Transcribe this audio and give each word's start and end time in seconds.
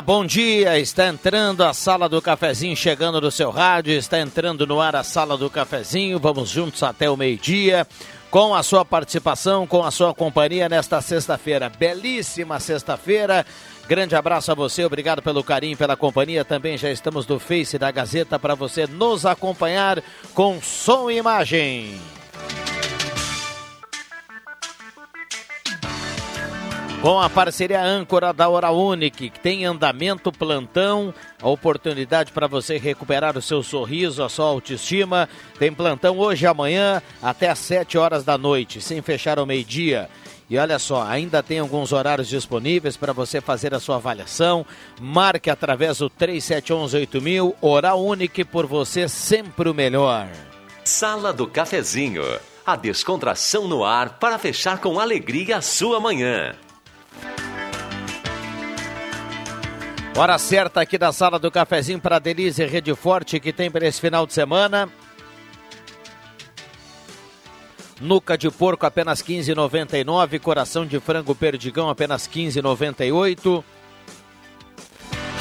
Bom 0.00 0.26
dia. 0.26 0.78
Está 0.78 1.06
entrando 1.06 1.64
a 1.64 1.72
sala 1.72 2.08
do 2.08 2.20
cafezinho, 2.20 2.76
chegando 2.76 3.20
no 3.20 3.30
seu 3.30 3.50
rádio. 3.50 3.94
Está 3.94 4.20
entrando 4.20 4.66
no 4.66 4.80
ar 4.80 4.94
a 4.94 5.02
sala 5.02 5.38
do 5.38 5.48
cafezinho. 5.48 6.18
Vamos 6.18 6.50
juntos 6.50 6.82
até 6.82 7.08
o 7.08 7.16
meio-dia. 7.16 7.86
Com 8.30 8.54
a 8.54 8.62
sua 8.62 8.84
participação, 8.84 9.66
com 9.66 9.82
a 9.82 9.90
sua 9.90 10.12
companhia 10.12 10.68
nesta 10.68 11.00
sexta-feira. 11.00 11.70
Belíssima 11.70 12.60
sexta-feira. 12.60 13.46
Grande 13.88 14.14
abraço 14.14 14.50
a 14.50 14.54
você, 14.54 14.84
obrigado 14.84 15.22
pelo 15.22 15.44
carinho, 15.44 15.76
pela 15.76 15.96
companhia. 15.96 16.44
Também 16.44 16.76
já 16.76 16.90
estamos 16.90 17.26
no 17.26 17.38
Face 17.38 17.78
da 17.78 17.90
Gazeta 17.90 18.38
para 18.38 18.54
você 18.54 18.86
nos 18.86 19.24
acompanhar 19.24 20.02
com 20.34 20.60
som 20.60 21.10
e 21.10 21.16
imagem. 21.16 22.15
Com 27.06 27.20
a 27.20 27.30
parceria 27.30 27.80
âncora 27.80 28.32
da 28.32 28.48
Hora 28.48 28.72
Unique, 28.72 29.30
que 29.30 29.38
tem 29.38 29.64
andamento 29.64 30.32
plantão, 30.32 31.14
a 31.40 31.48
oportunidade 31.48 32.32
para 32.32 32.48
você 32.48 32.78
recuperar 32.78 33.38
o 33.38 33.42
seu 33.42 33.62
sorriso, 33.62 34.24
a 34.24 34.28
sua 34.28 34.46
autoestima. 34.46 35.28
Tem 35.56 35.72
plantão 35.72 36.18
hoje 36.18 36.44
e 36.44 36.48
amanhã 36.48 37.00
até 37.22 37.48
às 37.48 37.60
7 37.60 37.96
horas 37.96 38.24
da 38.24 38.36
noite, 38.36 38.80
sem 38.80 39.00
fechar 39.02 39.38
ao 39.38 39.46
meio-dia. 39.46 40.10
E 40.50 40.58
olha 40.58 40.80
só, 40.80 41.04
ainda 41.04 41.44
tem 41.44 41.60
alguns 41.60 41.92
horários 41.92 42.26
disponíveis 42.26 42.96
para 42.96 43.12
você 43.12 43.40
fazer 43.40 43.72
a 43.72 43.78
sua 43.78 43.96
avaliação. 43.96 44.66
Marque 45.00 45.48
através 45.48 45.98
do 45.98 46.10
37118000, 46.10 47.54
Oral 47.60 48.04
Unique 48.04 48.44
por 48.44 48.66
você 48.66 49.08
sempre 49.08 49.68
o 49.68 49.74
melhor. 49.74 50.26
Sala 50.84 51.32
do 51.32 51.46
Cafezinho. 51.46 52.24
A 52.66 52.74
descontração 52.74 53.68
no 53.68 53.84
ar 53.84 54.18
para 54.18 54.40
fechar 54.40 54.80
com 54.80 54.98
alegria 54.98 55.58
a 55.58 55.62
sua 55.62 56.00
manhã. 56.00 56.52
Hora 60.16 60.38
certa 60.38 60.80
aqui 60.80 60.96
da 60.96 61.12
sala 61.12 61.38
do 61.38 61.50
cafezinho 61.50 62.00
para 62.00 62.18
Denise 62.18 62.64
Rede 62.64 62.94
Forte 62.94 63.38
que 63.38 63.52
tem 63.52 63.70
para 63.70 63.86
esse 63.86 64.00
final 64.00 64.26
de 64.26 64.32
semana. 64.32 64.88
Nuca 68.00 68.36
de 68.36 68.50
porco 68.50 68.86
apenas 68.86 69.22
15,99, 69.22 70.38
coração 70.40 70.86
de 70.86 70.98
frango 71.00 71.34
perdigão 71.34 71.90
apenas 71.90 72.26
15,98. 72.26 73.62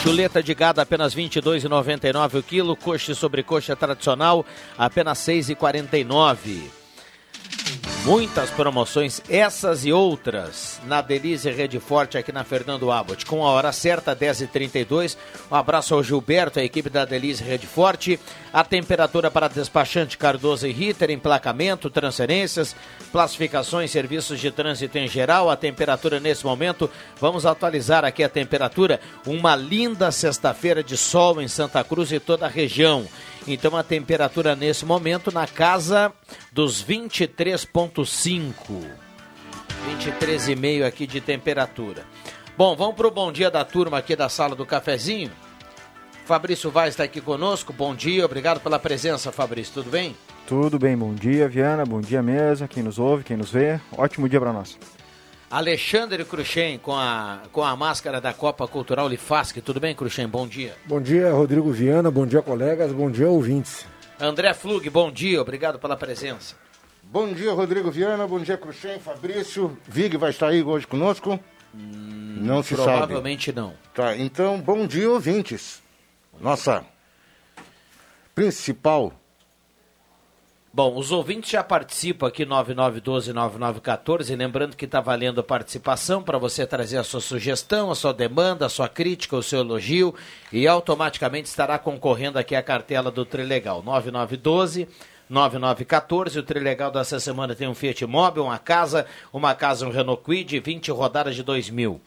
Chuleta 0.02 0.44
de 0.44 0.53
gado 0.53 0.81
apenas 0.81 1.16
22,99 1.16 2.40
o 2.40 2.44
quilo, 2.44 2.75
coxa 2.75 3.14
e 3.14 3.16
sobrecoxa 3.16 3.75
tradicional 3.75 4.46
apenas 4.78 5.19
6,49. 5.19 6.84
Muitas 8.06 8.52
promoções, 8.52 9.20
essas 9.28 9.84
e 9.84 9.92
outras, 9.92 10.80
na 10.86 11.02
Delize 11.02 11.50
Rede 11.50 11.80
Forte 11.80 12.20
aqui 12.20 12.32
na 12.32 12.44
Fernando 12.44 12.92
Abbott. 12.92 13.26
Com 13.26 13.44
a 13.44 13.50
hora 13.50 13.72
certa, 13.72 14.16
10h32. 14.16 15.18
Um 15.52 15.56
abraço 15.56 15.96
ao 15.96 16.04
Gilberto, 16.04 16.60
a 16.60 16.64
equipe 16.64 16.88
da 16.88 17.04
Delize 17.04 17.44
Rede 17.44 17.66
Forte. 17.66 18.20
A 18.54 18.64
temperatura 18.64 19.32
para 19.32 19.48
despachante 19.48 20.20
Cardoso 20.20 20.68
e 20.68 20.72
Ritter, 20.72 21.10
emplacamento, 21.10 21.90
transferências, 21.90 22.76
classificações, 23.12 23.90
serviços 23.90 24.40
de 24.40 24.52
trânsito 24.52 25.00
em 25.00 25.08
geral. 25.08 25.50
A 25.50 25.56
temperatura 25.56 26.20
nesse 26.20 26.46
momento, 26.46 26.88
vamos 27.20 27.44
atualizar 27.44 28.06
aqui 28.06 28.24
a 28.24 28.30
temperatura. 28.30 29.00
Uma 29.26 29.56
linda 29.56 30.12
sexta-feira 30.12 30.84
de 30.84 30.96
sol 30.96 31.42
em 31.42 31.48
Santa 31.48 31.84
Cruz 31.84 32.12
e 32.12 32.20
toda 32.20 32.46
a 32.46 32.50
região. 32.50 33.08
Então 33.48 33.78
a 33.78 33.84
temperatura 33.84 34.56
nesse 34.56 34.86
momento 34.86 35.32
na 35.32 35.46
casa 35.48 36.12
dos 36.52 36.84
23,5. 36.84 38.54
23,5 39.86 40.86
aqui 40.86 41.06
de 41.06 41.22
temperatura. 41.22 42.04
Bom, 42.58 42.76
vamos 42.76 42.96
para 42.96 43.08
o 43.08 43.12
bom 43.12 43.32
dia 43.32 43.52
da 43.52 43.64
turma 43.64 44.00
aqui 44.00 44.16
da 44.16 44.30
sala 44.30 44.56
do 44.56 44.66
cafezinho. 44.66 45.32
Fabrício 46.26 46.72
Vaz 46.72 46.90
está 46.90 47.04
aqui 47.04 47.22
conosco. 47.22 47.72
Bom 47.72 47.94
dia, 47.94 48.26
obrigado 48.26 48.60
pela 48.60 48.80
presença, 48.80 49.32
Fabrício. 49.32 49.76
Tudo 49.76 49.92
bem? 49.92 50.16
Tudo 50.48 50.80
bem, 50.80 50.98
bom 50.98 51.14
dia, 51.14 51.48
Viana. 51.48 51.86
Bom 51.86 52.02
dia 52.02 52.24
mesmo. 52.24 52.68
Quem 52.68 52.82
nos 52.82 52.98
ouve, 52.98 53.24
quem 53.24 53.38
nos 53.38 53.52
vê. 53.52 53.80
Ótimo 53.96 54.28
dia 54.28 54.40
para 54.40 54.54
nós. 54.54 54.78
Alexandre 55.50 56.26
Cruxem 56.26 56.78
com 56.80 56.96
a, 56.96 57.42
com 57.52 57.64
a 57.64 57.76
máscara 57.76 58.20
da 58.20 58.34
Copa 58.34 58.68
Cultural 58.68 59.08
Lifasque. 59.08 59.62
Tudo 59.62 59.80
bem, 59.80 59.96
Cruxem? 59.96 60.28
Bom 60.28 60.48
dia. 60.48 60.76
Bom 60.86 61.00
dia, 61.00 61.32
Rodrigo 61.32 61.72
Viana. 61.72 62.10
Bom 62.10 62.26
dia, 62.26 62.42
colegas. 62.42 62.92
Bom 62.92 63.10
dia, 63.12 63.30
ouvintes. 63.30 63.86
André 64.20 64.54
Flug, 64.54 64.90
bom 64.90 65.12
dia. 65.12 65.42
Obrigado 65.42 65.78
pela 65.80 65.96
presença. 65.96 66.56
Bom 67.04 67.32
dia, 67.32 67.54
Rodrigo 67.54 67.92
Viana. 67.92 68.26
Bom 68.28 68.40
dia, 68.40 68.58
Cruxem, 68.58 69.00
Fabrício. 69.00 69.78
Vig 69.88 70.18
vai 70.18 70.32
estar 70.32 70.48
aí 70.48 70.64
hoje 70.64 70.88
conosco? 70.88 71.40
Hum, 71.74 72.38
não 72.42 72.64
se 72.64 72.74
provavelmente 72.74 73.48
sabe. 73.48 73.60
não. 73.60 73.74
Tá, 73.94 74.16
então, 74.18 74.60
bom 74.60 74.88
dia, 74.88 75.10
ouvintes. 75.10 75.82
Nossa 76.42 76.84
principal 78.34 79.14
Bom, 80.75 80.97
os 80.97 81.09
ouvintes 81.09 81.52
já 81.52 81.63
participam 81.63 82.28
aqui 82.28 82.46
9912-9914, 82.46 84.36
lembrando 84.36 84.75
que 84.75 84.84
está 84.84 85.00
valendo 85.00 85.40
a 85.40 85.44
participação 85.44 86.22
para 86.22 86.38
você 86.38 86.68
trazer 86.68 86.97
a 86.97 87.03
sua 87.06 87.22
sugestão, 87.22 87.91
a 87.91 87.96
sua 87.96 88.13
demanda, 88.13 88.66
a 88.66 88.69
sua 88.69 88.90
crítica, 88.90 89.38
o 89.38 89.41
seu 89.41 89.59
elogio 89.59 90.14
e 90.52 90.68
automaticamente 90.68 91.47
estará 91.47 91.80
concorrendo 91.80 92.38
aqui 92.38 92.58
a 92.58 92.62
cartela 92.62 93.09
do 93.09 93.24
Trilegal 93.24 93.81
9912 93.84 94.90
9914, 95.30 96.40
o 96.40 96.44
Trilegal 96.44 96.91
dessa 96.91 97.22
semana 97.22 97.56
tem 97.56 97.69
um 97.69 97.74
Fiat 97.74 98.06
Mobi, 98.06 98.41
uma 98.41 98.59
casa, 98.59 99.06
uma 99.31 99.56
casa, 99.56 99.88
um 99.88 99.91
Renault 99.91 100.24
Quid, 100.25 100.59
20 100.59 100.91
rodadas 100.91 101.38
de 101.38 101.44
2000. 101.44 102.02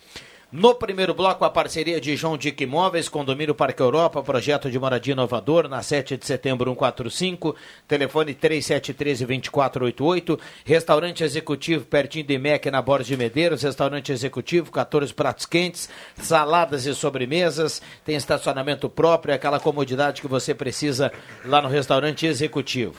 No 0.51 0.75
primeiro 0.75 1.13
bloco, 1.13 1.45
a 1.45 1.51
parceria 1.51 2.01
de 2.01 2.17
João 2.17 2.39
Dick 2.39 2.65
Imóveis, 2.65 3.07
Condomínio 3.07 3.55
Parque 3.55 3.83
Europa, 3.83 4.23
projeto 4.23 4.71
de 4.71 4.79
moradia 4.79 5.13
inovador, 5.13 5.69
na 5.69 5.83
7 5.83 6.17
de 6.17 6.25
setembro 6.25 6.71
145, 6.71 7.55
telefone 7.87 8.35
3713-2488, 8.35 10.41
restaurante 10.65 11.23
executivo 11.23 11.85
pertinho 11.85 12.25
de 12.25 12.39
MEC, 12.39 12.71
na 12.71 12.81
Borges 12.81 13.09
de 13.09 13.17
Medeiros, 13.19 13.63
restaurante 13.63 14.11
executivo, 14.11 14.73
14 14.73 15.13
pratos 15.13 15.45
quentes, 15.45 15.87
saladas 16.17 16.87
e 16.87 16.95
sobremesas, 16.95 17.83
tem 18.03 18.17
estacionamento 18.17 18.89
próprio, 18.89 19.35
aquela 19.35 19.61
comodidade 19.61 20.23
que 20.23 20.29
você 20.29 20.55
precisa 20.55 21.13
lá 21.45 21.61
no 21.61 21.69
restaurante 21.69 22.25
executivo. 22.25 22.95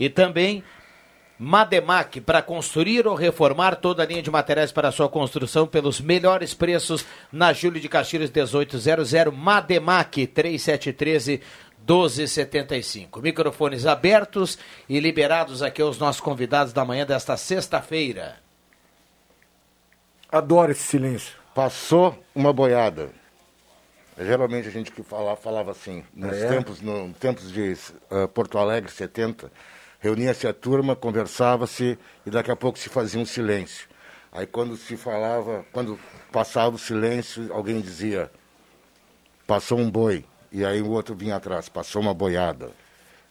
E 0.00 0.08
também 0.08 0.64
Mademac, 1.38 2.20
para 2.20 2.42
construir 2.42 3.06
ou 3.06 3.14
reformar 3.14 3.76
toda 3.76 4.02
a 4.02 4.06
linha 4.06 4.22
de 4.22 4.30
materiais 4.30 4.72
para 4.72 4.90
sua 4.90 5.08
construção 5.08 5.66
pelos 5.66 6.00
melhores 6.00 6.52
preços 6.52 7.04
na 7.30 7.52
Júlio 7.52 7.80
de 7.80 7.88
Castilhos 7.88 8.30
1800, 8.30 9.12
Mademac 9.32 10.26
3713 10.26 11.40
1275. 11.86 13.20
Microfones 13.22 13.86
abertos 13.86 14.58
e 14.88 14.98
liberados 15.00 15.62
aqui 15.62 15.80
aos 15.80 15.98
nossos 15.98 16.20
convidados 16.20 16.72
da 16.72 16.84
manhã 16.84 17.06
desta 17.06 17.36
sexta-feira. 17.36 18.36
Adoro 20.30 20.72
esse 20.72 20.82
silêncio. 20.82 21.34
Passou 21.54 22.18
uma 22.34 22.52
boiada. 22.52 23.10
Geralmente 24.20 24.68
a 24.68 24.70
gente 24.70 24.90
que 24.90 25.02
fala, 25.02 25.36
falava 25.36 25.70
assim, 25.70 26.04
nos 26.12 26.36
É. 26.36 26.48
tempos, 26.48 26.80
no, 26.80 27.12
tempos 27.14 27.52
de 27.52 27.76
uh, 28.10 28.26
Porto 28.28 28.58
Alegre, 28.58 28.90
70, 28.90 29.50
reunia-se 29.98 30.46
a 30.46 30.52
turma, 30.52 30.94
conversava-se 30.96 31.98
e 32.26 32.30
daqui 32.30 32.50
a 32.50 32.56
pouco 32.56 32.78
se 32.78 32.88
fazia 32.88 33.20
um 33.20 33.24
silêncio. 33.26 33.86
Aí 34.32 34.46
quando 34.46 34.76
se 34.76 34.96
falava, 34.96 35.64
quando 35.72 35.98
passava 36.30 36.76
o 36.76 36.78
silêncio, 36.78 37.52
alguém 37.52 37.80
dizia, 37.80 38.30
passou 39.46 39.78
um 39.78 39.90
boi, 39.90 40.24
e 40.52 40.64
aí 40.64 40.80
o 40.82 40.90
outro 40.90 41.14
vinha 41.14 41.36
atrás, 41.36 41.68
passou 41.68 42.00
uma 42.02 42.14
boiada. 42.14 42.70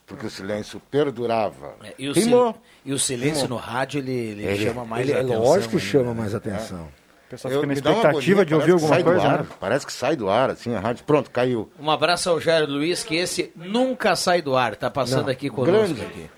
porque 0.06 0.26
o 0.26 0.30
silêncio 0.30 0.82
perdurava. 0.90 1.76
É, 1.84 1.94
e, 2.00 2.08
o 2.08 2.14
Rimou. 2.14 2.54
sil- 2.56 2.62
e 2.86 2.94
o 2.94 2.98
silêncio 3.00 3.46
no 3.50 3.58
rádio, 3.58 4.00
ele, 4.00 4.12
ele 4.14 4.46
Ele- 4.46 4.66
chama 4.66 4.86
mais 4.86 5.02
Ele, 5.06 5.12
é 5.12 5.20
atenção. 5.20 5.42
lógico 5.44 5.70
que 5.72 5.76
ainda, 5.76 5.90
chama 5.90 6.14
né? 6.14 6.20
mais 6.22 6.34
atenção. 6.34 6.84
O 6.86 7.30
pessoal 7.30 7.54
fica 7.54 7.68
na 7.68 7.74
me 7.74 7.82
dá 7.82 7.90
uma 7.90 7.96
expectativa 7.98 8.42
agonia, 8.42 8.46
de 8.46 8.56
ouvir 8.56 8.72
alguma 8.72 8.88
sai 8.90 9.04
do 9.04 9.12
coisa, 9.12 9.28
ar, 9.28 9.44
né? 9.44 9.50
Parece 9.60 9.86
que 9.86 9.92
sai 9.92 10.16
do 10.16 10.30
ar, 10.30 10.50
assim, 10.50 10.74
a 10.74 10.80
rádio. 10.80 11.04
Pronto, 11.04 11.30
caiu. 11.30 11.70
Um 11.78 11.92
abraço 11.92 12.30
ao 12.30 12.40
Jairo 12.40 12.72
Luiz, 12.72 13.04
que 13.04 13.18
esse 13.18 13.52
nunca 13.54 14.16
sai 14.16 14.42
do 14.42 14.56
ar, 14.56 14.78
tá 14.78 14.90
passando 14.90 15.26
Não, 15.26 15.32
aqui 15.34 15.50
conosco. 15.50 15.94
grande. 15.94 16.02
Aqui. 16.06 16.30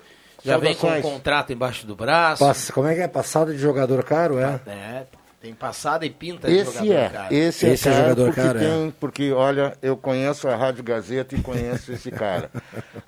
Já 0.44 0.56
vem 0.58 0.74
com 0.74 0.88
um 0.88 1.02
contrato 1.02 1.52
embaixo 1.52 1.86
do 1.86 1.94
braço. 1.96 2.44
Passa- 2.44 2.72
como 2.72 2.86
é 2.88 2.94
que 2.94 3.00
é? 3.00 3.08
Passado 3.08 3.52
de 3.52 3.58
jogador 3.58 4.02
caro, 4.04 4.38
é? 4.38 4.60
É, 4.66 5.06
tem 5.40 5.52
passada 5.54 6.04
e 6.06 6.10
pinta 6.10 6.48
de 6.48 6.54
Esse 6.56 6.72
jogador 6.72 6.92
é, 6.94 7.08
caro. 7.08 7.34
esse 7.34 7.66
é, 7.66 7.72
Esse 7.72 7.88
é 7.88 7.92
caro 7.92 8.02
jogador 8.04 8.24
porque 8.26 8.40
caro, 8.40 8.58
é. 8.58 8.62
tem, 8.62 8.90
porque 9.00 9.32
olha, 9.32 9.76
eu 9.82 9.96
conheço 9.96 10.48
a 10.48 10.56
Rádio 10.56 10.82
Gazeta 10.84 11.34
e 11.34 11.40
conheço 11.42 11.92
esse 11.92 12.10
cara 12.10 12.50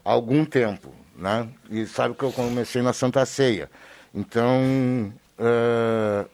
há 0.04 0.10
algum 0.10 0.44
tempo, 0.44 0.92
né? 1.16 1.48
E 1.70 1.86
sabe 1.86 2.14
que 2.14 2.22
eu 2.24 2.32
comecei 2.32 2.82
na 2.82 2.92
Santa 2.92 3.24
Ceia. 3.26 3.70
Então, 4.14 5.12
o 5.38 6.24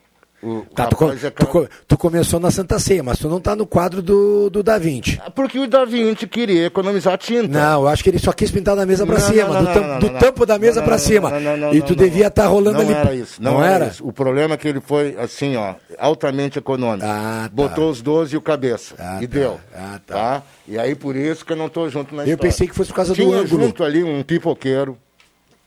Tá, 0.73 0.87
tu, 0.87 1.11
é 1.11 1.31
tu 1.31 1.69
tu 1.89 1.99
começou 1.99 2.39
na 2.39 2.49
Santa 2.53 2.79
Ceia, 2.79 3.03
mas 3.03 3.19
tu 3.19 3.29
não 3.29 3.41
tá 3.41 3.57
no 3.57 3.67
quadro 3.67 4.01
do, 4.01 4.49
do 4.49 4.63
Da 4.63 4.79
Vinci. 4.79 5.21
Porque 5.35 5.59
o 5.59 5.67
Da 5.67 5.85
Vinci 5.85 6.29
queria 6.29 6.67
economizar 6.67 7.19
tinta. 7.19 7.49
Não, 7.49 7.83
eu 7.83 7.89
acho 7.89 8.05
que 8.05 8.11
ele 8.11 8.21
só 8.21 8.33
quis 8.33 8.49
pintar 8.49 8.77
da 8.77 8.87
mesa 8.87 9.05
Não, 9.05 9.19
cima, 9.19 9.49
não, 9.49 9.55
não, 9.55 9.65
do, 9.65 9.73
tam- 9.75 9.89
não, 9.89 9.99
do 9.99 10.11
tampo 10.11 10.47
da 10.47 10.57
mesa 10.57 10.81
não, 10.81 10.99
cima. 10.99 11.31
não, 11.31 11.41
não, 11.41 11.57
não, 11.57 11.75
e 11.75 11.83
tu 11.83 11.97
devia 11.97 12.29
estar 12.29 12.47
rolando 12.47 12.79
não 12.79 12.85
ali. 12.85 12.93
Era 12.95 13.15
isso, 13.17 13.43
não, 13.43 13.61
era, 13.65 13.75
era? 13.75 13.87
isso. 13.89 14.07
O 14.07 14.13
problema 14.13 14.55
é 14.55 14.57
que 14.57 14.69
ele 14.69 14.81
foi 14.81 15.17
assim, 15.19 15.57
ó, 15.57 15.75
altamente 15.99 16.57
econômico. 16.59 17.05
Ah, 17.05 17.43
tá. 17.45 17.51
Botou 17.53 17.91
os 17.91 18.01
12 18.01 18.35
e 18.35 18.39
o 18.39 18.41
cabeça. 18.41 18.95
Ah, 18.97 19.19
e 19.21 19.27
tá. 19.27 19.35
deu. 19.39 19.61
Ah, 19.75 20.01
tá. 20.07 20.43
E 20.69 20.79
aí 20.79 20.95
por 20.95 21.17
isso 21.17 21.45
que 21.45 21.53
eu 21.53 21.57
não 21.57 21.69
tô 21.69 21.89
junto 21.89 22.15
na 22.15 22.23
Eu 22.23 22.29
história. 22.35 22.51
pensei 22.51 22.69
que 22.69 22.75
fosse 22.77 22.91
por 22.91 22.97
causa 22.97 23.13
do 23.13 23.17
Tinha 23.17 23.39
ângulo. 23.39 23.65
junto 23.65 23.83
ali 23.83 24.05
um 24.05 24.23
pipoqueiro. 24.23 24.97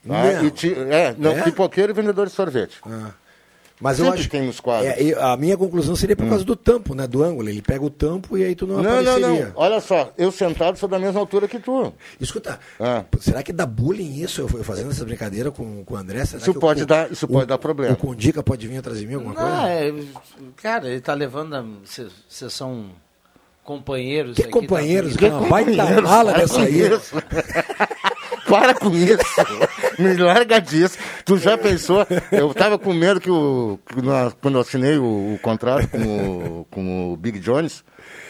tá? 0.08 0.14
Não. 0.42 0.46
E 0.46 0.52
ti- 0.52 0.74
é, 0.90 1.14
não, 1.18 1.32
É? 1.32 1.42
pipoqueiro 1.44 1.92
e 1.92 1.94
vendedor 1.94 2.26
de 2.28 2.32
sorvete. 2.32 2.78
Ah. 2.90 3.10
Mas 3.82 3.98
eu 3.98 4.06
Sempre 4.06 4.20
acho 4.22 4.30
tem 4.30 4.42
nos 4.46 4.60
quadros. 4.60 4.92
É, 4.92 5.02
eu- 5.02 5.22
a 5.26 5.36
minha 5.36 5.58
conclusão 5.58 5.96
seria 5.96 6.16
por 6.16 6.30
causa 6.30 6.44
do 6.46 6.56
tampo, 6.56 6.94
né? 6.94 7.08
Do 7.08 7.24
ângulo. 7.24 7.50
Ele 7.50 7.62
pega 7.64 7.84
o 7.84 7.90
tampo 7.90 8.38
e 8.38 8.44
aí 8.44 8.54
tu 8.54 8.68
não, 8.68 8.76
Não, 8.78 8.84
não, 8.84 9.00
apareceria. 9.14 9.46
não. 9.48 9.52
Olha 9.56 9.80
só, 9.82 10.14
eu 10.18 10.32
sentado 10.32 10.78
sou 10.78 10.88
da 10.88 11.00
mesma 11.00 11.20
altura 11.20 11.48
que 11.48 11.58
tu. 11.60 11.92
Escuta, 12.20 12.60
Ah. 12.80 13.04
será 13.20 13.42
que 13.42 13.52
dá 13.52 13.66
bullying 13.66 14.22
isso? 14.22 14.42
Eu 14.42 14.50
eu 14.54 14.64
fazendo 14.64 14.92
essa 14.92 15.04
brincadeira 15.04 15.50
com, 15.50 15.84
com 15.84 15.96
o 15.96 15.98
André? 15.98 16.24
Será 16.26 16.42
Isso 16.44 16.54
pode 16.54 16.84
o- 16.84 16.86
dar- 16.86 17.12
isso 17.12 17.26
o- 17.26 17.30
pode 17.30 17.48
dar 17.48 17.58
problema. 17.58 17.94
O 17.94 17.98
Condica 17.98 18.44
pode 18.44 18.68
vir 18.68 18.78
atrás 18.78 19.00
de 19.00 19.08
mim 19.08 19.16
alguma 19.16 19.34
coisa? 19.34 19.50
Ah, 19.64 19.68
é, 19.70 19.94
cara, 20.58 20.88
ele 20.88 21.02
tá 21.02 21.14
levando. 21.16 21.56
a- 21.56 21.66
Vocês 21.84 22.54
são 22.54 22.92
companheiros 23.64 24.36
Que 24.36 24.44
aqui, 24.44 24.52
companheiros? 24.52 25.14
tá- 25.14 25.20
Que 25.20 25.26
uma 25.26 25.48
baita 25.48 25.72
Companheiros, 25.72 26.04
mala 26.10 26.34
dessa 26.34 26.62
aí. 26.62 26.82
Para 28.52 28.74
com 28.74 28.90
isso. 28.96 29.18
Me 29.98 30.16
larga 30.18 30.60
disso. 30.60 30.98
Tu 31.26 31.38
já 31.38 31.58
pensou? 31.58 32.06
Eu 32.32 32.54
tava 32.54 32.78
com 32.78 32.94
medo 32.94 33.20
que, 33.22 33.32
o, 33.32 33.80
que 33.88 34.02
na- 34.02 34.32
quando 34.42 34.56
eu 34.56 34.62
assinei 34.62 34.98
o, 34.98 35.34
o 35.36 35.40
contrato 35.42 35.88
com 35.88 36.60
o, 36.62 36.66
com 36.70 37.14
o 37.14 37.18
Big 37.18 37.40
Jones 37.40 37.84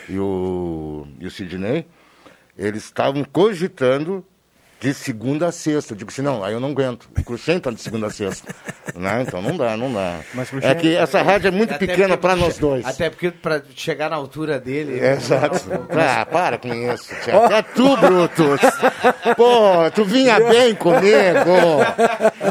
e 0.08 0.18
o, 0.20 1.08
e 1.20 1.26
o 1.26 1.32
Sidney, 1.32 1.86
eles 2.58 2.84
estavam 2.86 3.24
cogitando 3.24 4.24
de 4.82 4.94
segunda 4.94 5.48
a 5.48 5.52
sexta. 5.52 5.94
Eu 5.94 5.98
digo 5.98 6.10
assim, 6.12 6.22
não, 6.24 6.44
aí 6.44 6.52
eu 6.54 6.60
não 6.60 6.72
aguento. 6.72 7.08
O 7.18 7.24
Cruxem 7.24 7.60
tá 7.60 7.70
de 7.72 7.80
segunda 7.80 8.08
a 8.08 8.10
sexta. 8.10 8.54
Né? 8.94 9.24
Então 9.26 9.42
não 9.42 9.56
dá, 9.56 9.78
não 9.78 9.94
dá. 9.94 10.20
Mas 10.34 10.50
Cruxem- 10.50 10.70
É 10.70 10.76
que 10.76 10.96
essa 10.98 11.22
rádio 11.22 11.48
é 11.48 11.52
muito 11.52 11.78
pequena 11.78 12.18
para 12.18 12.36
nós 12.36 12.58
dois. 12.58 12.86
Até 12.86 13.10
porque 13.10 13.32
pra 13.32 13.62
chegar 13.74 14.10
na 14.10 14.18
altura 14.18 14.60
dele. 14.60 15.00
Exato. 15.00 15.62
Ah, 15.92 16.26
para 16.26 16.58
com 16.58 16.68
isso, 16.74 17.14
tia. 17.24 17.38
Até 17.46 17.62
tu, 17.62 17.96
Brutus. 17.96 18.60
Pô, 19.38 19.90
tu 19.96 20.04
vinha 20.04 20.40
bem 20.44 20.76
comigo. 20.76 21.00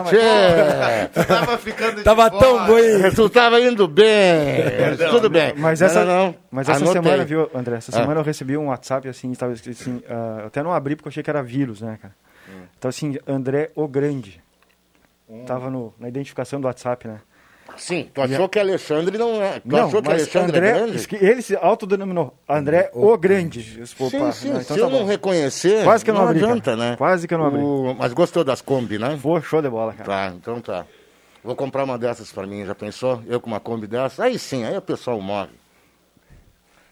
Tchê. 0.08 1.24
Tava 1.26 1.58
ficando 1.58 2.02
Tava 2.02 2.30
tão 2.30 2.66
bom? 2.66 2.76
Tu 3.14 3.28
tava 3.28 3.60
indo 3.60 3.86
bem. 3.86 4.64
Tudo 5.10 5.28
bem. 5.28 5.52
Mas 5.56 5.80
Não, 5.80 5.86
essa, 5.86 6.04
não, 6.04 6.26
não. 6.26 6.34
Mas 6.50 6.68
essa 6.68 6.78
Anotei. 6.82 7.02
semana, 7.02 7.24
viu, 7.24 7.50
André? 7.54 7.76
Essa 7.76 7.90
Ah. 7.94 8.00
semana 8.00 8.20
eu 8.20 8.24
recebi 8.24 8.56
um 8.56 8.68
WhatsApp 8.68 9.08
assim, 9.08 9.30
estava 9.32 9.52
escrito 9.52 9.80
assim, 9.82 10.02
ah, 10.08 10.38
eu 10.40 10.46
até 10.46 10.62
não 10.62 10.72
abri 10.72 10.96
porque 10.96 11.08
eu 11.08 11.10
achei 11.10 11.22
que 11.22 11.30
era 11.30 11.42
vírus, 11.42 11.80
né, 11.82 11.98
cara? 12.00 12.14
Hum. 12.80 12.82
Então 12.82 12.88
assim, 12.88 13.18
André 13.26 13.70
o 13.74 13.86
Grande. 13.86 14.42
Tava 15.46 15.70
no, 15.70 15.94
na 15.98 16.08
identificação 16.08 16.60
do 16.60 16.66
WhatsApp, 16.66 17.06
né? 17.06 17.20
Sim, 17.76 18.10
tu 18.12 18.20
achou 18.20 18.48
que 18.48 18.58
Alexandre 18.58 19.16
não 19.16 19.40
é. 19.40 19.60
Tu 19.60 19.68
não, 19.68 19.86
achou 19.86 20.02
que 20.02 20.08
mas 20.08 20.22
Alexandre 20.22 20.56
André, 20.58 20.70
é 20.70 20.72
grande? 20.72 21.08
ele 21.24 21.40
se 21.40 21.54
autodenominou 21.56 22.34
André 22.48 22.90
o, 22.92 23.16
Grande. 23.16 23.74
Eu 23.76 23.82
disse, 23.84 23.94
pô, 23.94 24.10
Sim, 24.10 24.18
pá, 24.18 24.32
sim. 24.32 24.48
não, 24.50 24.60
então 24.60 24.74
Se 24.76 24.80
tá 24.82 24.86
eu 24.88 24.90
não 24.90 24.98
bom. 25.00 25.04
reconhecer, 25.04 25.84
Quase 25.84 26.04
que 26.04 26.10
eu 26.10 26.14
não 26.14 26.22
abri, 26.26 26.42
adianta, 26.42 26.74
cara. 26.76 26.76
né? 26.76 26.96
Quase 26.96 27.28
que 27.28 27.34
eu 27.34 27.38
não 27.38 27.46
abri. 27.46 27.60
O- 27.62 27.94
Mas 27.96 28.12
gostou 28.12 28.42
das 28.42 28.60
Kombi, 28.60 28.98
né? 28.98 29.16
Pô, 29.22 29.40
show 29.40 29.62
de 29.62 29.68
bola, 29.70 29.92
cara. 29.92 30.04
Tá, 30.04 30.34
então 30.36 30.60
tá. 30.60 30.84
Vou 31.44 31.54
comprar 31.54 31.84
uma 31.84 31.96
dessas 31.96 32.32
pra 32.32 32.44
mim, 32.44 32.66
já 32.66 32.74
pensou? 32.74 33.22
Eu 33.28 33.40
com 33.40 33.46
uma 33.48 33.60
Kombi 33.60 33.86
dessa? 33.86 34.24
Aí 34.24 34.36
sim, 34.36 34.64
aí 34.64 34.76
o 34.76 34.82
pessoal 34.82 35.20
morre. 35.20 35.50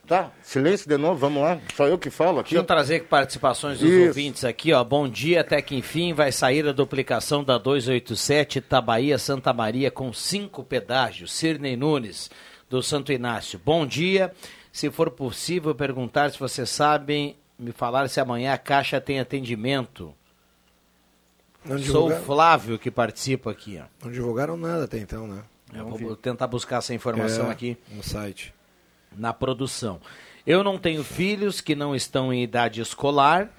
Tá, 0.08 0.32
silêncio 0.42 0.88
de 0.88 0.96
novo, 0.96 1.16
vamos 1.20 1.42
lá. 1.42 1.60
Só 1.76 1.86
eu 1.86 1.98
que 1.98 2.08
falo 2.08 2.38
aqui. 2.40 2.50
Deixa 2.50 2.62
eu 2.62 2.66
trazer 2.66 3.04
participações 3.04 3.78
dos 3.78 3.90
Isso. 3.90 4.06
ouvintes 4.08 4.42
aqui, 4.42 4.72
ó. 4.72 4.82
Bom 4.82 5.06
dia, 5.06 5.42
até 5.42 5.60
que 5.60 5.76
enfim 5.76 6.14
vai 6.14 6.32
sair 6.32 6.66
a 6.66 6.72
duplicação 6.72 7.44
da 7.44 7.58
287 7.58 8.58
Itabaía 8.60 9.18
Santa 9.18 9.52
Maria 9.52 9.90
com 9.90 10.10
cinco 10.12 10.64
pedágios. 10.64 11.30
Sirnei 11.34 11.76
Nunes, 11.76 12.30
do 12.70 12.82
Santo 12.82 13.12
Inácio. 13.12 13.60
Bom 13.62 13.86
dia. 13.86 14.32
Se 14.72 14.90
for 14.90 15.10
possível 15.10 15.74
perguntar 15.74 16.30
se 16.30 16.38
vocês 16.38 16.70
sabem 16.70 17.36
me 17.58 17.70
falar 17.72 18.08
se 18.08 18.18
amanhã 18.18 18.54
a 18.54 18.58
Caixa 18.58 19.00
tem 19.02 19.20
atendimento. 19.20 20.14
Não 21.64 21.78
Sou 21.80 22.10
o 22.10 22.16
Flávio 22.22 22.78
que 22.78 22.90
participa 22.90 23.50
aqui, 23.50 23.78
ó. 23.82 23.84
não 24.06 24.10
divulgaram 24.12 24.56
nada 24.56 24.84
até 24.84 24.98
então, 24.98 25.26
né? 25.26 25.42
Eu 25.74 25.86
vou 25.86 26.16
tentar 26.16 26.46
buscar 26.46 26.78
essa 26.78 26.94
informação 26.94 27.48
É, 27.48 27.50
aqui. 27.50 27.76
No 27.92 28.02
site. 28.02 28.54
Na 29.18 29.32
produção. 29.32 30.00
Eu 30.46 30.64
não 30.64 30.78
tenho 30.78 31.04
filhos 31.04 31.60
que 31.60 31.74
não 31.74 31.94
estão 31.94 32.32
em 32.32 32.42
idade 32.42 32.80
escolar, 32.80 33.50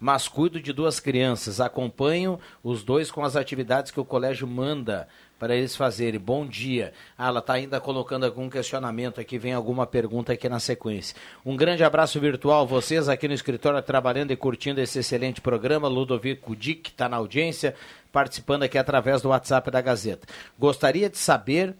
mas 0.00 0.28
cuido 0.28 0.60
de 0.60 0.72
duas 0.72 1.00
crianças. 1.00 1.60
Acompanho 1.60 2.38
os 2.62 2.82
dois 2.82 3.10
com 3.10 3.24
as 3.24 3.36
atividades 3.36 3.90
que 3.90 4.00
o 4.00 4.04
colégio 4.04 4.46
manda 4.46 5.08
para 5.38 5.54
eles 5.54 5.76
fazerem. 5.76 6.18
Bom 6.18 6.46
dia. 6.46 6.92
Ah, 7.16 7.28
ela 7.28 7.38
está 7.38 7.52
ainda 7.54 7.80
colocando 7.80 8.24
algum 8.24 8.48
questionamento 8.50 9.20
aqui, 9.20 9.38
vem 9.38 9.52
alguma 9.52 9.86
pergunta 9.86 10.32
aqui 10.32 10.48
na 10.48 10.58
sequência. 10.58 11.16
Um 11.44 11.56
grande 11.56 11.84
abraço 11.84 12.18
virtual, 12.18 12.66
vocês 12.66 13.08
aqui 13.08 13.28
no 13.28 13.34
escritório 13.34 13.80
trabalhando 13.82 14.32
e 14.32 14.36
curtindo 14.36 14.80
esse 14.80 14.98
excelente 14.98 15.40
programa. 15.40 15.86
Ludovico 15.86 16.56
Dick 16.56 16.90
está 16.90 17.08
na 17.08 17.18
audiência, 17.18 17.74
participando 18.10 18.64
aqui 18.64 18.78
através 18.78 19.22
do 19.22 19.28
WhatsApp 19.28 19.70
da 19.70 19.80
Gazeta. 19.80 20.26
Gostaria 20.58 21.08
de 21.08 21.18
saber 21.18 21.74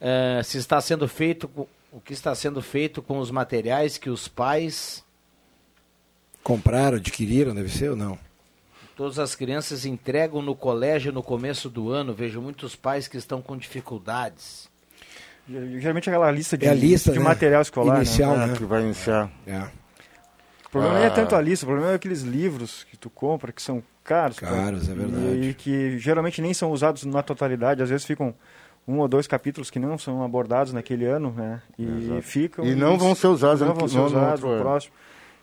eh, 0.00 0.40
se 0.44 0.58
está 0.58 0.80
sendo 0.80 1.08
feito 1.08 1.50
o 1.92 2.00
que 2.00 2.12
está 2.12 2.34
sendo 2.34 2.60
feito 2.62 3.02
com 3.02 3.18
os 3.18 3.30
materiais 3.30 3.98
que 3.98 4.10
os 4.10 4.28
pais, 4.28 5.04
Compraram, 6.42 6.96
adquiriram, 6.96 7.54
deve 7.54 7.68
ser 7.68 7.90
ou 7.90 7.96
não? 7.96 8.18
todas 8.96 9.18
as 9.18 9.34
crianças 9.34 9.86
entregam 9.86 10.42
no 10.42 10.54
colégio 10.54 11.10
no 11.10 11.22
começo 11.22 11.70
do 11.70 11.90
ano. 11.90 12.12
Vejo 12.12 12.38
muitos 12.42 12.76
pais 12.76 13.08
que 13.08 13.16
estão 13.16 13.40
com 13.40 13.56
dificuldades. 13.56 14.68
Geralmente 15.48 16.10
aquela 16.10 16.30
lista 16.30 16.56
de, 16.58 16.66
É 16.66 16.68
a 16.70 16.74
lista, 16.74 17.10
de 17.12 17.18
né? 17.18 17.24
material 17.24 17.62
escolar. 17.62 17.94
né? 17.94 18.02
Inicial, 18.04 18.34
Ah, 18.34 18.46
né? 18.46 18.56
que 18.58 18.64
vai 18.64 18.82
iniciar. 18.82 19.30
É. 19.46 19.58
O 20.66 20.70
problema 20.70 20.94
nem 20.96 21.04
é 21.04 21.06
Ah. 21.06 21.10
tanto 21.12 21.34
a 21.34 21.40
lista, 21.40 21.64
o 21.64 21.68
problema 21.68 21.92
é 21.92 21.94
aqueles 21.94 22.20
livros 22.22 22.84
que 22.84 22.96
tu 22.96 23.08
compra, 23.08 23.52
que 23.52 23.62
são 23.62 23.82
caros. 24.04 24.38
Caros, 24.38 24.86
é 24.88 24.94
verdade. 24.94 25.48
E, 25.48 25.54
que 25.54 25.98
geralmente 25.98 26.42
nem 26.42 26.52
são 26.52 26.70
usados 26.70 27.04
na 27.04 27.22
totalidade, 27.22 27.82
às 27.82 27.88
vezes 27.88 28.06
ficam 28.06 28.34
um 28.90 28.98
ou 28.98 29.08
dois 29.08 29.26
capítulos 29.26 29.70
que 29.70 29.78
não 29.78 29.96
são 29.98 30.22
abordados 30.22 30.72
naquele 30.72 31.04
ano, 31.06 31.32
né? 31.36 31.60
E 31.78 32.20
ficam... 32.22 32.64
E 32.64 32.74
não 32.74 32.98
vão 32.98 33.14
ser 33.14 33.28
usados 33.28 33.60
não 33.60 33.68
no- 33.68 33.74
vão 33.74 33.88
ser 33.88 33.98
usados 34.00 34.42
outro 34.42 34.46
no 34.48 34.52
ano. 34.54 34.62
próximo. 34.62 34.92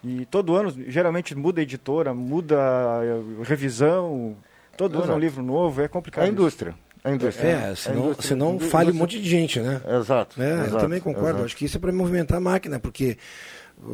E 0.04 0.26
todo 0.26 0.56
ano, 0.56 0.74
geralmente 0.88 1.36
muda 1.36 1.60
a 1.60 1.64
editora, 1.64 2.14
muda 2.14 2.58
a 2.60 3.44
revisão, 3.44 4.36
todo 4.78 4.94
ano 4.96 4.98
é 4.98 5.02
um 5.02 5.10
Exato. 5.10 5.20
livro 5.20 5.44
novo, 5.44 5.82
é 5.82 5.88
complicado. 5.88 6.24
É 6.24 6.28
a 6.28 6.30
isso. 6.30 6.40
indústria. 6.40 6.76
É 7.04 7.10
a 7.10 7.14
indústria. 7.16 7.48
É, 7.48 7.54
a 7.72 7.76
senão, 7.76 8.00
indústria- 8.04 8.28
senão 8.28 8.48
indústria- 8.50 8.72
falha 8.72 8.92
um 8.92 8.96
monte 8.96 9.20
de 9.22 9.30
gente, 9.30 9.60
né? 9.60 9.82
Exato. 10.00 10.42
É, 10.42 10.52
eu 10.52 10.66
exato, 10.66 10.78
também 10.84 11.00
concordo. 11.00 11.30
exato. 11.30 11.46
Acho 11.46 11.56
que 11.58 11.66
isso 11.66 11.78
é 11.78 11.80
para 11.80 11.92
movimentar 11.92 12.38
a 12.38 12.42
máquina, 12.42 12.80
porque 12.80 13.18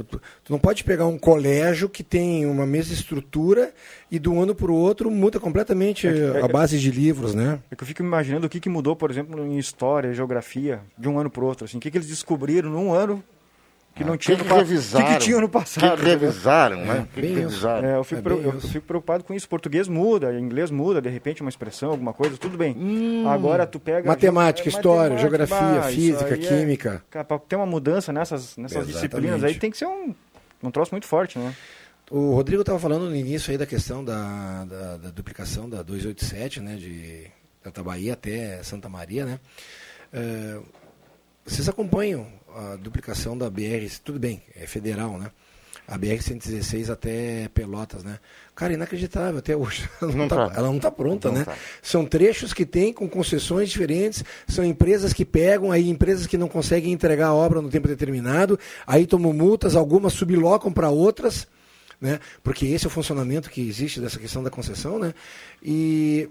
tu, 0.09 0.21
não 0.49 0.59
pode 0.59 0.83
pegar 0.83 1.05
um 1.05 1.17
colégio 1.17 1.89
que 1.89 2.03
tem 2.03 2.45
uma 2.45 2.65
mesma 2.65 2.93
estrutura 2.93 3.73
e 4.11 4.17
de 4.19 4.29
um 4.29 4.41
ano 4.41 4.55
para 4.55 4.71
o 4.71 4.75
outro 4.75 5.11
muda 5.11 5.39
completamente 5.39 6.07
é- 6.07 6.41
a 6.41 6.47
base 6.47 6.79
de 6.79 6.91
livros, 6.91 7.33
né? 7.33 7.59
É 7.69 7.75
que 7.75 7.83
eu 7.83 7.87
fico 7.87 8.01
imaginando 8.01 8.47
o 8.47 8.49
que, 8.49 8.59
que 8.59 8.69
mudou, 8.69 8.95
por 8.95 9.11
exemplo, 9.11 9.45
em 9.45 9.57
história, 9.57 10.13
geografia, 10.13 10.81
de 10.97 11.07
um 11.09 11.19
ano 11.19 11.29
para 11.29 11.43
o 11.43 11.47
outro. 11.47 11.65
Assim, 11.65 11.77
o 11.77 11.79
que, 11.79 11.91
que 11.91 11.97
eles 11.97 12.07
descobriram 12.07 12.69
num 12.69 12.93
ano 12.93 13.23
que 13.95 14.03
não 14.03 14.13
O 14.13 14.17
que, 14.17 14.25
tinha 14.25 14.38
que 14.38 14.43
pa- 14.43 14.55
revisaram? 14.55 15.05
O 15.05 15.09
que, 15.09 15.13
que 15.15 15.23
tinha 15.23 15.39
no 15.39 15.47
que 15.47 15.53
passado? 15.53 15.97
que 15.97 16.03
revisaram, 16.03 16.77
né? 16.77 17.07
Que, 17.13 17.15
que 17.15 17.21
bem 17.21 17.31
isso. 17.31 17.41
revisaram? 17.41 17.88
É, 17.88 17.97
eu, 17.97 18.03
fico 18.03 18.19
É 18.27 18.33
bem 18.33 18.43
eu 18.43 18.62
fico 18.62 18.88
preocupado 18.88 19.23
com 19.23 19.33
isso. 19.33 19.47
Português 19.47 19.88
muda, 19.88 20.33
inglês 20.39 20.71
muda, 20.71 21.01
de 21.01 21.09
repente 21.09 21.41
uma 21.41 21.50
expressão, 21.50 21.91
alguma 21.91 22.13
coisa, 22.13 22.38
tudo 22.38 22.57
bem. 22.57 22.75
Hum. 22.77 23.27
Agora 23.29 23.67
tu 23.67 23.79
pega. 23.79 24.07
Matemática, 24.07 24.67
é, 24.67 24.71
história, 24.71 25.15
matemática, 25.15 25.45
geografia, 25.47 25.79
bah, 25.81 25.88
física, 25.89 26.33
é- 26.33 26.38
química. 26.38 27.03
Pra 27.09 27.38
ter 27.39 27.55
uma 27.55 27.65
mudança 27.65 28.12
nessas, 28.12 28.57
nessas 28.57 28.88
disciplinas 28.88 29.43
aí 29.43 29.55
tem 29.55 29.69
que 29.69 29.77
ser 29.77 29.85
um, 29.85 30.13
um 30.63 30.71
troço 30.71 30.91
muito 30.91 31.05
forte, 31.05 31.38
né? 31.38 31.53
O 32.09 32.33
Rodrigo 32.33 32.62
estava 32.62 32.79
falando 32.79 33.09
no 33.09 33.15
início 33.15 33.51
aí 33.51 33.57
da 33.57 33.65
questão 33.65 34.03
da, 34.03 34.65
da, 34.65 34.97
da, 34.97 35.09
duplicação 35.09 35.69
da 35.69 35.81
287, 35.81 36.59
né, 36.59 36.75
de 36.75 37.27
Bahia 37.83 38.13
até 38.13 38.62
Santa 38.62 38.89
Maria, 38.89 39.25
né? 39.25 39.39
É, 40.12 40.59
vocês 41.45 41.67
acompanham 41.67 42.27
a 42.55 42.75
duplicação 42.75 43.38
da 43.38 43.50
BR, 43.50 43.88
tudo 44.03 44.19
bem, 44.19 44.41
é 44.55 44.65
federal, 44.67 45.17
né? 45.17 45.31
A 45.86 46.00
BR-116 46.00 46.89
até 46.89 47.50
Pelotas, 47.53 48.05
né? 48.05 48.17
Cara, 48.55 48.74
inacreditável 48.74 49.39
até 49.39 49.55
hoje. 49.55 49.89
Ela 50.01 50.13
não, 50.13 50.24
está 50.24 50.50
tá, 50.50 50.79
tá 50.79 50.91
pronta, 50.91 51.29
não 51.29 51.39
né? 51.39 51.43
Tá. 51.43 51.55
São 51.81 52.05
trechos 52.05 52.53
que 52.53 52.65
tem 52.65 52.93
com 52.93 53.10
concessões 53.10 53.69
diferentes, 53.69 54.24
são 54.48 54.63
empresas 54.63 55.12
que 55.12 55.25
pegam, 55.25 55.72
aí 55.72 55.89
empresas 55.89 56.25
que 56.25 56.38
não 56.38 56.48
conseguem 56.48 56.93
entregar 56.93 57.27
a 57.27 57.33
obra 57.33 57.62
no 57.62 57.69
tempo 57.69 57.88
determinado, 57.88 58.57
aí 58.88 59.05
tomam 59.05 59.33
multas, 59.33 59.75
algumas 59.75 60.13
sublocam 60.13 60.72
para 60.72 60.89
outras, 60.89 61.48
né? 62.00 62.19
Porque 62.41 62.65
esse 62.67 62.86
é 62.86 62.88
o 62.88 62.91
funcionamento 62.91 63.50
que 63.50 63.67
existe 63.67 64.00
dessa 64.00 64.19
questão 64.19 64.41
da 64.41 64.50
concessão, 64.50 64.98
né? 64.98 65.13
E 65.62 66.29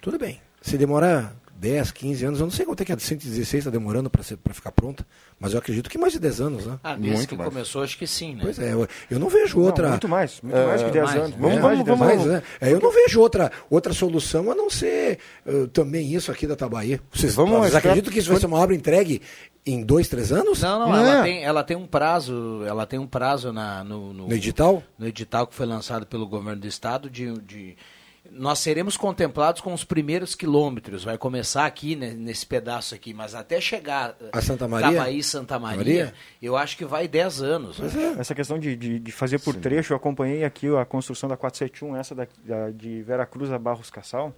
tudo 0.00 0.16
bem. 0.16 0.40
Se 0.60 0.78
demorar 0.78 1.34
10, 1.62 1.92
15 1.92 2.24
anos. 2.24 2.40
Eu 2.40 2.46
não 2.46 2.50
sei 2.50 2.66
quanto 2.66 2.80
é 2.80 2.84
que 2.84 2.92
a 2.92 2.98
116 2.98 3.54
está 3.54 3.70
demorando 3.70 4.10
para 4.10 4.24
ficar 4.52 4.72
pronta, 4.72 5.06
mas 5.38 5.52
eu 5.52 5.60
acredito 5.60 5.88
que 5.88 5.96
mais 5.96 6.12
de 6.12 6.18
10 6.18 6.40
anos, 6.40 6.66
né? 6.66 6.76
Ah, 6.82 6.96
desde 6.96 7.16
muito 7.16 7.28
que 7.28 7.36
mais. 7.36 7.48
começou, 7.48 7.82
acho 7.84 7.96
que 7.96 8.04
sim, 8.04 8.34
né? 8.34 8.40
Pois 8.42 8.58
é, 8.58 8.72
eu, 8.72 8.88
eu 9.08 9.18
não 9.20 9.28
vejo 9.28 9.60
outra. 9.60 9.84
Não, 9.84 9.90
muito 9.90 10.08
mais, 10.08 10.40
muito 10.40 10.56
é, 10.56 10.66
mais 10.66 10.82
que 10.82 10.90
10 10.90 11.04
mais, 11.04 11.16
anos. 11.16 11.36
Vamos, 11.38 11.56
é, 11.56 11.60
vamos, 11.60 11.86
vamos, 11.86 12.00
mais, 12.00 12.26
né? 12.26 12.42
é, 12.60 12.72
eu 12.72 12.80
não 12.80 12.90
vejo 12.90 13.20
outra, 13.20 13.52
outra 13.70 13.92
solução 13.92 14.50
a 14.50 14.56
não 14.56 14.68
ser 14.68 15.20
uh, 15.46 15.68
também 15.68 16.12
isso 16.12 16.32
aqui 16.32 16.48
da 16.48 16.56
Tabaí. 16.56 17.00
Vocês, 17.12 17.32
vamos 17.36 17.56
vocês 17.60 17.76
acreditam 17.76 18.12
que 18.12 18.18
isso 18.18 18.30
vai 18.30 18.40
ser 18.40 18.46
uma 18.46 18.58
obra 18.58 18.74
entregue 18.74 19.22
em 19.64 19.84
dois, 19.84 20.08
três 20.08 20.32
anos? 20.32 20.62
Não, 20.62 20.80
não, 20.80 20.88
não 20.88 20.96
ela, 20.96 21.20
é. 21.20 21.22
tem, 21.22 21.44
ela 21.44 21.62
tem 21.62 21.76
um 21.76 21.86
prazo, 21.86 22.64
ela 22.66 22.86
tem 22.86 22.98
um 22.98 23.06
prazo 23.06 23.52
na, 23.52 23.84
no, 23.84 24.12
no, 24.12 24.26
no 24.26 24.34
edital? 24.34 24.82
No 24.98 25.06
edital 25.06 25.46
que 25.46 25.54
foi 25.54 25.66
lançado 25.66 26.06
pelo 26.06 26.26
governo 26.26 26.60
do 26.60 26.66
estado 26.66 27.08
de, 27.08 27.32
de 27.40 27.76
nós 28.30 28.60
seremos 28.60 28.96
contemplados 28.96 29.60
com 29.60 29.72
os 29.72 29.84
primeiros 29.84 30.34
quilômetros. 30.34 31.04
Vai 31.04 31.18
começar 31.18 31.66
aqui, 31.66 31.96
né, 31.96 32.12
nesse 32.12 32.46
pedaço 32.46 32.94
aqui, 32.94 33.12
mas 33.12 33.34
até 33.34 33.60
chegar 33.60 34.16
a 34.32 34.40
Santa 34.40 34.68
Maria, 34.68 34.92
Tabaí, 34.92 35.22
Santa 35.22 35.58
Maria, 35.58 35.76
Maria, 35.76 36.14
eu 36.40 36.56
acho 36.56 36.76
que 36.76 36.84
vai 36.84 37.08
10 37.08 37.42
anos. 37.42 37.80
É. 37.80 38.20
Essa 38.20 38.34
questão 38.34 38.58
de, 38.58 38.76
de, 38.76 38.98
de 38.98 39.12
fazer 39.12 39.38
por 39.40 39.54
Sim. 39.54 39.60
trecho, 39.60 39.92
eu 39.92 39.96
acompanhei 39.96 40.44
aqui 40.44 40.68
a 40.76 40.84
construção 40.84 41.28
da 41.28 41.36
471, 41.36 41.96
essa 41.96 42.14
da, 42.14 42.26
da, 42.44 42.70
de 42.70 43.02
Veracruz 43.02 43.50
a 43.52 43.58
Barros 43.58 43.90
Cassal, 43.90 44.34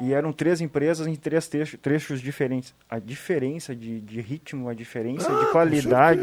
e 0.00 0.12
eram 0.12 0.32
três 0.32 0.60
empresas 0.60 1.06
em 1.06 1.16
três 1.16 1.48
trechos, 1.48 1.80
trechos 1.80 2.20
diferentes. 2.20 2.72
A 2.88 2.98
diferença 2.98 3.74
de, 3.74 4.00
de 4.00 4.20
ritmo, 4.20 4.68
a 4.68 4.74
diferença 4.74 5.28
ah, 5.32 5.44
de 5.44 5.50
qualidade 5.50 6.20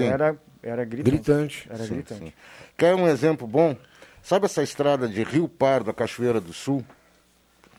era, 0.00 0.36
era 0.62 0.84
gritante. 0.84 1.10
gritante. 1.10 1.68
Era 1.70 1.84
sim, 1.84 1.94
gritante. 1.94 2.24
Sim. 2.24 2.32
Quer 2.76 2.94
um 2.96 3.06
exemplo 3.06 3.46
bom? 3.46 3.76
Sabe 4.22 4.46
essa 4.46 4.62
estrada 4.62 5.08
de 5.08 5.22
Rio 5.22 5.48
Pardo 5.48 5.90
a 5.90 5.94
Cachoeira 5.94 6.40
do 6.40 6.52
Sul? 6.52 6.84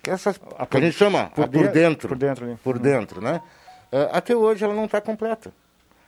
Que, 0.01 0.09
é 0.09 0.13
essa, 0.13 0.35
a, 0.57 0.65
que 0.65 0.77
a 0.77 0.81
gente 0.81 0.95
chama 0.95 1.29
por, 1.29 1.45
a 1.45 1.47
por 1.47 1.67
dentro. 1.67 2.09
Por 2.09 2.17
dentro, 2.17 2.45
né? 2.45 2.59
Por 2.63 2.79
dentro, 2.79 3.21
né? 3.21 3.41
Uh, 3.91 4.09
até 4.11 4.35
hoje 4.35 4.63
ela 4.63 4.73
não 4.73 4.85
está 4.85 5.01
completa. 5.01 5.51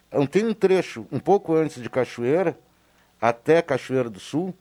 Então, 0.07 0.25
tem 0.25 0.45
um 0.45 0.53
trecho 0.53 1.05
um 1.11 1.19
pouco 1.19 1.55
antes 1.55 1.81
de 1.81 1.89
Cachoeira, 1.89 2.57
até 3.19 3.61
Cachoeira 3.61 4.09
do 4.09 4.19
Sul, 4.19 4.53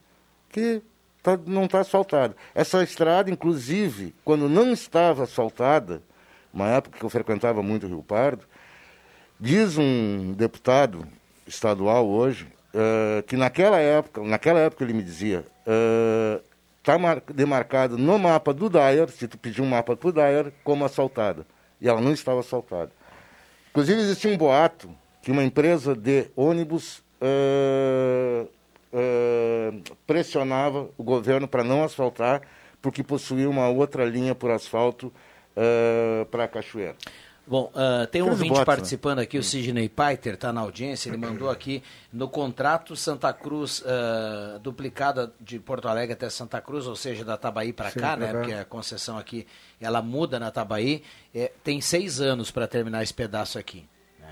que 0.48 0.82
tá, 1.22 1.38
não 1.46 1.64
está 1.64 1.80
asfaltado. 1.80 2.36
Essa 2.54 2.82
estrada, 2.82 3.30
inclusive, 3.30 4.14
quando 4.24 4.48
não 4.48 4.72
estava 4.72 5.24
asfaltada, 5.24 6.02
uma 6.52 6.68
época 6.68 6.98
que 6.98 7.04
eu 7.04 7.10
frequentava 7.10 7.62
muito 7.62 7.86
Rio 7.86 8.02
Pardo, 8.02 8.44
diz 9.38 9.78
um 9.78 10.32
deputado 10.32 11.06
estadual 11.46 12.06
hoje, 12.08 12.46
uh, 12.74 13.22
que 13.24 13.36
naquela 13.36 13.78
época, 13.78 14.22
naquela 14.22 14.60
época 14.60 14.84
ele 14.84 14.92
me 14.92 15.02
dizia, 15.02 15.44
está 16.78 16.96
uh, 16.96 17.34
demarcado 17.34 17.98
no 17.98 18.18
mapa 18.18 18.52
do 18.52 18.68
Dyer, 18.68 19.08
se 19.10 19.28
tu 19.28 19.38
pedir 19.38 19.62
um 19.62 19.66
mapa 19.66 19.96
para 19.96 20.08
o 20.08 20.12
Dyer, 20.12 20.52
como 20.64 20.84
assaltada. 20.84 21.46
E 21.80 21.88
ela 21.88 22.00
não 22.00 22.12
estava 22.12 22.40
assaltada. 22.40 22.92
Inclusive 23.70 24.00
existia 24.00 24.30
um 24.30 24.36
boato 24.36 24.90
que 25.22 25.30
uma 25.30 25.44
empresa 25.44 25.94
de 25.94 26.30
ônibus 26.34 27.02
uh, 27.20 28.48
pressionava 30.06 30.88
o 30.98 31.02
governo 31.02 31.46
para 31.46 31.62
não 31.62 31.84
asfaltar, 31.84 32.42
porque 32.82 33.02
possuía 33.02 33.48
uma 33.48 33.68
outra 33.68 34.04
linha 34.04 34.34
por 34.34 34.50
asfalto 34.50 35.12
para 36.30 36.44
a 36.44 36.48
Cachoeira. 36.48 36.96
Bom, 37.50 37.72
uh, 37.74 38.06
tem 38.06 38.22
um 38.22 38.30
ouvinte 38.30 38.60
né? 38.60 38.64
participando 38.64 39.16
né? 39.16 39.24
aqui, 39.24 39.36
o 39.36 39.42
Sidney 39.42 39.88
Paiter, 39.88 40.34
está 40.34 40.52
na 40.52 40.60
audiência, 40.60 41.08
ele 41.08 41.16
mandou 41.16 41.50
aqui, 41.50 41.82
no 42.12 42.28
contrato 42.28 42.94
Santa 42.94 43.32
Cruz, 43.32 43.80
uh, 43.80 44.60
duplicada 44.60 45.34
de 45.40 45.58
Porto 45.58 45.88
Alegre 45.88 46.12
até 46.12 46.30
Santa 46.30 46.60
Cruz, 46.60 46.86
ou 46.86 46.94
seja, 46.94 47.24
da 47.24 47.36
Tabaí 47.36 47.72
para 47.72 47.90
cá, 47.90 48.16
né, 48.16 48.32
porque 48.32 48.52
a 48.52 48.64
concessão 48.64 49.18
aqui, 49.18 49.48
ela 49.80 50.00
muda 50.00 50.38
na 50.38 50.52
Tabaí, 50.52 51.02
é, 51.34 51.50
tem 51.64 51.80
seis 51.80 52.20
anos 52.20 52.52
para 52.52 52.68
terminar 52.68 53.02
esse 53.02 53.12
pedaço 53.12 53.58
aqui. 53.58 53.84
Né? 54.20 54.28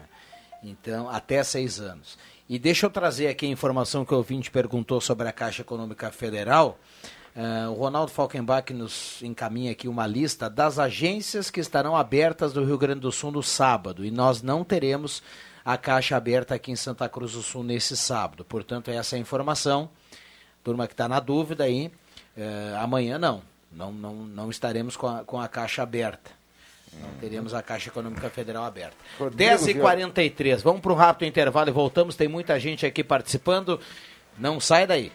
Então, 0.63 1.11
até 1.11 1.43
seis 1.43 1.81
anos. 1.81 2.17
E 2.49 2.57
deixa 2.57 2.87
eu 2.87 2.91
trazer 2.91 3.27
aqui 3.27 3.47
a 3.47 3.49
informação 3.49 4.05
que 4.05 4.15
o 4.15 4.17
ouvinte 4.17 4.49
perguntou 4.49 5.01
sobre 5.01 5.27
a 5.27 5.33
Caixa 5.33 5.63
Econômica 5.63 6.13
Federal, 6.13 6.79
Uh, 7.37 7.71
o 7.71 7.75
Ronaldo 7.75 8.11
Falkenbach 8.11 8.73
nos 8.73 9.23
encaminha 9.23 9.73
aqui 9.73 9.87
uma 9.87 10.07
lista 10.07 10.51
das 10.51 10.79
agências 10.79 11.51
que 11.51 11.61
estarão 11.61 11.97
abertas 11.97 12.53
do 12.53 12.65
Rio 12.65 12.77
Grande 12.77 13.01
do 13.01 13.13
Sul 13.13 13.31
no 13.31 13.43
sábado. 13.43 14.05
E 14.05 14.11
nós 14.11 14.43
não 14.43 14.65
teremos 14.65 15.23
a 15.65 15.77
caixa 15.77 16.17
aberta 16.17 16.55
aqui 16.55 16.73
em 16.73 16.77
Santa 16.77 17.09
Cruz 17.09 17.33
do 17.33 17.43
Sul 17.43 17.63
nesse 17.63 17.97
sábado. 17.97 18.45
Portanto, 18.45 18.91
essa 18.91 19.15
é 19.15 19.19
a 19.19 19.21
informação. 19.21 19.89
Turma 20.65 20.87
que 20.87 20.95
está 20.95 21.09
na 21.09 21.21
dúvida 21.21 21.65
aí, 21.65 21.93
uh, 22.37 22.77
amanhã 22.83 23.19
não. 23.19 23.43
Não, 23.71 23.93
não. 23.93 24.15
não 24.15 24.51
estaremos 24.51 24.97
com 24.97 25.07
a, 25.07 25.25
com 25.25 25.41
a 25.41 25.47
caixa 25.47 25.83
aberta. 25.83 26.39
Não 27.01 27.11
teremos 27.21 27.55
a 27.55 27.63
Caixa 27.63 27.91
Econômica 27.91 28.31
Federal 28.31 28.65
aberta. 28.65 28.97
10h43. 29.21 30.63
Vamos 30.63 30.81
para 30.81 30.93
um 30.93 30.97
rápido 30.97 31.29
intervalo 31.29 31.69
e 31.69 31.73
voltamos. 31.73 32.17
Tem 32.17 32.29
muita 32.29 32.59
gente 32.59 32.87
aqui 32.87 33.05
participando. 33.05 33.79
Não 34.39 34.59
sai 34.59 34.87
daí. 34.87 35.13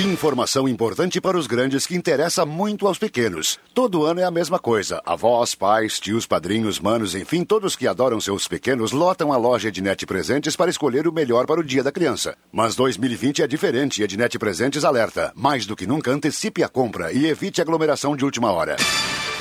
Informação 0.00 0.66
importante 0.66 1.20
para 1.20 1.36
os 1.36 1.46
grandes 1.46 1.86
que 1.86 1.94
interessa 1.94 2.46
muito 2.46 2.86
aos 2.86 2.96
pequenos. 2.96 3.58
Todo 3.74 4.06
ano 4.06 4.18
é 4.18 4.24
a 4.24 4.30
mesma 4.30 4.58
coisa. 4.58 5.02
Avós, 5.04 5.54
pais, 5.54 6.00
tios, 6.00 6.26
padrinhos, 6.26 6.80
manos, 6.80 7.14
enfim, 7.14 7.44
todos 7.44 7.76
que 7.76 7.86
adoram 7.86 8.18
seus 8.18 8.48
pequenos 8.48 8.92
lotam 8.92 9.30
a 9.30 9.36
loja 9.36 9.68
Ednet 9.68 10.06
Presentes 10.06 10.56
para 10.56 10.70
escolher 10.70 11.06
o 11.06 11.12
melhor 11.12 11.44
para 11.44 11.60
o 11.60 11.64
dia 11.64 11.82
da 11.82 11.92
criança. 11.92 12.34
Mas 12.50 12.74
2020 12.76 13.42
é 13.42 13.46
diferente 13.46 14.00
e 14.00 14.04
Ednet 14.04 14.38
Presentes 14.38 14.86
alerta. 14.86 15.34
Mais 15.36 15.66
do 15.66 15.76
que 15.76 15.86
nunca, 15.86 16.10
antecipe 16.10 16.62
a 16.62 16.68
compra 16.70 17.12
e 17.12 17.26
evite 17.26 17.60
aglomeração 17.60 18.16
de 18.16 18.24
última 18.24 18.50
hora. 18.50 18.76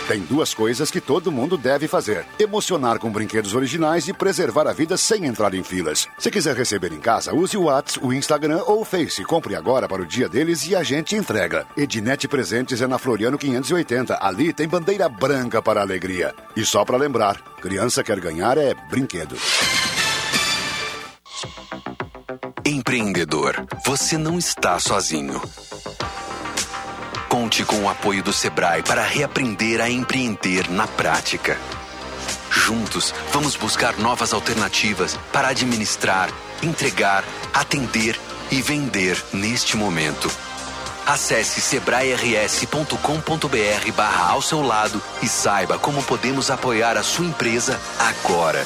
Tem 0.10 0.22
duas 0.22 0.56
coisas 0.56 0.90
que 0.90 1.00
todo 1.00 1.32
mundo 1.32 1.56
deve 1.56 1.88
fazer: 1.88 2.26
emocionar 2.40 2.98
com 2.98 3.12
brinquedos 3.12 3.54
originais 3.54 4.08
e 4.08 4.14
preservar 4.14 4.68
a 4.68 4.74
vida 4.74 4.98
sem 4.98 5.26
entrar 5.26 5.54
em 5.54 5.62
filas. 5.62 6.08
Se 6.18 6.32
quiser 6.32 6.56
receber 6.56 6.92
em 6.92 7.00
casa, 7.00 7.32
use 7.32 7.56
o 7.56 7.66
WhatsApp, 7.66 8.04
o 8.04 8.12
Instagram 8.12 8.64
ou 8.66 8.82
o 8.82 8.86
Face. 8.86 9.24
Compre 9.24 9.56
agora 9.56 9.88
para 9.88 10.02
o 10.02 10.06
dia 10.08 10.28
deles 10.28 10.68
e 10.68 10.76
a 10.76 10.82
gente 10.82 11.16
entrega. 11.16 11.68
Ednet 11.78 12.28
Presentes 12.28 12.82
é 12.82 12.88
na 12.88 12.98
Floriano 12.98 13.38
580. 13.38 14.18
Ali 14.20 14.52
tem 14.52 14.68
bandeira 14.68 15.08
branca 15.08 15.62
para 15.62 15.82
alegria. 15.82 16.34
E 16.56 16.66
só 16.66 16.84
para 16.84 16.98
lembrar: 16.98 17.40
criança 17.62 18.04
quer 18.04 18.20
ganhar 18.20 18.58
é 18.58 18.74
brinquedo. 18.90 19.36
Empreendedor, 22.66 23.64
você 23.86 24.18
não 24.18 24.40
está 24.40 24.80
sozinho. 24.80 25.40
Conte 27.30 27.64
com 27.64 27.84
o 27.84 27.90
apoio 27.90 28.24
do 28.24 28.34
Sebrae 28.34 28.82
para 28.82 29.04
reaprender 29.04 29.80
a 29.80 29.88
empreender 29.88 30.68
na 30.68 30.88
prática. 30.88 31.60
Juntos, 32.50 33.14
vamos 33.32 33.56
buscar 33.56 33.96
novas 34.00 34.34
alternativas 34.34 35.16
para 35.32 35.50
administrar, 35.50 36.32
entregar, 36.64 37.24
atender 37.54 38.20
e 38.50 38.64
vender 38.64 39.16
neste 39.32 39.78
momento. 39.78 40.28
Acesse 41.06 41.62
sebrae-rs.com.br 41.62 43.92
barra 43.96 44.32
ao 44.32 44.42
seu 44.42 44.64
lado 44.64 45.00
e 45.22 45.28
saiba 45.28 45.78
como 45.78 46.02
podemos 46.02 46.50
apoiar 46.50 46.98
a 46.98 47.04
sua 47.04 47.26
empresa 47.26 47.80
agora. 48.00 48.66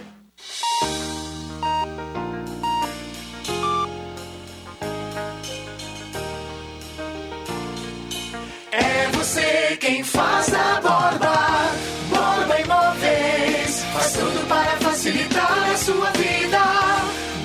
Quem 9.79 10.03
faz 10.03 10.53
a 10.53 10.81
borba. 10.81 11.71
Borba 12.09 12.59
Imóveis 12.59 13.83
faz 13.93 14.13
tudo 14.13 14.47
para 14.47 14.77
facilitar 14.77 15.71
a 15.71 15.77
sua 15.77 16.11
vida. 16.11 16.59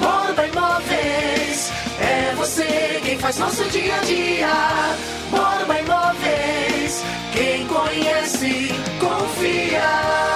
Borba 0.00 0.47
Imóveis 0.47 1.71
é 2.00 2.35
você 2.37 3.00
quem 3.04 3.18
faz 3.18 3.38
nosso 3.38 3.64
dia 3.71 3.95
a 3.95 4.04
dia. 4.04 4.52
Borba 5.30 5.78
Imóveis, 5.78 7.04
quem 7.33 7.66
conhece, 7.66 8.71
confia. 9.00 10.36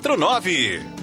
9662 0.00 0.82
7849. 0.84 0.94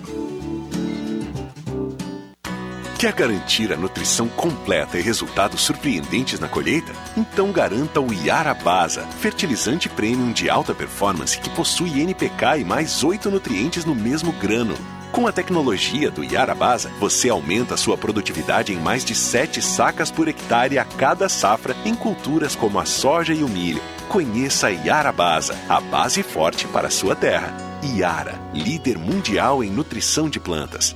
Quer 3.01 3.13
garantir 3.13 3.73
a 3.73 3.75
nutrição 3.75 4.27
completa 4.27 4.99
e 4.99 5.01
resultados 5.01 5.61
surpreendentes 5.61 6.39
na 6.39 6.47
colheita? 6.47 6.91
Então 7.17 7.51
garanta 7.51 7.99
o 7.99 8.13
Iara 8.13 8.53
Basa, 8.53 9.01
fertilizante 9.19 9.89
premium 9.89 10.31
de 10.31 10.51
alta 10.51 10.75
performance 10.75 11.39
que 11.39 11.49
possui 11.49 11.99
NPK 11.99 12.59
e 12.59 12.63
mais 12.63 13.03
oito 13.03 13.31
nutrientes 13.31 13.85
no 13.85 13.95
mesmo 13.95 14.31
grano. 14.33 14.75
Com 15.11 15.25
a 15.25 15.31
tecnologia 15.31 16.11
do 16.11 16.23
Iara 16.23 16.53
Basa, 16.53 16.91
você 16.99 17.27
aumenta 17.27 17.75
sua 17.75 17.97
produtividade 17.97 18.71
em 18.71 18.77
mais 18.77 19.03
de 19.03 19.15
7 19.15 19.63
sacas 19.63 20.11
por 20.11 20.27
hectare 20.27 20.77
a 20.77 20.85
cada 20.85 21.27
safra 21.27 21.75
em 21.83 21.95
culturas 21.95 22.55
como 22.55 22.79
a 22.79 22.85
soja 22.85 23.33
e 23.33 23.43
o 23.43 23.49
milho. 23.49 23.81
Conheça 24.07 24.67
a 24.67 25.11
Basa, 25.11 25.57
a 25.67 25.81
base 25.81 26.21
forte 26.21 26.67
para 26.67 26.87
a 26.87 26.91
sua 26.91 27.15
terra. 27.15 27.70
Iara, 27.83 28.39
líder 28.53 28.99
mundial 28.99 29.63
em 29.63 29.71
nutrição 29.71 30.29
de 30.29 30.39
plantas. 30.39 30.95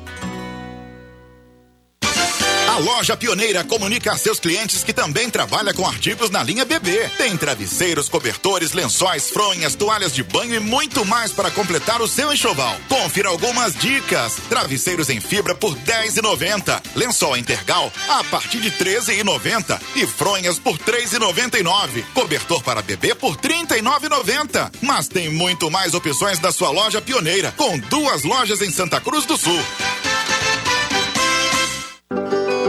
A 2.76 2.78
loja 2.78 3.16
pioneira 3.16 3.64
comunica 3.64 4.12
a 4.12 4.18
seus 4.18 4.38
clientes 4.38 4.84
que 4.84 4.92
também 4.92 5.30
trabalha 5.30 5.74
com 5.74 5.88
artigos 5.88 6.30
na 6.30 6.44
linha 6.44 6.66
bebê. 6.66 7.10
Tem 7.18 7.38
travesseiros, 7.38 8.10
cobertores, 8.10 8.74
lençóis, 8.74 9.30
fronhas, 9.30 9.76
toalhas 9.76 10.12
de 10.12 10.22
banho 10.22 10.56
e 10.56 10.60
muito 10.60 11.06
mais 11.06 11.32
para 11.32 11.50
completar 11.50 12.02
o 12.02 12.08
seu 12.08 12.34
enxoval. 12.34 12.76
Confira 12.90 13.30
algumas 13.30 13.74
dicas. 13.76 14.36
Travesseiros 14.50 15.10
em 15.10 15.22
fibra 15.22 15.56
por 15.56 15.74
10,90. 15.74 16.84
Lençol 16.96 17.38
Intergal 17.38 17.90
a 18.10 18.22
partir 18.26 18.60
de 18.60 18.72
13,90 18.72 19.80
e 19.96 20.06
fronhas 20.06 20.60
por 20.60 20.78
3,99. 20.78 22.04
Cobertor 22.14 22.62
para 22.62 22.82
bebê 22.82 23.16
por 23.16 23.38
39,90. 23.38 24.74
Mas 24.82 25.08
tem 25.08 25.30
muito 25.30 25.72
mais 25.72 25.94
opções 25.94 26.40
da 26.40 26.52
sua 26.52 26.72
loja 26.72 27.02
pioneira, 27.02 27.54
com 27.56 27.80
duas 27.80 28.24
lojas 28.24 28.62
em 28.62 28.70
Santa 28.70 29.00
Cruz 29.00 29.26
do 29.26 29.38
Sul. 29.38 29.64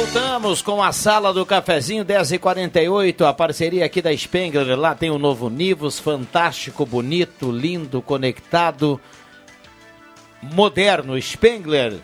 Voltamos 0.00 0.62
com 0.62 0.82
a 0.82 0.92
sala 0.92 1.30
do 1.30 1.44
cafezinho 1.44 2.06
10h48, 2.06 3.20
a 3.20 3.34
parceria 3.34 3.84
aqui 3.84 4.00
da 4.00 4.16
Spengler. 4.16 4.74
Lá 4.74 4.94
tem 4.94 5.10
o 5.10 5.18
novo 5.18 5.50
Nivus, 5.50 5.98
fantástico, 5.98 6.86
bonito, 6.86 7.52
lindo, 7.52 8.00
conectado, 8.00 8.98
moderno. 10.40 11.20
Spengler. 11.20 11.98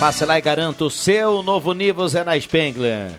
Passe 0.00 0.24
lá 0.24 0.36
e 0.36 0.42
garanta 0.42 0.84
o 0.84 0.90
seu 0.90 1.44
novo 1.44 1.72
Nivus 1.72 2.16
é 2.16 2.24
na 2.24 2.38
Spengler. 2.40 3.12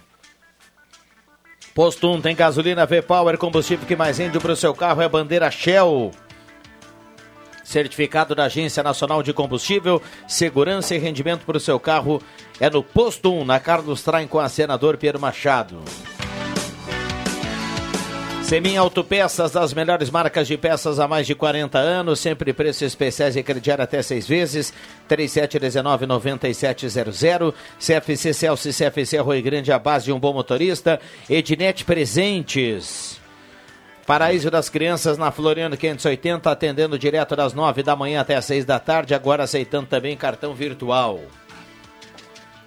Posto 1.73 2.11
1 2.11 2.19
tem 2.19 2.35
gasolina 2.35 2.85
V-Power, 2.85 3.37
combustível 3.37 3.87
que 3.87 3.95
mais 3.95 4.17
rende 4.17 4.37
para 4.37 4.51
o 4.51 4.55
seu 4.55 4.75
carro 4.75 5.01
é 5.01 5.07
bandeira 5.07 5.49
Shell. 5.49 6.11
Certificado 7.71 8.35
da 8.35 8.43
Agência 8.43 8.83
Nacional 8.83 9.23
de 9.23 9.31
Combustível, 9.31 10.01
segurança 10.27 10.93
e 10.93 10.97
rendimento 10.97 11.45
para 11.45 11.55
o 11.55 11.59
seu 11.59 11.79
carro 11.79 12.21
é 12.59 12.69
no 12.69 12.83
Posto 12.83 13.33
1, 13.33 13.45
na 13.45 13.61
Carlos 13.61 14.03
Traem 14.03 14.27
com 14.27 14.39
a 14.39 14.49
senador 14.49 14.97
Pedro 14.97 15.21
Machado. 15.21 15.81
Semin 18.43 18.75
Autopeças, 18.75 19.51
das 19.51 19.73
melhores 19.73 20.09
marcas 20.09 20.49
de 20.49 20.57
peças 20.57 20.99
há 20.99 21.07
mais 21.07 21.25
de 21.25 21.33
40 21.33 21.79
anos, 21.79 22.19
sempre 22.19 22.51
preços 22.51 22.81
especiais 22.81 23.37
e 23.37 23.43
crediário 23.43 23.85
até 23.85 24.01
seis 24.01 24.27
vezes, 24.27 24.73
3719-9700, 25.09 27.53
CFC 27.79 28.33
Celso 28.33 28.67
e 28.67 28.73
CFC 28.73 29.17
Rui 29.19 29.41
Grande, 29.41 29.71
a 29.71 29.79
base 29.79 30.07
de 30.07 30.11
um 30.11 30.19
bom 30.19 30.33
motorista, 30.33 30.99
Ednet 31.29 31.85
Presentes. 31.85 33.20
Paraíso 34.05 34.49
das 34.49 34.67
Crianças 34.67 35.17
na 35.17 35.31
Floriano 35.31 35.77
580, 35.77 36.49
atendendo 36.49 36.97
direto 36.97 37.35
das 37.35 37.53
9 37.53 37.83
da 37.83 37.95
manhã 37.95 38.21
até 38.21 38.35
as 38.35 38.45
6 38.45 38.65
da 38.65 38.79
tarde, 38.79 39.13
agora 39.13 39.43
aceitando 39.43 39.87
também 39.87 40.17
cartão 40.17 40.53
virtual. 40.53 41.19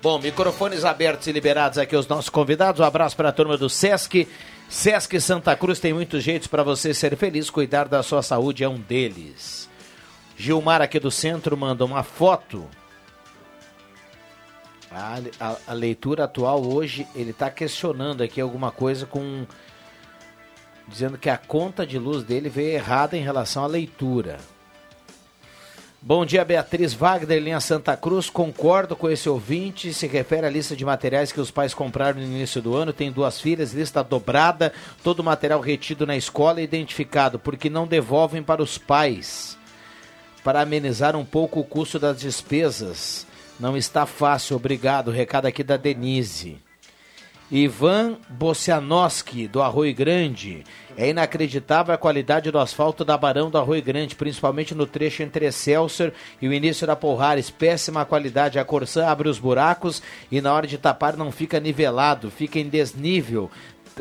Bom, 0.00 0.18
microfones 0.18 0.84
abertos 0.84 1.26
e 1.26 1.32
liberados 1.32 1.78
aqui 1.78 1.96
os 1.96 2.06
nossos 2.06 2.28
convidados. 2.28 2.80
Um 2.80 2.84
abraço 2.84 3.16
para 3.16 3.30
a 3.30 3.32
turma 3.32 3.56
do 3.56 3.68
Sesc. 3.70 4.28
Sesc 4.68 5.20
Santa 5.20 5.56
Cruz 5.56 5.80
tem 5.80 5.92
muitos 5.92 6.22
jeitos 6.22 6.46
para 6.46 6.62
você 6.62 6.92
ser 6.92 7.16
feliz, 7.16 7.50
cuidar 7.50 7.88
da 7.88 8.02
sua 8.02 8.22
saúde 8.22 8.62
é 8.62 8.68
um 8.68 8.78
deles. 8.78 9.68
Gilmar 10.36 10.82
aqui 10.82 11.00
do 11.00 11.10
centro 11.10 11.56
manda 11.56 11.84
uma 11.84 12.02
foto. 12.02 12.68
A, 14.90 15.18
a, 15.40 15.56
a 15.68 15.72
leitura 15.72 16.24
atual 16.24 16.64
hoje, 16.64 17.06
ele 17.14 17.30
está 17.30 17.50
questionando 17.50 18.22
aqui 18.22 18.40
alguma 18.40 18.70
coisa 18.70 19.06
com 19.06 19.46
dizendo 20.86 21.18
que 21.18 21.30
a 21.30 21.38
conta 21.38 21.86
de 21.86 21.98
luz 21.98 22.22
dele 22.22 22.48
veio 22.48 22.74
errada 22.74 23.16
em 23.16 23.22
relação 23.22 23.64
à 23.64 23.66
leitura. 23.66 24.38
Bom 26.06 26.26
dia, 26.26 26.44
Beatriz 26.44 26.92
Wagner, 26.92 27.42
linha 27.42 27.58
Santa 27.60 27.96
Cruz. 27.96 28.28
Concordo 28.28 28.94
com 28.94 29.08
esse 29.08 29.26
ouvinte. 29.26 29.94
Se 29.94 30.06
refere 30.06 30.46
à 30.46 30.50
lista 30.50 30.76
de 30.76 30.84
materiais 30.84 31.32
que 31.32 31.40
os 31.40 31.50
pais 31.50 31.72
compraram 31.72 32.20
no 32.20 32.26
início 32.26 32.60
do 32.60 32.76
ano. 32.76 32.92
Tem 32.92 33.10
duas 33.10 33.40
filhas, 33.40 33.72
lista 33.72 34.04
dobrada, 34.04 34.70
todo 35.02 35.20
o 35.20 35.24
material 35.24 35.60
retido 35.60 36.06
na 36.06 36.14
escola 36.14 36.60
e 36.60 36.64
identificado, 36.64 37.38
porque 37.38 37.70
não 37.70 37.86
devolvem 37.86 38.42
para 38.42 38.62
os 38.62 38.76
pais. 38.76 39.56
Para 40.44 40.60
amenizar 40.60 41.16
um 41.16 41.24
pouco 41.24 41.60
o 41.60 41.64
custo 41.64 41.98
das 41.98 42.20
despesas. 42.20 43.26
Não 43.58 43.74
está 43.74 44.04
fácil, 44.04 44.56
obrigado. 44.56 45.10
Recado 45.10 45.46
aqui 45.46 45.64
da 45.64 45.78
Denise. 45.78 46.58
Ivan 47.50 48.16
Bocianoski, 48.28 49.46
do 49.46 49.60
Arroio 49.60 49.94
Grande. 49.94 50.64
É 50.96 51.10
inacreditável 51.10 51.94
a 51.94 51.98
qualidade 51.98 52.50
do 52.50 52.58
asfalto 52.58 53.04
da 53.04 53.18
Barão 53.18 53.50
do 53.50 53.58
Arroio 53.58 53.82
Grande, 53.82 54.14
principalmente 54.14 54.74
no 54.74 54.86
trecho 54.86 55.22
entre 55.22 55.46
Excelsior 55.46 56.12
e 56.40 56.48
o 56.48 56.52
início 56.52 56.86
da 56.86 56.96
Porrares. 56.96 57.50
Péssima 57.50 58.04
qualidade. 58.04 58.58
A 58.58 58.64
Corsã 58.64 59.06
abre 59.06 59.28
os 59.28 59.38
buracos 59.38 60.02
e 60.30 60.40
na 60.40 60.52
hora 60.52 60.66
de 60.66 60.78
tapar 60.78 61.16
não 61.16 61.30
fica 61.30 61.60
nivelado, 61.60 62.30
fica 62.30 62.58
em 62.58 62.68
desnível 62.68 63.50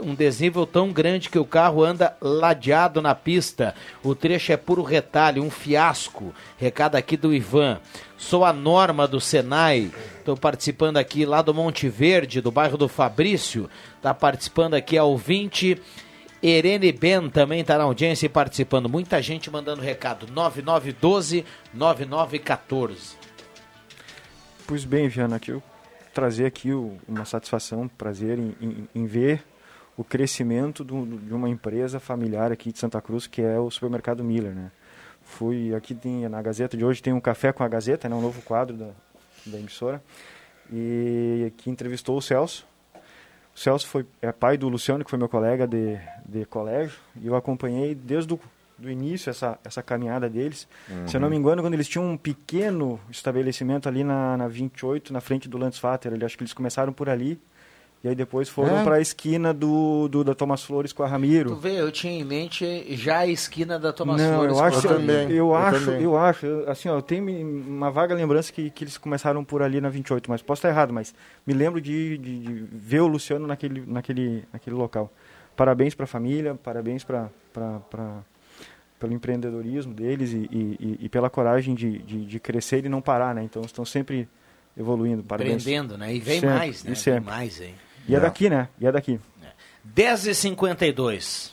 um 0.01 0.15
desnível 0.15 0.65
tão 0.65 0.91
grande 0.91 1.29
que 1.29 1.37
o 1.37 1.45
carro 1.45 1.83
anda 1.83 2.15
ladeado 2.21 3.01
na 3.01 3.13
pista. 3.13 3.75
O 4.03 4.15
trecho 4.15 4.51
é 4.51 4.57
puro 4.57 4.81
retalho, 4.83 5.43
um 5.43 5.49
fiasco. 5.51 6.33
Recado 6.57 6.95
aqui 6.95 7.15
do 7.17 7.33
Ivan. 7.33 7.79
Sou 8.17 8.43
a 8.45 8.53
Norma 8.53 9.07
do 9.07 9.19
Senai. 9.19 9.91
Estou 10.19 10.35
participando 10.37 10.97
aqui 10.97 11.25
lá 11.25 11.41
do 11.41 11.53
Monte 11.53 11.89
Verde, 11.89 12.41
do 12.41 12.51
bairro 12.51 12.77
do 12.77 12.87
Fabrício. 12.87 13.69
Está 13.97 14.13
participando 14.13 14.73
aqui 14.73 14.97
a 14.97 15.03
ouvinte. 15.03 15.79
Irene 16.41 16.91
Ben 16.91 17.29
também 17.29 17.61
está 17.61 17.77
na 17.77 17.83
audiência 17.85 18.25
e 18.25 18.29
participando. 18.29 18.89
Muita 18.89 19.21
gente 19.21 19.49
mandando 19.51 19.81
recado. 19.81 20.27
9912 20.31 21.45
9914. 21.73 23.15
Pois 24.67 24.85
bem, 24.85 25.07
Viana, 25.07 25.35
aqui 25.37 25.51
eu 25.51 25.61
trazer 26.13 26.45
aqui 26.45 26.71
o- 26.71 26.97
uma 27.07 27.25
satisfação, 27.25 27.87
prazer 27.87 28.37
em, 28.37 28.55
em- 28.61 28.87
em 28.93 29.05
ver 29.05 29.43
o 29.97 30.03
crescimento 30.03 30.83
do- 30.83 31.05
de 31.17 31.33
uma 31.33 31.49
empresa 31.49 31.99
familiar 31.99 32.51
aqui 32.51 32.71
de 32.71 32.79
Santa 32.79 33.01
Cruz, 33.01 33.27
que 33.27 33.41
é 33.41 33.59
o 33.59 33.69
supermercado 33.69 34.23
Miller, 34.23 34.53
né? 34.53 34.71
Fui 35.23 35.73
aqui 35.73 35.93
tem, 35.95 36.27
na 36.27 36.41
Gazeta 36.41 36.75
de 36.75 36.83
hoje 36.83 37.01
tem 37.01 37.13
um 37.13 37.19
café 37.21 37.51
com 37.53 37.63
a 37.63 37.67
Gazeta, 37.67 38.09
né, 38.09 38.15
um 38.15 38.21
novo 38.21 38.41
quadro 38.41 38.75
da, 38.75 38.89
da 39.45 39.57
emissora, 39.57 40.01
e 40.71 41.51
que 41.57 41.69
entrevistou 41.69 42.17
o 42.17 42.21
Celso. 42.21 42.65
O 43.55 43.59
Celso 43.59 43.87
foi 43.87 44.05
é 44.21 44.31
pai 44.31 44.57
do 44.57 44.67
Luciano, 44.67 45.03
que 45.03 45.09
foi 45.09 45.19
meu 45.19 45.29
colega 45.29 45.67
de, 45.67 45.97
de 46.27 46.45
colégio, 46.45 46.97
e 47.21 47.27
eu 47.27 47.35
acompanhei 47.35 47.93
desde 47.95 48.33
o 48.33 48.39
do 48.75 48.89
início 48.89 49.29
essa, 49.29 49.57
essa 49.63 49.83
caminhada 49.83 50.27
deles. 50.27 50.67
Se 51.07 51.15
eu 51.15 51.21
não 51.21 51.29
me 51.29 51.37
engano, 51.37 51.61
quando 51.61 51.75
eles 51.75 51.87
tinham 51.87 52.09
um 52.09 52.17
pequeno 52.17 52.99
estabelecimento 53.09 53.87
ali 53.87 54.03
na, 54.03 54.35
na 54.35 54.47
28, 54.47 55.13
na 55.13 55.21
frente 55.21 55.47
do 55.47 55.57
Landsvater, 55.59 56.11
acho 56.25 56.35
que 56.35 56.43
eles 56.43 56.53
começaram 56.53 56.91
por 56.91 57.07
ali, 57.07 57.39
e 58.03 58.09
aí 58.09 58.15
depois 58.15 58.49
foram 58.49 58.79
É. 58.79 58.83
para 58.83 58.95
a 58.95 58.99
esquina 58.99 59.53
do, 59.53 60.07
do 60.09 60.23
da 60.25 60.35
Thomas 60.35 60.61
Flores 60.63 60.91
com 60.91 61.03
a 61.03 61.07
Ramiro. 61.07 61.51
Tu 61.51 61.55
vê, 61.55 61.79
eu 61.79 61.89
tinha 61.91 62.11
em 62.19 62.23
mente 62.23 62.85
já 62.97 63.19
a 63.19 63.27
esquina 63.27 63.79
da 63.79 63.93
Thomas 63.93 64.21
Não, 64.21 64.33
Flores. 64.39 64.51
eu 64.51 64.57
com 64.57 64.63
acho, 64.63 64.87
a 64.87 64.91
Ramiro. 64.91 65.13
eu, 65.13 65.29
eu 65.31 65.55
acho, 65.55 65.89
eu 65.91 66.17
acho, 66.17 66.45
eu- 66.45 66.69
assim, 66.69 66.89
ó, 66.89 66.97
eu 66.97 67.01
tenho 67.01 67.23
uma 67.67 67.89
vaga 67.89 68.13
lembrança 68.13 68.51
que, 68.51 68.69
que 68.69 68.83
eles 68.83 68.97
começaram 68.97 69.43
por 69.45 69.61
ali 69.61 69.79
na 69.79 69.87
28, 69.89 70.29
mas 70.29 70.41
posso 70.41 70.59
estar 70.59 70.69
errado, 70.69 70.91
mas 70.91 71.15
me 71.47 71.53
lembro 71.53 71.79
de, 71.79 72.17
de- 72.17 72.39
de 72.39 72.53
ver 72.73 72.99
o 72.99 73.07
Luciano 73.07 73.47
naquele, 73.47 73.83
naquele, 73.87 74.43
naquele 74.51 74.75
local. 74.75 75.09
Parabéns 75.55 75.95
para 75.95 76.03
a 76.03 76.07
família, 76.07 76.55
parabéns 76.55 77.03
para 77.05 77.29
pelo 78.99 79.13
empreendedorismo 79.13 79.93
deles 79.93 80.31
e, 80.31 80.49
e- 80.51 80.97
e- 81.01 81.09
pela 81.09 81.29
coragem 81.29 81.75
de, 81.75 81.99
de, 81.99 82.25
de 82.25 82.39
crescer 82.39 82.85
e 82.85 82.89
não 82.89 83.01
parar, 83.01 83.35
né? 83.35 83.43
Então 83.43 83.61
estão 83.63 83.83
sempre 83.85 84.27
evoluindo. 84.77 85.21
Parabéns. 85.23 85.61
Aprendendo, 85.61 85.97
né? 85.97 86.15
E 86.15 86.19
vem 86.19 86.39
Sempre, 86.39 86.55
mais, 86.57 86.83
né? 86.83 86.91
E 86.91 86.95
Vem 86.95 87.19
mais, 87.19 87.61
hein? 87.61 87.75
E 88.07 88.15
é 88.15 88.19
daqui, 88.19 88.49
né? 88.49 88.67
E 88.79 88.85
é 88.87 88.91
daqui. 88.91 89.19
10h52. 89.95 91.51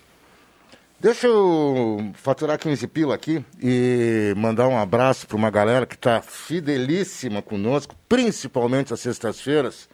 Deixa 1.01 1.27
eu 1.27 2.13
faturar 2.15 2.59
15 2.59 2.87
pila 2.89 3.15
aqui 3.15 3.43
e 3.63 4.35
mandar 4.37 4.69
um 4.69 4.79
abraço 4.79 5.27
para 5.27 5.37
uma 5.37 5.51
galera 5.51 5.87
que 5.87 5.95
está 5.95 6.21
fidelíssima 6.21 7.41
conosco, 7.41 7.95
principalmente 8.07 8.93
às 8.93 9.01
sextas-feiras, 9.01 9.89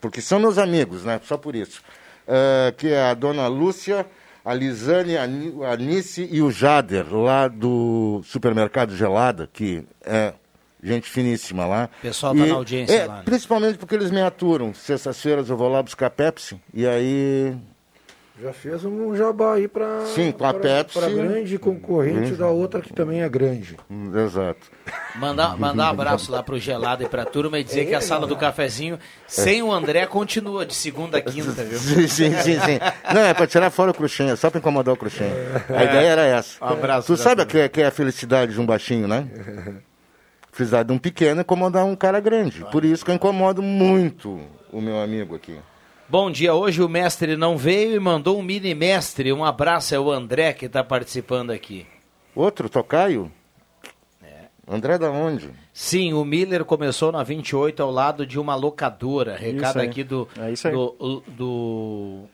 porque 0.00 0.20
são 0.20 0.40
meus 0.40 0.58
amigos, 0.58 1.04
né? 1.04 1.20
Só 1.24 1.36
por 1.36 1.54
isso. 1.54 1.80
Eh, 2.26 2.74
que 2.76 2.88
é 2.88 3.02
a 3.02 3.14
dona 3.14 3.46
Lúcia, 3.46 4.04
a 4.44 4.52
Lisane, 4.52 5.16
a 5.16 5.26
Ni- 5.28 5.64
a 5.64 5.72
Anice 5.74 6.28
e 6.30 6.42
o 6.42 6.50
Jader, 6.50 7.06
lá 7.14 7.46
do 7.46 8.20
supermercado 8.24 8.96
Gelada, 8.96 9.48
que 9.52 9.84
é 10.04 10.34
gente 10.82 11.08
finíssima 11.08 11.66
lá. 11.66 11.88
O 11.98 12.02
pessoal 12.02 12.34
tá 12.34 12.40
E- 12.46 12.48
na 12.48 12.54
audiência 12.54 12.94
é, 12.94 13.06
lá, 13.06 13.16
né? 13.16 13.22
Principalmente 13.24 13.78
porque 13.78 13.94
eles 13.94 14.10
me 14.10 14.20
aturam. 14.22 14.72
Sextas-feiras 14.74 15.48
eu 15.50 15.56
vou 15.56 15.68
lá 15.68 15.82
buscar 15.82 16.10
Pepsi 16.10 16.60
e 16.72 16.86
aí 16.86 17.56
Já 18.40 18.52
fez 18.52 18.84
um 18.84 19.16
jabá 19.16 19.54
aí 19.54 19.66
para 19.66 20.06
Sim, 20.14 20.30
com 20.30 20.44
a 20.46 20.54
Pepsi. 20.54 20.96
Para 20.96 21.08
grande 21.10 21.58
concorrente 21.58 22.34
Hum. 22.34 22.36
da 22.36 22.46
outra 22.46 22.80
que 22.80 22.92
também 22.92 23.20
é 23.22 23.28
grande. 23.28 23.76
Hum, 23.90 24.12
Exato. 24.16 24.60
Mandar, 25.16 25.56
mandar 25.58 25.86
um 25.86 25.90
abraço 25.90 26.30
lá 26.30 26.40
pro 26.40 26.56
Gelado 26.56 27.02
e 27.02 27.08
pra 27.08 27.24
turma 27.24 27.58
e 27.58 27.64
dizer 27.64 27.86
que 27.86 27.96
a 27.96 28.00
sala 28.00 28.28
do 28.28 28.36
cafezinho, 28.36 28.96
sem 29.26 29.60
o 29.60 29.72
André, 29.72 30.06
continua 30.06 30.64
de 30.64 30.72
segunda 30.72 31.18
a 31.18 31.20
quinta, 31.20 31.64
viu? 31.64 31.76
Sim, 31.80 32.06
sim, 32.06 32.32
sim, 32.36 32.60
sim. 32.60 32.78
Não, 33.12 33.22
é 33.22 33.34
pra 33.34 33.44
tirar 33.48 33.70
fora 33.70 33.90
o 33.90 33.94
cruxinho, 33.94 34.30
é 34.30 34.36
só 34.36 34.48
pra 34.50 34.60
incomodar 34.60 34.94
o 34.94 34.96
cruxinho. 34.96 35.34
A 35.76 35.82
É. 35.82 35.86
ideia 35.86 36.06
era 36.06 36.22
essa. 36.24 36.64
Um 36.64 36.68
abraço 36.68 37.08
Tu 37.12 37.16
pra 37.16 37.24
sabe 37.24 37.42
o 37.42 37.46
que, 37.46 37.58
é- 37.58 37.68
que 37.68 37.82
é 37.82 37.86
a 37.86 37.90
felicidade 37.90 38.52
de 38.52 38.60
um 38.60 38.64
baixinho, 38.66 39.08
né? 39.08 39.26
Felicidade 40.58 40.88
de 40.88 40.92
um 40.92 40.98
pequeno 40.98 41.40
é 41.40 41.42
incomodar 41.42 41.84
um 41.84 41.94
cara 41.94 42.18
grande. 42.18 42.64
Por 42.72 42.84
isso 42.84 43.04
que 43.04 43.12
eu 43.12 43.14
incomodo 43.14 43.62
muito 43.62 44.40
o 44.72 44.80
meu 44.80 45.00
amigo 45.00 45.36
aqui. 45.36 45.56
Bom 46.08 46.32
dia, 46.32 46.52
hoje 46.52 46.82
o 46.82 46.88
mestre 46.88 47.36
não 47.36 47.56
veio 47.56 47.94
e 47.94 48.00
mandou 48.00 48.36
um 48.36 48.42
mini 48.42 48.74
mestre. 48.74 49.32
Um 49.32 49.44
abraço, 49.44 49.94
é 49.94 50.00
o 50.00 50.10
André 50.10 50.52
que 50.52 50.68
tá 50.68 50.82
participando 50.82 51.52
aqui. 51.52 51.86
Outro, 52.34 52.68
Tocaio? 52.68 53.30
André 54.66 54.98
da 54.98 55.12
onde? 55.12 55.48
Sim, 55.72 56.12
o 56.12 56.24
Miller 56.24 56.64
começou 56.64 57.12
na 57.12 57.22
28 57.22 57.80
ao 57.80 57.92
lado 57.92 58.26
de 58.26 58.36
uma 58.36 58.56
locadora. 58.56 59.36
Recado 59.36 59.78
aqui 59.78 60.02
do, 60.02 60.26
É 60.36 60.50
isso 60.50 60.66
aí. 60.66 60.74
do, 60.74 61.22
do, 61.28 62.24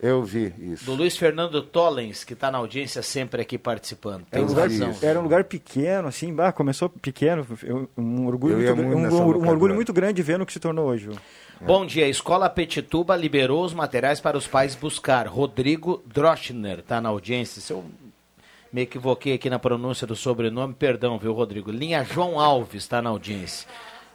Eu 0.00 0.22
vi 0.22 0.54
isso. 0.60 0.84
do 0.84 0.94
Luiz 0.94 1.16
Fernando 1.16 1.60
Tollens, 1.60 2.22
que 2.22 2.32
está 2.32 2.50
na 2.52 2.58
audiência 2.58 3.02
sempre 3.02 3.42
aqui 3.42 3.58
participando. 3.58 4.24
Era 4.30 4.30
Tem 4.30 4.42
um, 4.44 4.46
lugar, 4.46 4.68
razão. 4.70 4.94
era 5.02 5.18
um 5.18 5.22
lugar 5.24 5.44
pequeno, 5.44 6.06
assim, 6.06 6.32
bah, 6.32 6.52
começou 6.52 6.88
pequeno, 6.88 7.44
eu- 7.64 7.90
um 7.98 8.26
orgulho, 8.26 8.60
Eu 8.60 8.76
muito, 8.76 8.88
muito 8.96 9.14
um, 9.14 9.20
um 9.20 9.26
locadora. 9.26 9.50
orgulho 9.50 9.74
muito 9.74 9.92
grande 9.92 10.22
vendo 10.22 10.42
o 10.42 10.46
que 10.46 10.52
se 10.52 10.60
tornou 10.60 10.86
hoje. 10.86 11.06
viu? 11.08 11.16
Bom 11.60 11.84
dia, 11.84 12.04
a 12.04 12.08
Escola 12.08 12.48
Petituba 12.48 13.16
liberou 13.16 13.64
os 13.64 13.74
materiais 13.74 14.20
para 14.20 14.38
os 14.38 14.46
pais 14.46 14.76
buscar. 14.76 15.26
Rodrigo 15.26 16.00
Droschner 16.06 16.78
está 16.78 17.00
na 17.00 17.08
audiência. 17.08 17.60
Se 17.60 17.72
eu 17.72 17.84
me 18.72 18.82
equivoquei 18.82 19.32
aqui 19.34 19.50
na 19.50 19.58
pronúncia 19.58 20.06
do 20.06 20.14
sobrenome, 20.14 20.74
perdão, 20.74 21.18
viu, 21.18 21.32
Rodrigo? 21.32 21.72
Linha 21.72 22.04
João 22.04 22.38
Alves 22.38 22.84
está 22.84 23.02
na 23.02 23.10
audiência. 23.10 23.66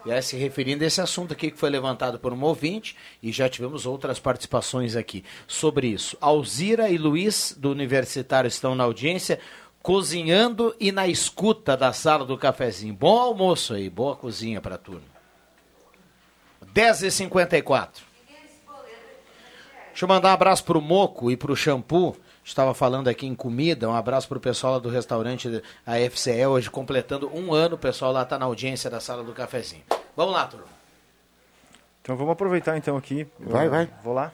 Aí, 0.06 0.22
se 0.22 0.36
referindo 0.36 0.84
a 0.84 0.88
esse 0.88 1.00
assunto 1.00 1.32
aqui 1.32 1.50
que 1.50 1.58
foi 1.58 1.70
levantado 1.70 2.20
por 2.20 2.34
um 2.34 2.44
ouvinte, 2.44 2.96
e 3.22 3.32
já 3.32 3.48
tivemos 3.48 3.86
outras 3.86 4.20
participações 4.20 4.96
aqui 4.96 5.24
sobre 5.48 5.88
isso. 5.88 6.18
Alzira 6.20 6.90
e 6.90 6.98
Luiz, 6.98 7.56
do 7.58 7.72
Universitário, 7.72 8.48
estão 8.48 8.76
na 8.76 8.84
audiência, 8.84 9.40
cozinhando 9.82 10.76
e 10.80 10.92
na 10.92 11.08
escuta 11.08 11.78
da 11.78 11.94
sala 11.94 12.26
do 12.26 12.38
cafezinho. 12.38 12.94
Bom 12.94 13.20
almoço 13.20 13.74
aí, 13.74 13.90
boa 13.90 14.16
cozinha 14.16 14.60
para 14.60 14.78
turma. 14.78 15.14
10h54. 16.74 17.90
Deixa 19.88 20.06
eu 20.06 20.10
mandar 20.10 20.30
um 20.30 20.34
abraço 20.34 20.64
pro 20.64 20.82
Moco 20.82 21.30
e 21.30 21.38
pro 21.38 21.56
Shampoo. 21.56 22.18
Estava 22.44 22.74
falando 22.74 23.08
aqui 23.08 23.26
em 23.26 23.34
comida. 23.36 23.90
Um 23.90 23.96
abraço 23.96 24.28
pro 24.28 24.40
pessoal 24.40 24.74
lá 24.74 24.80
do 24.80 24.90
restaurante 24.90 25.62
a 25.86 25.96
FCE, 26.10 26.46
hoje 26.46 26.70
completando 26.70 27.30
um 27.34 27.54
ano. 27.54 27.76
O 27.76 27.78
pessoal 27.80 28.12
lá 28.12 28.24
está 28.24 28.38
na 28.38 28.46
audiência 28.46 28.90
da 28.90 29.00
sala 29.00 29.24
do 29.24 29.32
cafezinho. 29.32 29.84
Vamos 30.16 30.34
lá, 30.34 30.46
turma. 30.46 30.66
Então 32.02 32.18
vamos 32.18 32.34
aproveitar 32.34 32.78
então 32.78 32.98
aqui. 32.98 33.26
Vai, 33.40 33.68
Eu 33.68 33.72
vai. 33.72 33.90
Vou 34.04 34.14
lá. 34.14 34.32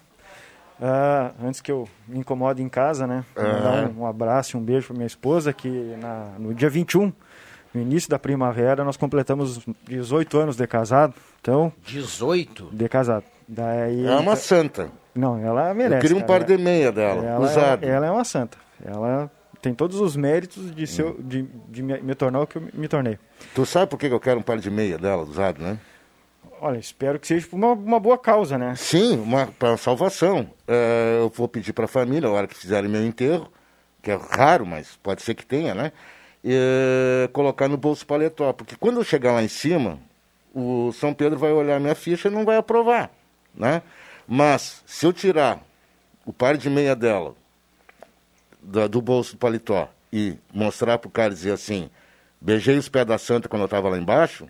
Ah, 0.81 1.31
antes 1.43 1.61
que 1.61 1.71
eu 1.71 1.87
me 2.07 2.19
incomode 2.19 2.63
em 2.63 2.69
casa, 2.69 3.05
né? 3.05 3.23
Mandar 3.35 3.89
um, 3.89 4.01
um 4.01 4.05
abraço 4.07 4.55
e 4.55 4.59
um 4.59 4.63
beijo 4.63 4.87
para 4.87 4.95
minha 4.95 5.07
esposa, 5.07 5.51
que 5.53 5.67
na, 5.99 6.31
no 6.39 6.53
dia 6.53 6.69
21, 6.69 7.11
no 7.73 7.81
início 7.81 8.09
da 8.09 8.17
primavera, 8.17 8.83
nós 8.83 8.97
completamos 8.97 9.59
18 9.83 10.37
anos 10.37 10.55
de 10.55 10.65
casado. 10.65 11.13
Então. 11.41 11.71
18? 11.85 12.69
De 12.71 12.89
casado. 12.89 13.25
Daí, 13.47 14.05
É 14.05 14.15
uma 14.15 14.35
santa. 14.35 14.89
Não, 15.13 15.37
ela 15.37 15.73
merece. 15.73 15.95
Eu 15.95 16.01
queria 16.01 16.17
um 16.17 16.19
cara. 16.21 16.39
par 16.39 16.43
de 16.43 16.57
meia 16.57 16.91
dela, 16.91 17.25
ela 17.25 17.45
usado. 17.45 17.83
É, 17.83 17.89
ela 17.89 18.05
é 18.05 18.11
uma 18.11 18.23
santa. 18.23 18.57
Ela 18.83 19.29
tem 19.61 19.73
todos 19.73 19.99
os 19.99 20.15
méritos 20.15 20.73
de, 20.73 20.87
ser, 20.87 21.13
de, 21.19 21.43
de 21.67 21.83
me, 21.83 21.99
me 22.01 22.15
tornar 22.15 22.41
o 22.41 22.47
que 22.47 22.57
eu 22.57 22.63
me 22.73 22.87
tornei. 22.87 23.17
Tu 23.53 23.65
sabe 23.65 23.87
por 23.87 23.99
que 23.99 24.07
que 24.07 24.13
eu 24.13 24.19
quero 24.19 24.39
um 24.39 24.43
par 24.43 24.57
de 24.57 24.69
meia 24.69 24.97
dela 24.97 25.23
usado, 25.23 25.61
né? 25.61 25.77
Olha, 26.61 26.77
espero 26.77 27.19
que 27.19 27.27
seja 27.27 27.47
por 27.47 27.55
uma, 27.55 27.71
uma 27.71 27.99
boa 27.99 28.17
causa, 28.17 28.57
né? 28.57 28.73
Sim, 28.75 29.17
uma 29.19 29.47
para 29.47 29.77
salvação. 29.77 30.49
É, 30.67 31.17
eu 31.19 31.29
vou 31.29 31.47
pedir 31.47 31.73
para 31.73 31.85
a 31.85 31.87
família, 31.87 32.27
a 32.27 32.31
hora 32.31 32.47
que 32.47 32.55
fizerem 32.55 32.89
meu 32.89 33.03
enterro, 33.05 33.49
que 34.01 34.11
é 34.11 34.19
raro, 34.31 34.65
mas 34.65 34.97
pode 35.01 35.21
ser 35.21 35.35
que 35.35 35.45
tenha, 35.45 35.73
né? 35.73 35.91
É, 36.43 37.29
colocar 37.31 37.67
no 37.67 37.77
bolso 37.77 38.05
paletó. 38.05 38.51
Porque 38.51 38.75
quando 38.75 38.97
eu 38.97 39.03
chegar 39.03 39.33
lá 39.33 39.41
em 39.41 39.47
cima, 39.47 39.99
o 40.53 40.91
São 40.93 41.13
Pedro 41.13 41.39
vai 41.39 41.51
olhar 41.51 41.79
minha 41.79 41.95
ficha 41.95 42.27
e 42.27 42.31
não 42.31 42.43
vai 42.43 42.57
aprovar, 42.57 43.09
né? 43.55 43.81
Mas 44.31 44.83
se 44.85 45.05
eu 45.05 45.11
tirar 45.11 45.59
o 46.25 46.31
par 46.31 46.55
de 46.55 46.69
meia 46.69 46.95
dela 46.95 47.33
da- 48.61 48.85
do 48.87 49.01
bolso 49.01 49.33
do 49.33 49.39
paletó 49.39 49.89
e 50.13 50.35
mostrar 50.53 50.97
pro 50.99 51.09
cara 51.09 51.31
e 51.31 51.35
dizer 51.35 51.51
assim, 51.51 51.89
beijei 52.39 52.77
os 52.77 52.87
pés 52.87 53.05
da 53.05 53.17
santa 53.17 53.49
quando 53.49 53.63
eu 53.63 53.65
estava 53.65 53.89
lá 53.89 53.97
embaixo, 53.97 54.47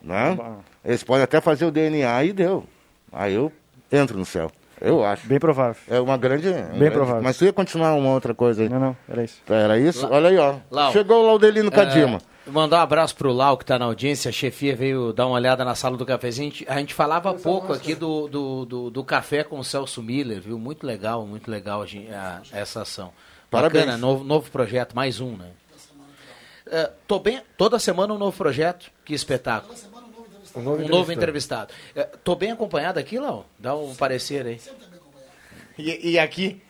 né? 0.00 0.38
Eles 0.84 1.02
podem 1.04 1.24
até 1.24 1.40
fazer 1.40 1.66
o 1.66 1.70
DNA 1.70 2.24
e 2.24 2.32
deu. 2.32 2.64
Aí 3.12 3.34
eu 3.34 3.52
entro 3.92 4.16
no 4.18 4.24
céu. 4.24 4.50
Eu 4.80 5.04
acho. 5.04 5.26
Bem 5.26 5.40
provável. 5.40 5.82
É 5.88 6.00
uma 6.00 6.16
grande. 6.16 6.50
Bem 6.52 6.78
grande- 6.78 6.92
provável. 6.94 7.22
Mas 7.22 7.36
tu 7.36 7.44
ia 7.44 7.52
continuar 7.52 7.94
uma 7.94 8.10
outra 8.12 8.32
coisa 8.32 8.62
aí. 8.62 8.68
Não, 8.68 8.78
não, 8.78 8.96
era 9.08 9.24
isso. 9.24 9.42
Era 9.48 9.78
isso? 9.78 10.06
Lá- 10.06 10.16
Olha 10.16 10.28
aí, 10.28 10.38
ó. 10.38 10.54
Lau. 10.70 10.92
Chegou 10.92 11.22
o 11.24 11.26
Laudelino 11.26 11.70
Cadima. 11.70 12.20
Mandar 12.50 12.78
um 12.78 12.82
abraço 12.82 13.14
pro 13.14 13.32
Lau, 13.32 13.56
que 13.58 13.64
tá 13.64 13.78
na 13.78 13.84
audiência. 13.84 14.28
A 14.28 14.32
chefia 14.32 14.74
veio 14.74 15.12
dar 15.12 15.26
uma 15.26 15.34
olhada 15.36 15.64
na 15.64 15.74
sala 15.74 15.96
do 15.96 16.06
cafezinho. 16.06 16.48
A 16.48 16.50
gente, 16.52 16.66
a 16.70 16.78
gente 16.78 16.94
falava 16.94 17.34
pouco 17.34 17.72
aqui 17.72 17.94
do, 17.94 18.26
do, 18.28 18.64
do, 18.64 18.90
do 18.90 19.04
café 19.04 19.44
com 19.44 19.58
o 19.58 19.64
Celso 19.64 20.02
Miller, 20.02 20.40
viu? 20.40 20.58
Muito 20.58 20.86
legal, 20.86 21.26
muito 21.26 21.50
legal 21.50 21.82
a 21.82 21.84
a- 21.84 22.42
essa 22.52 22.82
ação. 22.82 23.12
Parabéns. 23.50 23.84
Bacana, 23.84 23.98
novo, 23.98 24.24
novo 24.24 24.50
projeto, 24.50 24.94
mais 24.94 25.20
um, 25.20 25.36
né? 25.36 25.50
É, 26.70 26.90
tô 27.06 27.18
bem, 27.18 27.40
toda 27.56 27.78
semana 27.78 28.12
um 28.14 28.18
novo 28.18 28.36
projeto. 28.36 28.90
Que 29.04 29.14
espetáculo. 29.14 29.74
Um 30.54 30.62
novo 30.62 30.82
Um 30.82 30.88
novo 30.88 31.12
entrevistado. 31.12 31.72
É, 31.94 32.04
tô 32.04 32.34
bem 32.34 32.50
acompanhado 32.50 32.98
aqui, 32.98 33.18
Lau? 33.18 33.46
Dá 33.58 33.74
um 33.74 33.94
parecer 33.94 34.46
aí. 34.46 34.60
E, 35.78 36.10
e 36.12 36.18
aqui? 36.18 36.60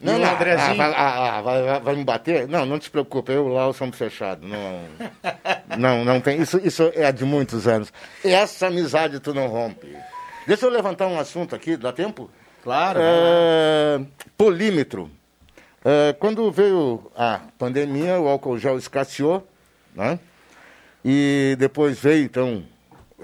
Não, 0.00 0.18
não, 0.18 0.34
Andrezinho? 0.34 0.70
ah, 0.70 0.74
vai, 0.74 0.92
ah, 0.92 1.38
ah, 1.38 1.42
vai- 1.42 1.80
vai- 1.80 1.96
me 1.96 2.04
bater? 2.04 2.46
Não, 2.48 2.66
não 2.66 2.78
te 2.78 2.90
preocupe, 2.90 3.32
eu 3.32 3.46
o 3.46 3.48
Lau 3.48 3.72
somos 3.72 3.96
fechados. 3.96 4.48
Não, 4.48 4.80
não, 5.78 6.04
não 6.04 6.20
tem. 6.20 6.40
Isso, 6.40 6.60
isso 6.62 6.90
é 6.94 7.10
de 7.12 7.24
muitos 7.24 7.66
anos. 7.66 7.92
Essa 8.24 8.66
amizade 8.66 9.20
tu 9.20 9.32
não 9.32 9.46
rompe. 9.48 9.96
Deixa 10.46 10.66
eu 10.66 10.70
levantar 10.70 11.06
um 11.06 11.18
assunto 11.18 11.54
aqui, 11.54 11.76
dá 11.76 11.92
tempo? 11.92 12.30
Claro. 12.62 12.98
É, 13.02 14.00
polímetro. 14.36 15.10
É, 15.84 16.14
quando 16.18 16.50
veio 16.50 17.10
a 17.16 17.40
pandemia, 17.58 18.18
o 18.18 18.28
álcool 18.28 18.58
gel 18.58 18.76
escasseou, 18.78 19.46
né? 19.94 20.18
E 21.04 21.56
depois 21.58 21.98
veio, 21.98 22.24
então, 22.24 22.64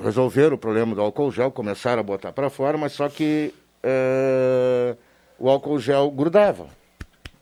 resolver 0.02 0.52
o 0.52 0.58
problema 0.58 0.94
do 0.94 1.00
álcool 1.00 1.32
gel, 1.32 1.50
começaram 1.50 2.00
a 2.00 2.02
botar 2.02 2.32
para 2.32 2.50
fora, 2.50 2.76
mas 2.76 2.92
só 2.92 3.08
que 3.08 3.54
é, 3.82 4.94
o 5.40 5.48
álcool 5.48 5.80
gel 5.80 6.10
grudava, 6.10 6.68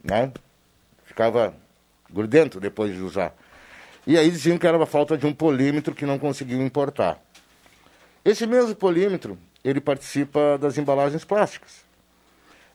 né? 0.02 0.32
Ficava 1.04 1.52
grudento 2.08 2.60
depois 2.60 2.94
de 2.94 3.02
usar. 3.02 3.34
E 4.06 4.16
aí 4.16 4.30
diziam 4.30 4.56
que 4.56 4.66
era 4.66 4.76
uma 4.76 4.86
falta 4.86 5.18
de 5.18 5.26
um 5.26 5.34
polímetro 5.34 5.92
que 5.94 6.06
não 6.06 6.16
conseguiam 6.18 6.62
importar. 6.62 7.20
Esse 8.24 8.46
mesmo 8.46 8.74
polímetro, 8.76 9.36
ele 9.64 9.80
participa 9.80 10.56
das 10.56 10.78
embalagens 10.78 11.24
plásticas. 11.24 11.84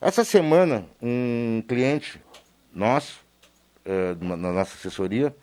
Essa 0.02 0.26
semana, 0.26 0.86
um 1.02 1.64
cliente 1.66 2.22
nosso, 2.74 3.22
eh, 3.86 4.16
na 4.20 4.36
nossa 4.36 4.76
assessoria, 4.76 5.34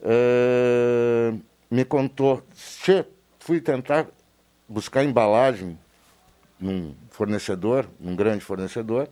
eh, 0.00 1.34
me 1.68 1.84
contou, 1.84 2.42
"Che, 2.54 3.04
fui 3.40 3.60
tentar 3.60 4.06
buscar 4.68 5.02
embalagem 5.02 5.76
num 6.60 6.94
fornecedor, 7.10 7.88
num 7.98 8.14
grande 8.14 8.44
fornecedor, 8.44 9.08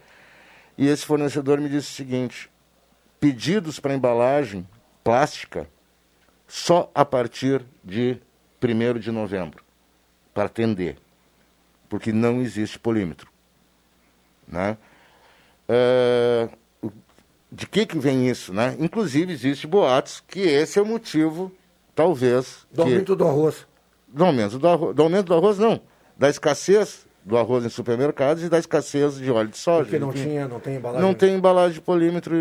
e 0.76 0.86
esse 0.86 1.04
fornecedor 1.04 1.60
me 1.60 1.68
disse 1.68 1.90
o 1.92 1.94
seguinte, 1.96 2.50
pedidos 3.18 3.80
para 3.80 3.94
embalagem 3.94 4.66
plástica 5.02 5.68
só 6.46 6.90
a 6.94 7.04
partir 7.04 7.64
de 7.82 8.20
1 8.62 8.98
de 8.98 9.10
novembro, 9.10 9.64
para 10.34 10.44
atender, 10.44 10.98
porque 11.88 12.12
não 12.12 12.40
existe 12.40 12.78
polímetro. 12.78 13.30
Né? 14.46 14.76
É, 15.68 16.48
o- 16.82 16.90
de 17.50 17.66
que, 17.66 17.84
que 17.86 17.98
vem 17.98 18.28
isso? 18.28 18.52
Né? 18.52 18.76
Inclusive, 18.78 19.32
existe 19.32 19.66
boatos 19.66 20.22
que 20.26 20.40
esse 20.40 20.78
é 20.78 20.82
o 20.82 20.86
motivo, 20.86 21.50
talvez... 21.94 22.66
Do 22.70 22.76
que- 22.84 22.90
aumento 22.92 23.16
do 23.16 23.26
arroz. 23.26 23.66
do 24.06 24.24
aumento 24.24 24.58
do 24.58 24.68
arroz, 24.68 24.94
do 24.94 25.02
aumento 25.02 25.26
do 25.26 25.34
arroz, 25.34 25.58
não. 25.58 25.80
Da 26.16 26.28
escassez 26.28 27.06
do 27.28 27.36
arroz 27.36 27.64
em 27.64 27.68
supermercados 27.68 28.42
e 28.42 28.48
da 28.48 28.58
escassez 28.58 29.16
de 29.18 29.30
óleo 29.30 29.50
de 29.50 29.58
soja. 29.58 29.84
Porque 29.84 29.98
não 29.98 30.12
tinha, 30.12 30.48
não 30.48 30.58
tem 30.58 30.76
embalagem. 30.76 31.06
Não 31.06 31.14
tem 31.14 31.34
embalagem 31.34 31.74
de 31.74 31.80
polímetro, 31.80 32.34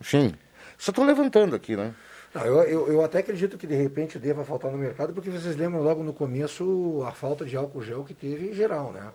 enfim. 0.00 0.34
Só 0.78 0.90
estou 0.90 1.04
levantando 1.04 1.54
aqui, 1.54 1.76
né? 1.76 1.94
Não, 2.34 2.42
eu, 2.46 2.62
eu, 2.62 2.92
eu 2.94 3.04
até 3.04 3.18
acredito 3.18 3.58
que 3.58 3.66
de 3.66 3.74
repente 3.74 4.18
deva 4.18 4.42
faltar 4.42 4.72
no 4.72 4.78
mercado, 4.78 5.12
porque 5.12 5.28
vocês 5.28 5.54
lembram 5.54 5.82
logo 5.82 6.02
no 6.02 6.14
começo 6.14 7.04
a 7.06 7.12
falta 7.12 7.44
de 7.44 7.54
álcool 7.56 7.82
gel 7.82 8.04
que 8.04 8.14
teve 8.14 8.48
em 8.48 8.54
geral, 8.54 8.90
né? 8.90 9.10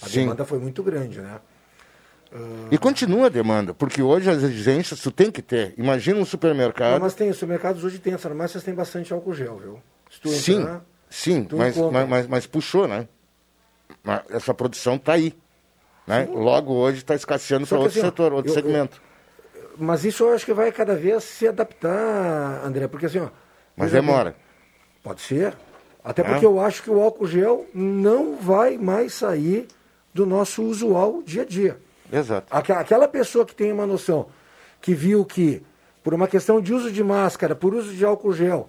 A 0.00 0.08
Sim. 0.08 0.20
demanda 0.20 0.44
foi 0.44 0.58
muito 0.58 0.82
grande, 0.82 1.20
né? 1.20 1.40
E 2.70 2.78
continua 2.78 3.26
a 3.26 3.28
demanda, 3.28 3.72
porque 3.72 4.02
hoje 4.02 4.28
as 4.28 4.42
exigências 4.42 5.00
tu 5.00 5.10
tem 5.10 5.30
que 5.30 5.40
ter. 5.40 5.74
Imagina 5.76 6.18
um 6.18 6.24
supermercado. 6.24 6.92
Não, 6.92 7.00
mas 7.00 7.14
tem, 7.14 7.30
os 7.30 7.36
supermercados 7.36 7.84
hoje 7.84 7.98
tem 7.98 8.16
mas 8.34 8.50
vocês 8.50 8.64
têm 8.64 8.74
bastante 8.74 9.12
álcool 9.12 9.34
gel, 9.34 9.56
viu? 9.56 9.78
Se 10.10 10.20
tu 10.20 10.28
Sim, 10.30 10.60
entrar, 10.60 10.84
sim, 11.08 11.46
mas, 11.52 11.76
mas, 11.76 12.08
mas, 12.08 12.26
mas 12.26 12.46
puxou, 12.46 12.88
né? 12.88 13.08
Essa 14.30 14.52
produção 14.54 14.96
está 14.96 15.14
aí. 15.14 15.34
Né? 16.06 16.28
Logo 16.30 16.74
hoje 16.74 16.98
está 16.98 17.14
escasseando 17.14 17.66
para 17.66 17.78
outro 17.78 17.92
assim, 17.92 18.00
setor, 18.02 18.32
outro 18.32 18.50
eu- 18.50 18.56
eu- 18.56 18.62
segmento. 18.62 19.00
Mas 19.78 20.04
isso 20.04 20.24
eu 20.24 20.34
acho 20.34 20.44
que 20.44 20.52
vai 20.52 20.70
cada 20.70 20.94
vez 20.94 21.24
se 21.24 21.48
adaptar, 21.48 22.60
André, 22.64 22.86
porque 22.86 23.06
assim, 23.06 23.18
ó. 23.20 23.28
Mas 23.76 23.90
bem, 23.90 24.00
demora. 24.00 24.36
Pode 25.02 25.20
ser. 25.22 25.54
Até 26.04 26.22
É? 26.22 26.24
porque 26.26 26.44
eu 26.44 26.60
acho 26.60 26.82
que 26.82 26.90
o 26.90 27.00
álcool 27.00 27.26
gel 27.26 27.66
não 27.74 28.36
vai 28.36 28.76
mais 28.76 29.14
sair 29.14 29.66
do 30.12 30.26
nosso 30.26 30.62
usual 30.62 31.22
dia 31.22 31.42
a 31.42 31.44
dia. 31.46 31.78
Exato. 32.12 32.46
Aqu- 32.54 32.72
Aquela 32.72 33.08
pessoa 33.08 33.44
que 33.46 33.54
tem 33.54 33.72
uma 33.72 33.86
noção, 33.86 34.26
que 34.80 34.94
viu 34.94 35.24
que, 35.24 35.64
por 36.04 36.12
uma 36.12 36.28
questão 36.28 36.60
de 36.60 36.72
uso 36.74 36.92
de 36.92 37.02
máscara, 37.02 37.54
por 37.56 37.74
uso 37.74 37.92
de 37.94 38.04
álcool 38.04 38.34
gel, 38.34 38.68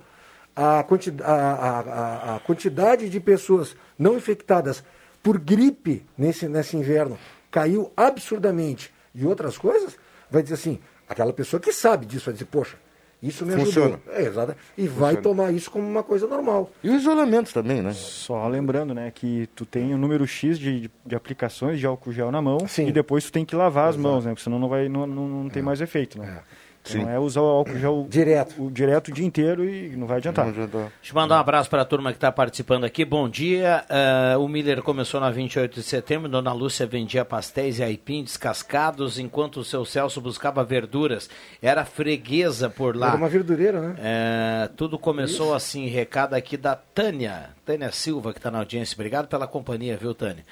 a, 0.56 0.82
quanti 0.84 1.14
a, 1.22 1.32
a- 1.34 1.80
a- 1.80 2.36
a 2.38 2.40
quantidade 2.40 3.10
de 3.10 3.20
pessoas 3.20 3.76
não 4.00 4.16
infectadas 4.16 4.82
por 5.26 5.40
gripe 5.40 6.06
nesse, 6.16 6.48
nesse 6.48 6.78
inverno 6.78 7.18
caiu 7.50 7.92
absurdamente 7.98 8.94
e 9.16 9.26
outras 9.26 9.58
coisas, 9.58 9.98
vai 10.30 10.44
dizer 10.44 10.54
assim, 10.54 10.78
aquela 11.10 11.34
pessoa 11.34 11.60
que 11.60 11.74
sabe 11.74 12.06
disso 12.06 12.26
vai 12.26 12.34
dizer, 12.34 12.46
poxa, 12.46 12.78
isso 13.24 13.44
me 13.44 13.56
ajudou. 13.56 13.66
Funciona. 13.66 14.00
É, 14.10 14.22
exato. 14.22 14.56
E 14.78 14.88
vai 14.88 15.16
Funciona. 15.16 15.22
tomar 15.22 15.52
isso 15.52 15.72
como 15.72 15.88
uma 15.88 16.04
coisa 16.04 16.28
normal. 16.28 16.70
E 16.84 16.92
o 16.92 16.96
isolamento 16.96 17.52
também, 17.52 17.82
né? 17.82 17.92
Só 17.94 18.48
lembrando, 18.48 18.94
né, 18.94 19.10
que 19.10 19.50
tu 19.56 19.66
tem 19.66 19.96
um 19.96 19.98
número 19.98 20.28
X 20.28 20.60
de, 20.60 20.82
de, 20.82 20.92
de 21.04 21.16
aplicações 21.16 21.80
de 21.80 21.88
álcool 21.88 22.12
gel 22.12 22.32
na 22.32 22.40
mão 22.40 22.60
e 22.78 22.92
depois 22.92 23.26
tu 23.26 23.32
tem 23.32 23.44
que 23.44 23.56
lavar 23.56 23.90
as 23.90 23.98
mãos, 23.98 24.26
né, 24.26 24.32
porque 24.32 24.44
senão 24.44 24.60
não, 24.60 24.70
vai, 24.70 24.88
não, 24.88 25.08
não, 25.08 25.28
não 25.28 25.50
tem 25.50 25.64
mais 25.64 25.82
efeito, 25.82 26.20
né. 26.20 26.44
Sim. 26.86 27.04
Não 27.04 27.10
é 27.10 27.20
usar 27.20 27.42
o 27.42 27.46
álcool 27.46 27.78
gel 27.78 28.06
direto. 28.10 28.64
O, 28.64 28.70
direto 28.70 29.08
o 29.10 29.12
dia 29.12 29.26
inteiro 29.26 29.66
e 29.66 29.96
não 29.96 30.06
vai 30.06 30.18
adiantar. 30.18 30.46
Deixa 30.46 30.70
eu 31.10 31.16
mandar 31.16 31.38
um 31.38 31.40
abraço 31.40 31.70
para 31.70 31.82
a 31.82 31.86
turma 31.86 32.12
que 32.12 32.18
está 32.18 32.32
participando 32.32 32.84
aqui. 32.84 33.04
Bom 33.04 33.28
dia. 33.28 33.84
Eh, 33.90 34.38
o 34.38 34.48
Miller 34.48 34.82
começou 34.84 35.20
na 35.20 35.32
28 35.32 35.74
de 35.76 35.84
setembro. 35.84 36.30
Dona 36.30 36.54
Lúcia 36.54 36.86
vendia 36.86 37.26
pastéis 37.26 37.80
e 37.80 37.84
aipim 37.84 38.24
descascados, 38.24 39.18
enquanto 39.18 39.58
o 39.58 39.64
seu 39.64 39.84
Celso 39.84 40.22
buscava 40.22 40.64
verduras. 40.64 41.30
Era 41.62 41.84
freguesa 41.84 42.70
por 42.70 42.96
lá. 42.96 43.08
Era 43.08 43.18
uma 43.18 43.30
verdureira, 43.30 43.82
né? 43.82 43.96
É, 44.00 44.70
tudo 44.78 45.00
começou 45.00 45.56
assim, 45.56 45.88
recado 45.88 46.36
aqui 46.36 46.56
da 46.56 46.76
Tânia, 46.76 47.50
Tânia 47.66 47.92
Silva, 47.92 48.32
que 48.32 48.40
está 48.40 48.52
na 48.52 48.60
audiência. 48.60 48.96
Obrigado 48.96 49.28
pela 49.28 49.48
companhia, 49.48 49.98
viu, 49.98 50.14
Tânia? 50.14 50.44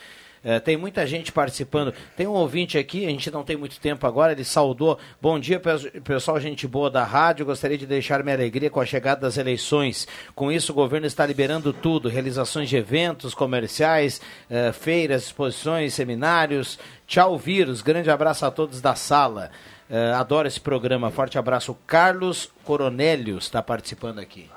É, 0.43 0.60
tem 0.60 0.75
muita 0.75 1.08
gente 1.08 1.32
participando. 1.32 1.93
Tem 2.17 2.27
um 2.27 2.32
ouvinte 2.32 2.77
aqui, 2.77 3.06
a 3.06 3.10
gente 3.10 3.32
não 3.32 3.43
tem 3.43 3.56
muito 3.56 3.79
tempo 3.79 4.06
agora, 4.06 4.34
ele 4.34 4.43
saudou. 4.43 4.99
Bom 5.21 5.39
dia, 5.39 5.58
pes- 5.60 5.88
pessoal, 6.03 6.38
gente 6.39 6.67
boa 6.67 6.89
da 6.89 7.03
rádio. 7.06 7.45
Gostaria 7.45 7.77
de 7.77 7.86
deixar 7.86 8.21
minha 8.23 8.36
alegria 8.36 8.69
com 8.69 8.82
a 8.82 8.86
chegada 8.86 9.21
das 9.21 9.38
eleições. 9.38 10.06
Com 10.36 10.51
isso, 10.51 10.73
o 10.73 10.75
governo 10.75 11.08
está 11.08 11.25
liberando 11.25 11.71
tudo: 11.71 12.10
realizações 12.10 12.67
de 12.67 12.75
eventos 12.75 13.34
comerciais, 13.34 14.19
eh, 14.49 14.73
feiras, 14.73 15.23
exposições, 15.23 15.93
seminários. 15.93 16.77
Tchau, 17.08 17.38
vírus. 17.38 17.82
Grande 17.82 18.10
abraço 18.12 18.45
a 18.45 18.51
todos 18.51 18.82
da 18.82 18.95
sala. 18.95 19.49
Eh, 19.89 20.12
adoro 20.13 20.47
esse 20.47 20.60
programa. 20.60 21.10
Forte 21.10 21.38
abraço. 21.38 21.77
Carlos 21.88 22.49
Coronélios 22.65 23.45
está 23.45 23.62
participando 23.62 24.19
aqui. 24.19 24.49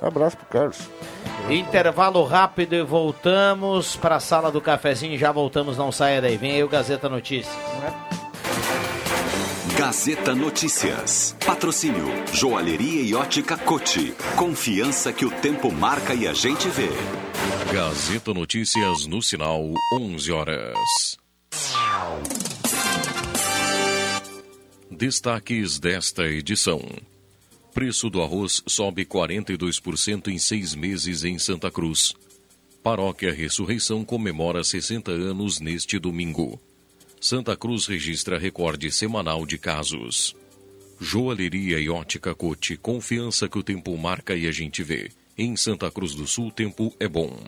Abraço 0.00 0.36
pro 0.36 0.46
Carlos. 0.46 0.78
Intervalo 1.48 2.24
rápido 2.24 2.74
e 2.74 2.82
voltamos 2.82 3.96
para 3.96 4.16
a 4.16 4.20
sala 4.20 4.50
do 4.50 4.60
cafezinho. 4.60 5.18
Já 5.18 5.32
voltamos, 5.32 5.76
não 5.76 5.90
saia 5.90 6.20
daí. 6.20 6.36
Vem 6.36 6.52
aí 6.52 6.64
o 6.64 6.68
Gazeta 6.68 7.08
Notícias. 7.08 7.54
Gazeta 9.76 10.34
Notícias. 10.34 11.34
Patrocínio 11.44 12.04
Joalheria 12.32 13.02
e 13.02 13.14
Ótica 13.14 13.56
Cote. 13.56 14.14
Confiança 14.36 15.12
que 15.12 15.24
o 15.24 15.30
tempo 15.30 15.72
marca 15.72 16.14
e 16.14 16.28
a 16.28 16.34
gente 16.34 16.68
vê. 16.68 16.90
Gazeta 17.72 18.34
Notícias 18.34 19.06
no 19.06 19.22
sinal 19.22 19.62
11 19.94 20.32
horas. 20.32 21.18
Destaques 24.90 25.78
desta 25.78 26.24
edição. 26.24 26.82
Preço 27.72 28.10
do 28.10 28.20
arroz 28.20 28.62
sobe 28.66 29.04
42% 29.04 30.26
em 30.28 30.38
seis 30.38 30.74
meses 30.74 31.24
em 31.24 31.38
Santa 31.38 31.70
Cruz. 31.70 32.14
Paróquia 32.82 33.32
Ressurreição 33.32 34.04
comemora 34.04 34.64
60 34.64 35.12
anos 35.12 35.60
neste 35.60 35.96
domingo. 35.98 36.60
Santa 37.20 37.56
Cruz 37.56 37.86
registra 37.86 38.38
recorde 38.38 38.90
semanal 38.90 39.46
de 39.46 39.56
casos. 39.56 40.34
Joalheria 40.98 41.78
e 41.78 41.88
ótica 41.88 42.34
Cote, 42.34 42.76
confiança 42.76 43.48
que 43.48 43.58
o 43.58 43.62
tempo 43.62 43.96
marca 43.96 44.34
e 44.34 44.48
a 44.48 44.52
gente 44.52 44.82
vê. 44.82 45.10
Em 45.38 45.56
Santa 45.56 45.88
Cruz 45.90 46.14
do 46.14 46.26
Sul, 46.26 46.50
tempo 46.50 46.92
é 46.98 47.06
bom. 47.06 47.38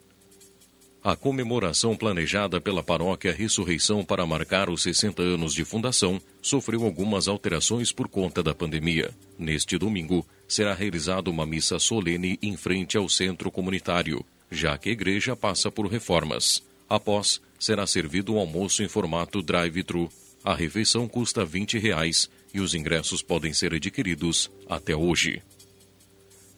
A 1.03 1.15
comemoração 1.15 1.95
planejada 1.97 2.61
pela 2.61 2.83
paróquia 2.83 3.33
Ressurreição 3.33 4.05
para 4.05 4.25
marcar 4.25 4.69
os 4.69 4.83
60 4.83 5.21
anos 5.21 5.51
de 5.53 5.65
fundação 5.65 6.21
sofreu 6.43 6.85
algumas 6.85 7.27
alterações 7.27 7.91
por 7.91 8.07
conta 8.07 8.43
da 8.43 8.53
pandemia. 8.53 9.09
Neste 9.37 9.79
domingo, 9.79 10.23
será 10.47 10.75
realizada 10.75 11.27
uma 11.29 11.43
missa 11.43 11.79
solene 11.79 12.37
em 12.39 12.55
frente 12.55 12.97
ao 12.97 13.09
centro 13.09 13.49
comunitário, 13.49 14.23
já 14.51 14.77
que 14.77 14.89
a 14.89 14.91
igreja 14.91 15.35
passa 15.35 15.71
por 15.71 15.87
reformas. 15.87 16.61
Após, 16.91 17.39
será 17.57 17.87
servido 17.87 18.33
um 18.33 18.37
almoço 18.37 18.83
em 18.83 18.87
formato 18.89 19.41
drive-thru. 19.41 20.09
A 20.43 20.53
refeição 20.53 21.07
custa 21.07 21.45
20 21.45 21.79
reais 21.79 22.29
e 22.53 22.59
os 22.59 22.75
ingressos 22.75 23.21
podem 23.21 23.53
ser 23.53 23.73
adquiridos 23.73 24.51
até 24.67 24.93
hoje. 24.93 25.41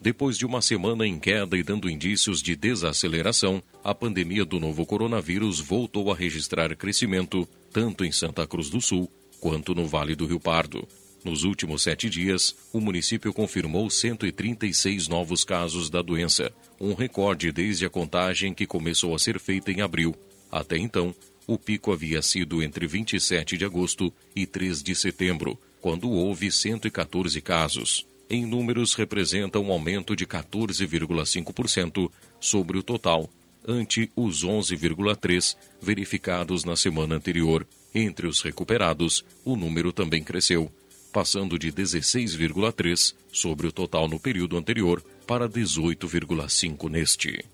Depois 0.00 0.36
de 0.36 0.44
uma 0.44 0.60
semana 0.60 1.06
em 1.06 1.20
queda 1.20 1.56
e 1.56 1.62
dando 1.62 1.88
indícios 1.88 2.42
de 2.42 2.56
desaceleração, 2.56 3.62
a 3.84 3.94
pandemia 3.94 4.44
do 4.44 4.58
novo 4.58 4.84
coronavírus 4.84 5.60
voltou 5.60 6.10
a 6.10 6.16
registrar 6.16 6.74
crescimento, 6.74 7.48
tanto 7.72 8.04
em 8.04 8.10
Santa 8.10 8.44
Cruz 8.44 8.68
do 8.68 8.80
Sul 8.80 9.08
quanto 9.38 9.72
no 9.72 9.86
Vale 9.86 10.16
do 10.16 10.26
Rio 10.26 10.40
Pardo. 10.40 10.84
Nos 11.24 11.42
últimos 11.42 11.82
sete 11.82 12.10
dias, 12.10 12.54
o 12.70 12.80
município 12.80 13.32
confirmou 13.32 13.88
136 13.88 15.08
novos 15.08 15.42
casos 15.42 15.88
da 15.88 16.02
doença, 16.02 16.52
um 16.78 16.92
recorde 16.92 17.50
desde 17.50 17.86
a 17.86 17.90
contagem 17.90 18.52
que 18.52 18.66
começou 18.66 19.14
a 19.14 19.18
ser 19.18 19.40
feita 19.40 19.72
em 19.72 19.80
abril. 19.80 20.14
Até 20.54 20.78
então, 20.78 21.14
o 21.46 21.58
pico 21.58 21.92
havia 21.92 22.22
sido 22.22 22.62
entre 22.62 22.86
27 22.86 23.56
de 23.56 23.64
agosto 23.64 24.12
e 24.34 24.46
3 24.46 24.82
de 24.82 24.94
setembro, 24.94 25.58
quando 25.80 26.10
houve 26.10 26.50
114 26.50 27.40
casos 27.40 28.06
em 28.28 28.46
números 28.46 28.94
representa 28.94 29.58
um 29.58 29.70
aumento 29.70 30.16
de 30.16 30.26
14,5% 30.26 32.10
sobre 32.40 32.78
o 32.78 32.82
total, 32.82 33.28
ante 33.66 34.10
os 34.16 34.44
11,3% 34.44 35.56
verificados 35.80 36.64
na 36.64 36.76
semana 36.76 37.16
anterior. 37.16 37.66
Entre 37.94 38.26
os 38.26 38.40
recuperados, 38.42 39.24
o 39.44 39.56
número 39.56 39.92
também 39.92 40.22
cresceu, 40.22 40.70
passando 41.12 41.58
de 41.58 41.70
16,3% 41.70 43.14
sobre 43.32 43.66
o 43.66 43.72
total 43.72 44.08
no 44.08 44.18
período 44.18 44.56
anterior 44.56 45.02
para 45.26 45.48
18,5% 45.48 46.90
neste. 46.90 47.44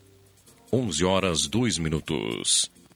11 0.73 1.05
horas 1.05 1.47
2 1.47 1.79
minutos. 1.79 2.71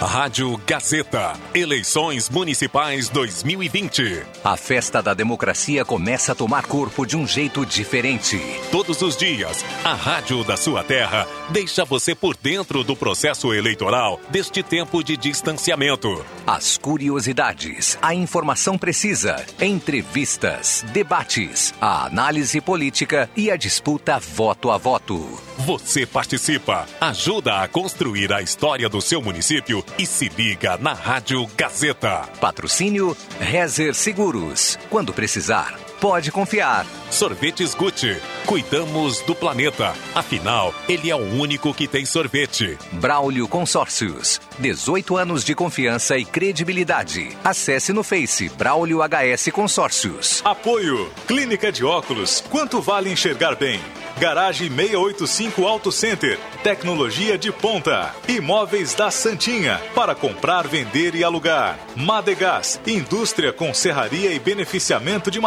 Rádio 0.00 0.60
Gazeta. 0.66 1.32
Eleições 1.54 2.28
Municipais 2.28 3.08
2020. 3.08 4.24
A 4.44 4.54
festa 4.54 5.02
da 5.02 5.14
democracia 5.14 5.86
começa 5.86 6.32
a 6.32 6.34
tomar 6.34 6.66
corpo 6.66 7.06
de 7.06 7.16
um 7.16 7.26
jeito 7.26 7.64
diferente. 7.64 8.38
Todos 8.70 9.00
os 9.00 9.16
dias, 9.16 9.64
a 9.82 9.94
Rádio 9.94 10.44
da 10.44 10.54
sua 10.54 10.84
terra 10.84 11.26
deixa 11.48 11.82
você 11.82 12.14
por 12.14 12.36
dentro 12.36 12.84
do 12.84 12.94
processo 12.94 13.54
eleitoral 13.54 14.20
deste 14.28 14.62
tempo 14.62 15.02
de 15.02 15.16
distanciamento. 15.16 16.22
As 16.46 16.76
curiosidades, 16.76 17.98
a 18.02 18.14
informação 18.14 18.76
precisa, 18.76 19.46
entrevistas, 19.58 20.84
debates, 20.92 21.72
a 21.80 22.04
análise 22.04 22.60
política 22.60 23.30
e 23.34 23.50
a 23.50 23.56
disputa 23.56 24.18
voto 24.18 24.70
a 24.70 24.76
voto. 24.76 25.40
Você 25.60 26.04
participa, 26.04 26.86
ajuda 27.00 27.62
a 27.62 27.68
construir 27.68 28.30
a 28.30 28.42
história 28.42 28.90
do 28.90 29.00
seu 29.00 29.22
município 29.22 29.85
e 29.98 30.06
se 30.06 30.28
liga 30.28 30.76
na 30.78 30.92
Rádio 30.92 31.46
Gazeta. 31.56 32.28
Patrocínio 32.40 33.16
Rezer 33.38 33.94
Seguros. 33.94 34.78
Quando 34.90 35.12
precisar, 35.12 35.78
pode 36.00 36.30
confiar. 36.30 36.86
Sorvetes 37.10 37.74
Gucci. 37.74 38.16
Cuidamos 38.46 39.20
do 39.22 39.34
planeta. 39.34 39.94
Afinal, 40.14 40.74
ele 40.88 41.10
é 41.10 41.16
o 41.16 41.34
único 41.34 41.72
que 41.74 41.88
tem 41.88 42.04
sorvete. 42.04 42.78
Braulio 42.92 43.48
Consórcios. 43.48 44.40
18 44.58 45.16
anos 45.16 45.44
de 45.44 45.54
confiança 45.54 46.16
e 46.16 46.24
credibilidade. 46.24 47.36
Acesse 47.42 47.92
no 47.92 48.02
Face 48.02 48.48
Braulio 48.50 48.98
HS 49.00 49.50
Consórcios. 49.52 50.42
Apoio. 50.44 51.10
Clínica 51.26 51.72
de 51.72 51.84
óculos. 51.84 52.42
Quanto 52.50 52.80
vale 52.80 53.10
enxergar 53.10 53.56
bem? 53.56 53.80
Garagem 54.18 54.70
685 54.70 55.66
Auto 55.66 55.92
Center. 55.92 56.38
Tecnologia 56.62 57.36
de 57.36 57.52
ponta. 57.52 58.14
Imóveis 58.26 58.94
da 58.94 59.10
Santinha. 59.10 59.78
Para 59.94 60.14
comprar, 60.14 60.66
vender 60.66 61.14
e 61.14 61.22
alugar. 61.22 61.78
Madegás. 61.94 62.80
Indústria 62.86 63.52
com 63.52 63.74
serraria 63.74 64.32
e 64.32 64.38
beneficiamento 64.38 65.30
de 65.30 65.38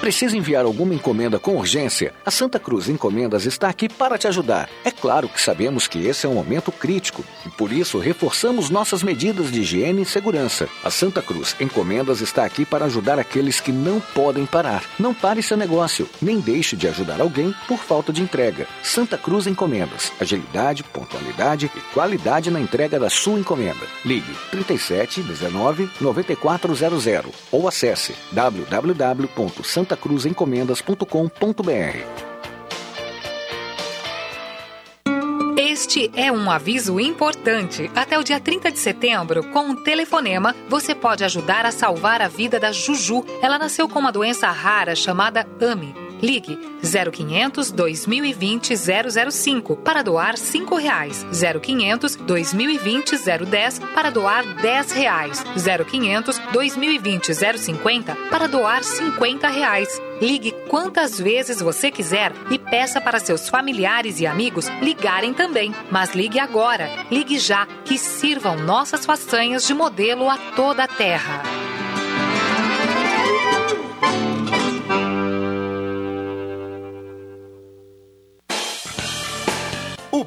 Precisa 0.00 0.36
enviar 0.36 0.64
alguma 0.64 0.94
encomenda 0.94 1.38
com 1.38 1.56
urgência? 1.56 2.14
A 2.24 2.30
Santa 2.30 2.60
Cruz 2.60 2.88
Encomendas 2.88 3.44
está 3.44 3.68
aqui 3.68 3.88
para 3.88 4.18
te 4.18 4.28
ajudar. 4.28 4.68
É 4.84 4.90
claro 4.90 5.28
que 5.28 5.40
sabemos 5.40 5.88
que 5.88 6.06
esse 6.06 6.26
é 6.26 6.28
um 6.28 6.34
momento 6.34 6.70
crítico 6.70 7.24
e 7.44 7.48
por 7.50 7.72
isso 7.72 7.98
reforçamos 7.98 8.70
nossas 8.70 9.02
medidas 9.02 9.50
de 9.50 9.60
higiene 9.62 10.02
e 10.02 10.06
segurança. 10.06 10.68
A 10.84 10.90
Santa 10.90 11.22
Cruz 11.22 11.56
Encomendas 11.58 12.20
está 12.20 12.44
aqui 12.44 12.64
para 12.64 12.84
ajudar 12.84 13.18
aqueles 13.18 13.58
que 13.58 13.72
não 13.72 14.00
podem 14.00 14.46
parar. 14.46 14.84
Não 14.98 15.14
pare 15.14 15.42
seu 15.42 15.56
negócio, 15.56 16.08
nem 16.20 16.40
deixe 16.40 16.76
de 16.76 16.86
ajudar 16.86 17.20
alguém 17.20 17.54
por 17.66 17.78
falta 17.78 18.12
de 18.12 18.22
entrega. 18.22 18.66
Santa 18.82 19.18
Cruz 19.18 19.46
Encomendas. 19.46 20.12
Agilidade, 20.20 20.84
pontualidade 20.84 21.70
e 21.74 21.80
qualidade 21.94 22.50
na 22.50 22.60
entrega 22.60 23.00
da 23.00 23.10
sua 23.10 23.40
encomenda. 23.40 23.86
Ligue 24.04 24.36
37 24.50 25.22
19 25.22 25.90
9400 26.00 27.06
ou 27.50 27.66
acesse 27.66 28.14
www.santacruzencomendas.com.br. 29.86 32.26
Este 35.58 36.10
é 36.14 36.32
um 36.32 36.50
aviso 36.50 36.98
importante. 36.98 37.90
Até 37.94 38.18
o 38.18 38.24
dia 38.24 38.40
30 38.40 38.72
de 38.72 38.78
setembro, 38.78 39.44
com 39.50 39.60
um 39.60 39.82
telefonema, 39.82 40.54
você 40.68 40.94
pode 40.94 41.24
ajudar 41.24 41.64
a 41.64 41.70
salvar 41.70 42.20
a 42.20 42.28
vida 42.28 42.58
da 42.58 42.72
Juju. 42.72 43.24
Ela 43.40 43.58
nasceu 43.58 43.88
com 43.88 43.98
uma 43.98 44.12
doença 44.12 44.50
rara 44.50 44.94
chamada 44.94 45.46
AMI. 45.60 46.05
Ligue 46.22 46.58
0500 46.82 47.70
2020 47.70 48.74
005 49.30 49.76
para 49.76 50.02
doar 50.02 50.36
cinco 50.36 50.76
reais. 50.76 51.26
0500 51.30 52.16
2020 52.16 53.16
010 53.46 53.78
para 53.94 54.10
doar 54.10 54.44
dez 54.62 54.92
reais. 54.92 55.44
0500 55.54 56.38
2020 56.52 57.34
050 57.34 58.16
para 58.30 58.46
doar 58.46 58.82
50 58.82 59.48
reais. 59.48 60.00
Ligue 60.20 60.52
quantas 60.68 61.18
vezes 61.18 61.60
você 61.60 61.90
quiser 61.90 62.32
e 62.50 62.58
peça 62.58 63.00
para 63.00 63.18
seus 63.18 63.48
familiares 63.48 64.18
e 64.20 64.26
amigos 64.26 64.68
ligarem 64.80 65.34
também. 65.34 65.74
Mas 65.90 66.14
ligue 66.14 66.38
agora, 66.38 66.88
ligue 67.10 67.38
já, 67.38 67.66
que 67.84 67.98
sirvam 67.98 68.56
nossas 68.56 69.04
façanhas 69.04 69.66
de 69.66 69.74
modelo 69.74 70.30
a 70.30 70.38
toda 70.54 70.84
a 70.84 70.88
terra. 70.88 71.65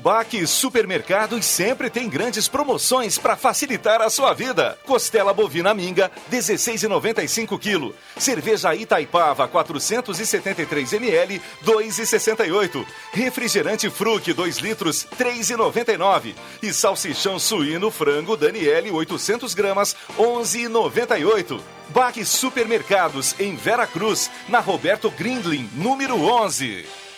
Baque 0.10 0.48
Supermercados 0.48 1.46
sempre 1.46 1.88
tem 1.88 2.10
grandes 2.10 2.48
promoções 2.48 3.20
para 3.20 3.36
facilitar 3.36 4.02
a 4.02 4.10
sua 4.10 4.34
vida. 4.34 4.76
Costela 4.84 5.36
bovina 5.36 5.72
minga, 5.72 6.10
16,95 6.32 7.60
kg. 7.60 7.94
Cerveja 8.18 8.74
Itaipava, 8.74 9.48
473 9.48 10.94
ml, 10.94 11.40
2,68. 11.64 12.84
Refrigerante 13.14 13.88
Fruc, 13.92 14.34
2 14.34 14.58
litros, 14.58 15.06
3,99. 15.16 16.34
E 16.64 16.74
salsichão 16.74 17.38
suíno 17.38 17.92
frango 17.92 18.36
Daniele, 18.36 18.90
800 18.90 19.54
gramas, 19.54 19.96
11,98. 20.18 21.62
Baque 21.90 22.26
Supermercados, 22.26 23.36
em 23.40 23.56
Vera 23.56 23.86
Cruz, 23.86 24.32
na 24.48 24.60
Roberto 24.60 25.12
Grindlin, 25.12 25.70
número 25.76 26.16
11. 26.16 27.09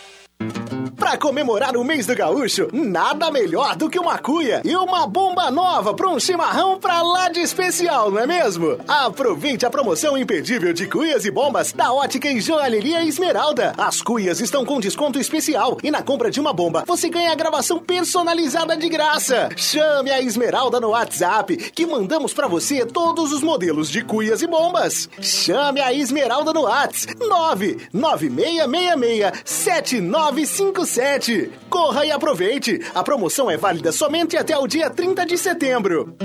Pra 1.12 1.18
comemorar 1.18 1.76
o 1.76 1.84
mês 1.84 2.08
do 2.08 2.16
gaúcho, 2.16 2.70
nada 2.72 3.30
melhor 3.32 3.76
do 3.76 3.90
que 3.90 4.00
uma 4.00 4.18
cuia 4.18 4.62
e 4.64 4.74
uma 4.78 5.06
bomba 5.06 5.52
nova 5.52 5.94
pra 5.94 6.08
um 6.08 6.18
chimarrão 6.18 6.80
pra 6.80 7.02
lá 7.02 7.28
de 7.28 7.42
especial, 7.42 8.10
não 8.10 8.20
é 8.20 8.28
mesmo? 8.28 8.78
Aproveite 8.88 9.66
a 9.66 9.70
promoção 9.70 10.18
imperdível 10.18 10.72
de 10.72 10.88
cuias 10.88 11.26
e 11.26 11.32
bombas 11.32 11.74
da 11.74 11.92
Ótica 11.92 12.30
e 12.30 12.40
Joalheria 12.40 13.04
Esmeralda. 13.04 13.74
As 13.78 14.02
cuias 14.02 14.40
estão 14.40 14.64
com 14.64 14.80
desconto 14.80 15.20
especial 15.20 15.78
e 15.84 15.92
na 15.92 16.02
compra 16.02 16.32
de 16.32 16.40
uma 16.40 16.54
bomba 16.54 16.86
você 16.88 17.10
ganha 17.10 17.34
a 17.34 17.36
gravação 17.36 17.80
personalizada 17.80 18.78
de 18.78 18.88
graça. 18.88 19.50
Chame 19.58 20.12
a 20.12 20.22
Esmeralda 20.22 20.80
no 20.80 20.92
WhatsApp 20.92 21.58
que 21.58 21.86
mandamos 21.86 22.34
pra 22.34 22.48
você 22.48 22.86
todos 22.86 23.34
os 23.34 23.42
modelos 23.42 23.90
de 23.90 24.02
cuias 24.02 24.42
e 24.42 24.48
bombas. 24.48 25.10
Chame 25.20 25.82
a 25.82 25.92
Esmeralda 25.92 26.54
no 26.54 26.62
WhatsApp 26.62 27.18
99666 27.20 30.02
7955 30.32 30.86
sete. 30.86 31.52
Corra 31.70 32.06
e 32.06 32.12
aproveite! 32.12 32.80
A 32.96 33.04
promoção 33.04 33.50
é 33.50 33.58
válida 33.58 33.92
somente 33.92 34.38
até 34.38 34.58
o 34.58 34.68
dia 34.68 34.90
30 34.90 35.26
de 35.26 35.38
setembro. 35.38 36.16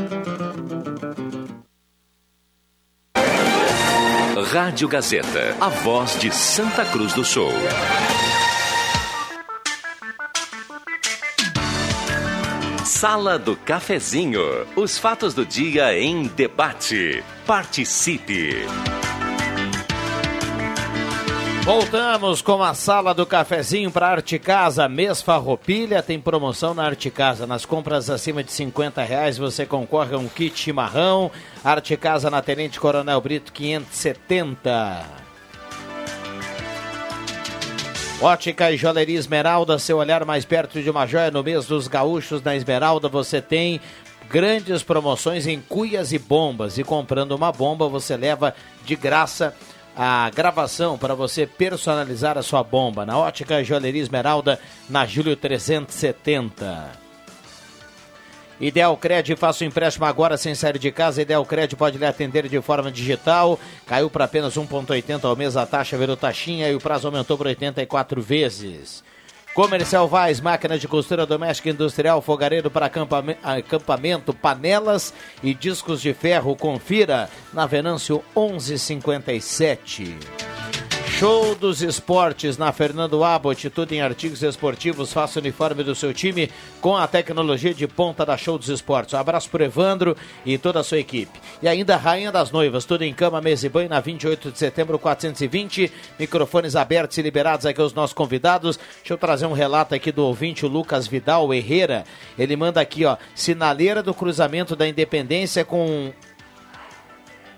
Rádio 4.52 4.88
Gazeta, 4.88 5.56
a 5.60 5.68
voz 5.68 6.18
de 6.18 6.30
Santa 6.32 6.84
Cruz 6.84 7.12
do 7.12 7.24
Sul. 7.24 7.50
Sala 12.84 13.38
do 13.38 13.56
Cafezinho. 13.56 14.40
Os 14.76 14.96
fatos 14.96 15.34
do 15.34 15.44
dia 15.44 15.98
em 15.98 16.28
debate. 16.28 17.22
Participe. 17.44 18.64
Voltamos 21.66 22.40
com 22.40 22.62
a 22.62 22.74
sala 22.74 23.12
do 23.12 23.26
cafezinho 23.26 23.90
para 23.90 24.06
Arte 24.06 24.38
Casa. 24.38 24.88
Mês 24.88 25.20
Farroupilha 25.20 26.00
tem 26.00 26.20
promoção 26.20 26.72
na 26.72 26.84
Arte 26.84 27.10
Casa. 27.10 27.44
Nas 27.44 27.66
compras 27.66 28.08
acima 28.08 28.44
de 28.44 28.52
50 28.52 29.02
reais 29.02 29.36
você 29.36 29.66
concorre 29.66 30.14
a 30.14 30.18
um 30.18 30.28
kit 30.28 30.56
chimarrão. 30.56 31.28
Arte 31.64 31.96
Casa 31.96 32.30
na 32.30 32.40
Tenente 32.40 32.78
Coronel 32.78 33.20
Brito 33.20 33.52
570. 33.52 35.04
Ótica 38.22 38.70
e 38.70 38.76
Joalheria 38.76 39.18
Esmeralda, 39.18 39.76
seu 39.76 39.98
olhar 39.98 40.24
mais 40.24 40.44
perto 40.44 40.80
de 40.80 40.88
uma 40.88 41.04
joia 41.04 41.32
no 41.32 41.42
mês 41.42 41.66
dos 41.66 41.88
gaúchos 41.88 42.40
na 42.44 42.54
Esmeralda. 42.54 43.08
Você 43.08 43.42
tem 43.42 43.80
Grandes 44.28 44.82
promoções 44.82 45.46
em 45.46 45.60
cuias 45.60 46.12
e 46.12 46.18
bombas. 46.18 46.78
E 46.78 46.84
comprando 46.84 47.32
uma 47.32 47.52
bomba, 47.52 47.88
você 47.88 48.16
leva 48.16 48.54
de 48.84 48.96
graça 48.96 49.54
a 49.96 50.28
gravação 50.28 50.98
para 50.98 51.14
você 51.14 51.46
personalizar 51.46 52.36
a 52.36 52.42
sua 52.42 52.62
bomba. 52.62 53.06
Na 53.06 53.18
Ótica 53.18 53.64
Joalheria 53.64 54.02
Esmeralda, 54.02 54.60
na 54.90 55.06
Júlio 55.06 55.34
370. 55.34 57.06
Ideal 58.60 58.96
Cred, 58.96 59.36
faça 59.36 59.64
o 59.64 59.66
empréstimo 59.66 60.06
agora 60.06 60.36
sem 60.36 60.54
sair 60.54 60.78
de 60.78 60.90
casa. 60.90 61.22
Ideal 61.22 61.44
Cred 61.44 61.76
pode 61.76 61.98
lhe 61.98 62.06
atender 62.06 62.48
de 62.48 62.60
forma 62.60 62.90
digital. 62.90 63.58
Caiu 63.86 64.10
para 64.10 64.24
apenas 64.24 64.54
1,80 64.54 65.24
ao 65.24 65.36
mês 65.36 65.56
a 65.56 65.66
taxa, 65.66 65.98
virou 65.98 66.16
taxinha 66.16 66.68
e 66.68 66.74
o 66.74 66.80
prazo 66.80 67.08
aumentou 67.08 67.36
por 67.36 67.46
84 67.46 68.20
vezes. 68.20 69.02
Comercial 69.56 70.06
Vaz, 70.06 70.38
máquina 70.38 70.78
de 70.78 70.86
costura 70.86 71.24
doméstica 71.24 71.70
industrial, 71.70 72.20
fogareiro 72.20 72.70
para 72.70 72.84
acampamento, 72.84 73.40
acampamento, 73.42 74.34
panelas 74.34 75.14
e 75.42 75.54
discos 75.54 76.02
de 76.02 76.12
ferro. 76.12 76.54
Confira 76.54 77.30
na 77.54 77.64
Venâncio 77.64 78.22
1157. 78.36 80.55
Show 81.18 81.54
dos 81.54 81.80
Esportes 81.80 82.58
na 82.58 82.70
Fernando 82.72 83.24
Abbott, 83.24 83.70
tudo 83.70 83.90
em 83.92 84.02
artigos 84.02 84.42
esportivos, 84.42 85.14
faça 85.14 85.38
o 85.38 85.42
uniforme 85.42 85.82
do 85.82 85.94
seu 85.94 86.12
time 86.12 86.50
com 86.78 86.94
a 86.94 87.06
tecnologia 87.06 87.72
de 87.72 87.88
ponta 87.88 88.26
da 88.26 88.36
Show 88.36 88.58
dos 88.58 88.68
Esportes. 88.68 89.14
Um 89.14 89.16
abraço 89.16 89.48
pro 89.48 89.64
Evandro 89.64 90.14
e 90.44 90.58
toda 90.58 90.80
a 90.80 90.84
sua 90.84 90.98
equipe. 90.98 91.40
E 91.62 91.68
ainda 91.68 91.96
Rainha 91.96 92.30
das 92.30 92.50
Noivas, 92.50 92.84
tudo 92.84 93.00
em 93.00 93.14
cama, 93.14 93.40
mesa 93.40 93.64
e 93.64 93.70
banho 93.70 93.88
na 93.88 93.98
28 93.98 94.52
de 94.52 94.58
setembro 94.58 94.98
420. 94.98 95.90
Microfones 96.18 96.76
abertos 96.76 97.16
e 97.16 97.22
liberados 97.22 97.64
aqui 97.64 97.80
aos 97.80 97.94
nossos 97.94 98.12
convidados. 98.12 98.78
Deixa 98.98 99.14
eu 99.14 99.16
trazer 99.16 99.46
um 99.46 99.54
relato 99.54 99.94
aqui 99.94 100.12
do 100.12 100.22
ouvinte 100.22 100.66
o 100.66 100.68
Lucas 100.68 101.06
Vidal 101.06 101.54
Herrera. 101.54 102.04
Ele 102.38 102.56
manda 102.56 102.78
aqui, 102.78 103.06
ó, 103.06 103.16
sinaleira 103.34 104.02
do 104.02 104.12
cruzamento 104.12 104.76
da 104.76 104.86
Independência 104.86 105.64
com 105.64 106.12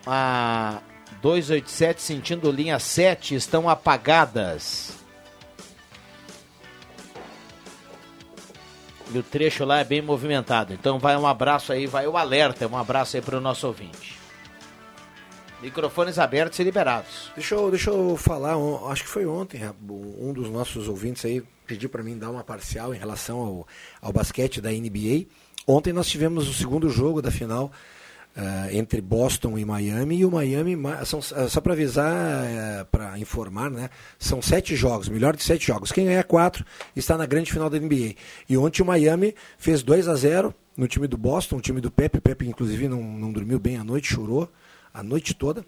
a 0.07 0.81
287 1.21 2.01
sentindo 2.01 2.51
linha 2.51 2.79
7 2.79 3.35
estão 3.35 3.69
apagadas. 3.69 4.97
E 9.13 9.19
o 9.19 9.23
trecho 9.23 9.65
lá 9.65 9.81
é 9.81 9.85
bem 9.85 10.03
movimentado. 10.03 10.73
Então 10.73 10.99
vai 10.99 11.17
um 11.17 11.27
abraço 11.27 11.73
aí, 11.73 11.87
vai 11.87 12.07
o 12.07 12.17
alerta, 12.17 12.69
um 12.69 12.77
abraço 12.77 13.17
aí 13.17 13.23
para 13.23 13.39
o 13.39 13.41
nosso 13.41 13.67
ouvinte. 13.67 14.19
Microfones 15.63 16.19
abertos 16.19 16.59
e 16.59 16.63
liberados. 16.63 17.33
Deixa 17.35 17.55
eu, 17.55 17.71
deixa 17.71 17.91
eu 17.91 18.17
falar, 18.17 18.55
acho 18.91 19.03
que 19.03 19.09
foi 19.09 19.27
ontem, 19.27 19.61
um 19.91 20.33
dos 20.33 20.49
nossos 20.51 20.89
ouvintes 20.89 21.25
aí 21.25 21.43
pediu 21.67 21.89
para 21.89 22.03
mim 22.03 22.17
dar 22.17 22.31
uma 22.31 22.45
parcial 22.45 22.95
em 22.95 22.99
relação 22.99 23.39
ao, 23.39 23.69
ao 24.01 24.13
basquete 24.13 24.61
da 24.61 24.71
NBA. 24.71 25.27
Ontem 25.67 25.93
nós 25.93 26.09
tivemos 26.09 26.49
o 26.49 26.55
segundo 26.55 26.89
jogo 26.89 27.21
da 27.21 27.31
final 27.31 27.73
Uh, 28.37 28.71
entre 28.71 29.01
Boston 29.01 29.59
e 29.59 29.65
Miami 29.65 30.19
e 30.19 30.25
o 30.25 30.31
Miami 30.31 30.77
são, 31.05 31.19
uh, 31.19 31.49
só 31.49 31.61
para 31.61 31.73
avisar 31.73 32.45
uh, 32.45 32.85
para 32.87 33.19
informar 33.19 33.69
né 33.69 33.91
são 34.17 34.41
sete 34.41 34.77
jogos 34.77 35.09
melhor 35.09 35.35
de 35.35 35.43
sete 35.43 35.67
jogos. 35.67 35.91
Quem 35.91 36.07
ganhar 36.07 36.23
quatro 36.23 36.65
está 36.95 37.19
na 37.19 37.27
grande 37.27 37.51
final 37.53 37.69
da 37.69 37.77
NBA 37.81 38.15
e 38.49 38.57
ontem 38.57 38.81
o 38.81 38.85
Miami 38.85 39.35
fez 39.59 39.83
2 39.83 40.07
a 40.07 40.15
0 40.15 40.55
no 40.77 40.87
time 40.87 41.09
do 41.09 41.19
Boston 41.19 41.57
o 41.57 41.61
time 41.61 41.81
do 41.81 41.91
Pepe 41.91 42.21
Pepe 42.21 42.47
inclusive 42.47 42.87
não, 42.87 43.03
não 43.03 43.33
dormiu 43.33 43.59
bem 43.59 43.77
a 43.77 43.83
noite 43.83 44.07
chorou 44.07 44.49
a 44.93 45.03
noite 45.03 45.35
toda. 45.35 45.61
O 45.61 45.65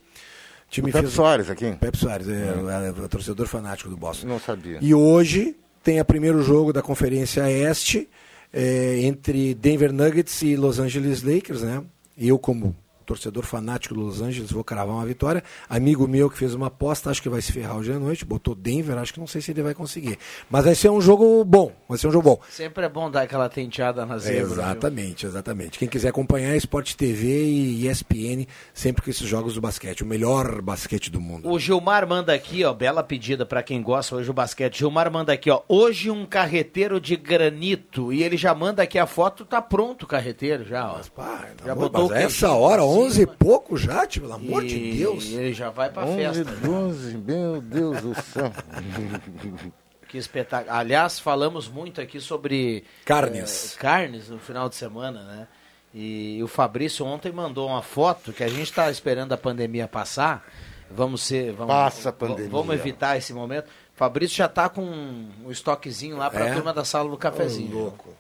time 0.71 0.91
o 0.91 0.93
Pepe 0.93 1.05
fez... 1.05 1.15
Soares 1.15 1.51
aqui? 1.51 1.73
Pepe 1.81 1.99
Soares 1.99 2.29
é, 2.29 2.33
é, 2.33 2.87
é, 2.87 3.05
é, 3.05 3.09
torcedor 3.09 3.47
fanático 3.47 3.89
do 3.89 3.97
Boston. 3.97 4.27
Não 4.27 4.41
sabia. 4.41 4.79
E 4.81 4.95
hoje 4.95 5.57
tem 5.83 6.01
o 6.01 6.05
primeiro 6.05 6.43
jogo 6.43 6.73
da 6.73 6.83
Conferência 6.83 7.51
Este 7.51 8.09
é, 8.53 9.01
entre 9.03 9.55
Denver 9.55 9.93
Nuggets 9.93 10.43
e 10.43 10.57
Los 10.57 10.79
Angeles 10.79 11.23
Lakers 11.23 11.63
né 11.63 11.83
eu, 12.17 12.39
como 12.39 12.77
torcedor 13.11 13.45
fanático 13.45 13.93
do 13.93 14.03
Los 14.03 14.23
Angeles, 14.23 14.53
vou 14.53 14.63
cravar 14.63 14.95
uma 14.95 15.05
vitória. 15.05 15.43
Amigo 15.69 16.07
meu 16.07 16.31
que 16.31 16.39
fez 16.39 16.55
uma 16.55 16.69
aposta, 16.69 17.11
acho 17.11 17.21
que 17.21 17.29
vai 17.29 17.43
se 17.43 17.51
ferrar 17.51 17.77
hoje 17.77 17.93
à 17.93 17.99
noite, 17.99 18.25
botou 18.25 18.55
Denver, 18.55 18.97
acho 18.99 19.13
que 19.13 19.19
não 19.19 19.27
sei 19.27 19.41
se 19.41 19.51
ele 19.51 19.63
vai 19.63 19.75
conseguir. 19.75 20.17
Mas 20.49 20.65
vai 20.65 20.77
ser 20.77 20.91
um 20.91 21.01
jogo 21.01 21.45
bom, 21.45 21.73
vai 21.89 21.99
ser 21.99 22.07
um 22.07 22.13
jogo 22.13 22.37
bom. 22.37 22.41
Sempre 22.49 22.85
é 22.85 22.89
bom 22.89 23.11
dar 23.11 23.23
aquela 23.23 23.49
tenteada 23.49 24.07
na 24.07 24.17
zebra. 24.19 24.43
exatamente, 24.43 25.23
viu? 25.23 25.31
exatamente. 25.31 25.77
Quem 25.77 25.89
quiser 25.89 26.11
acompanhar, 26.11 26.55
Sport 26.57 26.95
TV 26.95 27.47
e 27.47 27.89
ESPN, 27.89 28.47
sempre 28.73 29.03
com 29.03 29.11
esses 29.11 29.27
jogos 29.27 29.55
do 29.55 29.61
basquete, 29.61 30.05
o 30.05 30.07
melhor 30.07 30.63
basquete 30.63 31.11
do 31.11 31.21
mundo. 31.21 31.51
O 31.51 31.59
Gilmar 31.59 32.07
manda 32.07 32.33
aqui, 32.33 32.63
ó, 32.65 32.73
bela 32.73 33.03
pedida 33.03 33.45
para 33.45 33.61
quem 33.61 33.83
gosta 33.83 34.15
hoje 34.15 34.27
do 34.27 34.33
basquete. 34.33 34.79
Gilmar 34.79 35.11
manda 35.11 35.33
aqui, 35.33 35.51
ó, 35.51 35.63
hoje 35.69 36.13
um 36.13 36.25
carreteiro 36.25 37.01
de 37.01 37.17
granito 37.17 38.13
e 38.13 38.23
ele 38.23 38.37
já 38.37 38.55
manda 38.55 38.85
aqui 38.85 39.01
a 39.01 39.07
foto, 39.07 39.45
tá 39.45 39.61
pronto 39.61 40.05
o 40.05 40.07
carreteiro 40.07 40.65
já, 40.65 40.93
ó. 40.93 40.99
Mas, 40.99 41.09
pá, 41.09 41.49
já 41.67 41.75
botou 41.75 42.09
mas 42.09 42.23
essa 42.23 42.53
hora, 42.53 42.85
11 42.85 43.00
e 43.19 43.27
pouco 43.27 43.77
já, 43.77 44.07
tipo, 44.07 44.27
pelo 44.27 44.37
amor 44.37 44.65
e... 44.65 44.69
de 44.69 44.99
Deus. 44.99 45.25
E 45.27 45.35
ele 45.35 45.53
já 45.53 45.71
vai 45.71 45.91
pra 45.91 46.05
11, 46.05 46.17
festa. 46.17 46.45
12, 46.45 47.17
meu 47.19 47.61
Deus 47.61 48.03
do 48.03 48.15
céu. 48.23 48.53
que 50.09 50.19
espetáculo. 50.19 50.75
Aliás, 50.75 51.19
falamos 51.19 51.69
muito 51.69 52.01
aqui 52.01 52.21
sobre 52.21 52.85
carnes. 53.05 53.77
É, 53.77 53.81
carnes 53.81 54.29
no 54.29 54.39
final 54.39 54.69
de 54.69 54.75
semana, 54.75 55.23
né? 55.23 55.49
E 55.95 56.41
o 56.43 56.49
Fabrício 56.49 57.05
ontem 57.05 57.33
mandou 57.33 57.69
uma 57.69 57.83
foto 57.83 58.33
que 58.33 58.45
a 58.45 58.49
gente 58.49 58.65
está 58.65 58.91
esperando 58.91 59.33
a 59.33 59.37
pandemia 59.37 59.89
passar. 59.89 60.45
Vamos 60.91 61.23
ser. 61.23 61.53
Vamos, 61.53 61.73
Passa 61.73 62.09
a 62.11 62.13
pandemia. 62.13 62.51
Vamos 62.51 62.75
evitar 62.75 63.17
esse 63.17 63.33
momento. 63.33 63.69
Fabrício 63.95 64.37
já 64.37 64.47
está 64.47 64.69
com 64.69 64.83
um 64.83 65.51
estoquezinho 65.51 66.17
lá 66.17 66.31
para 66.31 66.45
a 66.45 66.49
é? 66.49 66.55
turma 66.55 66.73
da 66.73 66.85
sala 66.85 67.09
do 67.09 67.17
cafezinho. 67.17 67.77
Oh, 67.77 67.81
louco. 67.83 68.15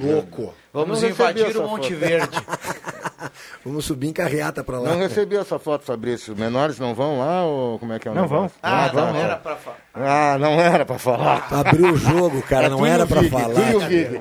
Louco. 0.00 0.54
Vamos 0.72 1.02
invadir 1.02 1.56
o 1.56 1.68
Monte 1.68 1.94
Verde. 1.94 2.36
Vamos 3.64 3.84
subir 3.84 4.08
em 4.08 4.12
carreata 4.12 4.62
para 4.62 4.78
lá. 4.78 4.90
Não 4.90 4.98
recebi 4.98 5.36
essa 5.36 5.58
foto, 5.58 5.84
Fabrício. 5.84 6.36
Menores 6.36 6.78
não 6.78 6.94
vão 6.94 7.18
lá 7.18 7.44
ou 7.44 7.78
como 7.78 7.92
é 7.92 7.98
que 7.98 8.06
é 8.06 8.10
o 8.10 8.14
Não 8.14 8.28
vão. 8.28 8.50
Ah, 8.62 8.90
não, 8.92 9.06
não, 9.06 9.12
vão, 9.12 9.22
era 9.22 9.36
para 9.36 9.56
falar. 9.56 9.78
Ah, 9.94 10.38
não 10.38 10.60
era 10.60 10.86
para 10.86 10.98
falar. 10.98 11.48
Abriu 11.52 11.92
o 11.92 11.96
jogo, 11.96 12.42
cara, 12.42 12.66
é 12.66 12.68
não 12.68 12.86
era 12.86 13.06
para 13.06 13.22
falar. 13.24 13.54
Tu 13.54 13.60
e 13.60 13.74
o 13.74 13.80
Vig. 13.80 14.20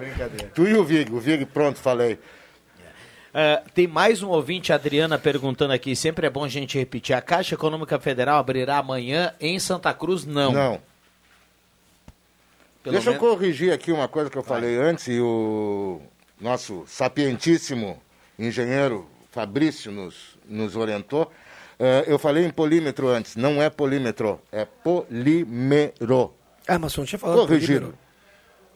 Tu 0.53 0.67
e 0.67 0.77
o 0.77 0.83
Vig. 0.83 1.13
O 1.13 1.19
Vig, 1.19 1.45
pronto, 1.45 1.79
falei. 1.79 2.19
Uh, 3.35 3.69
tem 3.73 3.85
mais 3.85 4.23
um 4.23 4.29
ouvinte, 4.29 4.71
Adriana, 4.71 5.19
perguntando 5.19 5.73
aqui. 5.73 5.95
Sempre 5.95 6.25
é 6.25 6.29
bom 6.29 6.45
a 6.45 6.47
gente 6.47 6.77
repetir. 6.77 7.13
A 7.13 7.21
Caixa 7.21 7.55
Econômica 7.55 7.99
Federal 7.99 8.39
abrirá 8.39 8.77
amanhã 8.77 9.33
em 9.41 9.59
Santa 9.59 9.93
Cruz? 9.93 10.25
Não. 10.25 10.53
Não. 10.53 10.79
Pelo 12.86 12.93
Deixa 12.93 13.09
menos... 13.09 13.23
eu 13.25 13.29
corrigir 13.29 13.73
aqui 13.73 13.91
uma 13.91 14.07
coisa 14.07 14.29
que 14.29 14.38
eu 14.38 14.43
Vai. 14.43 14.61
falei 14.61 14.77
antes 14.77 15.07
e 15.07 15.19
o 15.19 15.99
nosso 16.39 16.83
sapientíssimo 16.86 17.99
engenheiro 18.38 19.07
Fabrício 19.31 19.91
nos, 19.91 20.38
nos 20.47 20.75
orientou. 20.75 21.23
Uh, 21.79 22.05
eu 22.05 22.19
falei 22.19 22.45
em 22.45 22.51
polímetro 22.51 23.07
antes, 23.07 23.36
não 23.36 23.59
é 23.59 23.71
polímetro, 23.71 24.39
é 24.51 24.65
polímero. 24.65 26.31
Ah, 26.67 26.77
mas 26.77 26.93
você 26.93 26.99
não 26.99 27.07
tinha 27.07 27.17
falado 27.17 27.39
Corrigido. 27.39 27.79
polímero. 27.79 27.99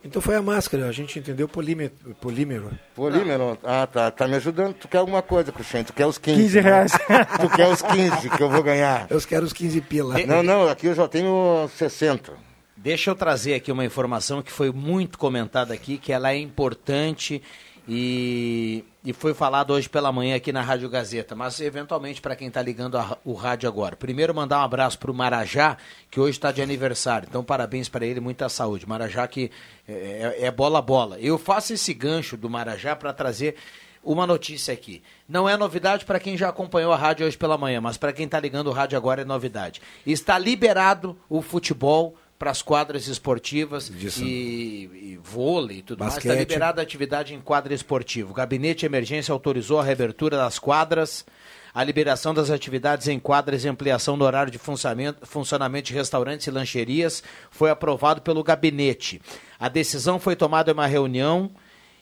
Então 0.03 0.19
foi 0.23 0.35
a 0.35 0.41
máscara, 0.41 0.87
a 0.87 0.91
gente 0.91 1.19
entendeu 1.19 1.47
polímero. 1.47 1.91
Polímero. 2.19 2.71
Polímero? 2.95 3.59
Ah, 3.63 3.85
tá. 3.85 4.09
Tá 4.09 4.27
me 4.27 4.37
ajudando. 4.37 4.73
Tu 4.73 4.87
quer 4.87 4.97
alguma 4.97 5.21
coisa, 5.21 5.51
Cruxem? 5.51 5.83
Tu 5.83 5.93
quer 5.93 6.07
os 6.07 6.17
15. 6.17 6.41
15 6.41 6.59
reais. 6.61 6.93
Né? 6.93 7.25
tu 7.39 7.49
quer 7.49 7.67
os 7.67 7.81
15 7.83 8.29
que 8.29 8.41
eu 8.41 8.49
vou 8.49 8.63
ganhar. 8.63 9.05
Eu 9.09 9.21
quero 9.21 9.45
os 9.45 9.53
15 9.53 9.81
pila. 9.81 10.15
Não, 10.25 10.41
não, 10.41 10.67
aqui 10.67 10.87
eu 10.87 10.95
já 10.95 11.07
tenho 11.07 11.69
60. 11.77 12.48
Deixa 12.81 13.09
eu 13.09 13.15
trazer 13.15 13.55
aqui 13.55 13.73
uma 13.73 13.83
informação 13.83 14.41
que 14.41 14.49
foi 14.49 14.71
muito 14.71 15.17
comentada 15.17 15.73
aqui, 15.73 15.97
que 15.97 16.13
ela 16.13 16.31
é 16.31 16.37
importante 16.37 17.43
e, 17.85 18.85
e 19.03 19.11
foi 19.11 19.33
falado 19.33 19.71
hoje 19.71 19.89
pela 19.89 20.13
manhã 20.13 20.37
aqui 20.37 20.53
na 20.53 20.61
Rádio 20.61 20.87
Gazeta, 20.87 21.35
mas 21.35 21.59
eventualmente 21.59 22.21
para 22.21 22.37
quem 22.37 22.47
está 22.47 22.61
ligando 22.61 22.97
a, 22.97 23.17
o 23.25 23.33
rádio 23.33 23.67
agora. 23.67 23.97
Primeiro 23.97 24.33
mandar 24.33 24.59
um 24.59 24.63
abraço 24.63 24.97
para 24.97 25.11
o 25.11 25.13
Marajá, 25.13 25.75
que 26.09 26.21
hoje 26.21 26.37
está 26.37 26.53
de 26.53 26.61
aniversário. 26.61 27.27
Então 27.29 27.43
parabéns 27.43 27.89
para 27.89 28.05
ele, 28.05 28.21
muita 28.21 28.47
saúde. 28.47 28.87
Marajá 28.87 29.27
que 29.27 29.51
é, 29.85 30.37
é, 30.39 30.45
é 30.45 30.51
bola 30.51 30.81
bola. 30.81 31.19
Eu 31.19 31.37
faço 31.37 31.73
esse 31.73 31.93
gancho 31.93 32.37
do 32.37 32.49
Marajá 32.49 32.95
para 32.95 33.11
trazer 33.11 33.55
uma 34.01 34.25
notícia 34.25 34.73
aqui. 34.73 35.03
Não 35.27 35.49
é 35.49 35.57
novidade 35.57 36.05
para 36.05 36.17
quem 36.17 36.37
já 36.37 36.47
acompanhou 36.47 36.93
a 36.93 36.97
rádio 36.97 37.27
hoje 37.27 37.37
pela 37.37 37.57
manhã, 37.57 37.81
mas 37.81 37.97
para 37.97 38.13
quem 38.13 38.23
está 38.23 38.39
ligando 38.39 38.67
o 38.67 38.71
rádio 38.71 38.97
agora 38.97 39.23
é 39.23 39.25
novidade. 39.25 39.81
Está 40.05 40.39
liberado 40.39 41.19
o 41.27 41.41
futebol 41.41 42.15
para 42.39 42.51
as 42.51 42.61
quadras 42.61 43.07
esportivas 43.07 43.91
e, 44.17 44.89
e 44.93 45.19
vôlei 45.21 45.79
e 45.79 45.81
tudo 45.81 45.99
Basquete. 45.99 46.25
mais. 46.25 46.39
Está 46.39 46.53
liberada 46.53 46.81
a 46.81 46.83
atividade 46.83 47.33
em 47.33 47.41
quadra 47.41 47.73
esportiva. 47.73 48.31
O 48.31 48.33
Gabinete 48.33 48.79
de 48.79 48.85
Emergência 48.85 49.33
autorizou 49.33 49.77
a 49.77 49.83
reabertura 49.83 50.37
das 50.37 50.57
quadras, 50.57 51.25
a 51.73 51.83
liberação 51.83 52.33
das 52.33 52.49
atividades 52.49 53.09
em 53.09 53.19
quadras 53.19 53.65
e 53.65 53.67
ampliação 53.67 54.17
do 54.17 54.23
horário 54.23 54.49
de 54.49 54.57
funcionamento, 54.57 55.87
de 55.87 55.93
restaurantes 55.93 56.47
e 56.47 56.51
lancherias 56.51 57.21
foi 57.51 57.69
aprovado 57.69 58.21
pelo 58.21 58.41
gabinete. 58.41 59.21
A 59.59 59.67
decisão 59.67 60.17
foi 60.17 60.33
tomada 60.37 60.71
em 60.71 60.73
uma 60.73 60.87
reunião 60.87 61.51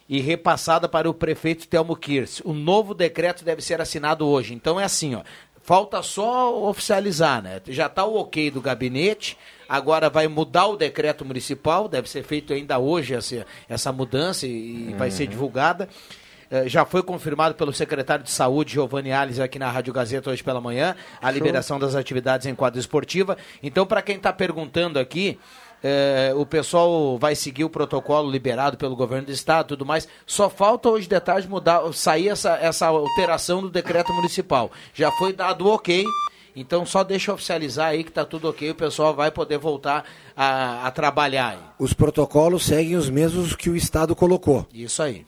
e 0.08 0.22
repassada 0.22 0.88
para 0.88 1.10
o 1.10 1.16
prefeito 1.16 1.68
Telmo 1.68 1.96
Kirsch. 1.96 2.42
O 2.46 2.54
novo 2.54 2.94
decreto 2.94 3.44
deve 3.44 3.64
ser 3.64 3.82
assinado 3.82 4.26
hoje. 4.26 4.54
Então 4.54 4.80
é 4.80 4.84
assim, 4.84 5.16
ó, 5.16 5.24
falta 5.64 6.02
só 6.04 6.64
oficializar, 6.70 7.42
né? 7.42 7.60
Já 7.68 7.88
está 7.88 8.06
o 8.06 8.16
ok 8.16 8.52
do 8.52 8.62
gabinete, 8.62 9.36
agora 9.68 10.10
vai 10.10 10.28
mudar 10.28 10.68
o 10.68 10.78
decreto 10.78 11.26
municipal, 11.26 11.88
deve 11.88 12.10
ser 12.10 12.24
feito 12.24 12.54
ainda 12.54 12.80
hoje 12.80 13.14
essa, 13.14 13.46
essa 13.68 13.92
mudança 13.92 14.46
e 14.48 14.90
uhum. 14.92 14.98
vai 14.98 15.12
ser 15.12 15.28
divulgada. 15.28 15.88
eh, 16.50 16.68
já 16.70 16.86
foi 16.86 17.04
confirmado 17.04 17.56
pelo 17.56 17.74
secretário 17.74 18.24
de 18.24 18.32
Saúde, 18.32 18.74
Giovanni 18.74 19.12
Alves, 19.12 19.40
aqui 19.40 19.60
na 19.60 19.70
Rádio 19.70 19.94
Gazeta 19.94 20.30
hoje 20.30 20.44
pela 20.44 20.62
manhã, 20.62 20.96
a 21.22 21.30
liberação 21.30 21.78
das 21.80 21.96
atividades 21.96 22.48
em 22.48 22.56
quadra 22.56 22.80
esportiva. 22.80 23.38
Então, 23.62 23.86
para 23.86 24.02
quem 24.02 24.16
está 24.16 24.32
perguntando 24.32 24.98
aqui, 24.98 25.38
eh, 25.84 26.34
o 26.36 26.46
pessoal 26.46 27.18
vai 27.18 27.36
seguir 27.36 27.64
o 27.64 27.70
protocolo 27.70 28.30
liberado 28.30 28.78
pelo 28.78 28.96
governo 28.96 29.26
do 29.28 29.32
estado 29.32 29.66
e 29.66 29.70
tudo 29.70 29.86
mais. 29.86 30.08
Só 30.26 30.50
falta 30.50 30.90
hoje 30.90 31.08
de 31.08 31.20
tarde 31.20 31.48
mudar, 31.48 31.82
sair 31.94 32.30
essa, 32.30 32.58
essa 32.58 32.88
alteração 32.88 33.62
do 33.62 33.70
decreto 33.70 34.14
municipal. 34.14 34.72
Já 34.94 35.12
foi 35.12 35.34
dado 35.34 35.66
o 35.66 35.74
ok. 35.74 36.06
Então 36.60 36.86
só 36.88 37.04
deixa 37.04 37.32
oficializar 37.32 37.90
aí 37.90 38.04
que 38.04 38.10
está 38.10 38.26
tudo 38.26 38.50
ok, 38.50 38.72
o 38.72 38.76
pessoal 38.76 39.14
vai 39.14 39.30
poder 39.30 39.60
voltar 39.60 40.04
a, 40.36 40.88
a 40.88 40.92
trabalhar. 40.92 41.52
aí. 41.52 41.60
Os 41.78 41.94
protocolos 41.94 42.66
seguem 42.66 42.96
os 42.96 43.12
mesmos 43.12 43.56
que 43.56 43.70
o 43.70 43.76
Estado 43.76 44.16
colocou. 44.16 44.66
Isso 44.74 45.04
aí. 45.04 45.26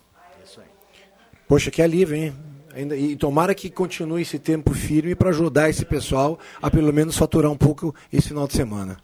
Poxa, 1.48 1.72
que 1.72 1.82
alívio, 1.82 2.16
hein? 2.16 2.36
Ainda, 2.74 2.96
e 2.96 3.16
tomara 3.16 3.56
que 3.56 3.70
continue 3.70 4.22
esse 4.22 4.38
tempo 4.40 4.74
firme 4.74 5.16
para 5.16 5.30
ajudar 5.30 5.70
esse 5.70 5.86
pessoal 5.86 6.40
a 6.62 6.70
pelo 6.70 6.92
menos 6.92 7.18
faturar 7.18 7.52
um 7.52 7.58
pouco 7.58 7.94
esse 8.12 8.30
final 8.30 8.48
de 8.48 8.54
semana. 8.54 8.98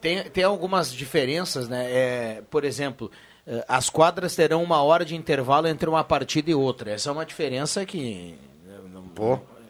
Tem, 0.00 0.22
tem 0.30 0.44
algumas 0.44 0.92
diferenças, 0.92 1.68
né? 1.68 1.86
É, 1.90 2.42
por 2.50 2.64
exemplo, 2.64 3.10
eh, 3.46 3.62
as 3.68 3.90
quadras 3.90 4.34
terão 4.34 4.62
uma 4.62 4.82
hora 4.82 5.04
de 5.04 5.14
intervalo 5.14 5.66
entre 5.66 5.88
uma 5.90 6.02
partida 6.02 6.50
e 6.50 6.54
outra. 6.54 6.92
Essa 6.92 7.10
é 7.10 7.12
uma 7.12 7.26
diferença 7.26 7.84
que. 7.84 8.34
Não- 9.20 9.60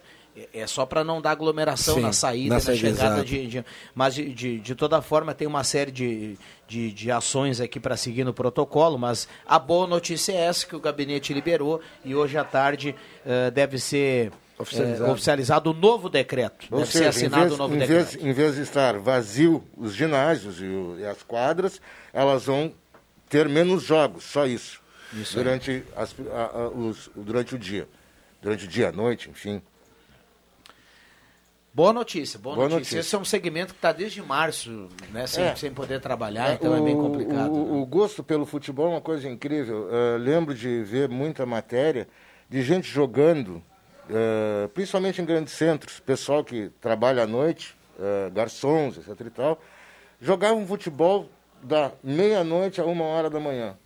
é 0.55 0.67
só 0.67 0.87
para 0.87 1.05
não 1.05 1.21
dar 1.21 1.33
aglomeração 1.33 1.97
Sim, 1.97 2.01
na 2.01 2.13
saída, 2.13 2.49
na 2.51 2.55
na, 2.55 2.61
saída, 2.61 2.89
chegada. 2.97 3.25
De, 3.25 3.47
de- 3.47 3.65
mas, 3.95 4.15
de, 4.15 4.33
de, 4.33 4.59
de 4.61 4.75
toda 4.75 5.03
forma, 5.03 5.35
tem 5.35 5.47
uma 5.47 5.63
série 5.65 5.91
de, 5.91 6.39
de, 6.67 6.93
de 6.93 7.11
ações 7.11 7.61
aqui 7.61 7.79
para 7.79 7.95
seguir 7.97 8.25
no 8.25 8.33
protocolo. 8.33 8.97
Mas 8.99 9.29
a 9.47 9.59
boa 9.59 9.87
notícia 9.87 10.33
é 10.33 10.37
essa 10.37 10.67
que 10.67 10.75
o 10.75 10.81
gabinete 10.81 11.35
liberou 11.35 11.81
e 12.05 12.15
hoje 12.15 12.39
à 12.39 12.45
tarde 12.45 12.95
eh, 13.27 13.51
deve 13.51 13.79
ser 13.79 14.29
eh, 14.29 14.63
Oficializado. 14.63 15.13
oficializado 15.13 15.71
o 15.73 15.75
novo 15.75 16.09
decreto. 16.09 16.67
Ou 16.71 16.79
deve 16.79 16.91
seja, 16.93 17.05
ser 17.13 17.27
assinado 17.27 17.43
em 17.43 17.47
vez, 17.49 17.55
o 17.55 17.59
novo 17.59 17.75
em 17.75 17.79
decreto. 17.79 18.07
vez, 18.13 18.25
em 18.25 18.33
vez 18.33 18.55
de 18.55 18.63
estar 18.63 18.99
vazio 18.99 19.63
os 19.77 19.95
ginásios 19.95 20.61
e, 20.61 20.65
o- 20.65 20.97
e 20.99 21.05
as 21.05 21.23
quadras, 21.23 21.81
elas 22.15 22.45
vão 22.47 22.73
ter 23.29 23.47
menos 23.49 23.83
jogos, 23.83 24.25
só 24.25 24.47
isso. 24.47 24.81
Isso 25.13 25.35
durante, 25.37 25.83
as- 25.97 26.15
a- 26.33 26.59
a- 26.63 26.69
os- 26.69 27.11
durante 27.17 27.55
o 27.55 27.59
dia. 27.59 27.87
Durante 28.43 28.65
o 28.65 28.69
dia, 28.69 28.89
à 28.89 28.93
noite, 28.93 29.29
enfim. 29.31 29.61
Boa 31.73 31.93
notícia, 31.93 32.39
boa, 32.39 32.57
Boa 32.57 32.69
notícia. 32.69 32.97
notícia. 32.97 33.01
Esse 33.01 33.15
é 33.15 33.19
um 33.19 33.25
segmento 33.25 33.73
que 33.75 33.79
está 33.79 33.93
desde 33.93 34.21
março, 34.21 34.89
né, 35.13 35.27
sem, 35.27 35.45
É. 35.45 35.55
sem 35.55 35.73
poder 35.73 36.01
trabalhar, 36.01 36.55
então 36.55 36.75
é 36.75 36.81
bem 36.81 36.97
O- 36.97 37.01
complicado. 37.01 37.53
O, 37.53 37.83
o 37.83 37.87
gosto 37.87 38.25
pelo 38.25 38.45
futebol 38.45 38.87
é 38.89 38.91
uma 38.95 39.01
coisa 39.01 39.29
incrível. 39.29 39.89
Eh, 39.91 40.19
lembro 40.19 40.53
de 40.53 40.83
ver 40.83 41.09
muita 41.09 41.47
matéria 41.47 42.09
de 42.49 42.61
gente 42.63 42.89
jogando, 42.91 43.63
eh, 44.09 44.69
principalmente 44.75 45.23
em 45.23 45.25
grandes 45.25 45.53
centros, 45.55 46.01
pessoal 46.01 46.43
que 46.43 46.71
trabalha 46.81 47.23
à 47.23 47.27
noite, 47.27 47.77
eh, 48.01 48.31
garçons, 48.31 48.97
etc 48.99 49.21
e 49.27 49.31
tal, 49.31 49.63
jogavam 50.21 50.67
futebol 50.67 51.29
da 51.63 51.93
meia-noite 52.03 52.81
a 52.81 52.85
uma 52.85 53.05
hora 53.05 53.31
da 53.31 53.39
manhã. 53.39 53.77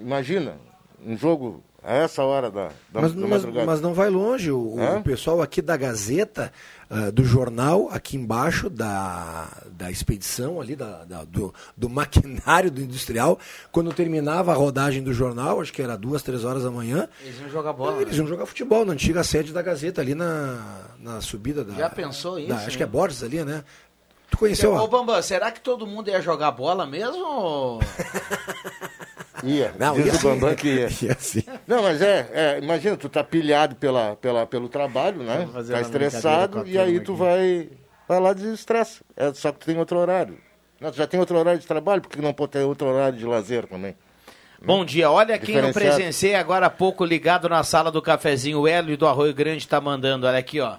Imagina, 0.00 0.58
um 1.00 1.16
jogo 1.16 1.62
a 1.86 1.94
essa 1.94 2.22
hora 2.24 2.50
da, 2.50 2.68
da, 2.90 3.00
Mas, 3.00 3.12
da 3.12 3.20
mas- 3.20 3.30
madrugada. 3.30 3.66
mas 3.66 3.80
não 3.80 3.94
vai 3.94 4.10
longe. 4.10 4.50
O, 4.50 4.76
o 4.76 5.02
pessoal 5.02 5.40
aqui 5.40 5.62
da 5.62 5.76
Gazeta, 5.76 6.52
ah, 6.90 7.10
do 7.10 7.22
jornal, 7.24 7.88
aqui 7.92 8.16
embaixo 8.16 8.68
da, 8.68 9.46
da 9.70 9.90
expedição 9.90 10.60
ali, 10.60 10.74
da, 10.74 11.04
da- 11.04 11.24
do, 11.24 11.54
do 11.76 11.88
maquinário 11.88 12.70
do 12.70 12.80
industrial, 12.80 13.38
quando 13.70 13.92
terminava 13.92 14.50
a 14.52 14.54
rodagem 14.54 15.02
do 15.02 15.12
jornal, 15.14 15.60
acho 15.60 15.72
que 15.72 15.80
era 15.80 15.96
duas, 15.96 16.22
três 16.22 16.44
horas 16.44 16.64
da 16.64 16.70
manhã, 16.70 17.08
Eles 17.22 17.38
iam 17.40 17.48
jogar 17.50 17.72
bola. 17.72 18.02
eles 18.02 18.16
iam 18.16 18.26
jogar 18.26 18.46
futebol 18.46 18.84
na 18.84 18.92
antiga 18.92 19.22
sede 19.22 19.52
da 19.52 19.62
Gazeta, 19.62 20.00
ali 20.00 20.14
na, 20.14 20.86
na 20.98 21.20
subida 21.20 21.62
da. 21.62 21.72
Já 21.74 21.88
pensou 21.88 22.38
isso, 22.38 22.48
da- 22.48 22.56
acho 22.56 22.70
né? 22.70 22.76
que 22.76 22.82
é 22.82 22.86
Borges 22.86 23.22
ali, 23.22 23.44
né? 23.44 23.62
Tu 24.28 24.36
conheceu 24.38 24.72
Ô 24.74 24.84
a. 24.84 24.88
Bambam, 24.88 25.22
será 25.22 25.52
que 25.52 25.60
todo 25.60 25.86
mundo 25.86 26.08
ia 26.10 26.20
jogar 26.20 26.50
bola 26.50 26.84
mesmo? 26.84 27.78
Ia, 29.46 29.72
Não, 29.78 29.94
diz 29.94 30.06
ia 30.06 30.14
o. 30.14 30.22
Bambam 30.22 30.54
que 30.54 30.68
ia. 30.68 30.88
Ia 31.02 31.16
sim. 31.18 31.42
Não, 31.66 31.82
mas 31.82 32.02
é, 32.02 32.28
é, 32.32 32.58
imagina, 32.62 32.96
tu 32.96 33.08
tá 33.08 33.22
pilhado 33.22 33.76
pela, 33.76 34.16
pela, 34.16 34.46
pelo 34.46 34.68
trabalho, 34.68 35.22
né? 35.22 35.48
Tá 35.70 35.80
estressado 35.80 36.66
e 36.66 36.78
aí 36.78 37.00
tu 37.00 37.12
aqui. 37.12 37.20
vai, 37.20 37.68
vai 38.08 38.20
lá 38.20 38.32
e 38.32 38.34
desestressa. 38.34 39.02
É, 39.16 39.32
só 39.32 39.52
que 39.52 39.60
tu 39.60 39.66
tem 39.66 39.78
outro 39.78 39.98
horário. 39.98 40.36
Não, 40.80 40.90
tu 40.90 40.96
já 40.96 41.06
tem 41.06 41.18
outro 41.18 41.38
horário 41.38 41.60
de 41.60 41.66
trabalho, 41.66 42.02
porque 42.02 42.20
não 42.20 42.34
pode 42.34 42.52
ter 42.52 42.58
outro 42.64 42.88
horário 42.88 43.18
de 43.18 43.24
lazer 43.24 43.66
também. 43.66 43.96
Bom 44.64 44.84
dia, 44.84 45.10
olha 45.10 45.38
quem 45.38 45.54
eu 45.56 45.72
presenciei 45.72 46.34
agora 46.34 46.66
há 46.66 46.70
pouco 46.70 47.04
ligado 47.04 47.48
na 47.48 47.62
sala 47.62 47.90
do 47.90 48.02
cafezinho. 48.02 48.60
O 48.60 48.68
Hélio 48.68 48.96
do 48.96 49.06
Arroio 49.06 49.34
Grande 49.34 49.66
tá 49.68 49.80
mandando, 49.80 50.26
olha 50.26 50.38
aqui, 50.38 50.60
ó. 50.60 50.76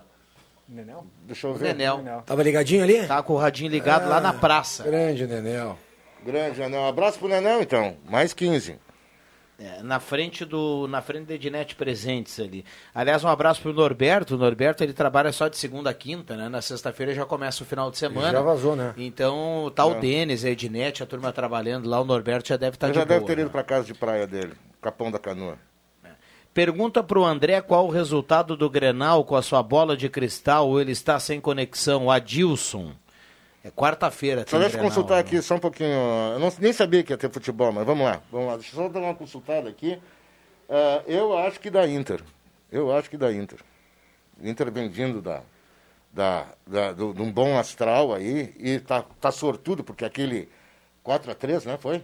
Nenel? 0.68 1.05
Deixa 1.26 1.47
eu 1.47 1.51
O 1.51 1.53
ver. 1.53 1.74
Nenel. 1.74 2.24
Tava 2.26 2.43
ligadinho 2.43 2.84
ali? 2.84 3.07
Tá 3.07 3.24
com 3.24 3.34
o 3.34 3.38
radinho 3.38 3.72
ligado 3.72 4.09
lá 4.09 4.20
na 4.20 4.34
praça. 4.34 4.84
Grande, 4.84 5.26
Nenel. 5.26 5.78
Grande, 6.28 6.62
Anel. 6.62 6.82
Um 6.82 6.88
abraço 6.90 7.18
pro 7.18 7.30
Nenel, 7.30 7.62
então. 7.62 7.96
Mais 8.10 8.34
15. 8.34 8.76
É, 9.60 9.82
na 9.82 10.00
frente 10.00 10.44
do 10.46 10.88
na 10.88 11.02
frente 11.02 11.26
da 11.26 11.34
Ednet 11.34 11.74
Presentes 11.74 12.38
ali. 12.40 12.64
Aliás, 12.94 13.24
um 13.24 13.28
abraço 13.30 13.62
pro 13.62 13.72
Norberto. 13.74 14.36
O 14.36 14.38
Norberto 14.38 14.84
ele 14.84 14.92
trabalha 14.94 15.32
só 15.32 15.48
de 15.48 15.58
segunda 15.58 15.90
a 15.90 15.94
quinta, 15.94 16.36
né? 16.36 16.50
Na 16.50 16.62
sexta-feira 16.62 17.12
já 17.16 17.26
começa 17.26 17.64
o 17.64 17.66
final 17.66 17.90
de 17.90 17.98
semana. 17.98 18.32
Já 18.34 18.42
vazou, 18.42 18.76
né? 18.76 18.94
Então 18.98 19.72
tá 19.74 19.86
o 19.86 19.94
É. 19.94 20.00
Denis, 20.00 20.44
a 20.46 20.50
Ednet, 20.50 21.02
a 21.02 21.06
turma 21.08 21.32
trabalhando 21.32 21.90
lá. 21.90 22.00
O 22.02 22.06
Norberto 22.06 22.50
já 22.50 22.58
deve 22.58 22.76
estar 22.76 22.88
Ele 22.88 22.94
de 22.94 23.00
já 23.00 23.06
boa. 23.06 23.20
deve 23.20 23.34
ter 23.36 23.42
ido 23.42 23.50
pra 23.50 23.64
casa 23.64 23.86
de 23.86 23.94
praia 23.96 24.28
dele. 24.28 24.52
Capão 24.82 25.10
da 25.10 25.18
Canoa. 25.18 25.58
Pergunta 26.54 27.02
pro 27.02 27.24
André 27.24 27.62
qual 27.62 27.88
o 27.88 27.92
resultado 27.92 28.56
do 28.58 28.70
Grenal 28.70 29.24
com 29.24 29.36
a 29.36 29.42
sua 29.42 29.64
bola 29.64 29.96
de 29.96 30.10
cristal 30.10 30.68
ou 30.68 30.80
ele 30.82 30.92
está 30.92 31.20
sem 31.20 31.40
conexão. 31.40 32.06
O 32.06 32.12
Adilson. 32.12 32.92
É 33.68 33.72
quarta-feira. 33.72 34.45
Só 34.47 34.57
deixa 34.59 34.78
eu 34.78 34.82
consultar 34.84 35.20
aqui 35.20 35.41
só 35.41 35.55
um 35.55 35.59
pouquinho. 35.59 35.89
Eu 36.34 36.39
não, 36.39 36.53
nem 36.59 36.72
sabia 36.72 37.03
que 37.03 37.11
ia 37.11 37.18
ter 37.18 37.30
futebol, 37.30 37.72
mas 37.72 37.86
vamos 37.86 38.05
lá. 38.05 38.22
Vamos 38.32 38.47
lá. 38.47 38.55
Deixa 38.55 38.76
eu 38.76 38.84
só 38.84 38.89
dar 38.89 38.99
uma 39.01 39.13
consultada 39.15 39.68
aqui. 39.70 39.99
Ah, 40.70 41.01
eu 41.07 41.38
acho 41.38 41.59
que 41.59 41.70
da 41.70 41.88
Inter. 41.88 42.22
Eu 42.72 42.95
acho 42.95 43.09
que 43.09 43.18
da 43.18 43.32
Inter. 43.34 43.59
Inter 44.41 44.72
vem 44.72 44.88
vindo 44.89 45.22
da, 45.22 45.41
da, 46.13 46.47
da- 46.65 46.91
do, 46.93 47.13
de 47.13 47.22
um 47.22 47.32
bom 47.32 47.57
astral 47.57 48.13
aí 48.13 48.53
e 48.59 48.80
tá, 48.80 49.03
tá 49.20 49.32
sortudo, 49.32 49.84
porque 49.84 50.05
aquele 50.05 50.47
4x3, 51.05 51.65
né? 51.65 51.78
Foi? 51.78 52.03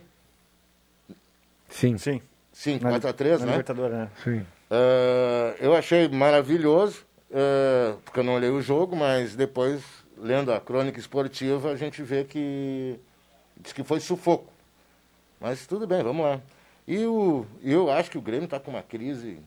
Sim. 1.70 1.98
Sim. 1.98 2.22
Sim, 2.52 2.80
Na- 2.82 2.92
4x3, 3.00 3.40
na 3.40 3.46
né? 3.46 3.52
Libertadores, 3.52 3.96
né? 3.98 4.10
Sim. 4.24 4.46
Ah, 4.70 5.56
eu 5.60 5.76
achei 5.76 6.08
maravilhoso, 6.08 7.06
ah, 7.34 7.96
porque 8.06 8.20
eu 8.20 8.24
não 8.24 8.36
olhei 8.36 8.50
o 8.50 8.62
jogo, 8.62 8.96
mas 8.96 9.36
depois, 9.36 9.82
lendo 10.24 10.54
a 10.54 10.60
crônica 10.62 10.98
esportiva, 10.98 11.70
a 11.70 11.76
gente 11.76 12.02
vê 12.02 12.24
que 12.24 12.98
diz 13.58 13.74
que 13.74 13.84
foi 13.84 14.00
sufoco. 14.00 14.50
Mas 15.40 15.68
tudo 15.68 15.86
bem, 15.86 16.02
vamos 16.02 16.26
lá. 16.26 16.42
E 16.88 17.06
o, 17.06 17.46
eu 17.62 17.92
acho 17.92 18.10
que 18.10 18.18
o 18.18 18.22
Grêmio 18.22 18.46
está 18.46 18.58
com 18.58 18.72
uma 18.72 18.82
crise, 18.82 19.38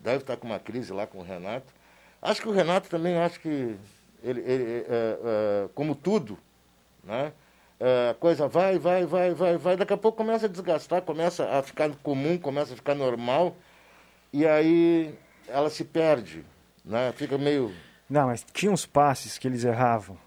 deve 0.00 0.18
estar 0.18 0.36
com 0.36 0.48
uma 0.48 0.58
crise 0.58 0.92
lá 0.92 1.06
com 1.06 1.18
o 1.18 1.22
Renato. 1.22 1.72
Acho 2.20 2.42
que 2.42 2.48
o 2.48 2.52
Renato 2.52 2.88
também, 2.90 3.16
acho 3.18 3.38
que, 3.38 3.76
ele, 4.22 4.40
ele, 4.40 4.84
é, 4.88 4.88
é, 4.88 5.68
como 5.76 5.94
tudo, 5.94 6.36
né? 7.04 7.32
É, 7.78 8.10
a 8.10 8.14
coisa 8.14 8.48
vai, 8.48 8.78
vai, 8.78 9.06
vai, 9.06 9.32
vai, 9.32 9.56
vai, 9.56 9.76
daqui 9.76 9.92
a 9.92 9.96
pouco 9.96 10.18
começa 10.18 10.46
a 10.46 10.48
desgastar, 10.48 11.02
começa 11.02 11.48
a 11.48 11.62
ficar 11.62 11.88
comum, 12.02 12.36
começa 12.36 12.74
a 12.74 12.76
ficar 12.76 12.96
normal, 12.96 13.56
e 14.32 14.44
aí 14.44 15.14
ela 15.46 15.70
se 15.70 15.84
perde, 15.84 16.44
né? 16.84 17.12
Fica 17.12 17.38
meio... 17.38 17.72
Não, 18.10 18.26
mas 18.26 18.44
tinha 18.52 18.72
uns 18.72 18.84
passes 18.84 19.38
que 19.38 19.46
eles 19.46 19.64
erravam. 19.64 20.18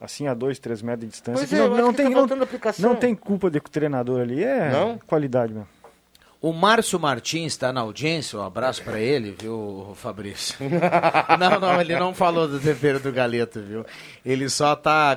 Assim, 0.00 0.26
a 0.26 0.34
dois, 0.34 0.58
três 0.58 0.82
metros 0.82 1.06
de 1.06 1.10
distância. 1.10 1.38
Pois 1.38 1.48
que 1.50 1.54
é, 1.54 1.58
não, 1.58 1.76
não 1.76 1.90
que 1.90 1.96
tem, 1.96 2.12
tá 2.12 2.74
não, 2.78 2.88
não 2.90 2.96
tem 2.96 3.14
culpa 3.14 3.50
do 3.50 3.60
treinador 3.60 4.20
ali. 4.20 4.42
É 4.42 4.70
Não? 4.70 4.98
qualidade 4.98 5.52
mesmo. 5.52 5.68
O 6.40 6.52
Márcio 6.52 6.98
Martins 6.98 7.52
está 7.52 7.72
na 7.72 7.82
audiência, 7.82 8.36
um 8.36 8.42
abraço 8.42 8.82
para 8.82 8.98
ele, 8.98 9.36
viu, 9.40 9.92
Fabrício? 9.94 10.56
não, 11.38 11.60
não, 11.60 11.80
ele 11.80 11.96
não 11.96 12.12
falou 12.12 12.48
do 12.48 12.58
tempero 12.58 12.98
do 12.98 13.12
galeto, 13.12 13.60
viu? 13.60 13.86
Ele 14.26 14.48
só 14.48 14.72
está 14.72 15.16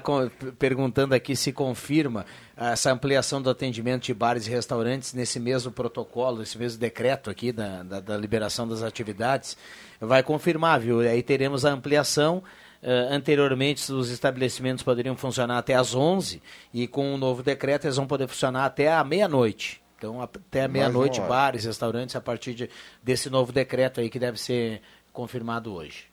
perguntando 0.59 1.15
aqui 1.15 1.35
se 1.35 1.51
confirma 1.51 2.27
essa 2.57 2.91
ampliação 2.91 3.41
do 3.41 3.49
atendimento 3.49 4.03
de 4.03 4.13
bares 4.13 4.47
e 4.47 4.49
restaurantes 4.49 5.13
nesse 5.13 5.39
mesmo 5.39 5.71
protocolo, 5.71 6.41
esse 6.41 6.57
mesmo 6.57 6.79
decreto 6.79 7.29
aqui 7.29 7.51
da, 7.51 7.83
da, 7.83 7.99
da 7.99 8.17
liberação 8.17 8.67
das 8.67 8.81
atividades. 8.81 9.57
Vai 9.99 10.23
confirmar, 10.23 10.79
viu? 10.79 10.99
Aí 11.01 11.21
teremos 11.21 11.65
a 11.65 11.71
ampliação. 11.71 12.43
Uh, 12.81 13.11
anteriormente, 13.11 13.91
os 13.91 14.09
estabelecimentos 14.09 14.83
poderiam 14.83 15.17
funcionar 15.17 15.57
até 15.57 15.73
às 15.73 15.95
11 15.95 16.41
e 16.73 16.87
com 16.87 17.13
o 17.13 17.17
novo 17.17 17.41
decreto 17.41 17.85
eles 17.85 17.97
vão 17.97 18.07
poder 18.07 18.27
funcionar 18.27 18.65
até 18.65 18.93
a 18.93 19.03
meia-noite. 19.03 19.81
Então, 19.97 20.21
até 20.21 20.67
meia-noite, 20.67 21.19
bares, 21.21 21.65
restaurantes, 21.65 22.15
a 22.15 22.21
partir 22.21 22.53
de, 22.53 22.69
desse 23.01 23.29
novo 23.29 23.51
decreto 23.51 23.99
aí 23.99 24.09
que 24.09 24.19
deve 24.19 24.39
ser 24.39 24.81
confirmado 25.11 25.73
hoje. 25.73 26.05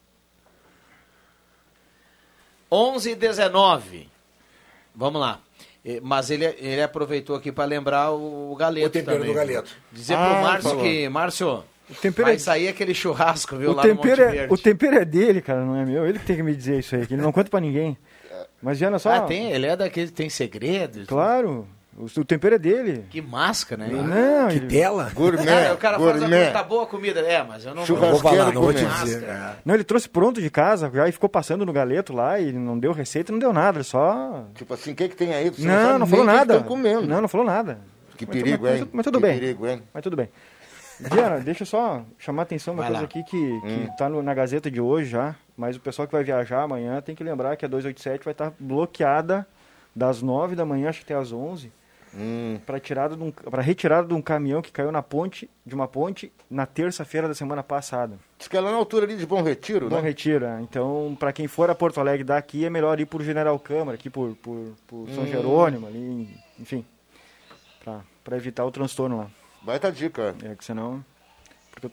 11 2.70 3.10
e 3.10 3.14
19. 3.14 4.08
Vamos 4.94 5.20
lá. 5.20 5.40
Eh, 5.84 6.00
Mas 6.02 6.30
ele, 6.30 6.44
ele 6.58 6.82
aproveitou 6.82 7.34
aqui 7.36 7.50
para 7.52 7.64
lembrar 7.64 8.10
o, 8.12 8.52
o 8.52 8.56
Galeto 8.56 8.86
O 8.86 8.90
tempero 8.90 9.16
também. 9.18 9.30
do 9.32 9.34
Galeto. 9.36 9.70
Dizer 9.90 10.14
Ah, 10.14 10.18
pro 10.24 10.34
ele 10.34 10.42
Márcio 10.42 10.70
falou. 10.70 10.84
que, 10.84 11.08
Márcio, 11.08 11.64
tempero 12.00 12.26
vai 12.26 12.34
é- 12.36 12.38
sair 12.38 12.68
aquele 12.68 12.94
churrasco, 12.94 13.56
viu, 13.56 13.70
O 13.70 13.74
lá 13.74 13.82
no 13.82 13.88
tempero, 13.88 14.22
Monte 14.22 14.34
é, 14.34 14.38
Verde. 14.38 14.54
o 14.54 14.58
tempero 14.58 14.96
é 14.96 15.04
dele, 15.04 15.40
cara, 15.42 15.64
não 15.64 15.76
é 15.76 15.84
meu. 15.84 16.06
Ele 16.06 16.18
que 16.18 16.24
tem 16.26 16.36
que 16.36 16.42
me 16.42 16.54
dizer 16.54 16.78
isso 16.78 16.94
aí, 16.94 17.06
que 17.06 17.14
ele 17.14 17.22
não 17.22 17.32
conta 17.32 17.50
pra 17.50 17.60
ninguém. 17.60 17.96
Mas, 18.62 18.78
Jana, 18.78 18.98
só... 19.00 19.10
Ah, 19.10 19.20
tem, 19.22 19.50
ele 19.50 19.66
é 19.66 19.76
daquele 19.76 20.06
que 20.06 20.12
tem 20.12 20.30
segredos. 20.30 21.06
Claro, 21.08 21.50
o, 21.50 21.66
o 21.96 22.24
tempero 22.24 22.54
é 22.54 22.58
dele. 22.58 23.04
Que 23.10 23.20
máscara, 23.20 23.86
né? 23.86 23.92
Não, 24.02 24.48
Que 24.48 24.56
ele- 24.56 24.66
tela. 24.68 25.10
Gourmet, 25.14 25.48
Ah, 25.68 25.74
o 25.74 25.76
cara 25.76 25.98
faz 25.98 26.16
a 26.16 26.18
gourmet. 26.18 26.50
tá 26.50 26.62
boa 26.62 26.84
a 26.84 26.86
comida. 26.86 27.20
É, 27.20 27.42
mas 27.42 27.64
eu 27.66 27.74
não 27.74 27.84
Vou 27.84 28.18
falar, 28.18 28.52
não 28.52 28.62
vou 28.62 28.72
te 28.72 28.82
gourmet. 28.84 29.04
dizer. 29.04 29.20
Máscara. 29.26 29.56
Não, 29.64 29.74
ele 29.74 29.84
trouxe 29.84 30.08
pronto 30.08 30.40
de 30.40 30.48
casa, 30.50 30.90
já 30.92 31.08
e 31.08 31.12
ficou 31.12 31.28
passando 31.28 31.66
no 31.66 31.72
galeto 31.72 32.12
lá 32.12 32.40
e 32.40 32.52
não 32.52 32.78
deu 32.78 32.92
receita, 32.92 33.30
não 33.30 33.38
deu 33.38 33.52
nada, 33.52 33.78
ele 33.78 33.84
só... 33.84 34.44
Tipo 34.54 34.74
assim, 34.74 34.92
o 34.92 34.94
que, 34.94 35.08
que 35.08 35.16
tem 35.16 35.34
aí? 35.34 35.50
Você 35.50 35.66
Não, 35.66 35.74
não, 35.74 35.98
nem 36.00 36.08
falou 36.08 36.24
que 36.26 36.30
que 36.30 36.36
nada. 36.38 36.60
comendo. 36.62 37.06
Não, 37.06 37.20
não 37.20 37.28
falou 37.28 37.46
nada. 37.46 37.78
Que 38.16 38.26
Mas- 38.26 38.36
perigo, 38.36 38.64
mas, 38.64 38.80
hein? 38.80 38.88
Mas 38.92 39.04
tudo 39.04 39.18
Que 39.18 39.26
bem. 39.26 39.38
perigo, 39.38 39.66
hein? 39.66 39.82
Mas 39.92 40.02
tudo 40.02 40.16
bem. 40.16 40.28
Diana, 41.10 41.40
deixa 41.40 41.62
eu 41.62 41.66
só 41.66 42.02
chamar 42.18 42.42
a 42.42 42.44
atenção 42.44 42.74
uma 42.74 42.82
Vai 42.84 42.90
coisa 42.92 43.02
lá. 43.02 43.04
aqui 43.08 43.22
que, 43.24 43.30
que 43.60 43.66
Hum. 43.66 43.88
tá 43.98 44.08
no- 44.08 44.22
na 44.22 44.32
Gazeta 44.32 44.70
de 44.70 44.80
hoje 44.80 45.10
já, 45.10 45.34
mas 45.56 45.74
o 45.76 45.80
pessoal 45.80 46.06
que 46.06 46.12
vai 46.12 46.22
viajar 46.22 46.62
amanhã 46.62 47.00
tem 47.00 47.14
que 47.14 47.24
lembrar 47.24 47.56
que 47.56 47.64
a 47.64 47.68
287 47.68 48.24
vai 48.24 48.32
estar 48.32 48.52
bloqueada 48.58 49.46
das 49.96 50.22
9 50.22 50.54
da 50.54 50.64
manhã, 50.64 50.88
acho 50.90 51.04
que 51.04 51.12
até 51.12 51.20
às 51.20 51.32
11, 51.32 51.72
Hum. 52.14 52.58
para 52.66 52.78
tirada 52.78 53.14
um, 53.14 53.30
para 53.30 53.62
retirada 53.62 54.06
de 54.06 54.14
um 54.14 54.20
caminhão 54.20 54.60
que 54.60 54.70
caiu 54.70 54.92
na 54.92 55.02
ponte, 55.02 55.48
de 55.64 55.74
uma 55.74 55.88
ponte, 55.88 56.32
na 56.50 56.66
terça-feira 56.66 57.26
da 57.26 57.34
semana 57.34 57.62
passada. 57.62 58.18
Diz 58.38 58.48
que 58.48 58.56
é 58.56 58.60
lá 58.60 58.70
na 58.70 58.76
altura 58.76 59.06
ali 59.06 59.16
de 59.16 59.26
Bom 59.26 59.42
Retiro, 59.42 59.88
Bom 59.88 59.96
né? 59.96 60.02
Retiro, 60.02 60.44
é. 60.44 60.60
então 60.60 61.16
para 61.18 61.32
quem 61.32 61.48
for 61.48 61.70
a 61.70 61.74
Porto 61.74 62.00
Alegre 62.00 62.24
daqui 62.24 62.64
é 62.64 62.70
melhor 62.70 63.00
ir 63.00 63.06
por 63.06 63.22
General 63.22 63.58
Câmara, 63.58 63.96
aqui 63.96 64.10
por, 64.10 64.36
por, 64.36 64.74
por 64.86 65.08
São 65.10 65.24
Hum. 65.24 65.26
Jerônimo, 65.26 65.86
ali, 65.86 66.28
enfim, 66.58 66.84
para 68.22 68.36
evitar 68.36 68.64
o 68.64 68.70
transtorno 68.70 69.16
lá. 69.16 69.30
Vai 69.64 69.78
tá 69.78 69.90
dica. 69.90 70.34
É 70.42 70.54
que 70.54 70.64
senão 70.64 71.04
porque 71.72 71.90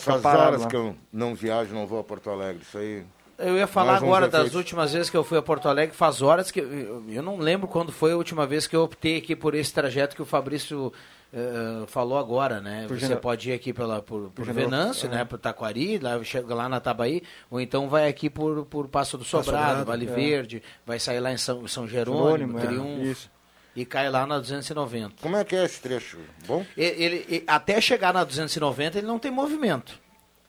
faz 0.00 0.22
parado 0.22 0.46
horas 0.46 0.62
lá. 0.62 0.68
que 0.68 0.76
eu 0.76 0.96
não 1.12 1.34
viajo, 1.34 1.74
não 1.74 1.86
vou 1.86 2.00
a 2.00 2.04
Porto 2.04 2.30
Alegre. 2.30 2.62
Isso 2.62 2.78
aí. 2.78 3.04
Eu 3.40 3.56
ia 3.56 3.66
falar 3.66 3.96
agora 3.96 4.28
das 4.28 4.54
últimas 4.54 4.92
vezes 4.92 5.08
que 5.10 5.16
eu 5.16 5.24
fui 5.24 5.38
a 5.38 5.42
Porto 5.42 5.68
Alegre, 5.68 5.94
faz 5.96 6.20
horas 6.22 6.50
que. 6.50 6.60
Eu, 6.60 7.22
não 7.22 7.38
lembro 7.38 7.66
quando 7.66 7.90
foi 7.90 8.12
a 8.12 8.16
última 8.16 8.46
vez 8.46 8.66
que 8.66 8.76
eu 8.76 8.82
optei 8.82 9.16
aqui 9.16 9.34
por 9.34 9.54
esse 9.54 9.72
trajeto 9.72 10.14
que 10.14 10.22
o 10.22 10.26
Fabrício 10.26 10.92
eh, 11.32 11.84
falou 11.86 12.18
agora, 12.18 12.60
né? 12.60 12.84
Por 12.86 12.94
Você 12.96 13.00
General- 13.00 13.20
pode 13.20 13.50
ir 13.50 13.52
aqui 13.54 13.72
pela, 13.72 14.02
por, 14.02 14.30
por 14.30 14.44
General- 14.44 14.68
Venâncio, 14.70 15.06
é. 15.06 15.10
né? 15.16 15.24
Por 15.24 15.38
Taquari, 15.38 15.98
lá, 15.98 16.22
chega 16.22 16.54
lá 16.54 16.68
na 16.68 16.80
Tabaí, 16.80 17.22
ou 17.50 17.60
então 17.60 17.88
vai 17.88 18.08
aqui 18.08 18.28
por, 18.28 18.66
por 18.66 18.88
Passo 18.88 19.16
do 19.16 19.24
Sobrado, 19.24 19.58
Sobrado, 19.58 19.84
Vale 19.86 20.06
é. 20.06 20.12
Verde, 20.12 20.62
vai 20.84 20.98
sair 20.98 21.20
lá 21.20 21.32
em 21.32 21.36
São, 21.38 21.66
São 21.66 21.86
Jerônimo, 21.88 22.58
Jerônimo, 22.58 22.58
é, 22.58 22.62
Triunfo, 22.66 23.02
isso. 23.10 23.30
e 23.76 23.84
cai 23.86 24.10
lá 24.10 24.26
na 24.26 24.38
290. 24.38 25.14
Como 25.22 25.36
é 25.36 25.44
que 25.44 25.54
é 25.56 25.64
esse 25.64 25.80
trecho? 25.80 26.18
Bom? 26.46 26.66
Ele, 26.76 27.02
ele- 27.04 27.26
ele- 27.28 27.44
até 27.46 27.80
chegar 27.80 28.12
na 28.12 28.24
290 28.24 28.98
ele 28.98 29.06
não 29.06 29.18
tem 29.18 29.30
movimento. 29.30 29.98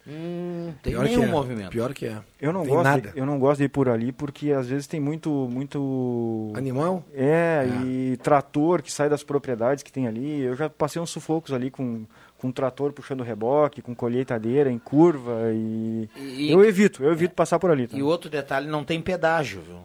Tem 0.03 0.93
Pior 0.93 1.03
que 1.05 1.09
nenhum 1.11 1.23
é. 1.23 1.27
movimento. 1.27 1.69
Pior 1.69 1.93
que 1.93 2.05
é. 2.07 2.17
Eu 2.39 2.51
não, 2.51 2.63
Tem 2.63 2.73
gosto 2.73 2.83
nada. 2.83 3.11
de, 3.11 3.17
eu 3.19 3.25
não 3.25 3.39
gosto 3.39 3.59
de 3.59 3.65
ir 3.65 3.69
por 3.69 3.87
ali 3.87 4.11
porque 4.11 4.51
às 4.51 4.67
vezes 4.67 4.87
tem 4.87 4.99
muito 4.99 5.29
muito 5.51 6.51
Animal? 6.55 7.03
é, 7.13 7.67
e 7.85 8.17
trator 8.17 8.81
que 8.81 8.91
sai 8.91 9.09
das 9.09 9.23
propriedades 9.23 9.83
que 9.83 9.91
tem 9.91 10.07
ali. 10.07 10.41
Eu 10.41 10.55
já 10.55 10.69
passei 10.69 11.01
uns 11.01 11.09
sufocos 11.09 11.53
ali 11.53 11.69
com 11.69 12.05
com 12.37 12.51
trator 12.51 12.91
puxando 12.91 13.21
reboque, 13.21 13.83
com 13.83 13.93
colheitadeira 13.93 14.71
em 14.71 14.79
curva 14.79 15.51
e, 15.53 16.09
E- 16.17 16.51
eu 16.51 16.65
evito, 16.65 17.03
eu 17.03 17.11
evito 17.11 17.35
passar 17.35 17.59
por 17.59 17.69
ali. 17.69 17.87
Tá? 17.87 17.95
E 17.95 18.01
outro 18.01 18.31
detalhe, 18.31 18.67
não 18.67 18.83
tem 18.83 18.99
pedágio, 18.99 19.61
viu? 19.61 19.77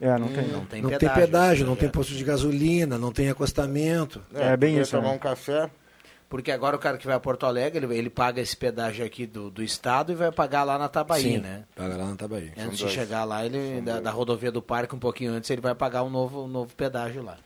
É, 0.00 0.18
não 0.18 0.26
tem. 0.28 0.48
Não 0.48 0.64
tem 0.64 0.82
Não 0.82 0.90
pedágio. 0.90 0.98
tem 0.98 1.24
pedágio, 1.26 1.66
não 1.66 1.74
esse 1.74 1.80
tem 1.82 1.88
projeto. 1.88 1.92
posto 2.08 2.14
de 2.18 2.24
gasolina, 2.24 2.98
não 2.98 3.12
tem 3.12 3.28
acostamento. 3.28 4.20
É, 4.34 4.56
bem 4.56 4.74
quer 4.74 4.80
isso, 4.82 4.96
tomar 4.96 5.10
né? 5.10 5.14
um 5.14 5.18
café. 5.18 5.70
Porque 6.30 6.52
agora 6.52 6.76
o 6.76 6.78
cara 6.78 6.96
que 6.96 7.04
vai 7.04 7.16
a 7.16 7.20
Porto 7.20 7.44
Alegre, 7.44 7.84
ele, 7.84 7.98
ele 7.98 8.08
paga 8.08 8.40
esse 8.40 8.56
pedágio 8.56 9.04
aqui 9.04 9.26
do, 9.26 9.50
do 9.50 9.64
estado 9.64 10.12
e 10.12 10.14
vai 10.14 10.30
pagar 10.30 10.62
lá 10.62 10.78
na 10.78 10.88
Tabaí, 10.88 11.22
Sim, 11.22 11.38
né? 11.38 11.64
Paga 11.74 11.96
lá 11.96 12.06
na 12.06 12.14
Tabaí. 12.14 12.52
Antes 12.56 12.78
de 12.78 12.88
chegar 12.88 13.24
lá, 13.24 13.44
ele 13.44 13.80
da, 13.80 13.98
da 13.98 14.10
rodovia 14.12 14.52
do 14.52 14.62
parque, 14.62 14.94
um 14.94 14.98
pouquinho 14.98 15.32
antes, 15.32 15.50
ele 15.50 15.60
vai 15.60 15.74
pagar 15.74 16.04
um 16.04 16.08
novo, 16.08 16.44
um 16.44 16.48
novo 16.48 16.72
pedágio 16.76 17.24
lá. 17.24 17.36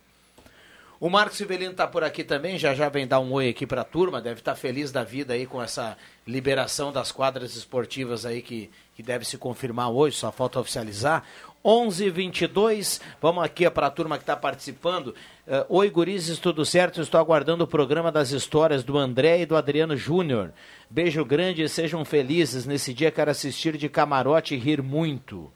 O 1.00 1.08
Marcos 1.08 1.38
Sivelino 1.38 1.72
está 1.72 1.86
por 1.86 2.04
aqui 2.04 2.22
também, 2.22 2.58
já 2.58 2.74
já 2.74 2.90
vem 2.90 3.06
dar 3.06 3.20
um 3.20 3.32
oi 3.32 3.48
aqui 3.48 3.66
para 3.66 3.80
a 3.80 3.84
turma, 3.84 4.20
deve 4.20 4.40
estar 4.40 4.54
feliz 4.54 4.92
da 4.92 5.02
vida 5.02 5.32
aí 5.32 5.46
com 5.46 5.62
essa 5.62 5.96
liberação 6.26 6.92
das 6.92 7.10
quadras 7.10 7.56
esportivas 7.56 8.26
aí 8.26 8.42
que, 8.42 8.70
que 8.94 9.02
deve 9.02 9.24
se 9.24 9.38
confirmar 9.38 9.90
hoje, 9.90 10.16
só 10.16 10.30
falta 10.30 10.60
oficializar. 10.60 11.24
11 11.64 12.10
22 12.10 13.00
vamos 13.22 13.42
aqui 13.42 13.68
para 13.70 13.86
a 13.86 13.90
turma 13.90 14.16
que 14.18 14.22
está 14.22 14.36
participando. 14.36 15.14
Eh, 15.46 15.64
oi, 15.68 15.88
gurizes, 15.88 16.38
tudo 16.38 16.64
certo? 16.64 17.00
Estou 17.00 17.18
aguardando 17.18 17.64
o 17.64 17.66
programa 17.66 18.12
das 18.12 18.30
histórias 18.32 18.84
do 18.84 18.98
André 18.98 19.40
e 19.40 19.46
do 19.46 19.56
Adriano 19.56 19.96
Júnior. 19.96 20.52
Beijo 20.90 21.24
grande 21.24 21.62
e 21.62 21.68
sejam 21.68 22.04
felizes. 22.04 22.66
Nesse 22.66 22.92
dia 22.92 23.10
quero 23.10 23.30
assistir 23.30 23.76
de 23.78 23.88
camarote 23.88 24.54
e 24.54 24.58
rir 24.58 24.82
muito. 24.82 25.50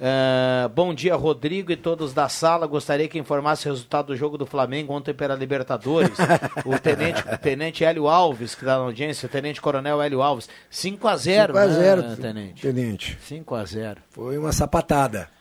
Ah, 0.00 0.70
bom 0.72 0.94
dia, 0.94 1.16
Rodrigo 1.16 1.72
e 1.72 1.76
todos 1.76 2.14
da 2.14 2.28
sala. 2.28 2.66
Gostaria 2.66 3.08
que 3.08 3.18
informasse 3.18 3.66
o 3.66 3.72
resultado 3.72 4.08
do 4.08 4.16
jogo 4.16 4.38
do 4.38 4.46
Flamengo 4.46 4.92
ontem 4.92 5.12
pela 5.12 5.34
Libertadores. 5.34 6.16
o 6.64 6.78
tenente, 6.78 7.24
o 7.32 7.38
tenente 7.38 7.84
Hélio 7.84 8.06
Alves, 8.06 8.54
que 8.54 8.62
está 8.62 8.76
na 8.78 8.84
audiência, 8.84 9.26
o 9.26 9.28
tenente 9.28 9.60
coronel 9.60 10.00
Hélio 10.00 10.22
Alves. 10.22 10.48
5 10.70 11.08
a 11.08 11.16
0 11.16 11.54
5 11.54 11.58
a 11.58 11.68
0, 11.68 12.02
né, 12.02 12.16
tenente? 12.20 12.62
Tenente. 12.62 13.18
5 13.22 13.54
a 13.54 13.64
0 13.64 14.00
Foi 14.10 14.38
uma 14.38 14.52
sapatada. 14.52 15.37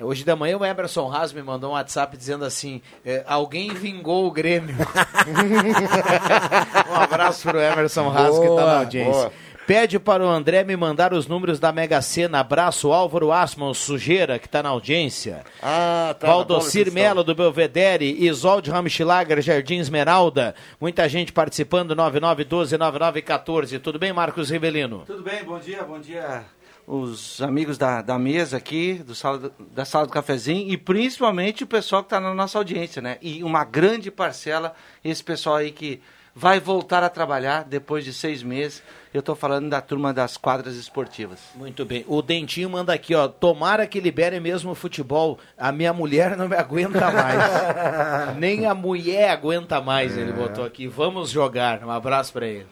Hoje 0.00 0.24
da 0.24 0.34
manhã 0.34 0.58
o 0.58 0.64
Emerson 0.64 1.12
Haas 1.12 1.32
me 1.32 1.40
mandou 1.40 1.70
um 1.70 1.74
WhatsApp 1.74 2.16
dizendo 2.16 2.44
assim: 2.44 2.82
eh, 3.06 3.22
alguém 3.26 3.72
vingou 3.72 4.26
o 4.26 4.30
Grêmio. 4.30 4.74
um 6.90 6.94
abraço 6.94 7.48
pro 7.48 7.60
Emerson 7.60 8.10
Haas 8.10 8.38
que 8.38 8.46
está 8.46 8.66
na 8.66 8.78
audiência. 8.78 9.12
boa. 9.12 9.32
Pede 9.66 9.98
para 9.98 10.22
o 10.22 10.28
André 10.28 10.62
me 10.62 10.76
mandar 10.76 11.14
os 11.14 11.26
números 11.26 11.58
da 11.58 11.72
Mega 11.72 12.02
Sena. 12.02 12.40
Abraço, 12.40 12.92
Álvaro 12.92 13.32
Asman, 13.32 13.72
Sujeira, 13.72 14.38
que 14.38 14.46
está 14.46 14.62
na 14.62 14.68
audiência. 14.68 15.42
Ah, 15.62 16.14
tá. 16.20 16.26
Valdocir 16.26 16.92
Melo 16.92 17.24
do 17.24 17.34
Belvedere, 17.34 18.26
Isolde 18.26 18.70
Ramschlager, 18.70 19.40
Jardim 19.40 19.78
Esmeralda. 19.78 20.54
Muita 20.78 21.08
gente 21.08 21.32
participando, 21.32 21.96
9912-9914. 21.96 23.80
Tudo 23.80 23.98
bem, 23.98 24.12
Marcos 24.12 24.50
Rivelino? 24.50 25.04
Tudo 25.06 25.22
bem, 25.22 25.42
bom 25.42 25.58
dia, 25.58 25.82
bom 25.82 25.98
dia 25.98 26.44
os 26.86 27.40
amigos 27.40 27.78
da, 27.78 28.02
da 28.02 28.18
mesa 28.18 28.58
aqui, 28.58 28.94
do 28.94 29.14
sala 29.14 29.50
da 29.72 29.84
sala 29.84 30.06
do 30.06 30.12
cafezinho 30.12 30.70
e 30.70 30.76
principalmente 30.76 31.64
o 31.64 31.66
pessoal 31.66 32.02
que 32.02 32.06
está 32.06 32.20
na 32.20 32.34
nossa 32.34 32.58
audiência, 32.58 33.00
né? 33.00 33.18
E 33.22 33.42
uma 33.42 33.64
grande 33.64 34.10
parcela, 34.10 34.74
esse 35.02 35.22
pessoal 35.24 35.56
aí 35.56 35.72
que 35.72 36.00
vai 36.34 36.58
voltar 36.58 37.02
a 37.04 37.08
trabalhar 37.08 37.64
depois 37.64 38.04
de 38.04 38.12
seis 38.12 38.42
meses. 38.42 38.82
Eu 39.12 39.20
estou 39.20 39.36
falando 39.36 39.70
da 39.70 39.80
turma 39.80 40.12
das 40.12 40.36
quadras 40.36 40.74
esportivas. 40.74 41.38
Muito 41.54 41.84
bem. 41.84 42.04
O 42.08 42.20
Dentinho 42.20 42.68
manda 42.68 42.92
aqui, 42.92 43.14
ó. 43.14 43.28
Tomara 43.28 43.86
que 43.86 44.00
libere 44.00 44.40
mesmo 44.40 44.72
o 44.72 44.74
futebol. 44.74 45.38
A 45.56 45.70
minha 45.70 45.92
mulher 45.92 46.36
não 46.36 46.48
me 46.48 46.56
aguenta 46.56 47.10
mais. 47.12 48.34
Nem 48.36 48.66
a 48.66 48.74
mulher 48.74 49.30
aguenta 49.30 49.80
mais, 49.80 50.16
ele 50.16 50.32
botou 50.32 50.64
aqui. 50.64 50.88
Vamos 50.88 51.30
jogar. 51.30 51.84
Um 51.84 51.90
abraço 51.90 52.32
para 52.32 52.46
ele. 52.46 52.66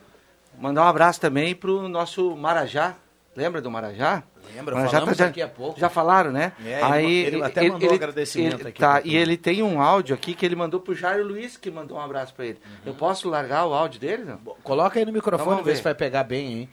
Mandar 0.58 0.84
um 0.84 0.88
abraço 0.88 1.20
também 1.20 1.54
pro 1.54 1.88
nosso 1.88 2.36
Marajá. 2.36 2.96
Lembra 3.34 3.62
do 3.62 3.70
Marajá? 3.70 4.22
Lembra, 4.54 4.74
Marajá 4.74 4.98
falamos 4.98 5.16
já, 5.16 5.26
daqui 5.26 5.40
a 5.40 5.48
pouco. 5.48 5.80
Já 5.80 5.88
falaram, 5.88 6.30
né? 6.30 6.52
É, 6.64 7.02
ele- 7.02 7.36
ele 7.36 7.42
até 7.42 7.62
mandou 7.68 7.92
agradecimento 7.94 8.60
ele- 8.60 8.68
aqui 8.68 8.78
Tá, 8.78 9.00
e 9.02 9.16
ele 9.16 9.38
tem 9.38 9.62
um 9.62 9.80
áudio 9.80 10.14
aqui 10.14 10.34
que 10.34 10.44
ele 10.44 10.54
mandou 10.54 10.78
pro 10.80 10.94
Jairo 10.94 11.24
Luiz, 11.24 11.56
que 11.56 11.70
mandou 11.70 11.96
um 11.96 12.00
abraço 12.00 12.34
pra 12.34 12.44
ele. 12.44 12.60
Eu 12.84 12.92
posso 12.94 13.30
largar 13.30 13.64
o 13.66 13.72
áudio 13.72 13.98
dele? 13.98 14.24
Não? 14.24 14.36
Coloca 14.62 14.98
aí 14.98 15.06
no 15.06 15.12
microfone, 15.12 15.52
Então 15.52 15.64
ver. 15.64 15.76
se 15.76 15.82
vai 15.82 15.94
pegar 15.94 16.24
bem, 16.24 16.52
hein? 16.52 16.70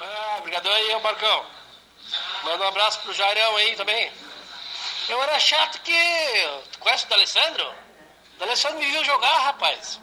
Ah, 0.00 0.36
obrigadão 0.40 0.72
aí, 0.72 0.94
ô 0.94 1.00
Marcão. 1.00 1.44
Manda 2.44 2.64
um 2.64 2.68
abraço 2.68 3.00
pro 3.02 3.12
Jairão 3.12 3.56
aí 3.56 3.76
também. 3.76 4.10
Eu 5.08 5.22
era 5.22 5.38
chato 5.38 5.80
que. 5.82 5.92
Tu 6.72 6.78
conhece 6.80 7.04
o 7.04 7.08
D'Alessandro? 7.10 7.64
O 8.36 8.40
D'Alessandro 8.40 8.78
me 8.78 8.86
viu 8.86 9.04
jogar, 9.04 9.38
rapaz. 9.44 10.00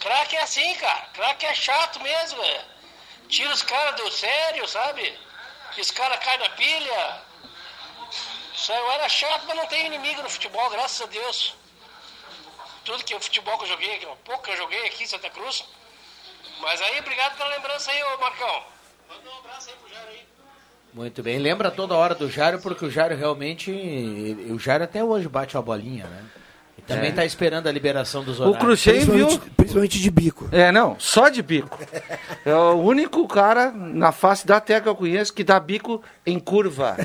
Craque 0.00 0.34
é 0.36 0.42
assim, 0.42 0.74
cara. 0.76 1.06
Craque 1.12 1.46
é 1.46 1.54
chato 1.54 2.00
mesmo, 2.02 2.40
velho. 2.40 2.60
Tira 3.30 3.52
os 3.54 3.62
caras 3.62 3.94
do 4.00 4.10
sério, 4.10 4.66
sabe? 4.68 5.16
E 5.76 5.80
os 5.80 5.90
caras 5.90 6.18
caem 6.24 6.38
na 6.40 6.48
pilha. 6.50 7.22
Isso 8.54 8.72
aí, 8.72 8.78
eu 8.78 8.90
era 8.92 9.08
chato, 9.08 9.44
mas 9.46 9.56
não 9.56 9.66
tenho 9.66 9.86
inimigo 9.86 10.20
no 10.22 10.28
futebol, 10.28 10.68
graças 10.70 11.00
a 11.00 11.06
Deus. 11.06 11.54
Tudo 12.84 13.04
que 13.04 13.14
o 13.14 13.20
futebol 13.20 13.56
que 13.58 13.64
eu 13.64 13.68
joguei, 13.68 13.98
que 13.98 14.04
eu- 14.04 14.16
pouco 14.24 14.42
que 14.42 14.50
eu 14.50 14.56
joguei 14.56 14.84
aqui 14.86 15.04
em 15.04 15.06
Santa 15.06 15.30
Cruz. 15.30 15.64
Mas 16.60 16.80
aí, 16.82 16.98
obrigado 16.98 17.36
pela 17.36 17.48
lembrança 17.50 17.90
aí, 17.90 18.02
ô 18.02 18.18
Marcão. 18.18 18.64
Manda 19.08 19.30
um 19.30 19.38
abraço 19.38 19.70
aí 19.70 19.76
pro 19.76 19.88
Jairo 19.88 20.08
aí. 20.10 20.26
Muito 20.92 21.22
bem. 21.22 21.38
Lembra 21.38 21.70
toda 21.70 21.94
hora 21.94 22.14
do 22.16 22.28
Jairo, 22.28 22.60
porque 22.60 22.84
o 22.84 22.90
Jairo 22.90 23.16
realmente. 23.16 23.70
o 23.70 24.58
Jairo 24.58 24.84
até 24.84 25.04
hoje 25.04 25.28
bate 25.28 25.56
a 25.56 25.62
bolinha, 25.62 26.06
né? 26.06 26.26
Também 26.94 27.06
É. 27.06 27.10
está 27.10 27.24
esperando 27.24 27.66
a 27.68 27.72
liberação 27.72 28.22
dos 28.24 28.38
O 28.38 28.42
horários. 28.42 28.60
Cruxem 28.62 29.00
viu. 29.00 29.38
Principalmente 29.56 29.98
de 30.00 30.10
bico. 30.10 30.48
É, 30.52 30.70
não, 30.72 30.96
só 30.98 31.28
de 31.28 31.42
bico. 31.42 31.78
É 32.44 32.54
o 32.54 32.74
único 32.74 33.26
cara 33.28 33.70
na 33.72 34.12
face 34.12 34.46
da 34.46 34.60
terra 34.60 34.80
que 34.82 34.88
eu 34.88 34.94
conheço 34.96 35.32
que 35.32 35.44
dá 35.44 35.58
bico 35.60 36.02
em 36.26 36.38
curva. 36.38 36.96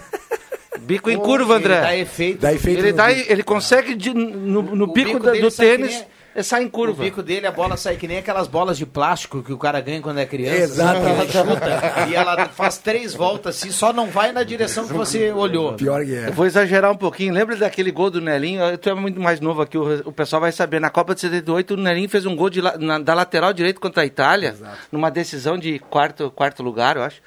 Bico 0.81 1.09
em 1.09 1.17
curva, 1.17 1.55
André. 1.55 1.73
Ele 1.75 1.81
dá 1.81 1.97
efeito. 1.97 2.41
Dá 2.41 2.53
efeito 2.53 2.79
Ele, 2.79 2.91
dá, 2.93 3.07
bico. 3.07 3.31
ele 3.31 3.43
consegue, 3.43 3.95
de- 3.95 4.13
no, 4.13 4.61
no 4.61 4.83
O 4.85 4.87
bico, 4.93 5.13
bico 5.13 5.19
da- 5.25 5.31
do 5.33 5.49
tênis, 5.51 5.95
é 6.01 6.07
sai 6.43 6.63
em 6.63 6.67
O 6.67 6.69
curva. 6.69 7.03
bico 7.03 7.23
dele, 7.23 7.47
a 7.47 7.51
bola 7.51 7.77
sai 7.77 7.95
que 7.95 8.07
nem 8.07 8.17
aquelas 8.17 8.47
bolas 8.47 8.77
de 8.77 8.85
plástico 8.85 9.41
que 9.41 9.53
o 9.53 9.57
cara 9.57 9.79
ganha 9.81 10.01
quando 10.01 10.19
é 10.19 10.25
criança. 10.25 10.57
Exatamente. 10.63 11.37
Ela 11.37 11.45
chuta, 11.55 12.07
e 12.09 12.15
ela 12.15 12.45
faz 12.49 12.77
três 12.77 13.13
voltas 13.13 13.57
assim, 13.57 13.71
só 13.71 13.93
não 13.93 14.07
vai 14.07 14.31
na 14.31 14.43
direção 14.43 14.87
que 14.87 14.93
você 14.93 15.31
olhou. 15.31 15.73
Pior 15.73 16.03
que 16.05 16.15
é. 16.15 16.27
Eu 16.27 16.33
vou 16.33 16.45
exagerar 16.45 16.91
um 16.91 16.97
pouquinho. 16.97 17.33
Lembra 17.33 17.55
daquele 17.55 17.91
gol 17.91 18.09
do 18.09 18.19
Nelinho? 18.19 18.77
Tu 18.77 18.89
é 18.89 18.93
muito 18.93 19.19
mais 19.19 19.39
novo 19.39 19.61
aqui, 19.61 19.77
o, 19.77 20.01
o 20.09 20.11
pessoal 20.11 20.41
vai 20.41 20.51
saber. 20.51 20.79
Na 20.79 20.89
Copa 20.89 21.15
de 21.15 21.21
78, 21.21 21.73
o 21.73 21.77
Nelinho 21.77 22.09
fez 22.09 22.25
um 22.25 22.35
gol 22.35 22.49
de 22.49 22.61
na- 22.61 22.99
da 22.99 23.13
lateral 23.13 23.53
direito 23.53 23.79
contra 23.79 24.03
a 24.03 24.05
Itália, 24.05 24.55
numa 24.91 25.09
decisão 25.09 25.57
de 25.57 25.79
quarto, 25.79 26.29
quarto 26.31 26.61
lugar, 26.63 26.97
eu 26.97 27.03
acho. 27.03 27.21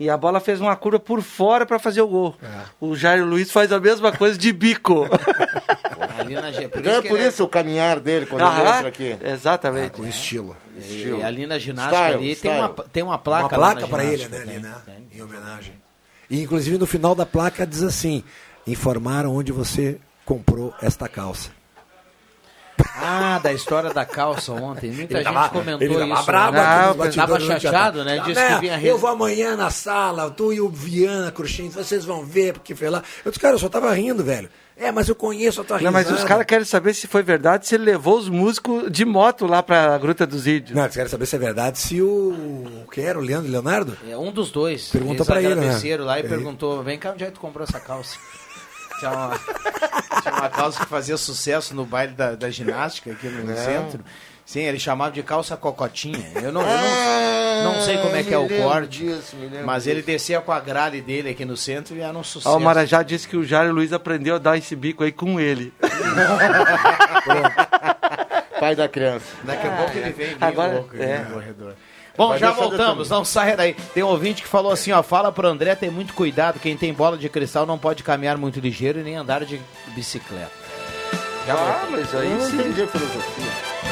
E 0.00 0.08
a 0.10 0.16
bola 0.16 0.40
fez 0.40 0.60
uma 0.60 0.74
curva 0.74 0.98
por 0.98 1.20
fora 1.22 1.64
para 1.64 1.78
fazer 1.78 2.00
o 2.00 2.08
gol. 2.08 2.34
O 2.80 2.96
Jair 2.96 3.24
Luiz 3.24 3.52
faz 3.52 3.70
a 3.72 3.78
mesma 3.78 4.10
coisa 4.10 4.36
de 4.36 4.52
bico. 4.52 5.06
Ali 6.36 6.52
na 6.52 6.52
G- 6.52 6.68
por 6.68 6.80
Então 6.80 6.92
é 6.92 6.94
isso 6.94 7.02
que 7.02 7.08
por 7.08 7.16
ele 7.16 7.24
é- 7.24 7.28
isso 7.28 7.44
o 7.44 7.48
caminhar 7.48 8.00
dele 8.00 8.26
quando 8.26 8.42
ele 8.42 8.50
Aham, 8.50 8.76
entra 8.76 8.88
aqui. 8.88 9.16
Exatamente. 9.22 9.90
Com 9.92 10.06
estilo. 10.06 10.56
E 10.76 11.22
ali 11.22 11.46
na 11.46 11.58
ginástica 11.58 11.96
Style, 11.96 12.14
ali 12.14 12.24
tem 12.26 12.34
style. 12.50 12.58
uma, 12.60 12.68
tem 12.92 13.02
uma 13.02 13.18
placa. 13.18 13.42
Uma 13.44 13.48
placa 13.50 13.86
para 13.88 14.04
ele, 14.04 14.26
né, 14.28 14.36
ali, 14.38 14.46
tem, 14.50 14.58
né? 14.60 14.74
tem. 14.86 15.08
Em 15.18 15.22
homenagem. 15.22 15.74
E 16.30 16.42
inclusive 16.42 16.78
no 16.78 16.86
final 16.86 17.14
da 17.14 17.26
placa 17.26 17.66
diz 17.66 17.82
assim: 17.82 18.24
informaram 18.66 19.34
onde 19.34 19.52
você 19.52 19.98
comprou 20.24 20.72
esta 20.80 21.08
calça. 21.08 21.50
Ah, 22.94 23.40
da 23.42 23.52
história 23.52 23.90
da 23.92 24.04
calça 24.04 24.52
ontem. 24.52 24.90
Muita 24.90 25.14
Ele 25.14 25.24
gente 25.24 25.32
tava- 25.34 25.48
comentou 25.48 25.82
ele 25.86 25.94
tava 25.98 26.14
isso. 26.14 26.26
bravo 26.26 26.52
né? 26.52 26.60
aqui 26.60 26.68
nos 26.76 26.84
Tava 26.84 26.96
bastidores 27.04 27.44
durante 27.44 27.66
a 27.66 27.70
chateado, 27.70 28.04
né? 28.04 28.16
Tá, 28.18 28.22
Disse 28.24 28.46
que 28.46 28.60
vinha 28.60 28.80
Eu 28.82 28.98
vou 28.98 29.10
amanhã 29.10 29.56
na 29.56 29.70
sala, 29.70 30.30
tu 30.30 30.52
e 30.52 30.60
o 30.60 30.68
Viana 30.68 31.30
Cruxinho, 31.32 31.70
vocês 31.70 32.04
vão 32.04 32.24
ver, 32.24 32.52
porque 32.54 32.74
foi 32.74 32.90
lá. 32.90 33.02
Eu 33.24 33.30
disse, 33.30 33.40
cara, 33.40 33.54
eu 33.54 33.58
só 33.58 33.68
tava 33.68 33.92
rindo, 33.94 34.22
velho. 34.22 34.48
É, 34.76 34.90
mas 34.90 35.08
eu 35.08 35.14
conheço 35.14 35.60
a 35.60 35.64
tua 35.64 35.78
Não, 35.80 35.92
mas 35.92 36.10
os 36.10 36.24
caras 36.24 36.44
querem 36.46 36.64
saber 36.64 36.94
se 36.94 37.06
foi 37.06 37.22
verdade, 37.22 37.66
se 37.68 37.74
ele 37.74 37.84
levou 37.84 38.18
os 38.18 38.28
músicos 38.28 38.90
de 38.90 39.04
moto 39.04 39.46
lá 39.46 39.62
pra 39.62 39.96
Gruta 39.98 40.26
dos 40.26 40.46
Índios. 40.46 40.74
Não, 40.74 40.82
eles 40.82 40.94
querem 40.94 41.10
saber 41.10 41.26
se 41.26 41.36
é 41.36 41.38
verdade 41.38 41.78
se 41.78 42.00
o. 42.02 42.84
Quem 42.90 43.04
era? 43.04 43.18
O 43.18 43.22
Leandro 43.22 43.50
Leonardo? 43.50 43.96
É 44.08 44.16
um 44.16 44.32
dos 44.32 44.50
dois. 44.50 44.88
Perguntou 44.88 45.16
Eles 45.16 45.26
pra 45.26 45.42
ele, 45.42 45.54
né? 45.56 45.78
lá 46.04 46.16
e 46.16 46.22
Ele- 46.22 46.28
perguntou: 46.28 46.82
vem 46.82 46.98
cá, 46.98 47.12
onde 47.12 47.22
é 47.22 47.26
que 47.28 47.34
tu 47.34 47.40
comprou 47.40 47.64
essa 47.64 47.78
calça? 47.78 48.16
Tinha 49.02 49.10
uma, 49.10 49.36
tinha 50.22 50.34
uma 50.34 50.48
calça 50.48 50.78
que 50.80 50.86
fazia 50.86 51.16
sucesso 51.16 51.74
no 51.74 51.84
baile 51.84 52.12
da, 52.12 52.36
da 52.36 52.48
ginástica 52.50 53.10
aqui 53.10 53.26
no 53.28 53.44
Não. 53.44 53.56
centro. 53.56 54.04
Sim, 54.46 54.60
ele 54.60 54.78
chamava 54.78 55.10
de 55.12 55.22
calça 55.22 55.56
cocotinha. 55.56 56.24
Eu 56.36 56.52
não, 56.52 56.60
eu 56.62 56.66
não, 57.64 57.74
não 57.74 57.80
sei 57.82 57.98
como 57.98 58.14
é 58.14 58.22
que 58.22 58.32
é 58.34 58.38
o 58.38 58.48
corte, 58.48 58.98
disso, 59.04 59.36
mas 59.64 59.86
ele 59.86 60.02
descia 60.02 60.40
com 60.40 60.52
a 60.52 60.60
grade 60.60 61.00
dele 61.00 61.30
aqui 61.30 61.44
no 61.44 61.56
centro 61.56 61.96
e 61.96 62.00
era 62.00 62.16
um 62.16 62.22
sucesso. 62.24 62.54
Ó, 62.54 62.58
o 62.58 62.60
Marajá 62.60 63.02
disse 63.02 63.26
que 63.26 63.36
o 63.36 63.44
Jair 63.44 63.72
Luiz 63.72 63.92
aprendeu 63.92 64.34
a 64.36 64.38
dar 64.38 64.56
esse 64.58 64.76
bico 64.76 65.02
aí 65.04 65.10
com 65.12 65.38
ele. 65.40 65.72
Pai 68.60 68.76
da 68.76 68.88
criança. 68.88 69.26
Daqui 69.44 69.66
a 69.66 69.70
pouco 69.76 69.96
ele 69.98 70.10
vem 70.12 70.36
Agora- 70.40 70.72
louco 70.74 70.94
aqui 70.94 71.02
é. 71.04 71.18
no 71.18 71.34
corredor. 71.34 71.74
Bom, 72.16 72.28
Vai 72.28 72.38
já 72.38 72.50
voltamos, 72.50 73.08
não 73.08 73.24
saia 73.24 73.56
daí. 73.56 73.74
Tem 73.94 74.02
um 74.02 74.08
ouvinte 74.08 74.42
que 74.42 74.48
falou 74.48 74.70
assim, 74.72 74.92
ó, 74.92 75.02
fala 75.02 75.32
pro 75.32 75.48
André 75.48 75.74
ter 75.74 75.90
muito 75.90 76.12
cuidado, 76.14 76.60
quem 76.60 76.76
tem 76.76 76.92
bola 76.92 77.16
de 77.16 77.28
cristal 77.28 77.64
não 77.64 77.78
pode 77.78 78.02
caminhar 78.02 78.36
muito 78.36 78.60
ligeiro 78.60 79.00
e 79.00 79.02
nem 79.02 79.16
andar 79.16 79.44
de 79.44 79.60
bicicleta. 79.94 80.50
Já 81.46 81.54
Ah, 81.54 81.56
voltamos. 81.56 81.90
mas 81.90 82.14
aí 82.14 82.30
Eu 82.30 82.36
não 82.38 82.46
sim. 82.50 82.56
entendi 82.56 82.82
a 82.82 82.86
filosofia. 82.86 83.91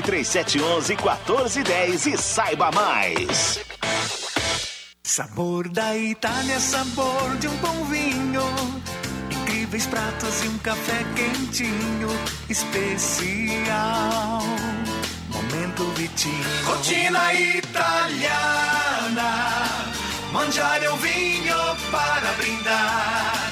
3711 0.00 0.96
1410 0.96 2.06
e 2.06 2.16
saiba 2.16 2.70
mais. 2.70 3.60
Sabor 5.02 5.68
da 5.68 5.94
Itália, 5.94 6.58
sabor 6.58 7.36
de 7.38 7.48
um 7.48 7.56
bom 7.56 7.84
vinho. 7.84 8.42
Incríveis 9.30 9.86
pratos 9.86 10.42
e 10.44 10.48
um 10.48 10.56
café 10.58 11.04
quentinho. 11.14 12.08
Especial. 12.48 14.42
Momento 15.28 15.84
Vitinho. 15.96 16.64
Rotina 16.64 17.34
italiana. 17.34 19.12
Mangiare 20.32 20.88
um 20.88 20.96
vinho 20.96 21.56
para 21.90 22.32
brindar. 22.38 23.51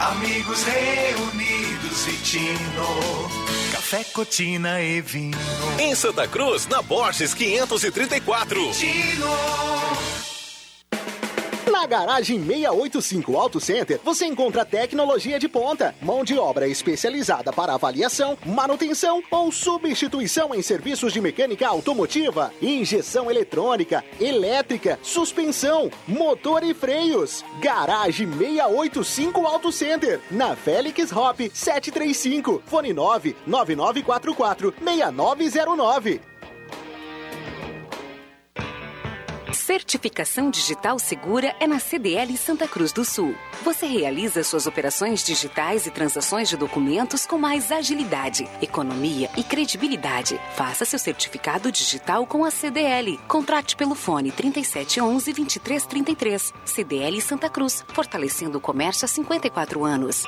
Amigos 0.00 0.64
reunidos, 0.64 2.04
Vitino. 2.06 3.28
Café, 3.70 4.02
cotina 4.04 4.80
e 4.80 5.02
vinho. 5.02 5.36
Em 5.78 5.94
Santa 5.94 6.26
Cruz, 6.26 6.66
na 6.66 6.80
Borges 6.80 7.34
534. 7.34 8.72
Vitino. 8.72 9.26
Na 11.80 11.86
garagem 11.86 12.38
685 12.44 13.38
Auto 13.38 13.58
Center, 13.58 13.98
você 14.04 14.26
encontra 14.26 14.66
tecnologia 14.66 15.38
de 15.38 15.48
ponta, 15.48 15.94
mão 16.02 16.22
de 16.22 16.38
obra 16.38 16.68
especializada 16.68 17.54
para 17.54 17.72
avaliação, 17.72 18.36
manutenção 18.44 19.22
ou 19.30 19.50
substituição 19.50 20.54
em 20.54 20.60
serviços 20.60 21.10
de 21.10 21.22
mecânica 21.22 21.66
automotiva, 21.66 22.52
injeção 22.60 23.30
eletrônica, 23.30 24.04
elétrica, 24.20 24.98
suspensão, 25.02 25.90
motor 26.06 26.62
e 26.64 26.74
freios. 26.74 27.42
Garagem 27.62 28.28
685 28.28 29.46
Auto 29.46 29.72
Center, 29.72 30.20
na 30.30 30.54
Félix 30.54 31.10
Hop 31.10 31.40
735, 31.50 32.62
fone 32.66 32.92
9 32.92 33.34
9944 33.46 34.74
6909. 34.84 36.29
Certificação 39.70 40.50
digital 40.50 40.98
segura 40.98 41.54
é 41.60 41.64
na 41.64 41.78
CDL 41.78 42.36
Santa 42.36 42.66
Cruz 42.66 42.92
do 42.92 43.04
Sul. 43.04 43.36
Você 43.62 43.86
realiza 43.86 44.42
suas 44.42 44.66
operações 44.66 45.22
digitais 45.22 45.86
e 45.86 45.92
transações 45.92 46.48
de 46.48 46.56
documentos 46.56 47.24
com 47.24 47.38
mais 47.38 47.70
agilidade, 47.70 48.48
economia 48.60 49.30
e 49.36 49.44
credibilidade. 49.44 50.40
Faça 50.56 50.84
seu 50.84 50.98
certificado 50.98 51.70
digital 51.70 52.26
com 52.26 52.44
a 52.44 52.50
CDL. 52.50 53.16
Contrate 53.28 53.76
pelo 53.76 53.94
fone 53.94 54.32
3711 54.32 55.32
2333. 55.34 56.52
CDL 56.64 57.20
Santa 57.20 57.48
Cruz, 57.48 57.84
fortalecendo 57.94 58.58
o 58.58 58.60
comércio 58.60 59.04
há 59.04 59.08
54 59.08 59.84
anos. 59.84 60.24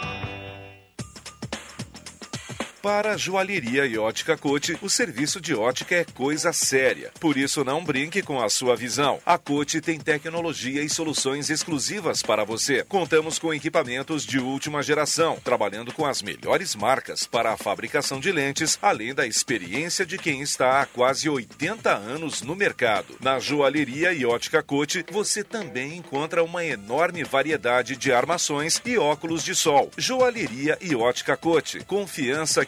Para 2.83 3.13
a 3.13 3.17
Joalheria 3.17 3.87
e 3.87 3.97
Ótica 3.97 4.37
Cote, 4.37 4.77
o 4.83 4.91
serviço 4.91 5.41
de 5.41 5.55
ótica 5.55 5.95
é 5.95 6.05
coisa 6.05 6.53
séria. 6.53 7.13
Por 7.21 7.37
isso, 7.37 7.63
não 7.63 7.85
brinque 7.85 8.23
com 8.23 8.43
a 8.43 8.51
sua 8.51 8.75
visão. 8.75 9.21
A 9.25 9.39
Cote 9.39 9.81
tem 9.81 10.01
tecnologia 10.01 10.83
e 10.83 10.89
soluções 10.89 11.49
exclusivas 11.49 12.25
para 12.25 12.43
você. 12.43 12.83
Contamos 12.83 13.39
com 13.39 13.55
equipamentos 13.55 14.27
de 14.27 14.41
última 14.41 14.83
geração, 14.83 15.39
trabalhando 15.45 15.93
com 15.93 16.05
as 16.05 16.23
melhores 16.23 16.75
marcas 16.75 17.25
para 17.25 17.53
a 17.53 17.57
fabricação 17.57 18.19
de 18.19 18.33
lentes, 18.33 18.77
além 18.83 19.15
da 19.15 19.29
experiência 19.29 20.05
de 20.05 20.19
quem 20.19 20.43
está 20.43 20.83
há 20.83 20.87
quase 20.87 21.29
80 21.29 21.89
anos 21.89 22.43
no 22.43 22.57
mercado. 22.57 23.15
Na 23.21 23.39
Joalheria 23.39 24.13
e 24.13 24.27
Ótica 24.27 24.61
Cote, 24.61 25.07
você 25.09 25.45
também 25.45 25.99
encontra 25.99 26.43
uma 26.43 26.65
enorme 26.65 27.23
variedade 27.23 27.95
de 27.95 28.13
armações 28.13 28.83
e 28.85 28.99
óculos 28.99 29.45
de 29.45 29.55
sol. 29.55 29.89
Joalheria 29.97 30.77
e 30.81 30.97
Ótica 30.97 31.37
Cote. 31.37 31.79
Confiança 31.85 32.67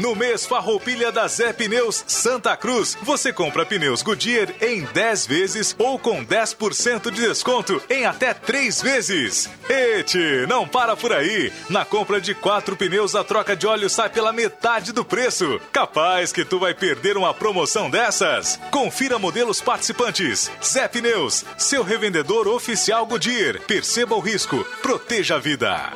No 0.00 0.16
mês 0.16 0.44
Farroupilha 0.44 1.12
da 1.12 1.28
Zé 1.28 1.52
Pneus 1.52 2.04
Santa 2.08 2.56
Cruz, 2.56 2.96
você 3.02 3.32
compra 3.32 3.64
pneus 3.64 4.02
Goodyear 4.02 4.48
em 4.60 4.82
10 4.82 5.26
vezes 5.26 5.74
ou 5.78 5.98
com 5.98 6.24
10% 6.24 7.10
de 7.10 7.20
desconto 7.20 7.80
em 7.88 8.04
até 8.04 8.34
3 8.34 8.82
vezes. 8.82 9.48
Ete, 9.68 10.46
não 10.48 10.66
para 10.66 10.96
por 10.96 11.12
aí. 11.12 11.52
Na 11.70 11.84
compra 11.84 12.20
de 12.20 12.34
4 12.34 12.76
pneus, 12.76 13.14
a 13.14 13.22
troca 13.22 13.54
de 13.54 13.66
óleo 13.66 13.88
sai 13.88 14.10
pela 14.10 14.32
metade 14.32 14.92
do 14.92 15.04
preço. 15.04 15.60
Capaz 15.72 16.32
que 16.32 16.44
tu 16.44 16.58
vai 16.58 16.74
perder 16.74 17.16
uma 17.16 17.32
promoção 17.32 17.88
dessas? 17.88 18.58
Confira 18.72 19.18
modelos 19.18 19.60
participantes. 19.60 20.50
Zé 20.62 20.88
Pneus, 20.88 21.44
seu 21.56 21.84
revendedor 21.84 22.48
oficial 22.48 23.06
Goodyear. 23.06 23.60
Perceba 23.60 24.16
o 24.16 24.20
risco, 24.20 24.64
proteja 24.82 25.36
a 25.36 25.38
vida. 25.38 25.92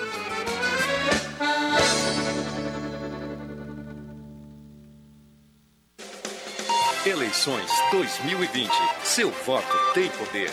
Eleições 7.09 7.71
2020. 7.91 8.71
Seu 9.03 9.31
voto 9.31 9.67
tem 9.95 10.11
poder. 10.11 10.51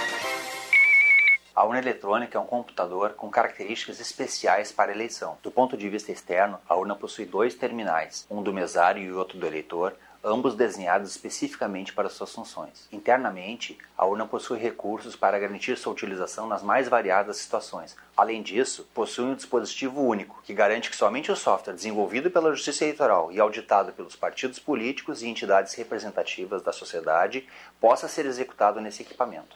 A 1.54 1.66
urna 1.66 1.80
eletrônica 1.80 2.38
é 2.38 2.40
um 2.40 2.46
computador 2.46 3.10
com 3.10 3.30
características 3.30 4.00
especiais 4.00 4.72
para 4.72 4.94
eleição. 4.94 5.38
Do 5.44 5.52
ponto 5.52 5.76
de 5.76 5.90
vista 5.90 6.14
externo, 6.14 6.58
a 6.66 6.74
urna 6.74 6.96
possui 6.96 7.26
dois 7.26 7.56
terminais, 7.56 8.26
um 8.32 8.42
do 8.42 8.54
mesário 8.54 9.04
e 9.04 9.12
outro 9.12 9.38
do 9.38 9.46
eleitor, 9.46 9.98
ambos 10.26 10.56
desenhados 10.56 11.12
especificamente 11.12 11.94
para 11.94 12.10
suas 12.10 12.34
funções. 12.34 12.88
Internamente, 12.92 13.78
a 13.96 14.06
urna 14.06 14.26
possui 14.26 14.58
recursos 14.58 15.16
para 15.16 15.38
garantir 15.38 15.78
sua 15.78 15.94
utilização 15.94 16.48
nas 16.48 16.64
mais 16.64 16.90
variadas 16.90 17.38
situações. 17.38 17.96
Além 18.18 18.42
disso, 18.42 18.88
possui 18.94 19.26
um 19.26 19.36
dispositivo 19.36 20.02
único, 20.02 20.42
que 20.44 20.54
garante 20.54 20.90
que 20.90 20.96
somente 20.96 21.32
o 21.32 21.36
software 21.36 21.76
desenvolvido 21.76 22.32
pela 22.32 22.54
Justiça 22.54 22.84
Eleitoral 22.84 23.32
e 23.32 23.40
auditado 23.40 23.94
pelos 23.94 24.16
partidos 24.16 24.58
políticos 24.58 25.22
e 25.22 25.28
entidades 25.28 25.76
representativas 25.76 26.64
da 26.64 26.74
sociedade 26.74 27.48
possa 27.80 28.08
ser 28.08 28.26
executado 28.26 28.82
nesse 28.82 29.04
equipamento. 29.04 29.56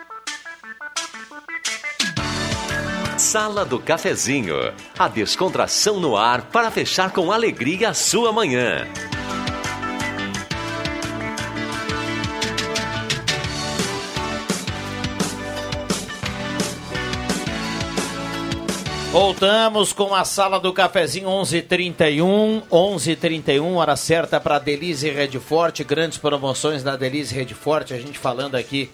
Sala 3.31 3.63
do 3.63 3.79
Cafezinho. 3.79 4.57
A 4.99 5.07
descontração 5.07 6.01
no 6.01 6.17
ar 6.17 6.41
para 6.47 6.69
fechar 6.69 7.13
com 7.13 7.31
alegria 7.31 7.91
a 7.91 7.93
sua 7.93 8.33
manhã. 8.33 8.85
Voltamos 19.13 19.93
com 19.93 20.13
a 20.13 20.25
sala 20.25 20.59
do 20.59 20.73
cafezinho 20.73 21.29
11:31, 21.29 22.63
11:31, 22.69 23.75
hora 23.75 23.95
certa 23.95 24.41
para 24.41 24.59
Delize 24.59 25.09
Rede 25.09 25.39
Forte, 25.39 25.85
grandes 25.85 26.17
promoções 26.17 26.83
na 26.83 26.97
Delize 26.97 27.33
Rede 27.33 27.53
Forte, 27.53 27.93
a 27.93 27.97
gente 27.97 28.19
falando 28.19 28.55
aqui 28.55 28.89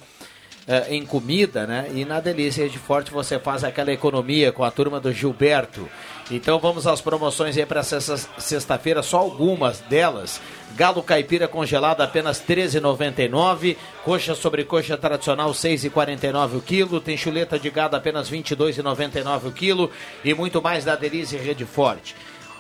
eh, 0.67 0.87
em 0.89 1.05
comida, 1.05 1.65
né? 1.65 1.89
E 1.93 2.03
na 2.03 2.19
Delícia 2.19 2.63
Rede 2.63 2.77
Forte 2.77 3.09
você 3.09 3.39
faz 3.39 3.63
aquela 3.63 3.91
economia 3.91 4.51
com 4.51 4.65
a 4.65 4.69
turma 4.69 4.99
do 4.99 5.13
Gilberto. 5.13 5.89
Então 6.29 6.59
vamos 6.59 6.85
às 6.85 6.99
promoções 6.99 7.57
aí 7.57 7.65
para 7.65 7.81
sexta-feira, 7.83 9.01
só 9.01 9.17
algumas 9.17 9.79
delas. 9.79 10.41
Galo 10.75 11.01
caipira 11.01 11.47
congelado 11.47 12.01
apenas 12.01 12.43
R$ 12.45 12.55
13,99. 12.55 13.77
Coxa 14.03 14.35
sobre 14.35 14.65
coxa 14.65 14.97
tradicional 14.97 15.47
R$ 15.47 15.53
6,49 15.53 16.57
o 16.57 16.61
quilo. 16.61 16.99
Tem 16.99 17.15
chuleta 17.15 17.57
de 17.57 17.69
gado 17.69 17.95
apenas 17.95 18.29
R$ 18.29 18.37
22,99 18.37 19.45
o 19.45 19.51
quilo. 19.53 19.89
E 20.25 20.33
muito 20.33 20.61
mais 20.61 20.83
da 20.83 20.97
Delícia 20.97 21.41
Rede 21.41 21.63
Forte. 21.63 22.13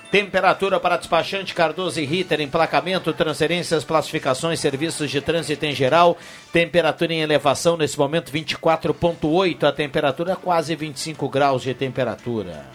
Temperatura 0.09 0.79
para 0.79 0.95
despachante 0.95 1.53
Cardoso 1.53 1.99
e 1.99 2.05
Ritter, 2.05 2.39
emplacamento, 2.39 3.11
transferências, 3.11 3.83
classificações, 3.83 4.59
serviços 4.59 5.11
de 5.11 5.19
trânsito 5.19 5.65
em 5.65 5.75
geral. 5.75 6.17
Temperatura 6.53 7.13
em 7.13 7.19
elevação 7.19 7.75
nesse 7.75 7.99
momento 7.99 8.31
24.8, 8.31 9.65
a 9.65 9.71
temperatura 9.73 10.37
quase 10.37 10.75
25 10.75 11.27
graus 11.27 11.61
de 11.61 11.73
temperatura. 11.73 12.65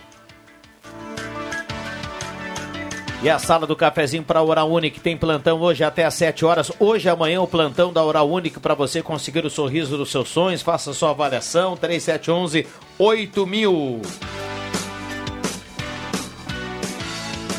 E 3.22 3.30
a 3.30 3.38
sala 3.38 3.66
do 3.66 3.76
cafezinho 3.76 4.24
para 4.24 4.40
a 4.40 4.42
Oral 4.42 4.70
Unique 4.70 5.00
tem 5.00 5.16
plantão 5.16 5.58
hoje 5.60 5.82
até 5.84 6.04
às 6.04 6.14
7 6.14 6.44
horas. 6.44 6.70
Hoje 6.78 7.08
amanhã 7.08 7.40
o 7.40 7.46
plantão 7.46 7.92
da 7.92 8.04
Oral 8.04 8.28
Unique 8.28 8.60
para 8.60 8.74
você 8.74 9.00
conseguir 9.00 9.46
o 9.46 9.50
sorriso 9.50 9.96
dos 9.96 10.10
seus 10.10 10.28
sonhos. 10.28 10.60
Faça 10.60 10.92
sua 10.92 11.10
avaliação 11.10 11.76
3711 11.76 12.66
8000. 12.98 14.02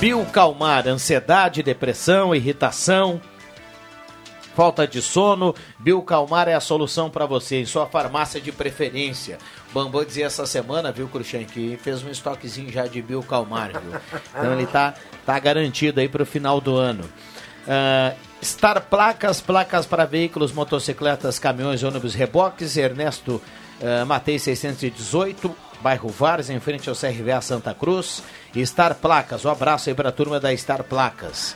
Biocalmar, 0.03 0.85
ansiedade, 0.85 1.63
depressão, 1.63 2.35
irritação, 2.35 3.21
falta 4.53 4.85
de 4.85 5.01
sono. 5.01 5.55
Biocalmar 5.79 6.49
é 6.49 6.53
a 6.53 6.59
solução 6.59 7.09
para 7.09 7.25
você 7.25 7.61
em 7.61 7.65
sua 7.65 7.85
farmácia 7.85 8.41
de 8.41 8.51
preferência. 8.51 9.37
Bambam 9.73 10.03
dizia 10.03 10.25
essa 10.25 10.45
semana, 10.45 10.91
viu, 10.91 11.07
Cruxem, 11.07 11.45
que 11.45 11.79
fez 11.81 12.03
um 12.03 12.09
estoquezinho 12.09 12.69
já 12.69 12.85
de 12.85 13.01
Biocalmar, 13.01 13.71
viu? 13.79 13.93
Então 14.29 14.51
ele 14.51 14.67
tá, 14.67 14.93
tá 15.25 15.39
garantido 15.39 16.01
aí 16.01 16.09
para 16.09 16.23
o 16.23 16.25
final 16.25 16.59
do 16.59 16.75
ano. 16.75 17.05
Uh, 17.05 18.13
Star 18.43 18.81
Placas, 18.81 19.39
placas 19.39 19.85
para 19.85 20.03
veículos, 20.03 20.51
motocicletas, 20.51 21.39
caminhões, 21.39 21.81
ônibus, 21.81 22.13
reboques. 22.13 22.75
Ernesto 22.75 23.41
uh, 23.79 24.05
Matei 24.05 24.37
618, 24.37 25.55
bairro 25.83 26.07
Vares, 26.07 26.49
em 26.49 26.59
frente 26.61 26.89
ao 26.89 26.95
CRVA 26.95 27.41
Santa 27.41 27.73
Cruz. 27.73 28.23
Star 28.65 28.95
Placas, 28.95 29.43
um 29.43 29.49
abraço 29.49 29.89
aí 29.89 29.95
para 29.95 30.09
a 30.09 30.13
turma 30.13 30.39
da 30.39 30.55
Star 30.55 30.83
Placas. 30.83 31.55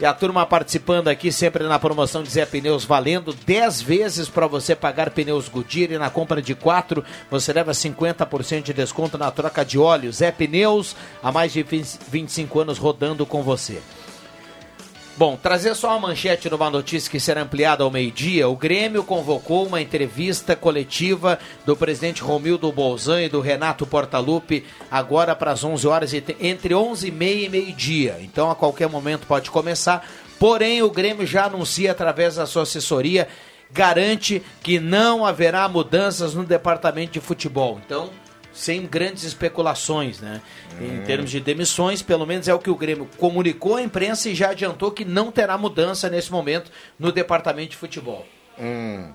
E 0.00 0.06
a 0.06 0.14
turma 0.14 0.46
participando 0.46 1.08
aqui 1.08 1.30
sempre 1.30 1.64
na 1.64 1.78
promoção 1.78 2.22
de 2.22 2.30
Zé 2.30 2.46
Pneus 2.46 2.84
valendo 2.84 3.34
10 3.34 3.82
vezes 3.82 4.28
para 4.28 4.46
você 4.46 4.74
pagar 4.76 5.10
pneus 5.10 5.48
Goodyear 5.48 5.90
e 5.90 5.98
na 5.98 6.08
compra 6.08 6.40
de 6.40 6.54
4 6.54 7.04
você 7.28 7.52
leva 7.52 7.72
50% 7.72 8.62
de 8.62 8.72
desconto 8.72 9.18
na 9.18 9.28
troca 9.32 9.64
de 9.64 9.76
óleo. 9.76 10.12
Zé 10.12 10.30
Pneus, 10.30 10.94
há 11.20 11.32
mais 11.32 11.52
de 11.52 11.62
25 11.62 12.60
anos 12.60 12.78
rodando 12.78 13.26
com 13.26 13.42
você. 13.42 13.82
Bom, 15.18 15.36
trazer 15.36 15.74
só 15.74 15.88
uma 15.88 16.06
manchete 16.06 16.48
numa 16.48 16.70
notícia 16.70 17.10
que 17.10 17.18
será 17.18 17.42
ampliada 17.42 17.82
ao 17.82 17.90
meio-dia. 17.90 18.48
O 18.48 18.54
Grêmio 18.54 19.02
convocou 19.02 19.66
uma 19.66 19.82
entrevista 19.82 20.54
coletiva 20.54 21.40
do 21.66 21.76
presidente 21.76 22.22
Romildo 22.22 22.70
Bolzan 22.70 23.22
e 23.22 23.28
do 23.28 23.40
Renato 23.40 23.84
Portaluppi 23.84 24.64
agora 24.88 25.34
para 25.34 25.50
as 25.50 25.64
11 25.64 25.88
horas, 25.88 26.12
entre 26.14 26.72
11 26.72 27.08
e 27.08 27.10
meia 27.10 27.46
e 27.46 27.48
meio-dia. 27.48 28.18
Então, 28.20 28.48
a 28.48 28.54
qualquer 28.54 28.88
momento 28.88 29.26
pode 29.26 29.50
começar. 29.50 30.08
Porém, 30.38 30.84
o 30.84 30.90
Grêmio 30.90 31.26
já 31.26 31.46
anuncia 31.46 31.90
através 31.90 32.36
da 32.36 32.46
sua 32.46 32.62
assessoria, 32.62 33.26
garante 33.72 34.40
que 34.62 34.78
não 34.78 35.26
haverá 35.26 35.68
mudanças 35.68 36.32
no 36.32 36.44
departamento 36.44 37.14
de 37.14 37.20
futebol. 37.20 37.80
Então, 37.84 38.08
sem 38.52 38.86
grandes 38.86 39.24
especulações, 39.24 40.20
né? 40.20 40.40
Em 40.80 41.02
termos 41.04 41.30
de 41.30 41.40
demissões, 41.40 42.02
pelo 42.02 42.26
menos 42.26 42.48
é 42.48 42.54
o 42.54 42.58
que 42.58 42.70
o 42.70 42.74
Grêmio 42.74 43.08
comunicou 43.18 43.76
à 43.76 43.82
imprensa 43.82 44.28
e 44.28 44.34
já 44.34 44.50
adiantou 44.50 44.90
que 44.90 45.04
não 45.04 45.30
terá 45.30 45.56
mudança 45.56 46.08
nesse 46.08 46.30
momento 46.30 46.70
no 46.98 47.12
departamento 47.12 47.70
de 47.70 47.76
futebol. 47.76 48.26
Hum. 48.58 49.10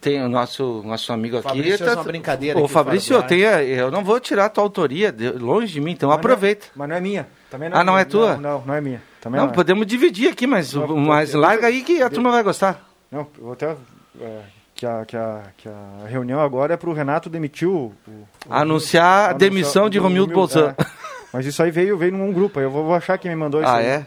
Tem 0.00 0.22
o 0.22 0.28
nosso, 0.28 0.82
nosso 0.84 1.12
amigo 1.12 1.36
aqui. 1.36 1.48
Fabrício 1.48 1.84
tá, 1.84 1.94
uma 1.94 2.04
brincadeira 2.04 2.58
Ô, 2.58 2.66
Fabrício, 2.66 3.14
eu, 3.14 3.22
tenho, 3.22 3.46
eu 3.46 3.90
não 3.90 4.02
vou 4.02 4.18
tirar 4.18 4.46
a 4.46 4.48
tua 4.48 4.64
autoria 4.64 5.12
de, 5.12 5.30
longe 5.30 5.72
de 5.72 5.80
mim, 5.80 5.92
então 5.92 6.08
mas 6.08 6.18
aproveita. 6.18 6.66
Não 6.74 6.84
é, 6.84 6.88
mas 6.88 6.88
não 6.88 6.96
é 6.96 7.00
minha. 7.00 7.28
Também 7.50 7.68
não 7.68 7.76
ah, 7.76 7.80
é 7.80 7.84
não 7.84 7.92
minha. 7.92 8.02
é 8.02 8.04
tua? 8.04 8.36
Não, 8.36 8.40
não, 8.40 8.66
não 8.66 8.74
é 8.74 8.80
minha. 8.80 9.02
Também 9.20 9.38
não, 9.38 9.46
não 9.46 9.52
é. 9.52 9.54
podemos 9.54 9.86
dividir 9.86 10.30
aqui, 10.30 10.46
mas, 10.46 10.72
não, 10.72 10.96
mas 10.96 11.34
larga 11.34 11.66
aí 11.66 11.82
que 11.82 12.00
a 12.00 12.08
turma 12.08 12.30
vai 12.30 12.42
gostar. 12.42 12.88
Não, 13.10 13.26
eu 13.36 13.44
vou 13.44 13.52
até. 13.52 13.76
É, 14.20 14.40
que 14.82 14.86
a, 14.86 15.04
que 15.04 15.16
a, 15.16 15.40
que 15.56 15.68
a 15.68 16.08
reunião 16.08 16.40
agora 16.40 16.74
é 16.74 16.76
para 16.76 16.90
o 16.90 16.92
Renato 16.92 17.30
demitir 17.30 17.68
o... 17.68 17.92
o- 18.06 18.10
o- 18.10 18.52
Anunciar 18.52 19.30
a 19.30 19.32
demissão 19.32 19.88
de 19.88 19.98
do 19.98 20.02
Romildo 20.02 20.34
Bolzan. 20.34 20.74
é. 20.76 20.84
Mas 21.32 21.46
isso 21.46 21.62
aí 21.62 21.70
veio, 21.70 21.96
veio 21.96 22.10
num 22.12 22.32
grupo, 22.32 22.58
eu 22.58 22.68
vou, 22.68 22.84
vou 22.86 22.94
achar 22.94 23.16
quem 23.16 23.30
me 23.30 23.36
mandou 23.36 23.60
isso 23.62 23.70
Ah, 23.70 23.76
aí. 23.76 23.86
é? 23.86 24.04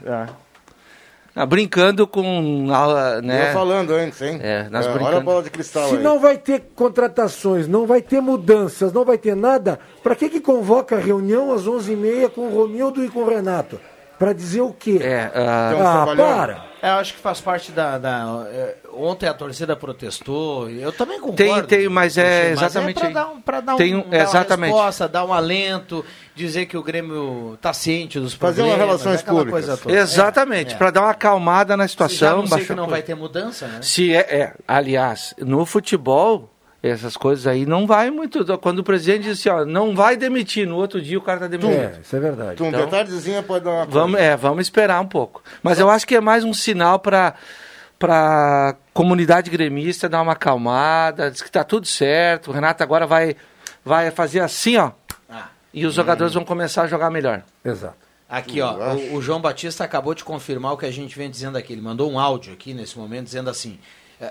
Ah, 1.34 1.46
brincando 1.46 2.06
com. 2.06 2.68
ah, 2.74 3.22
Né? 3.22 3.50
Eu 3.50 3.54
falando 3.54 3.92
antes, 3.94 4.22
hein? 4.22 4.38
É, 4.42 4.68
nós 4.70 4.86
É, 4.86 4.90
olha 4.90 4.98
brincando. 4.98 5.18
a 5.18 5.22
bola 5.22 5.44
de 5.44 5.50
cristal 5.50 5.90
Se 5.90 5.96
aí. 5.96 6.04
não 6.04 6.20
vai 6.20 6.38
ter 6.38 6.62
contratações, 6.76 7.68
não 7.68 7.86
vai 7.88 8.02
ter 8.02 8.22
mudanças, 8.22 8.92
não 8.94 9.04
vai 9.06 9.18
ter 9.18 9.36
nada, 9.36 9.80
para 10.04 10.14
que 10.16 10.28
que 10.30 10.40
convoca 10.42 10.96
a 10.98 11.00
reunião 11.00 11.52
às 11.54 11.66
11h30 11.66 12.30
com 12.32 12.48
o 12.48 12.54
Romildo 12.54 13.04
e 13.04 13.10
com 13.10 13.20
o 13.22 13.30
Renato? 13.30 13.80
Para 14.20 14.32
dizer 14.32 14.62
o 14.62 14.72
quê? 14.72 14.98
É, 15.02 15.30
ah, 15.36 16.06
para! 16.16 16.64
É, 16.82 16.90
eu 16.90 16.94
acho 17.00 17.14
que 17.16 17.20
faz 17.20 17.42
parte 17.42 17.72
da. 17.74 17.98
da- 17.98 18.46
é, 18.50 18.76
ontem 18.98 19.28
a 19.28 19.34
torcida 19.34 19.76
protestou. 19.76 20.70
Eu 20.70 20.92
também 20.92 21.20
concordo. 21.20 21.68
Tem, 21.68 21.80
tem, 21.80 21.90
mas 21.90 22.18
é 22.18 22.50
Mas 22.50 22.62
exatamente. 22.62 23.00
pra 23.00 23.10
dar, 23.10 23.28
um, 23.30 23.42
pra 23.42 23.62
dar, 23.62 23.76
Tem 23.76 23.96
um, 23.96 24.00
um- 24.00 24.10
dar 24.10 24.18
exatamente. 24.24 24.72
uma 24.72 24.78
resposta, 24.82 25.08
dar 25.08 25.26
um 25.26 25.34
alento, 25.34 26.04
dizer 26.36 26.66
que 26.66 26.78
o 26.78 26.84
Grêmio 26.84 27.54
está 27.56 27.74
ciente 27.74 28.20
dos 28.20 28.34
Fazer 28.34 28.62
problemas. 28.64 28.80
umas 28.80 28.88
relações 29.02 29.20
aquela 29.22 29.38
públicas. 29.40 29.66
Coisa 29.66 29.82
toda. 29.82 29.96
Exatamente, 29.96 30.72
É, 30.72 30.76
é. 30.76 30.78
para 30.78 30.92
dar 30.92 31.02
uma 31.02 31.12
acalmada 31.12 31.76
na 31.78 31.88
Se 31.88 31.96
já 31.96 32.08
situação. 32.08 32.38
não 32.40 32.48
sei 32.48 32.66
que 32.66 32.74
não 32.76 32.88
vai 32.88 33.02
ter 33.02 33.16
mudança, 33.16 33.68
né? 33.68 33.80
Se 33.82 34.14
é, 34.14 34.20
é, 34.20 34.54
aliás, 34.68 35.34
no 35.40 35.66
futebol, 35.66 36.50
essas 36.84 37.18
coisas 37.18 37.48
aí 37.48 37.66
não 37.66 37.88
vai 37.88 38.12
muito. 38.12 38.46
Quando 38.60 38.80
o 38.80 38.84
presidente 38.84 39.24
diz 39.24 39.40
assim, 39.40 39.50
ó, 39.50 39.66
não 39.66 39.96
vai 39.96 40.16
demitir, 40.16 40.68
no 40.68 40.76
outro 40.76 41.02
dia 41.02 41.18
o 41.18 41.22
cara 41.22 41.40
tá 41.40 41.48
demitindo. 41.48 41.74
É, 41.82 42.00
isso 42.00 42.16
é 42.16 42.20
verdade. 42.20 42.62
Um 42.62 42.68
Então- 42.68 42.82
detalhezinho 42.86 43.42
pode 43.42 43.66
dar 43.66 43.72
uma 43.72 43.86
Vamos, 43.86 44.20
é, 44.20 44.36
vamos 44.38 44.62
esperar 44.68 45.02
um 45.02 45.08
pouco. 45.08 45.42
Mas 45.64 45.80
eu 45.80 45.90
acho 45.90 46.06
que 46.06 46.16
é 46.16 46.22
mais 46.22 46.44
um 46.44 46.54
sinal 46.54 47.00
para 47.00 47.34
para 47.98 48.76
comunidade 48.94 49.50
gremista 49.50 50.10
dar 50.10 50.22
uma 50.22 50.34
acalmada, 50.34 51.32
diz 51.32 51.42
que 51.42 51.52
tá 51.52 51.64
tudo 51.64 51.88
certo. 51.88 52.50
O 52.50 52.54
Renato 52.54 52.84
agora 52.84 53.08
vai 53.08 53.36
vai 53.84 54.12
fazer 54.12 54.40
assim, 54.40 54.78
ó. 54.78 54.92
E 55.74 55.86
os 55.86 55.94
jogadores 55.94 56.34
vão 56.34 56.46
começar 56.46 56.84
a 56.84 56.88
jogar 56.88 57.10
melhor. 57.10 57.44
Exato. 57.64 57.98
Aqui, 58.30 58.62
ó, 58.62 58.96
o, 58.96 59.16
o 59.16 59.22
João 59.22 59.42
Batista 59.42 59.84
acabou 59.84 60.16
de 60.16 60.24
confirmar 60.24 60.74
o 60.74 60.78
que 60.78 60.86
a 60.86 60.92
gente 60.92 61.18
vem 61.18 61.30
dizendo 61.30 61.58
aqui. 61.58 61.74
Ele 61.74 61.82
mandou 61.82 62.10
um 62.10 62.18
áudio 62.18 62.54
aqui 62.54 62.74
nesse 62.74 62.98
momento 62.98 63.26
dizendo 63.26 63.50
assim. 63.50 63.78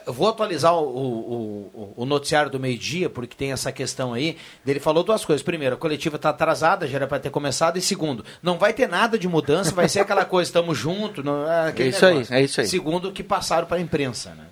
Eu 0.07 0.12
vou 0.14 0.28
atualizar 0.30 0.74
o, 0.74 0.82
o, 0.82 1.95
o- 1.99 2.07
noticiário 2.07 2.51
do 2.51 2.59
meio-dia, 2.59 3.11
porque 3.11 3.37
tem 3.37 3.53
essa 3.53 3.70
questão 3.70 4.14
aí. 4.14 4.37
Ele 4.66 4.80
falou 4.80 5.05
duas 5.05 5.24
coisas. 5.24 5.43
Primeiro, 5.43 5.74
a 5.74 5.78
coletiva 5.78 6.16
está 6.16 6.30
atrasada, 6.30 6.87
já 6.89 6.97
era 6.97 7.07
para 7.07 7.18
ter 7.18 7.28
começado. 7.30 7.76
E 7.76 7.82
segundo, 7.82 8.24
não 8.43 8.57
vai 8.57 8.72
ter 8.72 8.89
nada 8.89 9.18
de 9.18 9.28
mudança, 9.28 9.72
vai 9.74 9.87
ser 9.89 10.01
aquela 10.01 10.24
coisa, 10.24 10.49
estamos 10.49 10.78
juntos. 10.78 11.22
Não, 11.24 11.47
é 11.51 11.68
aquele 11.68 11.89
É 11.89 11.93
isso 11.93 12.07
aí, 12.07 12.12
negócio. 12.14 12.35
é 12.35 12.43
isso 12.43 12.61
aí. 12.62 12.66
Segundo, 12.66 13.12
que 13.12 13.22
passaram 13.22 13.66
para 13.66 13.76
a 13.76 13.80
imprensa, 13.80 14.30
né? 14.30 14.45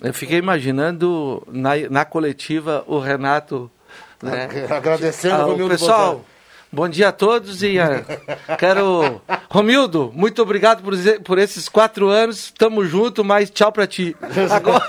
Eu 0.00 0.14
fiquei 0.14 0.38
imaginando 0.38 1.42
na, 1.46 1.70
na 1.90 2.04
coletiva 2.04 2.82
o 2.86 2.98
Renato. 2.98 3.70
Né? 4.22 4.48
Agradecendo 4.70 5.34
Ah, 5.34 5.38
o 5.46 5.48
o 5.48 5.50
Romildo 5.52 5.70
pessoal. 5.74 6.24
Bom 6.74 6.88
dia 6.88 7.08
a 7.08 7.12
todos 7.12 7.62
e 7.62 7.78
ah, 7.78 8.02
quero. 8.58 9.20
Romildo, 9.50 10.10
muito 10.14 10.40
obrigado 10.40 10.82
por, 10.82 10.94
por 11.22 11.38
esses 11.38 11.68
quatro 11.68 12.08
anos. 12.08 12.50
Tamo 12.50 12.82
junto, 12.86 13.22
mas 13.22 13.50
tchau 13.50 13.70
pra 13.70 13.86
ti. 13.86 14.16
Agora, 14.50 14.84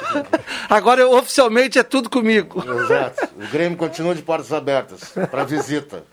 agora 0.70 1.02
eu, 1.02 1.12
oficialmente 1.12 1.78
é 1.78 1.84
tudo 1.84 2.10
comigo. 2.10 2.64
Exato. 2.84 3.28
O 3.36 3.52
Grêmio 3.52 3.78
continua 3.78 4.16
de 4.16 4.22
portas 4.22 4.54
abertas 4.54 5.14
para 5.30 5.44
visita. 5.44 6.06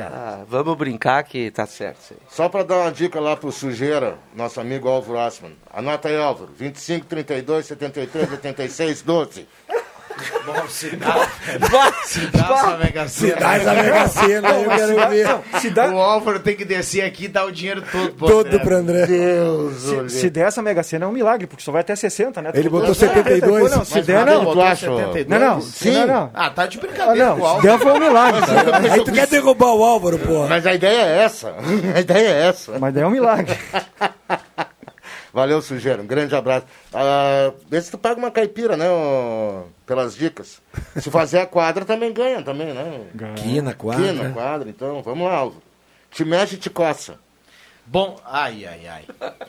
Ah, 0.00 0.44
vamos 0.46 0.76
brincar 0.76 1.24
que 1.24 1.50
tá 1.50 1.66
certo. 1.66 2.12
aí. 2.12 2.18
Só 2.30 2.48
para 2.48 2.62
dar 2.62 2.76
uma 2.76 2.92
dica 2.92 3.18
lá 3.18 3.36
pro 3.36 3.50
Sujeira, 3.50 4.16
nosso 4.32 4.60
amigo 4.60 4.88
Álvaro 4.88 5.18
Asman. 5.18 5.56
Anota 5.72 6.08
aí, 6.08 6.16
Álvaro. 6.16 6.52
25, 6.56 7.06
32, 7.06 7.66
73, 7.66 8.30
86, 8.30 9.02
12. 9.02 9.48
Bom, 10.44 10.68
se 10.68 10.96
dá, 10.96 11.28
se 12.04 12.20
dá 12.26 12.54
essa 12.54 12.76
Mega 12.78 13.08
Sena. 13.08 13.34
Se 13.34 13.40
dá 13.40 13.54
essa 13.56 13.74
Mega 13.74 14.08
Sena, 14.08 14.48
eu 14.50 14.70
quero 14.70 15.08
ver. 15.10 15.92
O 15.92 15.98
Álvaro 15.98 16.40
tem 16.40 16.56
que 16.56 16.64
descer 16.64 17.02
aqui 17.04 17.26
e 17.26 17.28
dar 17.28 17.44
o 17.44 17.52
dinheiro 17.52 17.82
todo. 17.82 18.12
pro 18.14 18.26
Todo 18.26 18.46
André. 18.46 18.58
pro 18.58 18.76
André. 18.76 19.06
Deus, 19.06 19.74
Se, 20.10 20.20
se 20.20 20.30
der 20.30 20.48
essa 20.48 20.62
Mega 20.62 20.82
Sena 20.82 21.04
é 21.04 21.08
um 21.08 21.12
milagre, 21.12 21.46
porque 21.46 21.62
só 21.62 21.70
vai 21.70 21.82
até 21.82 21.94
60, 21.94 22.40
né? 22.42 22.50
Ele 22.54 22.68
botou 22.68 22.90
É, 22.90 22.94
72. 22.94 23.70
Não, 23.70 23.84
se 23.84 24.02
der, 24.02 24.26
não. 24.26 24.52
tu 24.52 24.60
acha? 24.60 24.86
72? 24.86 25.26
Não, 25.28 25.38
não. 25.38 25.60
Sim. 25.60 25.90
Não, 25.92 26.06
não. 26.06 26.30
Ah, 26.34 26.50
tá 26.50 26.66
de 26.66 26.78
Ah, 26.78 26.80
brincadeira 26.80 27.30
com 27.32 27.34
o 27.34 27.38
não, 27.38 27.56
se 27.56 27.62
der 27.62 27.78
foi 27.78 27.92
um 27.92 28.00
milagre. 28.00 28.40
Aí 28.90 29.04
tu 29.04 29.12
quer 29.12 29.26
derrubar 29.26 29.72
o 29.74 29.84
Álvaro, 29.84 30.18
pô. 30.18 30.46
Mas 30.48 30.66
a 30.66 30.74
ideia 30.74 31.00
é 31.02 31.18
essa. 31.24 31.54
A 31.94 32.00
ideia 32.00 32.28
é 32.28 32.48
essa. 32.48 32.78
Mas 32.78 32.94
daí 32.94 33.02
é 33.02 33.06
um 33.06 33.10
milagre. 33.10 33.56
Valeu, 35.32 35.60
Sujeira. 35.62 36.02
Um 36.02 36.06
grande 36.06 36.34
abraço. 36.34 36.66
Ah, 36.92 37.52
vê 37.68 37.80
se 37.80 37.90
tu 37.90 37.98
paga 37.98 38.18
uma 38.18 38.30
caipira, 38.30 38.76
né? 38.76 38.88
ô, 38.90 39.64
pelas 39.86 40.14
dicas. 40.16 40.60
Se 40.96 41.10
fazer 41.10 41.40
a 41.40 41.46
quadra, 41.46 41.84
também 41.84 42.12
ganha, 42.12 42.42
também, 42.42 42.72
né? 42.72 43.02
Aqui 43.32 43.60
na 43.60 43.74
quadra. 43.74 44.10
Aqui 44.10 44.12
na 44.22 44.30
quadra, 44.30 44.68
então. 44.68 45.02
Vamos 45.02 45.26
lá, 45.26 45.34
Álvaro. 45.36 45.62
Te 46.10 46.24
mexe 46.24 46.54
e 46.54 46.58
te 46.58 46.70
coça. 46.70 47.18
Bom, 47.86 48.20
ai, 48.26 48.66
ai, 48.66 48.86
ai. 48.86 49.04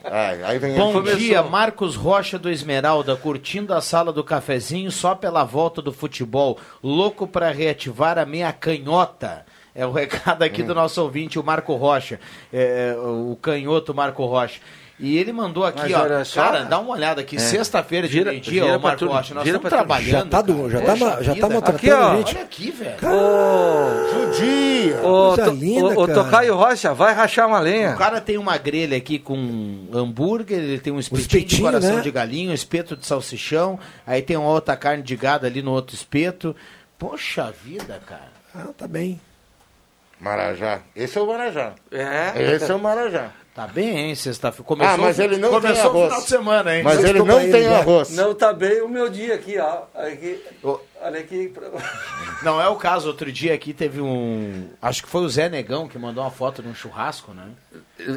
Ai, 0.05 0.43
aí 0.43 0.59
vem 0.59 0.75
Bom 0.77 0.97
ele. 1.05 1.15
dia, 1.17 1.43
Marcos 1.43 1.95
Rocha 1.97 2.39
do 2.39 2.49
Esmeralda, 2.49 3.15
curtindo 3.17 3.73
a 3.73 3.81
sala 3.81 4.13
do 4.13 4.23
cafezinho 4.23 4.89
só 4.91 5.13
pela 5.13 5.43
volta 5.43 5.81
do 5.81 5.91
futebol. 5.91 6.57
Louco 6.81 7.27
para 7.27 7.51
reativar 7.51 8.17
a 8.17 8.25
minha 8.25 8.51
canhota. 8.53 9.45
É 9.75 9.85
o 9.85 9.91
recado 9.93 10.43
aqui 10.43 10.63
Hum. 10.63 10.67
do 10.67 10.75
nosso 10.75 11.01
ouvinte, 11.01 11.37
o 11.37 11.43
Marco 11.43 11.75
Rocha. 11.75 12.17
É, 12.51 12.95
o 12.97 13.37
canhoto 13.41 13.93
Marco 13.93 14.25
Rocha. 14.25 14.61
E 15.01 15.17
ele 15.17 15.31
mandou 15.31 15.63
aqui, 15.65 15.93
Mas 15.93 16.11
ó. 16.11 16.23
só- 16.25 16.43
Cara, 16.43 16.63
dá 16.65 16.77
uma 16.77 16.91
olhada 16.91 17.21
aqui. 17.21 17.37
É. 17.37 17.39
Sexta-feira 17.39 18.05
de 18.05 18.11
Gira- 18.13 18.31
meio-dia, 18.31 18.63
gira 18.63 18.77
ô 18.77 18.79
Marco 18.81 19.05
Rocha. 19.05 19.33
Nós 19.33 19.45
estamos 19.45 19.69
trabalhando. 19.69 20.09
Já 20.11 20.25
tá, 20.25 20.41
do, 20.41 20.55
cara. 20.55 20.69
já 20.69 20.81
tá, 20.81 20.91
Poxa 20.97 21.23
já 21.23 21.35
tá 21.35 21.49
maltratando 21.49 21.77
Aqui, 21.77 21.91
ó. 21.91 22.15
gente. 22.17 22.35
Olha 22.35 22.43
aqui, 22.43 22.71
velho. 22.71 22.97
Ô, 23.03 24.25
Judia! 24.25 25.01
ô, 25.01 25.35
Coisa 25.35 25.51
linda, 25.51 25.85
ô, 25.85 26.03
ô, 26.03 26.05
cara. 26.07 26.23
Tocaio 26.23 26.55
Rocha, 26.55 26.93
vai 26.93 27.13
rachar 27.13 27.47
uma 27.47 27.59
lenha. 27.59 27.93
O 27.93 27.97
cara 27.97 28.19
tem 28.19 28.37
uma 28.37 28.57
grelha 28.57 28.97
aqui 28.97 29.17
com 29.19 29.87
hambúrguer, 29.93 30.59
ele 30.59 30.79
tem 30.79 30.91
um 30.91 30.99
espetinho, 30.99 31.27
de 31.29 31.37
espetinho, 31.37 31.61
coração 31.63 31.95
né? 31.95 32.01
de 32.01 32.11
galinha, 32.11 32.51
um 32.51 32.53
espeto 32.53 32.97
de 32.97 33.05
salsichão, 33.07 33.79
aí 34.05 34.21
tem 34.21 34.35
uma 34.35 34.49
outra 34.49 34.75
carne 34.75 35.01
de 35.01 35.15
gado 35.15 35.45
ali 35.45 35.61
no 35.61 35.71
outro 35.71 35.95
espeto. 35.95 36.53
Poxa 36.97 37.53
vida, 37.63 38.01
cara. 38.05 38.27
Ah, 38.53 38.67
tá 38.77 38.85
bem. 38.85 39.19
Marajá. 40.19 40.81
Esse 40.93 41.17
é 41.17 41.21
o 41.21 41.27
Marajá. 41.27 41.71
É. 41.89 42.33
Esse 42.55 42.69
é 42.69 42.75
o 42.75 42.79
Marajá. 42.79 43.31
Tá 43.59 43.67
bem, 43.67 43.97
hein? 43.97 44.15
Sexta-feira. 44.15 44.63
Começou, 44.63 44.93
Ah, 44.93 44.97
mas 44.97 45.19
ele 45.19 45.35
não 45.35 45.49
tem 45.49 45.59
começou 45.59 45.83
o 45.83 45.89
arroz. 45.89 46.05
final 46.07 46.21
de 46.21 46.29
semana, 46.29 46.77
hein? 46.77 46.81
Mas 46.81 47.03
ele 47.03 47.19
não 47.21 47.39
tem 47.51 47.63
já. 47.63 47.79
arroz. 47.79 48.09
Não 48.15 48.33
tá 48.33 48.53
bem 48.53 48.81
o 48.81 48.87
meu 48.87 49.09
dia 49.09 49.35
aqui, 49.35 49.57
ó. 49.59 49.81
Aqui, 49.95 50.41
olha 51.01 51.19
aqui. 51.19 51.53
Não 52.41 52.61
é 52.61 52.69
o 52.69 52.77
caso. 52.77 53.09
Outro 53.09 53.29
dia 53.29 53.53
aqui 53.53 53.73
teve 53.73 53.99
um. 53.99 54.69
Acho 54.81 55.03
que 55.03 55.09
foi 55.09 55.23
o 55.23 55.27
Zé 55.29 55.49
Negão 55.49 55.89
que 55.89 55.99
mandou 55.99 56.23
uma 56.23 56.31
foto 56.31 56.63
de 56.63 56.69
um 56.69 56.73
churrasco, 56.73 57.33
né? 57.33 57.49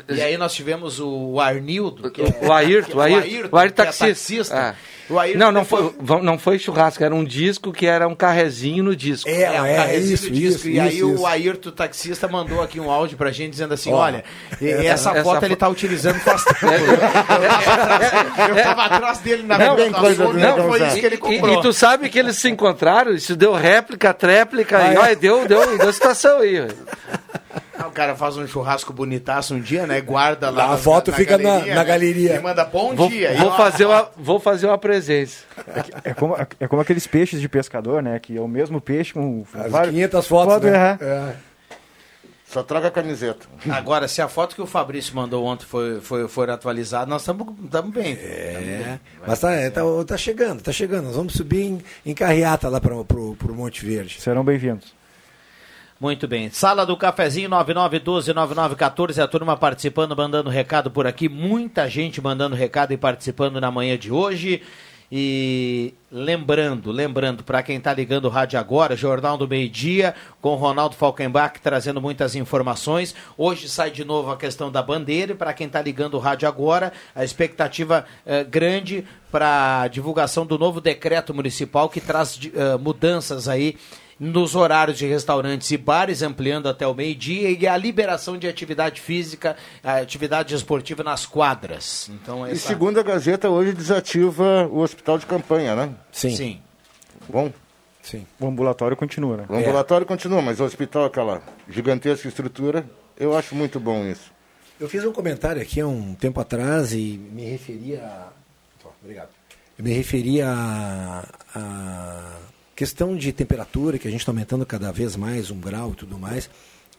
E 0.09 0.21
aí 0.23 0.37
nós 0.39 0.55
tivemos 0.55 1.01
o 1.01 1.41
Arnildo. 1.41 2.11
Que 2.11 2.23
é, 2.23 2.25
O 2.43 2.53
Ayrton, 2.53 2.91
que- 2.93 2.97
o 2.97 3.01
Ayrton, 3.03 3.49
o 3.53 3.59
Ayrton 3.59 3.75
que 3.75 3.83
é 3.83 3.85
taxista. 3.85 4.07
taxista. 4.07 4.57
Ah. 4.57 4.75
O 5.11 5.19
Ayrton 5.19 5.39
Não, 5.41 5.53
não 5.53 5.63
depois- 5.63 5.93
foi, 6.07 6.23
não 6.23 6.39
foi 6.39 6.59
churrasco, 6.59 7.03
era 7.05 7.15
um 7.15 7.25
disco 7.25 7.73
que 7.73 7.85
era 7.87 8.07
um 8.09 8.15
carrezinho 8.15 8.85
no 8.85 8.95
disco. 8.97 9.29
É, 9.29 9.43
É, 9.43 9.61
um 9.61 9.67
é, 9.67 9.77
carrezinho 9.77 10.15
isso, 10.15 10.25
do 10.29 10.31
disco. 10.33 10.57
isso, 10.61 10.69
e 10.71 10.81
aí 10.81 10.97
isso, 10.97 11.11
o 11.11 11.15
isso. 11.17 11.27
Ayrton, 11.27 11.71
taxista, 11.73 12.29
mandou 12.29 12.63
aqui 12.63 12.79
um 12.81 12.91
áudio 12.91 13.19
pra 13.19 13.31
gente 13.33 13.51
dizendo 13.51 13.75
assim, 13.75 13.93
Ó, 13.93 13.97
olha, 13.97 14.25
e- 14.61 14.69
essa, 14.71 15.11
essa 15.11 15.25
foto 15.25 15.41
fo- 15.41 15.45
ele 15.47 15.57
tá 15.57 15.69
utilizando 15.69 16.19
faz 16.21 16.45
tempo. 16.45 16.63
Eu 18.49 18.63
tava 18.63 18.85
atrás 18.85 19.19
dele 19.19 19.43
na 19.43 19.59
Não, 19.59 19.77
do 19.77 19.91
coisa 19.93 20.27
do 20.27 20.33
não, 20.35 20.69
foi 20.69 20.87
isso 20.87 20.97
que 21.01 21.07
ele 21.07 21.15
E, 21.17 21.19
comprou. 21.19 21.59
e 21.59 21.63
tu 21.63 21.73
sabe 21.73 22.09
que 22.09 22.19
eles 22.19 22.37
se 22.37 22.49
encontraram, 22.49 23.13
isso 23.13 23.35
deu 23.37 23.53
réplica, 23.53 24.15
tréplica, 24.15 24.79
Ah, 24.79 24.93
e 24.93 24.95
é? 24.95 24.99
olha, 24.99 25.17
deu, 25.17 25.47
deu, 25.47 25.77
deu 25.79 25.93
situação 25.93 26.39
aí. 26.39 26.69
O 27.93 27.95
cara 27.95 28.17
faz 28.17 28.39
um 28.39 28.47
churrasco 28.49 28.91
bonitaço 28.91 29.55
um 29.55 29.61
dia, 29.61 29.87
né? 29.87 30.01
Guarda 30.01 30.49
lá. 30.49 30.65
A 30.65 30.69
na- 30.69 30.77
foto 30.79 31.13
fica 31.13 31.37
na- 31.37 31.45
galeria, 31.45 31.75
na 31.75 31.81
né? 31.83 31.87
galeria. 31.87 32.35
E 32.37 32.41
manda 32.41 32.65
bom 32.65 32.95
Vou, 32.95 33.07
dia. 33.07 33.35
vou 33.37 33.49
E, 33.49 33.51
ó, 33.51 33.55
fazer 33.55 33.85
uma, 33.85 34.09
vou 34.17 34.41
fazer 34.41 34.67
uma 34.67 34.79
presença. 34.79 35.45
É 36.03 36.15
como, 36.15 36.35
é 36.59 36.67
como 36.67 36.81
aqueles 36.81 37.07
peixes 37.07 37.39
de 37.39 37.51
pescador, 37.51 38.03
né? 38.03 38.19
Que 38.19 38.39
é 38.39 38.41
o 38.41 38.49
mesmo 38.49 38.81
peixe 38.81 39.13
com 39.13 39.45
As 39.53 39.71
vários- 39.71 39.93
500 39.95 40.27
fotos, 40.27 40.55
Foto, 40.55 40.67
né? 40.69 40.99
é. 41.03 41.05
É. 41.05 41.35
Só 42.47 42.63
troca 42.63 42.89
a 42.89 42.91
camiseta. 42.91 43.47
Agora, 43.71 44.09
se 44.09 44.23
a 44.23 44.29
foto 44.29 44.55
que 44.55 44.63
o 44.63 44.67
Fabrício 44.67 45.15
mandou 45.15 45.45
ontem 45.45 45.67
foi, 45.67 46.01
foi, 46.01 46.27
for 46.29 46.49
atualizada, 46.49 47.05
nós 47.07 47.21
estamos 47.23 47.47
bem. 47.93 48.15
É, 48.15 48.99
mas 49.27 49.39
tá, 49.39 49.53
é, 49.53 49.69
tá, 49.69 49.83
tá 50.07 50.17
chegando, 50.17 50.63
tá 50.63 50.73
chegando. 50.73 51.05
Nós 51.07 51.17
vamos 51.17 51.35
subir 51.35 51.63
em, 51.63 51.83
em 52.07 52.15
carreata 52.15 52.71
lá 52.71 52.81
para 52.81 53.05
pro, 53.05 53.37
pro 53.37 53.55
Monte 53.55 53.85
Verde. 53.85 54.19
Serão 54.19 54.43
bem-vindos. 54.43 54.95
Muito 56.03 56.27
bem. 56.27 56.51
Sala 56.51 56.85
do 56.85 56.97
Cafezinho 56.97 57.49
9912-9914. 57.51 59.23
A 59.23 59.29
turma 59.29 59.57
participando, 59.57 60.17
mandando 60.17 60.51
recado 60.51 60.91
por 60.91 61.07
aqui. 61.07 61.29
Muita 61.29 61.89
gente 61.89 62.21
mandando 62.21 62.57
recado 62.57 62.93
e 62.93 62.97
participando 62.97 63.61
na 63.61 63.71
manhã 63.71 63.97
de 63.97 64.11
hoje. 64.11 64.61
E 65.13 65.95
lembrando, 66.11 66.91
lembrando, 66.91 67.45
para 67.45 67.63
quem 67.63 67.77
está 67.77 67.95
ligando 67.95 68.25
o 68.25 68.31
rádio 68.31 68.59
agora, 68.59 68.97
Jornal 68.97 69.37
do 69.37 69.47
Meio 69.47 69.69
Dia, 69.69 70.13
com 70.41 70.57
Ronaldo 70.57 70.97
Falkenbach 70.97 71.61
trazendo 71.61 72.01
muitas 72.01 72.35
informações. 72.35 73.15
Hoje 73.39 73.69
sai 73.69 73.93
de 73.93 74.05
novo 74.05 74.33
a 74.33 74.37
questão 74.37 74.73
da 74.73 74.83
bandeira, 74.83 75.33
e 75.33 75.37
para 75.37 75.53
quem 75.53 75.69
está 75.69 75.81
ligando 75.81 76.15
o 76.15 76.19
rádio 76.19 76.49
agora, 76.49 76.93
a 77.15 77.23
expectativa 77.23 78.07
eh, 78.27 78.43
grande 78.43 79.05
para 79.31 79.83
a 79.83 79.89
divulgação 79.89 80.47
do 80.47 80.59
novo 80.59 80.81
decreto 80.81 81.33
municipal 81.33 81.89
que 81.89 82.01
traz 82.01 82.41
eh, 82.43 82.77
mudanças 82.79 83.49
aí 83.49 83.77
nos 84.19 84.55
horários 84.55 84.99
de 84.99 85.07
restaurantes 85.07 85.71
e 85.71 85.77
bares, 85.77 86.23
ampliando 86.23 86.69
até 86.69 86.87
o 86.87 86.95
meio-dia, 86.95 87.51
e 87.51 87.67
a 87.67 87.77
liberação 87.77 88.39
de 88.39 88.47
atividade 88.47 89.01
física, 89.01 89.57
a 89.83 89.97
atividade 89.97 90.55
esportiva 90.55 91.03
nas 91.03 91.27
quadras. 91.27 92.09
Então, 92.11 92.47
E 92.47 92.53
essa... 92.53 92.69
segundo 92.69 93.01
a 93.01 93.03
Gazeta, 93.03 93.49
hoje 93.51 93.73
desativa 93.73 94.69
o 94.71 94.79
hospital 94.79 95.19
de 95.19 95.27
campanha, 95.27 95.75
né? 95.75 95.91
Sim. 96.13 96.37
Sim. 96.37 96.63
Bom. 97.29 97.53
Sim. 98.03 98.27
O 98.41 98.47
ambulatório 98.47 98.97
continua, 98.97 99.37
né? 99.37 99.45
O 99.49 99.55
ambulatório 99.55 100.07
continua, 100.07 100.43
mas 100.43 100.59
o 100.59 100.65
hospital, 100.65 101.05
aquela 101.05 101.41
gigantesca 101.69 102.27
estrutura, 102.27 102.85
eu 103.17 103.37
acho 103.37 103.55
muito 103.55 103.79
bom 103.79 104.05
isso. 104.05 104.33
Eu 104.81 104.89
fiz 104.89 105.05
um 105.05 105.13
comentário 105.13 105.63
aqui 105.63 105.81
há 105.81 105.87
um 105.87 106.15
tempo 106.15 106.41
atrás 106.41 106.93
e 106.93 107.21
me 107.33 107.45
referia 107.45 108.03
a... 108.03 108.29
Obrigado. 109.01 109.29
Eu 109.79 109.85
me 109.85 109.93
referia 109.93 110.49
a, 110.49 111.25
a 111.55 112.37
questão 112.83 113.17
de 113.17 113.33
temperatura, 113.33 113.97
que 113.97 114.09
a 114.09 114.11
gente 114.11 114.23
está 114.23 114.33
aumentando 114.33 114.67
cada 114.67 114.91
vez 114.91 115.15
mais, 115.15 115.53
um 115.53 115.61
grau 115.61 115.93
e 115.93 115.95
tudo 115.95 116.19
mais. 116.19 116.51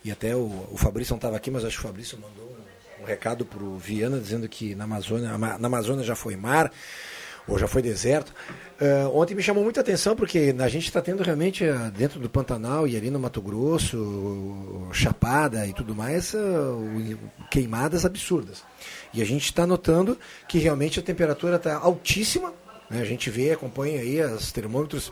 E 0.01 0.09
até 0.09 0.33
o, 0.33 0.65
o 0.71 0.77
Fabrício 0.77 1.11
não 1.11 1.17
estava 1.17 1.35
aqui, 1.35 1.51
mas 1.51 1.65
acho 1.65 1.77
que 1.77 1.83
o 1.83 1.87
Fabrício 1.89 2.17
mandou 2.17 2.55
um, 2.99 3.03
um 3.03 3.05
recado 3.05 3.45
para 3.45 3.61
o 3.61 3.77
Viana 3.77 4.17
dizendo 4.17 4.47
que 4.47 4.75
na 4.75 4.85
Amazônia, 4.85 5.37
na 5.37 5.67
Amazônia 5.67 6.01
já 6.05 6.15
foi 6.15 6.37
mar, 6.37 6.71
ou 7.45 7.59
já 7.59 7.67
foi 7.67 7.81
deserto. 7.81 8.33
Uh, 8.79 9.13
ontem 9.13 9.35
me 9.35 9.43
chamou 9.43 9.61
muita 9.61 9.81
atenção 9.81 10.15
porque 10.15 10.55
a 10.57 10.69
gente 10.69 10.85
está 10.85 11.01
tendo 11.01 11.21
realmente 11.21 11.65
uh, 11.65 11.91
dentro 11.91 12.17
do 12.17 12.29
Pantanal 12.29 12.87
e 12.87 12.95
ali 12.95 13.11
no 13.11 13.19
Mato 13.19 13.41
Grosso, 13.41 14.87
Chapada 14.93 15.67
e 15.67 15.73
tudo 15.73 15.93
mais, 15.93 16.33
queimadas 17.51 18.05
absurdas. 18.05 18.63
E 19.13 19.21
a 19.21 19.25
gente 19.25 19.43
está 19.43 19.67
notando 19.67 20.17
que 20.47 20.59
realmente 20.59 20.97
a 20.97 21.03
temperatura 21.03 21.57
está 21.57 21.75
altíssima. 21.75 22.53
Né? 22.89 23.01
A 23.01 23.05
gente 23.05 23.29
vê, 23.29 23.51
acompanha 23.51 23.99
aí 23.99 24.21
os 24.21 24.49
termômetros 24.53 25.11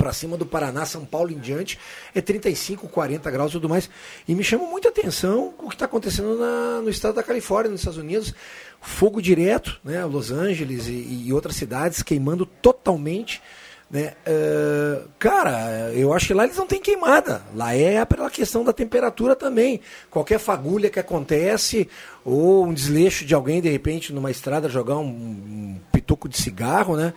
para 0.00 0.14
cima 0.14 0.34
do 0.34 0.46
Paraná, 0.46 0.86
São 0.86 1.04
Paulo 1.04 1.30
em 1.30 1.38
diante, 1.38 1.78
é 2.14 2.22
35, 2.22 2.88
40 2.88 3.30
graus 3.30 3.50
e 3.50 3.52
tudo 3.52 3.68
mais. 3.68 3.90
E 4.26 4.34
me 4.34 4.42
chama 4.42 4.64
muita 4.64 4.88
atenção 4.88 5.52
o 5.58 5.68
que 5.68 5.74
está 5.74 5.84
acontecendo 5.84 6.38
na, 6.38 6.80
no 6.80 6.88
estado 6.88 7.16
da 7.16 7.22
Califórnia, 7.22 7.70
nos 7.70 7.82
Estados 7.82 7.98
Unidos. 7.98 8.34
Fogo 8.80 9.20
direto, 9.20 9.78
né? 9.84 10.02
Los 10.06 10.30
Angeles 10.30 10.86
e, 10.86 11.26
e 11.26 11.32
outras 11.34 11.54
cidades 11.56 12.02
queimando 12.02 12.46
totalmente. 12.46 13.42
Né? 13.90 14.14
Uh, 14.26 15.06
cara, 15.18 15.92
eu 15.92 16.14
acho 16.14 16.28
que 16.28 16.34
lá 16.34 16.44
eles 16.44 16.56
não 16.56 16.66
têm 16.66 16.80
queimada. 16.80 17.42
Lá 17.54 17.74
é 17.74 18.02
pela 18.06 18.30
questão 18.30 18.64
da 18.64 18.72
temperatura 18.72 19.36
também. 19.36 19.82
Qualquer 20.10 20.38
fagulha 20.38 20.88
que 20.88 20.98
acontece, 20.98 21.86
ou 22.24 22.64
um 22.64 22.72
desleixo 22.72 23.26
de 23.26 23.34
alguém, 23.34 23.60
de 23.60 23.68
repente, 23.68 24.14
numa 24.14 24.30
estrada, 24.30 24.66
jogar 24.66 24.96
um, 24.96 25.08
um 25.08 25.80
pitoco 25.92 26.26
de 26.26 26.38
cigarro, 26.38 26.96
né? 26.96 27.12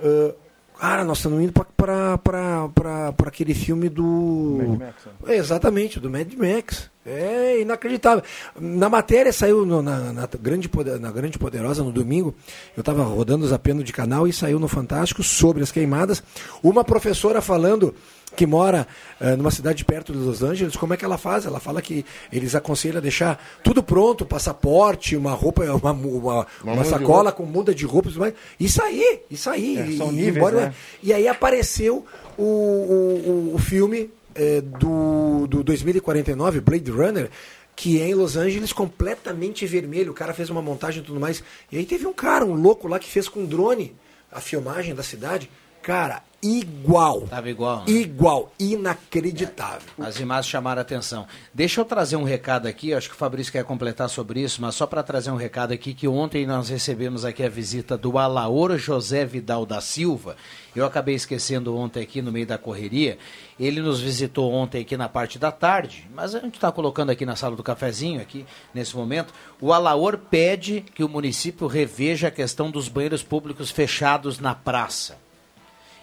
Uh, 0.00 0.34
Cara, 0.78 1.04
nós 1.04 1.18
estamos 1.18 1.40
indo 1.40 1.52
para 1.52 3.14
aquele 3.26 3.54
filme 3.54 3.88
do. 3.88 4.58
Mad 4.58 4.78
Max, 4.80 4.94
é, 5.26 5.36
exatamente, 5.36 6.00
do 6.00 6.10
Mad 6.10 6.32
Max. 6.34 6.90
É 7.06 7.60
inacreditável. 7.60 8.24
Na 8.58 8.88
matéria 8.88 9.30
saiu 9.30 9.66
no, 9.66 9.82
na, 9.82 10.12
na, 10.12 10.28
grande, 10.40 10.70
na 11.00 11.12
Grande 11.12 11.38
Poderosa 11.38 11.84
no 11.84 11.92
domingo. 11.92 12.34
Eu 12.74 12.80
estava 12.80 13.02
rodando 13.04 13.44
os 13.44 13.52
apenos 13.52 13.84
de 13.84 13.92
canal 13.92 14.26
e 14.26 14.32
saiu 14.32 14.58
no 14.58 14.68
Fantástico 14.68 15.22
sobre 15.22 15.62
as 15.62 15.70
queimadas. 15.70 16.22
Uma 16.62 16.82
professora 16.82 17.42
falando 17.42 17.94
que 18.34 18.46
mora 18.46 18.86
uh, 19.20 19.36
numa 19.36 19.50
cidade 19.50 19.84
perto 19.84 20.12
de 20.12 20.18
Los 20.18 20.42
Angeles, 20.42 20.76
como 20.76 20.94
é 20.94 20.96
que 20.96 21.04
ela 21.04 21.16
faz? 21.18 21.46
Ela 21.46 21.60
fala 21.60 21.80
que 21.80 22.04
eles 22.32 22.54
aconselham 22.54 22.98
a 22.98 23.00
deixar 23.00 23.42
tudo 23.62 23.82
pronto, 23.82 24.26
passaporte, 24.26 25.16
uma 25.16 25.32
roupa, 25.32 25.64
uma, 25.72 25.92
uma, 25.92 26.46
uma 26.62 26.84
sacola 26.84 27.32
com 27.32 27.44
muda 27.44 27.74
de 27.74 27.84
roupas, 27.84 28.14
e 28.58 28.68
sair, 28.68 29.22
e 29.30 29.36
sair. 29.36 29.78
É, 29.78 29.96
são 29.96 30.08
e, 30.08 30.16
níveis, 30.16 30.36
embora, 30.36 30.56
né? 30.66 30.74
E 31.02 31.12
aí 31.12 31.28
apareceu 31.28 32.04
o, 32.36 32.42
o, 32.42 33.52
o, 33.52 33.54
o 33.54 33.58
filme 33.58 34.10
é, 34.34 34.60
do, 34.60 35.46
do 35.46 35.62
2049, 35.62 36.60
Blade 36.60 36.90
Runner, 36.90 37.30
que 37.76 38.00
é 38.00 38.08
em 38.08 38.14
Los 38.14 38.36
Angeles 38.36 38.72
completamente 38.72 39.66
vermelho. 39.66 40.12
O 40.12 40.14
cara 40.14 40.34
fez 40.34 40.50
uma 40.50 40.62
montagem 40.62 41.02
e 41.02 41.04
tudo 41.04 41.20
mais. 41.20 41.42
E 41.70 41.78
aí 41.78 41.84
teve 41.84 42.06
um 42.06 42.12
cara, 42.12 42.44
um 42.44 42.54
louco 42.54 42.88
lá, 42.88 42.98
que 42.98 43.08
fez 43.08 43.28
com 43.28 43.44
drone 43.44 43.94
a 44.30 44.40
filmagem 44.40 44.94
da 44.94 45.02
cidade. 45.02 45.50
Cara, 45.82 46.22
igual. 46.44 47.22
Tava 47.22 47.48
igual. 47.48 47.78
Né? 47.78 47.92
Igual. 47.92 48.52
Inacreditável. 48.58 49.88
As 49.98 50.20
imagens 50.20 50.46
chamaram 50.46 50.80
a 50.80 50.82
atenção. 50.82 51.26
Deixa 51.52 51.80
eu 51.80 51.84
trazer 51.86 52.16
um 52.16 52.22
recado 52.22 52.66
aqui, 52.66 52.92
acho 52.92 53.08
que 53.08 53.14
o 53.14 53.18
Fabrício 53.18 53.50
quer 53.50 53.64
completar 53.64 54.10
sobre 54.10 54.40
isso, 54.40 54.60
mas 54.60 54.74
só 54.74 54.86
para 54.86 55.02
trazer 55.02 55.30
um 55.30 55.36
recado 55.36 55.72
aqui, 55.72 55.94
que 55.94 56.06
ontem 56.06 56.46
nós 56.46 56.68
recebemos 56.68 57.24
aqui 57.24 57.42
a 57.42 57.48
visita 57.48 57.96
do 57.96 58.18
Alaor 58.18 58.76
José 58.76 59.24
Vidal 59.24 59.64
da 59.64 59.80
Silva. 59.80 60.36
Eu 60.76 60.84
acabei 60.84 61.14
esquecendo 61.14 61.74
ontem 61.76 62.02
aqui 62.02 62.20
no 62.20 62.30
meio 62.30 62.46
da 62.46 62.58
correria. 62.58 63.16
Ele 63.58 63.80
nos 63.80 64.00
visitou 64.00 64.52
ontem 64.52 64.82
aqui 64.82 64.96
na 64.96 65.08
parte 65.08 65.38
da 65.38 65.50
tarde, 65.50 66.06
mas 66.14 66.34
a 66.34 66.40
gente 66.40 66.56
está 66.56 66.70
colocando 66.70 67.10
aqui 67.10 67.24
na 67.24 67.36
sala 67.36 67.56
do 67.56 67.62
cafezinho, 67.62 68.20
aqui 68.20 68.44
nesse 68.74 68.94
momento. 68.94 69.32
O 69.60 69.72
Alaor 69.72 70.18
pede 70.18 70.84
que 70.94 71.04
o 71.04 71.08
município 71.08 71.66
reveja 71.66 72.28
a 72.28 72.30
questão 72.30 72.70
dos 72.70 72.88
banheiros 72.88 73.22
públicos 73.22 73.70
fechados 73.70 74.38
na 74.38 74.54
praça. 74.54 75.23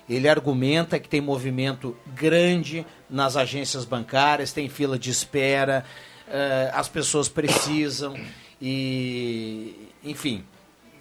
Ele 0.09 0.27
argumenta 0.27 0.99
que 0.99 1.07
tem 1.07 1.21
movimento 1.21 1.95
grande 2.15 2.85
nas 3.09 3.35
agências 3.35 3.85
bancárias, 3.85 4.51
tem 4.51 4.67
fila 4.67 4.97
de 4.97 5.09
espera, 5.09 5.85
uh, 6.27 6.71
as 6.73 6.89
pessoas 6.89 7.29
precisam 7.29 8.15
e, 8.61 9.89
enfim, 10.03 10.43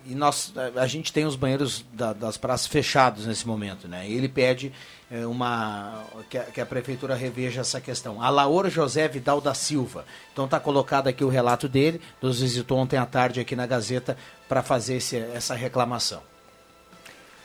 e 0.06 0.14
nós, 0.14 0.52
a 0.76 0.86
gente 0.86 1.12
tem 1.12 1.26
os 1.26 1.36
banheiros 1.36 1.84
da, 1.92 2.12
das 2.12 2.36
praças 2.38 2.66
fechados 2.66 3.26
nesse 3.26 3.46
momento, 3.46 3.86
né? 3.86 4.08
Ele 4.08 4.28
pede 4.28 4.72
eh, 5.10 5.26
uma 5.26 6.04
que 6.30 6.38
a, 6.38 6.44
que 6.44 6.60
a, 6.60 6.64
prefeitura 6.64 7.14
reveja 7.14 7.60
essa 7.60 7.80
questão. 7.80 8.22
A 8.22 8.30
Laura 8.30 8.70
José 8.70 9.06
Vidal 9.08 9.40
da 9.40 9.52
Silva. 9.52 10.06
Então 10.32 10.46
está 10.46 10.58
colocado 10.58 11.08
aqui 11.08 11.22
o 11.22 11.28
relato 11.28 11.68
dele, 11.68 12.00
nos 12.20 12.40
visitou 12.40 12.78
ontem 12.78 12.96
à 12.96 13.04
tarde 13.04 13.40
aqui 13.40 13.54
na 13.54 13.66
Gazeta 13.66 14.16
para 14.48 14.62
fazer 14.62 14.96
esse, 14.96 15.16
essa 15.16 15.54
reclamação. 15.54 16.22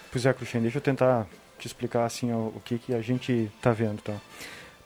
Pois 0.09 0.25
é, 0.25 0.33
Cruxem, 0.33 0.61
deixa 0.61 0.77
eu 0.77 0.81
tentar 0.81 1.27
te 1.57 1.67
explicar 1.67 2.05
assim 2.05 2.31
o, 2.31 2.53
o 2.55 2.61
que, 2.63 2.77
que 2.77 2.93
a 2.93 3.01
gente 3.01 3.51
está 3.57 3.71
vendo, 3.71 4.01
tá? 4.01 4.15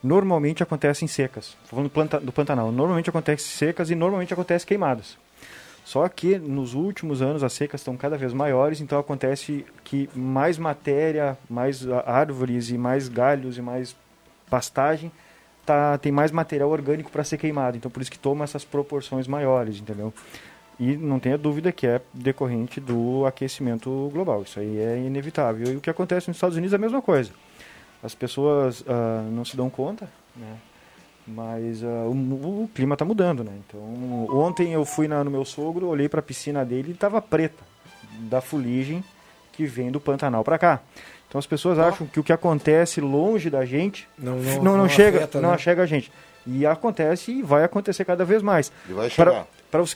Normalmente 0.02 0.64
acontecem 0.64 1.08
secas. 1.08 1.58
Falando 1.66 1.92
do, 2.22 2.32
Pantanal, 2.32 2.72
normalmente 2.72 3.10
acontece 3.10 3.44
secas 3.44 3.90
e 3.90 3.96
normalmente 3.96 4.34
acontece 4.34 4.66
queimadas. 4.66 5.18
Só 5.84 6.08
que 6.08 6.38
nos 6.38 6.74
últimos 6.74 7.22
anos 7.22 7.44
as 7.44 7.52
secas 7.54 7.82
estão 7.82 7.98
cada 7.98 8.18
vez 8.18 8.32
maiores, 8.32 8.80
então 8.80 9.00
acontece 9.00 9.66
que 9.84 10.10
mais 10.14 10.58
matéria, 10.58 11.38
mais 11.50 11.86
árvores 12.06 12.70
e 12.70 12.78
mais 12.78 13.10
galhos 13.10 13.58
e 13.58 13.62
mais 13.62 13.96
pastagem 14.50 15.12
tá, 15.66 15.98
tem 15.98 16.12
mais 16.12 16.32
material 16.32 16.70
orgânico 16.70 17.12
para 17.12 17.24
ser 17.24 17.38
queimado. 17.38 17.76
Então 17.76 17.90
por 17.92 18.02
isso 18.02 18.12
que 18.12 18.20
toma 18.20 18.44
essas 18.44 18.64
proporções 18.64 19.28
maiores, 19.28 19.80
entendeu? 19.80 20.14
E 20.80 20.96
não 20.96 21.20
tenha 21.20 21.38
dúvida 21.38 21.72
que 21.72 21.86
é 21.86 22.02
decorrente 22.14 22.80
do 22.80 23.26
aquecimento 23.26 24.10
global. 24.14 24.44
Isso 24.44 24.60
aí 24.60 24.80
é 24.80 24.98
inevitável. 24.98 25.74
E 25.74 25.76
o 25.76 25.82
que 25.82 25.90
acontece 25.90 26.30
nos 26.30 26.38
Estados 26.38 26.56
Unidos 26.56 26.72
é 26.74 26.78
a 26.78 26.80
mesma 26.80 27.02
coisa. 27.02 27.32
As 28.02 28.16
pessoas 28.16 28.80
uh, 28.82 29.30
não 29.30 29.44
se 29.44 29.58
dão 29.58 29.70
conta, 29.70 30.10
né? 30.36 30.58
mas 31.28 31.84
uh, 31.84 32.08
o, 32.08 32.64
o, 32.64 32.70
clima 32.74 32.96
está 32.96 33.04
mudando, 33.04 33.44
né? 33.44 33.52
Então, 33.68 33.82
ontem 34.30 34.72
eu 34.74 34.86
fui 34.86 35.08
na, 35.08 35.24
no 35.24 35.30
meu 35.30 35.44
sogro, 35.44 35.88
olhei 35.88 36.08
para 36.08 36.22
a 36.22 36.24
piscina 36.24 36.64
dele 36.64 36.90
e 36.90 36.94
estava 36.94 37.22
preta, 37.22 37.64
da 38.20 38.40
fuligem 38.40 39.04
que 39.52 39.66
vem 39.66 39.92
do 39.92 40.00
Pantanal 40.00 40.44
para 40.44 40.58
cá. 40.58 40.80
Então 41.28 41.38
as 41.38 41.46
pessoas 41.46 41.78
oh. 41.78 41.82
acham 41.82 42.08
que 42.08 42.20
o 42.20 42.24
que 42.24 42.34
acontece 42.34 43.00
longe 43.02 43.50
da 43.50 43.66
gente 43.66 44.08
não, 44.18 44.38
não, 44.38 44.56
não, 44.56 44.64
não, 44.64 44.78
não 44.78 44.90
chega, 44.90 45.20
afeta, 45.20 45.42
não 45.42 45.52
né? 45.52 45.58
chega 45.58 45.84
a 45.84 45.86
gente. 45.86 46.12
E 46.48 46.66
acontece 46.66 47.32
e 47.32 47.42
vai 47.44 47.64
acontecer 47.64 48.06
cada 48.06 48.26
vez 48.26 48.42
mais. 48.42 48.72
E 48.90 48.94
vai 48.94 49.10
chegar. 49.10 49.46
Para 49.70 49.82
os 49.82 49.96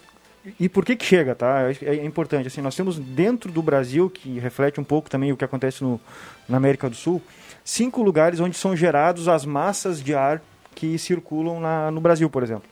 e 0.60 0.68
por 0.68 0.84
que 0.84 0.96
que 0.96 1.06
chega, 1.06 1.34
tá? 1.34 1.72
É, 1.82 1.96
é, 1.96 2.06
importante. 2.06 2.48
Assim, 2.48 2.62
nós 2.62 2.76
temos 2.76 3.00
dentro 3.00 3.52
do 3.52 3.62
Brasil, 3.62 4.10
que 4.10 4.40
reflete 4.40 4.80
um 4.80 4.84
pouco 4.84 5.10
também 5.10 5.32
o 5.32 5.38
que 5.38 5.46
acontece 5.46 5.84
no, 5.84 6.00
na 6.48 6.58
América 6.58 6.90
do 6.90 6.96
Sul, 6.96 7.22
cinco 7.64 8.02
lugares 8.02 8.40
onde 8.40 8.58
são 8.58 8.76
gerados 8.76 9.28
as 9.28 9.46
massas 9.46 10.04
de 10.04 10.14
ar 10.14 10.42
que 10.76 10.98
circulam 10.98 11.60
na, 11.60 11.90
no 11.92 12.02
Brasil, 12.02 12.30
por 12.30 12.44
exemplo. 12.44 12.70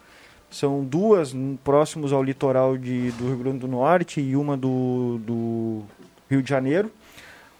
São 0.49 0.83
duas 0.83 1.33
próximos 1.63 2.11
ao 2.11 2.21
litoral 2.21 2.77
de, 2.77 3.11
do 3.11 3.27
Rio 3.27 3.37
Grande 3.37 3.59
do 3.59 3.67
Norte 3.69 4.19
e 4.19 4.35
uma 4.35 4.57
do, 4.57 5.17
do 5.19 5.83
Rio 6.29 6.43
de 6.43 6.49
Janeiro. 6.49 6.91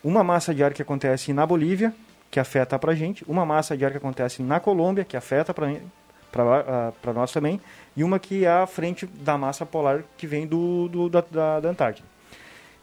Uma 0.04 0.26
massa 0.26 0.54
de 0.54 0.62
ar 0.62 0.74
que 0.74 0.82
acontece 0.82 1.32
na 1.32 1.46
Bolívia, 1.46 1.94
que 2.30 2.38
afeta 2.38 2.78
para 2.78 2.92
a 2.92 2.96
gente. 2.96 3.24
Uma 3.30 3.46
massa 3.46 3.78
de 3.78 3.86
ar 3.86 3.92
que 3.92 3.98
acontece 3.98 4.44
na 4.44 4.60
Colômbia, 4.60 5.06
que 5.06 5.16
afeta 5.16 5.54
para 5.54 7.14
nós 7.14 7.32
também, 7.32 7.62
e 7.96 8.04
uma 8.04 8.20
que 8.20 8.46
é 8.46 8.50
a 8.50 8.68
frente 8.68 9.06
da 9.06 9.38
massa 9.38 9.66
polar 9.66 10.04
que 10.18 10.26
vem 10.26 10.48
do, 10.48 10.88
do 10.88 11.10
da, 11.10 11.22
da, 11.30 11.60
da, 11.60 11.70
Antártida. 11.70 12.08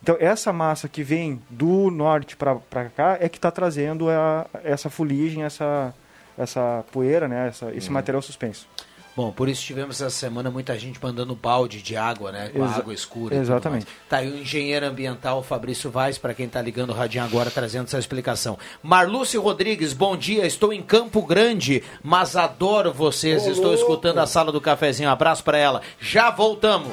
Então, 0.03 0.17
essa 0.21 0.53
massa 0.53 0.89
que 0.89 1.03
vem 1.03 1.43
do 1.51 1.91
norte 1.91 2.37
para 2.37 2.89
cá 2.91 3.17
é 3.21 3.29
que 3.29 3.39
está 3.39 3.51
trazendo 3.51 4.09
a, 4.09 4.47
essa 4.63 4.89
fuligem, 4.89 5.43
essa, 5.43 5.93
essa 6.37 6.85
poeira, 6.93 7.27
né? 7.27 7.49
Essa, 7.49 7.73
esse 7.75 7.89
Uhum. 7.89 7.95
material 7.95 8.23
suspenso. 8.23 8.69
Bom, 9.19 9.33
por 9.33 9.49
isso 9.49 9.65
tivemos 9.65 10.01
essa 10.01 10.11
semana 10.11 10.49
muita 10.49 10.79
gente 10.79 11.01
mandando 11.03 11.35
balde 11.35 11.83
de 11.83 11.97
água, 11.97 12.31
né? 12.31 12.51
Com 12.55 12.63
a 12.63 12.67
Exa- 12.69 12.77
água 12.77 12.95
escura. 12.95 13.35
Exatamente. 13.35 13.85
Tá 14.09 14.19
aí 14.19 14.31
o 14.31 14.39
engenheiro 14.39 14.87
ambiental 14.87 15.43
Fabrício 15.43 15.91
Vaz, 15.91 16.17
para 16.17 16.33
quem 16.33 16.49
tá 16.49 16.63
ligando 16.63 16.91
o 16.91 16.93
radinho 16.95 17.25
agora, 17.25 17.51
trazendo 17.51 17.87
essa 17.87 17.99
explicação. 17.99 18.57
Marlúcio 18.81 19.43
Rodrigues, 19.43 19.93
bom 19.93 20.17
dia. 20.17 20.47
Estou 20.47 20.73
em 20.73 20.81
Campo 20.81 21.21
Grande, 21.23 21.83
mas 22.01 22.37
adoro 22.37 22.93
vocês. 22.93 23.45
Estou 23.45 23.75
escutando 23.75 24.19
a 24.19 24.27
sala 24.29 24.53
do 24.53 24.61
cafezinho. 24.61 25.11
abraço 25.11 25.43
para 25.43 25.59
ela. 25.59 25.83
Já 26.01 26.31
voltamos. 26.31 26.93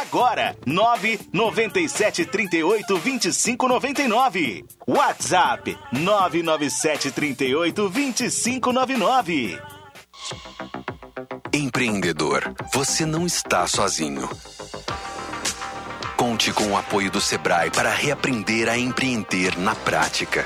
agora. 0.01 0.55
997 0.65 2.25
38 2.25 2.97
25 2.97 3.67
99. 3.67 4.65
WhatsApp 4.87 5.77
997 5.91 7.11
38 7.11 7.89
25 7.89 8.73
99. 8.73 9.59
Empreendedor, 11.53 12.53
você 12.73 13.05
não 13.05 13.25
está 13.25 13.67
sozinho. 13.67 14.29
Conte 16.15 16.53
com 16.53 16.71
o 16.71 16.77
apoio 16.77 17.11
do 17.11 17.19
Sebrae 17.19 17.71
para 17.71 17.89
reaprender 17.91 18.69
a 18.69 18.77
empreender 18.77 19.57
na 19.57 19.75
prática. 19.75 20.45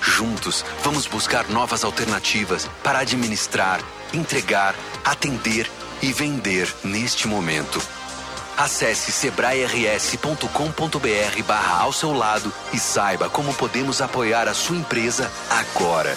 Juntos, 0.00 0.64
vamos 0.82 1.06
buscar 1.06 1.48
novas 1.48 1.82
alternativas 1.82 2.68
para 2.82 2.98
administrar, 2.98 3.80
entregar, 4.12 4.74
atender 5.04 5.68
e 6.02 6.12
vender 6.12 6.72
neste 6.84 7.26
momento. 7.26 7.80
Acesse 8.56 9.10
sebrae-rs.com.br 9.10 11.42
barra 11.46 11.82
ao 11.82 11.92
seu 11.92 12.12
lado 12.12 12.52
e 12.72 12.78
saiba 12.78 13.28
como 13.28 13.52
podemos 13.54 14.00
apoiar 14.00 14.48
a 14.48 14.54
sua 14.54 14.76
empresa 14.76 15.30
agora. 15.50 16.16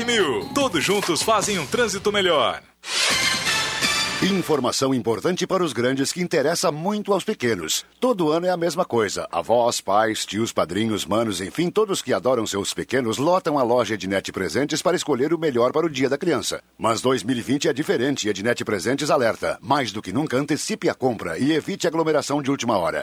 7000. 0.00 0.50
Todos 0.54 0.82
juntos 0.82 1.22
fazem 1.22 1.58
um 1.58 1.66
trânsito 1.66 2.10
melhor. 2.10 2.62
Informação 4.22 4.94
importante 4.94 5.46
para 5.46 5.62
os 5.62 5.72
grandes 5.72 6.12
que 6.12 6.22
interessa 6.22 6.70
muito 6.70 7.12
aos 7.12 7.24
pequenos. 7.24 7.84
Todo 7.98 8.30
ano 8.30 8.46
é 8.46 8.50
a 8.50 8.56
mesma 8.56 8.84
coisa. 8.84 9.26
Avós, 9.30 9.80
pais, 9.80 10.24
tios, 10.26 10.52
padrinhos, 10.52 11.06
manos, 11.06 11.40
enfim, 11.40 11.70
todos 11.70 12.02
que 12.02 12.12
adoram 12.12 12.46
seus 12.46 12.72
pequenos 12.72 13.18
lotam 13.18 13.58
a 13.58 13.62
loja 13.62 13.94
Ednet 13.94 14.30
Presentes 14.32 14.82
para 14.82 14.96
escolher 14.96 15.32
o 15.32 15.38
melhor 15.38 15.72
para 15.72 15.86
o 15.86 15.90
dia 15.90 16.08
da 16.08 16.18
criança. 16.18 16.62
Mas 16.78 17.00
2020 17.00 17.68
é 17.68 17.72
diferente 17.72 18.26
e 18.26 18.30
Ednet 18.30 18.64
Presentes 18.64 19.10
alerta. 19.10 19.58
Mais 19.60 19.92
do 19.92 20.02
que 20.02 20.12
nunca, 20.12 20.36
antecipe 20.36 20.88
a 20.88 20.94
compra 20.94 21.38
e 21.38 21.52
evite 21.52 21.86
aglomeração 21.86 22.42
de 22.42 22.50
última 22.50 22.76
hora. 22.76 23.02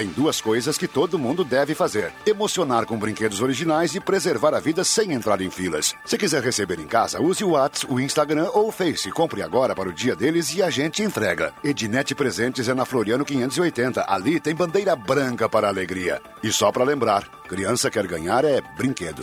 Tem 0.00 0.08
duas 0.08 0.40
coisas 0.40 0.78
que 0.78 0.88
todo 0.88 1.18
mundo 1.18 1.44
deve 1.44 1.74
fazer: 1.74 2.10
emocionar 2.24 2.86
com 2.86 2.96
brinquedos 2.96 3.42
originais 3.42 3.94
e 3.94 4.00
preservar 4.00 4.54
a 4.54 4.58
vida 4.58 4.82
sem 4.82 5.12
entrar 5.12 5.42
em 5.42 5.50
filas. 5.50 5.94
Se 6.06 6.16
quiser 6.16 6.42
receber 6.42 6.80
em 6.80 6.86
casa, 6.86 7.20
use 7.20 7.44
o 7.44 7.50
WhatsApp, 7.50 7.92
o 7.92 8.00
Instagram 8.00 8.48
ou 8.54 8.68
o 8.68 8.72
Face. 8.72 9.10
Compre 9.10 9.42
agora 9.42 9.74
para 9.74 9.90
o 9.90 9.92
dia 9.92 10.16
deles 10.16 10.54
e 10.54 10.62
a 10.62 10.70
gente 10.70 11.02
entrega. 11.02 11.52
Ednet 11.62 12.14
Presentes 12.14 12.66
é 12.66 12.72
na 12.72 12.86
Floriano 12.86 13.26
580. 13.26 14.06
Ali 14.08 14.40
tem 14.40 14.54
bandeira 14.54 14.96
branca 14.96 15.50
para 15.50 15.66
a 15.66 15.70
alegria. 15.70 16.22
E 16.42 16.50
só 16.50 16.72
para 16.72 16.82
lembrar: 16.82 17.28
criança 17.46 17.90
quer 17.90 18.06
ganhar 18.06 18.42
é 18.42 18.62
brinquedo. 18.78 19.22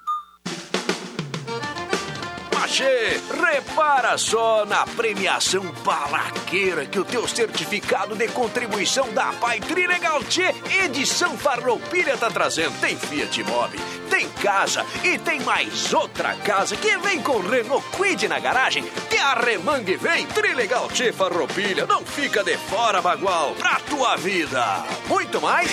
Machê, 2.71 3.19
repara 3.51 4.17
só 4.17 4.65
na 4.65 4.85
premiação 4.85 5.61
balaqueira 5.83 6.85
que 6.85 6.97
o 6.97 7.03
teu 7.03 7.27
certificado 7.27 8.15
de 8.15 8.29
contribuição 8.29 9.11
da 9.13 9.33
Pai 9.33 9.59
Trilegal 9.59 10.23
Tchê 10.23 10.55
edição 10.85 11.37
Farroupilha 11.37 12.15
tá 12.15 12.29
trazendo. 12.29 12.79
Tem 12.79 12.95
Fiat 12.95 13.43
Mobi, 13.43 13.77
tem 14.09 14.29
casa 14.41 14.85
e 15.03 15.17
tem 15.17 15.41
mais 15.41 15.93
outra 15.93 16.33
casa 16.35 16.77
que 16.77 16.97
vem 16.99 17.21
com 17.21 17.39
Renault 17.39 17.85
Quid 17.97 18.29
na 18.29 18.39
garagem. 18.39 18.85
Que 19.09 19.17
a 19.17 19.33
Remangue 19.33 19.97
vem, 19.97 20.25
Trilegal 20.27 20.87
Tchê 20.87 21.11
Farroupilha, 21.11 21.85
não 21.85 22.05
fica 22.05 22.41
de 22.41 22.55
fora, 22.57 23.01
Bagual, 23.01 23.53
pra 23.55 23.81
tua 23.81 24.15
vida. 24.15 24.85
Muito 25.09 25.41
mais. 25.41 25.69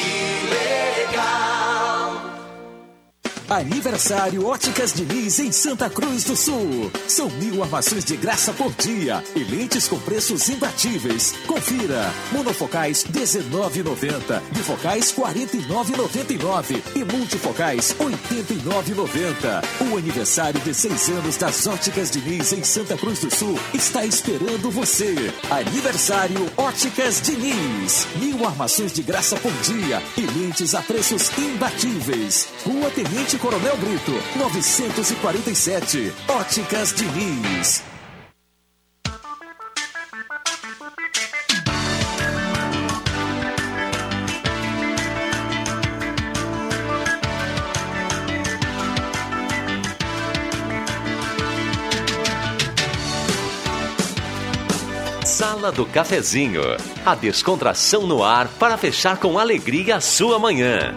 Aniversário 3.49 4.47
Óticas 4.47 4.93
Diniz 4.93 5.39
em 5.39 5.51
Santa 5.51 5.89
Cruz 5.89 6.25
do 6.25 6.37
Sul. 6.37 6.93
São 7.09 7.31
mil 7.31 7.63
armações 7.63 8.05
de 8.05 8.15
graça 8.15 8.53
por 8.53 8.71
dia 8.75 9.25
e 9.35 9.43
lentes 9.43 9.89
com 9.89 9.99
preços 10.01 10.51
imbatíveis. 10.51 11.33
Confira. 11.47 12.13
Monofocais 12.31 13.05
19,90. 13.05 14.43
Bifocais 14.53 15.11
49,99. 15.15 16.83
E 16.95 17.05
multifocais 17.05 17.95
89,90. 17.99 19.91
O 19.91 19.97
aniversário 19.97 20.61
de 20.61 20.75
seis 20.75 21.09
anos 21.09 21.39
das 21.39 21.67
Óticas 21.67 22.11
Diniz 22.11 22.53
em 22.53 22.63
Santa 22.63 22.99
Cruz 22.99 23.21
do 23.21 23.35
Sul 23.35 23.59
está 23.73 24.05
esperando 24.05 24.71
você. 24.71 25.15
Aniversário 25.51 26.51
Óticas 26.55 27.23
Diniz. 27.23 28.07
Mil 28.17 28.47
armações 28.47 28.93
de 28.93 29.03
graça 29.03 29.37
por 29.37 29.53
dia 29.63 30.03
e 30.19 30.27
lentes 30.39 30.75
a 30.75 30.83
preços 30.83 31.31
imbatíveis. 31.39 32.47
Rua 32.63 32.91
Tenente 32.91 33.38
Coronel 33.39 33.77
Brito, 33.77 34.13
947. 34.37 36.13
Óticas 36.29 36.93
Diniz. 36.93 37.83
Sala 55.25 55.71
do 55.71 55.87
Cafezinho. 55.87 56.63
A 57.07 57.15
descontração 57.15 58.07
no 58.09 58.25
ar 58.25 58.49
para 58.59 58.77
fechar 58.77 59.19
com 59.19 59.39
alegria 59.39 59.97
a 59.97 60.01
sua 60.01 60.39
manhã. 60.39 60.97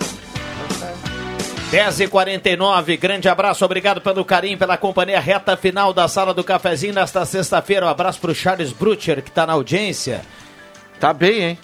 10h49, 1.72 3.00
grande 3.00 3.30
abraço, 3.30 3.64
obrigado 3.64 4.02
pelo 4.02 4.26
carinho, 4.26 4.58
pela 4.58 4.76
companhia 4.78 5.22
reta 5.22 5.56
final 5.56 5.94
da 5.94 6.06
Sala 6.08 6.34
do 6.34 6.44
Cafezinho 6.44 6.94
nesta 6.94 7.24
sexta-feira. 7.26 7.86
Um 7.86 7.90
abraço 7.90 8.20
pro 8.20 8.36
Charles 8.36 8.74
Brutcher, 8.74 9.24
que 9.24 9.32
tá 9.32 9.48
na 9.48 9.54
audiência. 9.54 10.22
Tá 11.00 11.14
bem, 11.14 11.42
hein? 11.42 11.60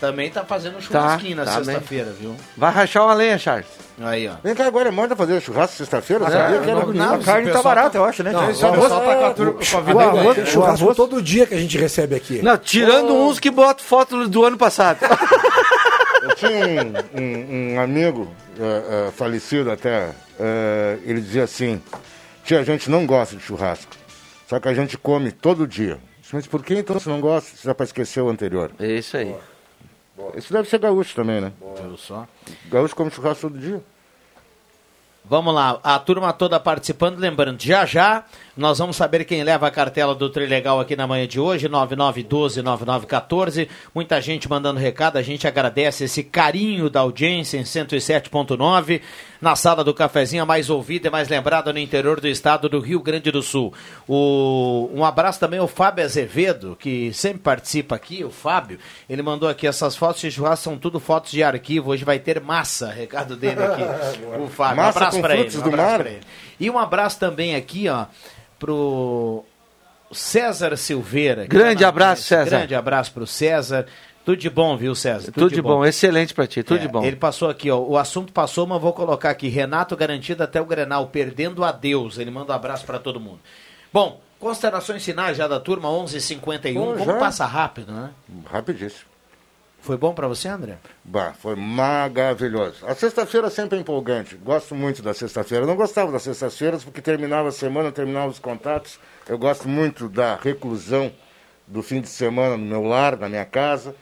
Também 0.00 0.30
tá 0.30 0.42
fazendo 0.42 0.80
churrasquinho 0.80 1.36
Tá, 1.36 1.44
na 1.44 1.50
tá 1.52 1.64
sexta-feira, 1.64 2.12
viu? 2.18 2.34
Vai 2.56 2.72
rachar 2.72 3.04
uma 3.04 3.12
lenha, 3.14 3.38
Charles. 3.38 3.66
Aí, 4.00 4.26
ó. 4.26 4.32
Vem 4.42 4.54
cá 4.54 4.66
agora, 4.66 4.88
é 4.88 4.90
moda 4.90 5.14
fazer 5.14 5.38
churrasco 5.42 5.76
sexta-feira? 5.76 6.24
Ah, 6.26 6.30
Sabia 6.30 6.56
é, 6.56 6.62
era 6.62 6.74
não, 6.74 6.86
não, 6.92 7.14
A 7.14 7.18
carne 7.18 7.50
tá 7.52 7.62
barata, 7.62 7.98
eu 7.98 8.04
acho, 8.06 8.22
né? 8.22 8.32
Não, 8.32 8.48
o 8.48 8.54
só 8.54 8.68
arroz, 8.68 8.88
tá 8.88 9.00
com 9.00 9.24
a 9.26 9.30
turma- 9.34 9.52
com 9.70 9.76
a 9.76 9.80
vida 9.82 9.96
o 9.98 10.00
arroz- 10.00 10.48
churrasco 10.48 10.84
arroz- 10.84 10.96
todo 10.96 11.22
dia 11.22 11.46
que 11.46 11.54
a 11.54 11.58
gente 11.58 11.76
recebe 11.76 12.16
aqui. 12.16 12.40
Não, 12.42 12.56
tirando 12.56 13.14
uns 13.14 13.38
que 13.38 13.50
botam 13.50 13.84
foto 13.84 14.26
do 14.28 14.44
ano 14.46 14.56
passado. 14.56 14.98
Eu 16.22 16.34
tinha 16.36 16.50
um, 17.14 17.20
um- 17.20 17.74
um 17.74 17.80
amigo 17.80 18.32
eh, 18.64 19.08
eh, 19.08 19.10
falecido 19.10 19.70
até, 19.70 20.14
eh, 20.38 20.98
ele 21.04 21.20
dizia 21.20 21.44
assim, 21.44 21.82
tia, 22.44 22.60
a 22.60 22.64
gente 22.64 22.90
não 22.90 23.04
gosta 23.04 23.36
de 23.36 23.42
churrasco, 23.42 23.92
só 24.46 24.60
que 24.60 24.68
a 24.68 24.74
gente 24.74 24.96
come 24.96 25.32
todo 25.32 25.66
dia. 25.66 25.98
Mas 26.32 26.46
por 26.46 26.64
que 26.64 26.74
então 26.74 26.98
você 26.98 27.10
não 27.10 27.20
gosta? 27.20 27.56
Se 27.56 27.66
dá 27.66 27.74
para 27.74 27.84
esquecer 27.84 28.22
o 28.22 28.30
anterior. 28.30 28.70
É 28.78 28.86
isso 28.92 29.16
aí. 29.18 29.34
Isso 30.34 30.50
deve 30.52 30.68
ser 30.68 30.78
gaúcho 30.78 31.14
também, 31.14 31.40
né? 31.42 31.52
Só? 31.98 32.26
Gaúcho 32.70 32.96
come 32.96 33.10
churrasco 33.10 33.50
todo 33.50 33.58
dia. 33.58 33.82
Vamos 35.24 35.54
lá, 35.54 35.78
a 35.82 35.98
turma 35.98 36.32
toda 36.32 36.58
participando, 36.58 37.18
lembrando, 37.18 37.62
já 37.62 37.86
já 37.86 38.24
nós 38.54 38.78
vamos 38.78 38.96
saber 38.96 39.24
quem 39.24 39.42
leva 39.42 39.66
a 39.66 39.70
cartela 39.70 40.14
do 40.14 40.28
Trilegal 40.28 40.78
aqui 40.78 40.94
na 40.94 41.06
manhã 41.06 41.26
de 41.26 41.40
hoje, 41.40 41.70
9912-9914. 41.70 43.66
Muita 43.94 44.20
gente 44.20 44.46
mandando 44.46 44.78
recado, 44.78 45.16
a 45.16 45.22
gente 45.22 45.48
agradece 45.48 46.04
esse 46.04 46.22
carinho 46.22 46.90
da 46.90 47.00
audiência 47.00 47.56
em 47.56 47.62
107.9, 47.62 49.00
na 49.40 49.56
sala 49.56 49.82
do 49.82 49.94
cafezinho, 49.94 50.42
a 50.42 50.46
mais 50.46 50.68
ouvida 50.68 51.08
e 51.08 51.10
mais 51.10 51.30
lembrada 51.30 51.72
no 51.72 51.78
interior 51.78 52.20
do 52.20 52.28
estado 52.28 52.68
do 52.68 52.78
Rio 52.78 53.00
Grande 53.00 53.30
do 53.30 53.42
Sul. 53.42 53.72
O, 54.06 54.90
um 54.92 55.02
abraço 55.02 55.40
também 55.40 55.58
ao 55.58 55.66
Fábio 55.66 56.04
Azevedo, 56.04 56.76
que 56.78 57.10
sempre 57.14 57.38
participa 57.38 57.94
aqui, 57.94 58.22
o 58.22 58.30
Fábio, 58.30 58.78
ele 59.08 59.22
mandou 59.22 59.48
aqui 59.48 59.66
essas 59.66 59.96
fotos 59.96 60.20
de 60.20 60.30
churrasco, 60.30 60.64
são 60.64 60.76
tudo 60.76 61.00
fotos 61.00 61.32
de 61.32 61.42
arquivo, 61.42 61.90
hoje 61.90 62.04
vai 62.04 62.18
ter 62.18 62.38
massa, 62.38 62.92
recado 62.92 63.34
dele 63.34 63.62
aqui, 63.62 63.82
o 64.38 64.46
Fábio. 64.46 64.76
Massa 64.76 65.10
abraço 65.18 65.20
pra 65.20 65.34
ele. 65.36 65.56
um 65.56 65.66
abraço 65.68 66.02
ele. 66.08 66.20
E 66.60 66.70
um 66.70 66.78
abraço 66.78 67.18
também 67.18 67.54
aqui, 67.56 67.88
ó, 67.88 68.06
pro 68.58 69.44
César 70.12 70.76
Silveira. 70.76 71.42
que 71.42 71.48
Grande 71.48 71.82
tá 71.82 71.88
abraço. 71.88 72.22
César. 72.22 72.50
Grande 72.58 72.74
abraço 72.74 73.12
pro 73.12 73.26
César. 73.26 73.86
Tudo 74.24 74.36
de 74.38 74.48
bom, 74.48 74.76
viu, 74.76 74.94
César? 74.94 75.32
Tudo, 75.32 75.52
de 75.52 75.60
bom. 75.60 75.84
excelente 75.84 76.32
pra 76.32 76.46
ti, 76.46 76.62
tudo 76.62 76.78
É, 76.78 76.82
de 76.82 76.88
bom. 76.88 77.02
Ele 77.04 77.16
passou 77.16 77.50
aqui, 77.50 77.68
ó. 77.70 77.78
O 77.80 77.98
assunto 77.98 78.32
passou, 78.32 78.64
mas 78.68 78.80
vou 78.80 78.92
colocar 78.92 79.30
aqui. 79.30 79.48
Renato 79.48 79.96
garantido 79.96 80.44
até 80.44 80.60
o 80.60 80.64
Grenal, 80.64 81.08
perdendo 81.08 81.64
a 81.64 81.72
Deus. 81.72 82.18
Ele 82.18 82.30
manda 82.30 82.52
um 82.52 82.54
abraço 82.54 82.84
pra 82.86 83.00
todo 83.00 83.18
mundo. 83.18 83.40
Bom, 83.92 84.20
considerações 84.38 85.04
finais 85.04 85.36
já 85.36 85.48
da 85.48 85.58
turma, 85.58 85.88
11h51. 85.88 86.74
Bom, 86.74 86.92
Como 86.98 87.04
já. 87.04 87.18
passa 87.18 87.44
rápido, 87.46 87.90
né? 87.92 88.10
Rapidíssimo. 88.48 89.10
Foi 89.82 89.96
bom 89.96 90.14
pra 90.14 90.28
você, 90.28 90.46
André? 90.46 90.78
Bah, 91.04 91.34
foi 91.34 91.56
maravilhoso. 91.56 92.86
A 92.86 92.94
sexta-feira 92.94 93.50
sempre 93.50 93.76
é 93.76 93.80
empolgante. 93.80 94.36
Gosto 94.36 94.76
muito 94.76 95.02
da 95.02 95.12
sexta-feira. 95.12 95.66
Não 95.66 95.74
gostava 95.74 96.12
das 96.12 96.22
sextas-feiras 96.22 96.84
porque 96.84 97.02
terminava 97.02 97.48
a 97.48 97.52
semana, 97.52 97.90
terminava 97.90 98.28
os 98.28 98.38
contatos. 98.38 99.00
Eu 99.28 99.36
gosto 99.36 99.68
muito 99.68 100.08
da 100.08 100.36
reclusão 100.36 101.12
do 101.66 101.82
fim 101.82 102.00
de 102.00 102.08
semana 102.08 102.56
no 102.56 102.64
meu 102.64 102.84
lar, 102.84 103.16
na 103.18 103.28
minha 103.28 103.44
casa. 103.44 103.92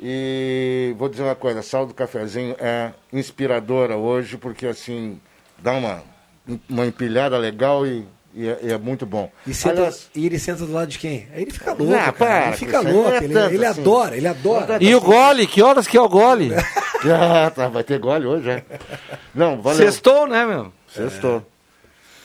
E 0.00 0.94
vou 0.96 1.08
dizer 1.08 1.24
uma 1.24 1.34
coisa, 1.34 1.58
a 1.58 1.62
sala 1.64 1.86
do 1.86 1.94
cafezinho 1.94 2.54
é 2.60 2.92
inspiradora 3.12 3.96
hoje 3.96 4.36
porque 4.36 4.68
assim 4.68 5.20
dá 5.58 5.72
uma, 5.72 6.00
uma 6.68 6.86
empilhada 6.86 7.36
legal 7.36 7.84
e, 7.84 8.06
e 8.34 8.48
é, 8.48 8.58
e 8.62 8.72
é 8.72 8.78
muito 8.78 9.06
bom. 9.06 9.30
E, 9.46 9.54
senta- 9.54 9.76
Aliás, 9.76 10.08
e 10.14 10.26
ele 10.26 10.38
senta 10.38 10.66
do 10.66 10.72
lado 10.72 10.88
de 10.88 10.98
quem? 10.98 11.28
Aí 11.32 11.42
ele 11.42 11.50
fica 11.50 11.72
louco, 11.72 11.92
cara. 11.94 12.12
para, 12.12 12.46
Ele 12.48 12.56
fica 12.56 12.80
louco. 12.80 13.08
não 13.10 13.14
é 13.14 13.24
ele 13.24 13.34
tanto 13.34 13.54
ele 13.54 13.64
assim. 13.66 13.80
adora, 13.80 14.16
ele 14.16 14.28
adora. 14.28 14.78
E 14.82 14.94
o 14.94 15.00
gole? 15.00 15.46
Que 15.46 15.62
horas 15.62 15.86
que 15.86 15.96
é 15.96 16.00
o 16.00 16.08
gole? 16.08 16.50
ah, 17.12 17.50
tá, 17.50 17.68
vai 17.68 17.84
ter 17.84 17.98
gole 17.98 18.26
hoje, 18.26 18.50
é. 18.50 18.64
Não, 19.34 19.60
valeu. 19.62 19.78
Sextou, 19.78 20.26
né, 20.26 20.44
meu? 20.44 20.72
Sextou. 20.88 21.46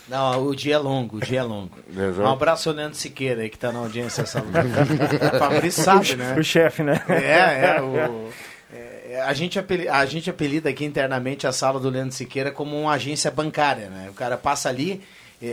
Não, 0.07 0.47
o 0.47 0.55
dia 0.55 0.73
é 0.73 0.77
longo, 0.79 1.17
o 1.17 1.19
dia 1.19 1.41
é 1.41 1.43
longo. 1.43 1.77
Exato. 1.95 2.21
Um 2.21 2.31
abraço 2.31 2.69
ao 2.69 2.75
Leandro 2.75 2.97
Siqueira 2.97 3.41
aí 3.43 3.49
que 3.49 3.59
tá 3.59 3.71
na 3.71 3.77
audiência 3.77 4.23
essa 4.23 4.39
O 4.41 5.37
Fabrício 5.37 5.83
sabe, 5.85 6.15
né? 6.15 6.35
O 6.35 6.43
chefe, 6.43 6.81
né? 6.81 6.99
É, 7.07 7.75
é. 7.77 7.81
O, 7.81 8.29
é, 8.73 9.21
a, 9.21 9.33
gente 9.33 9.59
apeli- 9.59 9.87
a 9.87 10.03
gente 10.07 10.27
apelida 10.27 10.67
aqui 10.69 10.83
internamente 10.83 11.45
a 11.45 11.51
sala 11.51 11.79
do 11.79 11.89
Leandro 11.91 12.11
Siqueira 12.15 12.49
como 12.51 12.75
uma 12.81 12.93
agência 12.93 13.29
bancária, 13.29 13.87
né? 13.89 14.07
O 14.09 14.13
cara 14.13 14.35
passa 14.35 14.67
ali, 14.67 14.99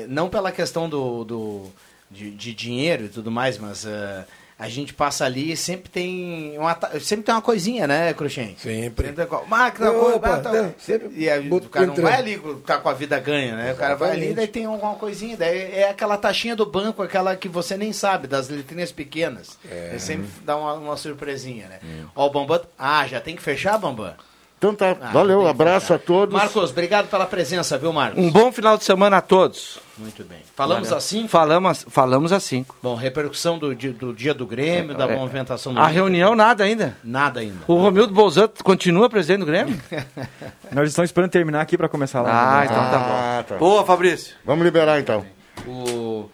não 0.08 0.28
pela 0.28 0.50
questão 0.52 0.88
do, 0.88 1.24
do 1.24 1.72
de, 2.10 2.30
de 2.30 2.54
dinheiro 2.54 3.04
e 3.04 3.08
tudo 3.08 3.30
mais, 3.30 3.58
mas 3.58 3.84
eh, 3.84 4.24
a 4.58 4.68
gente 4.68 4.94
passa 4.94 5.24
ali 5.24 5.52
e 5.52 5.56
sempre 5.56 5.90
tem 5.90 6.56
uma, 6.58 6.78
sempre 7.00 7.24
tem 7.24 7.34
uma 7.34 7.42
coisinha, 7.42 7.86
né, 7.86 8.14
Cruxem? 8.14 8.56
Sempre. 8.58 9.08
Sempre 9.08 9.26
Máquina, 9.48 9.90
Opa, 9.90 10.40
coisa, 10.40 10.62
não, 10.62 10.74
sempre 10.78 11.10
e 11.14 11.28
aí, 11.28 11.50
o 11.50 11.60
cara 11.62 11.86
não 11.86 11.92
entrando. 11.92 12.10
vai 12.10 12.18
ali 12.18 12.38
tá 12.64 12.78
com 12.78 12.88
a 12.88 12.94
vida 12.94 13.18
ganha, 13.18 13.54
né? 13.54 13.72
O 13.72 13.76
cara 13.76 13.94
vai 13.94 14.10
ali, 14.10 14.18
Exatamente. 14.26 14.36
daí 14.36 14.48
tem 14.48 14.64
alguma 14.64 14.94
coisinha, 14.94 15.36
daí 15.36 15.72
é 15.72 15.90
aquela 15.90 16.16
taxinha 16.16 16.56
do 16.56 16.64
banco, 16.64 17.02
aquela 17.02 17.36
que 17.36 17.48
você 17.48 17.76
nem 17.76 17.92
sabe, 17.92 18.26
das 18.26 18.48
letrinhas 18.48 18.92
pequenas. 18.92 19.58
É. 19.70 19.98
sempre 19.98 20.26
dá 20.42 20.56
uma, 20.56 20.74
uma 20.74 20.96
surpresinha, 20.96 21.68
né? 21.68 21.78
Ó, 22.14 22.26
o 22.26 22.30
Bambam. 22.30 22.62
Ah, 22.78 23.06
já 23.06 23.20
tem 23.20 23.36
que 23.36 23.42
fechar, 23.42 23.76
Bambam? 23.78 24.14
Então 24.58 24.74
tá, 24.74 24.96
Ah, 25.00 25.10
valeu, 25.12 25.46
abraço 25.46 25.92
a 25.92 25.98
todos. 25.98 26.34
Marcos, 26.34 26.70
obrigado 26.70 27.08
pela 27.08 27.26
presença, 27.26 27.76
viu, 27.76 27.92
Marcos? 27.92 28.18
Um 28.22 28.30
bom 28.30 28.50
final 28.50 28.78
de 28.78 28.84
semana 28.84 29.18
a 29.18 29.20
todos. 29.20 29.78
Muito 29.98 30.24
bem. 30.24 30.38
Falamos 30.54 30.84
Valeu. 30.88 30.98
assim? 30.98 31.28
Falamos, 31.28 31.84
falamos 31.90 32.32
assim. 32.32 32.64
Bom, 32.82 32.94
repercussão 32.94 33.58
do, 33.58 33.74
dia- 33.74 33.92
do 33.92 34.14
dia 34.14 34.32
do 34.32 34.46
Grêmio, 34.46 34.94
da 34.96 35.04
É. 35.06 35.14
movimentação 35.16 35.74
do 35.74 35.78
A 35.80 35.84
Inter. 35.84 35.94
reunião, 35.94 36.34
nada 36.34 36.64
ainda. 36.64 36.96
Nada 37.04 37.40
ainda. 37.40 37.58
O 37.68 37.74
Romildo 37.76 38.14
Bolzan 38.14 38.48
continua 38.64 39.10
presidente 39.10 39.40
do 39.40 39.46
Grêmio? 39.46 39.78
Nós 40.72 40.88
estamos 40.88 41.08
esperando 41.10 41.30
terminar 41.30 41.60
aqui 41.60 41.76
para 41.76 41.88
começar 41.88 42.22
lá. 42.22 42.60
Ah, 42.60 42.64
então 42.64 42.76
tá 42.76 42.98
bom. 42.98 43.14
Ah, 43.14 43.44
tá. 43.46 43.56
Boa, 43.56 43.84
Fabrício. 43.84 44.34
Vamos 44.44 44.64
liberar 44.64 44.98
então. 45.00 45.24
O... 45.66 46.30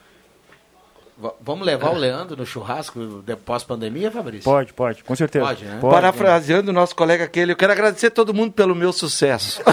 Va- 1.23 1.35
Vamos 1.40 1.65
levar 1.65 1.90
o 1.90 1.97
Leandro 1.97 2.36
no 2.36 2.44
churrasco 2.44 3.23
de 3.24 3.36
pós-pandemia, 3.36 4.11
Fabrício? 4.11 4.44
Pode, 4.44 4.73
pode, 4.73 5.05
com 5.05 5.15
certeza. 5.15 5.44
Pode, 5.47 5.65
né? 5.65 5.78
Parafraseando 5.81 6.70
o 6.70 6.74
nosso 6.74 6.97
colega 6.97 7.24
aquele, 7.24 7.53
eu 7.53 7.57
quero 7.57 7.70
agradecer 7.73 8.11
todo 8.11 8.35
mundo 8.35 8.53
pelo 8.53 8.74
meu 8.74 8.93
sucesso. 8.93 9.62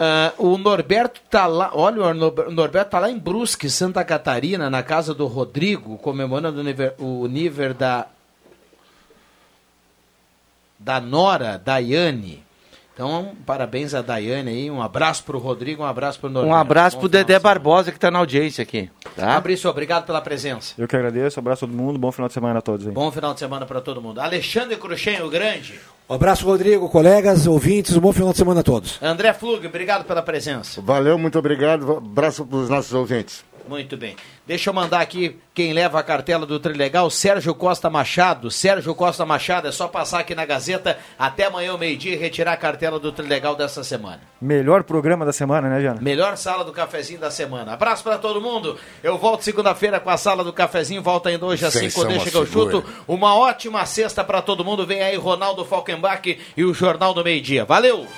Ah, 0.00 0.32
o 0.38 0.56
Norberto 0.56 1.20
tá 1.28 1.46
lá, 1.48 1.70
olha, 1.74 2.00
o 2.04 2.14
Nor- 2.14 2.46
o 2.46 2.50
Norberto 2.52 2.92
tá 2.92 3.00
lá 3.00 3.10
em 3.10 3.18
Brusque, 3.18 3.68
Santa 3.68 4.04
Catarina, 4.04 4.70
na 4.70 4.80
casa 4.80 5.12
do 5.12 5.26
Rodrigo, 5.26 5.98
comemorando 5.98 6.60
o 6.60 6.62
nível, 6.62 6.92
o 6.98 7.26
nível 7.26 7.74
da 7.74 8.06
da 10.78 11.00
Nora, 11.00 11.58
Daiane. 11.58 12.44
Então, 12.98 13.30
parabéns 13.46 13.94
a 13.94 14.02
Daiane 14.02 14.50
aí, 14.50 14.68
um 14.68 14.82
abraço 14.82 15.22
pro 15.22 15.38
Rodrigo, 15.38 15.84
um 15.84 15.86
abraço 15.86 16.18
pro 16.18 16.28
Norberto. 16.28 16.52
Um 16.52 16.58
abraço 16.58 16.96
Bom 16.96 17.02
pro 17.02 17.08
final 17.08 17.22
de 17.22 17.26
Dedé. 17.28 17.38
Barbosa 17.38 17.92
que 17.92 17.98
tá 17.98 18.10
na 18.10 18.18
audiência 18.18 18.62
aqui. 18.62 18.90
Tá? 19.14 19.34
Fabrício, 19.34 19.70
obrigado 19.70 20.04
pela 20.04 20.20
presença. 20.20 20.74
Eu 20.76 20.88
que 20.88 20.96
agradeço, 20.96 21.38
abraço 21.38 21.64
a 21.64 21.68
todo 21.68 21.76
mundo, 21.76 21.96
bom 21.96 22.10
final 22.10 22.26
de 22.26 22.34
semana 22.34 22.58
a 22.58 22.62
todos 22.62 22.88
aí. 22.88 22.92
Bom 22.92 23.12
final 23.12 23.34
de 23.34 23.38
semana 23.38 23.64
para 23.64 23.80
todo 23.80 24.02
mundo. 24.02 24.20
Alexandre 24.20 24.74
Cruxem, 24.74 25.22
o 25.22 25.30
grande. 25.30 25.78
Um 26.10 26.14
abraço, 26.14 26.44
Rodrigo, 26.44 26.88
colegas, 26.88 27.46
ouvintes, 27.46 27.96
um 27.96 28.00
bom 28.00 28.12
final 28.12 28.32
de 28.32 28.38
semana 28.38 28.62
a 28.62 28.64
todos. 28.64 28.98
André 29.00 29.32
Flug, 29.32 29.64
obrigado 29.64 30.04
pela 30.04 30.20
presença. 30.20 30.80
Valeu, 30.80 31.16
muito 31.16 31.38
obrigado. 31.38 31.98
Abraço 31.98 32.44
para 32.44 32.58
os 32.58 32.68
nossos 32.68 32.92
ouvintes. 32.92 33.44
Muito 33.68 33.96
bem. 33.96 34.16
Deixa 34.46 34.70
eu 34.70 34.74
mandar 34.74 35.00
aqui 35.00 35.36
quem 35.52 35.74
leva 35.74 36.00
a 36.00 36.02
cartela 36.02 36.46
do 36.46 36.58
Trilegal, 36.58 37.10
Sérgio 37.10 37.54
Costa 37.54 37.90
Machado. 37.90 38.50
Sérgio 38.50 38.94
Costa 38.94 39.26
Machado, 39.26 39.68
é 39.68 39.72
só 39.72 39.86
passar 39.86 40.20
aqui 40.20 40.34
na 40.34 40.46
Gazeta 40.46 40.98
até 41.18 41.44
amanhã 41.44 41.72
ao 41.72 41.78
meio-dia 41.78 42.14
e 42.14 42.16
retirar 42.16 42.54
a 42.54 42.56
cartela 42.56 42.98
do 42.98 43.12
Trilegal 43.12 43.54
dessa 43.54 43.84
semana. 43.84 44.20
Melhor 44.40 44.84
programa 44.84 45.26
da 45.26 45.32
semana, 45.32 45.68
né, 45.68 45.82
Jana? 45.82 46.00
Melhor 46.00 46.36
sala 46.38 46.64
do 46.64 46.72
cafezinho 46.72 47.20
da 47.20 47.30
semana. 47.30 47.74
Abraço 47.74 48.02
para 48.02 48.16
todo 48.16 48.40
mundo. 48.40 48.78
Eu 49.02 49.18
volto 49.18 49.42
segunda-feira 49.42 50.00
com 50.00 50.08
a 50.08 50.16
sala 50.16 50.42
do 50.42 50.52
cafezinho. 50.52 51.02
Volta 51.02 51.28
ainda 51.28 51.44
hoje 51.44 51.66
às 51.66 51.74
Sem 51.74 51.90
5 51.90 52.06
deixa 52.06 52.30
que 52.30 52.36
eu 52.36 52.46
chuto. 52.46 52.82
Uma 53.06 53.34
ótima 53.34 53.84
sexta 53.84 54.24
para 54.24 54.40
todo 54.40 54.64
mundo. 54.64 54.86
Vem 54.86 55.02
aí 55.02 55.16
Ronaldo 55.16 55.64
Falkenbach 55.64 56.38
e 56.56 56.64
o 56.64 56.72
Jornal 56.72 57.12
do 57.12 57.22
Meio-Dia. 57.22 57.66
Valeu! 57.66 58.08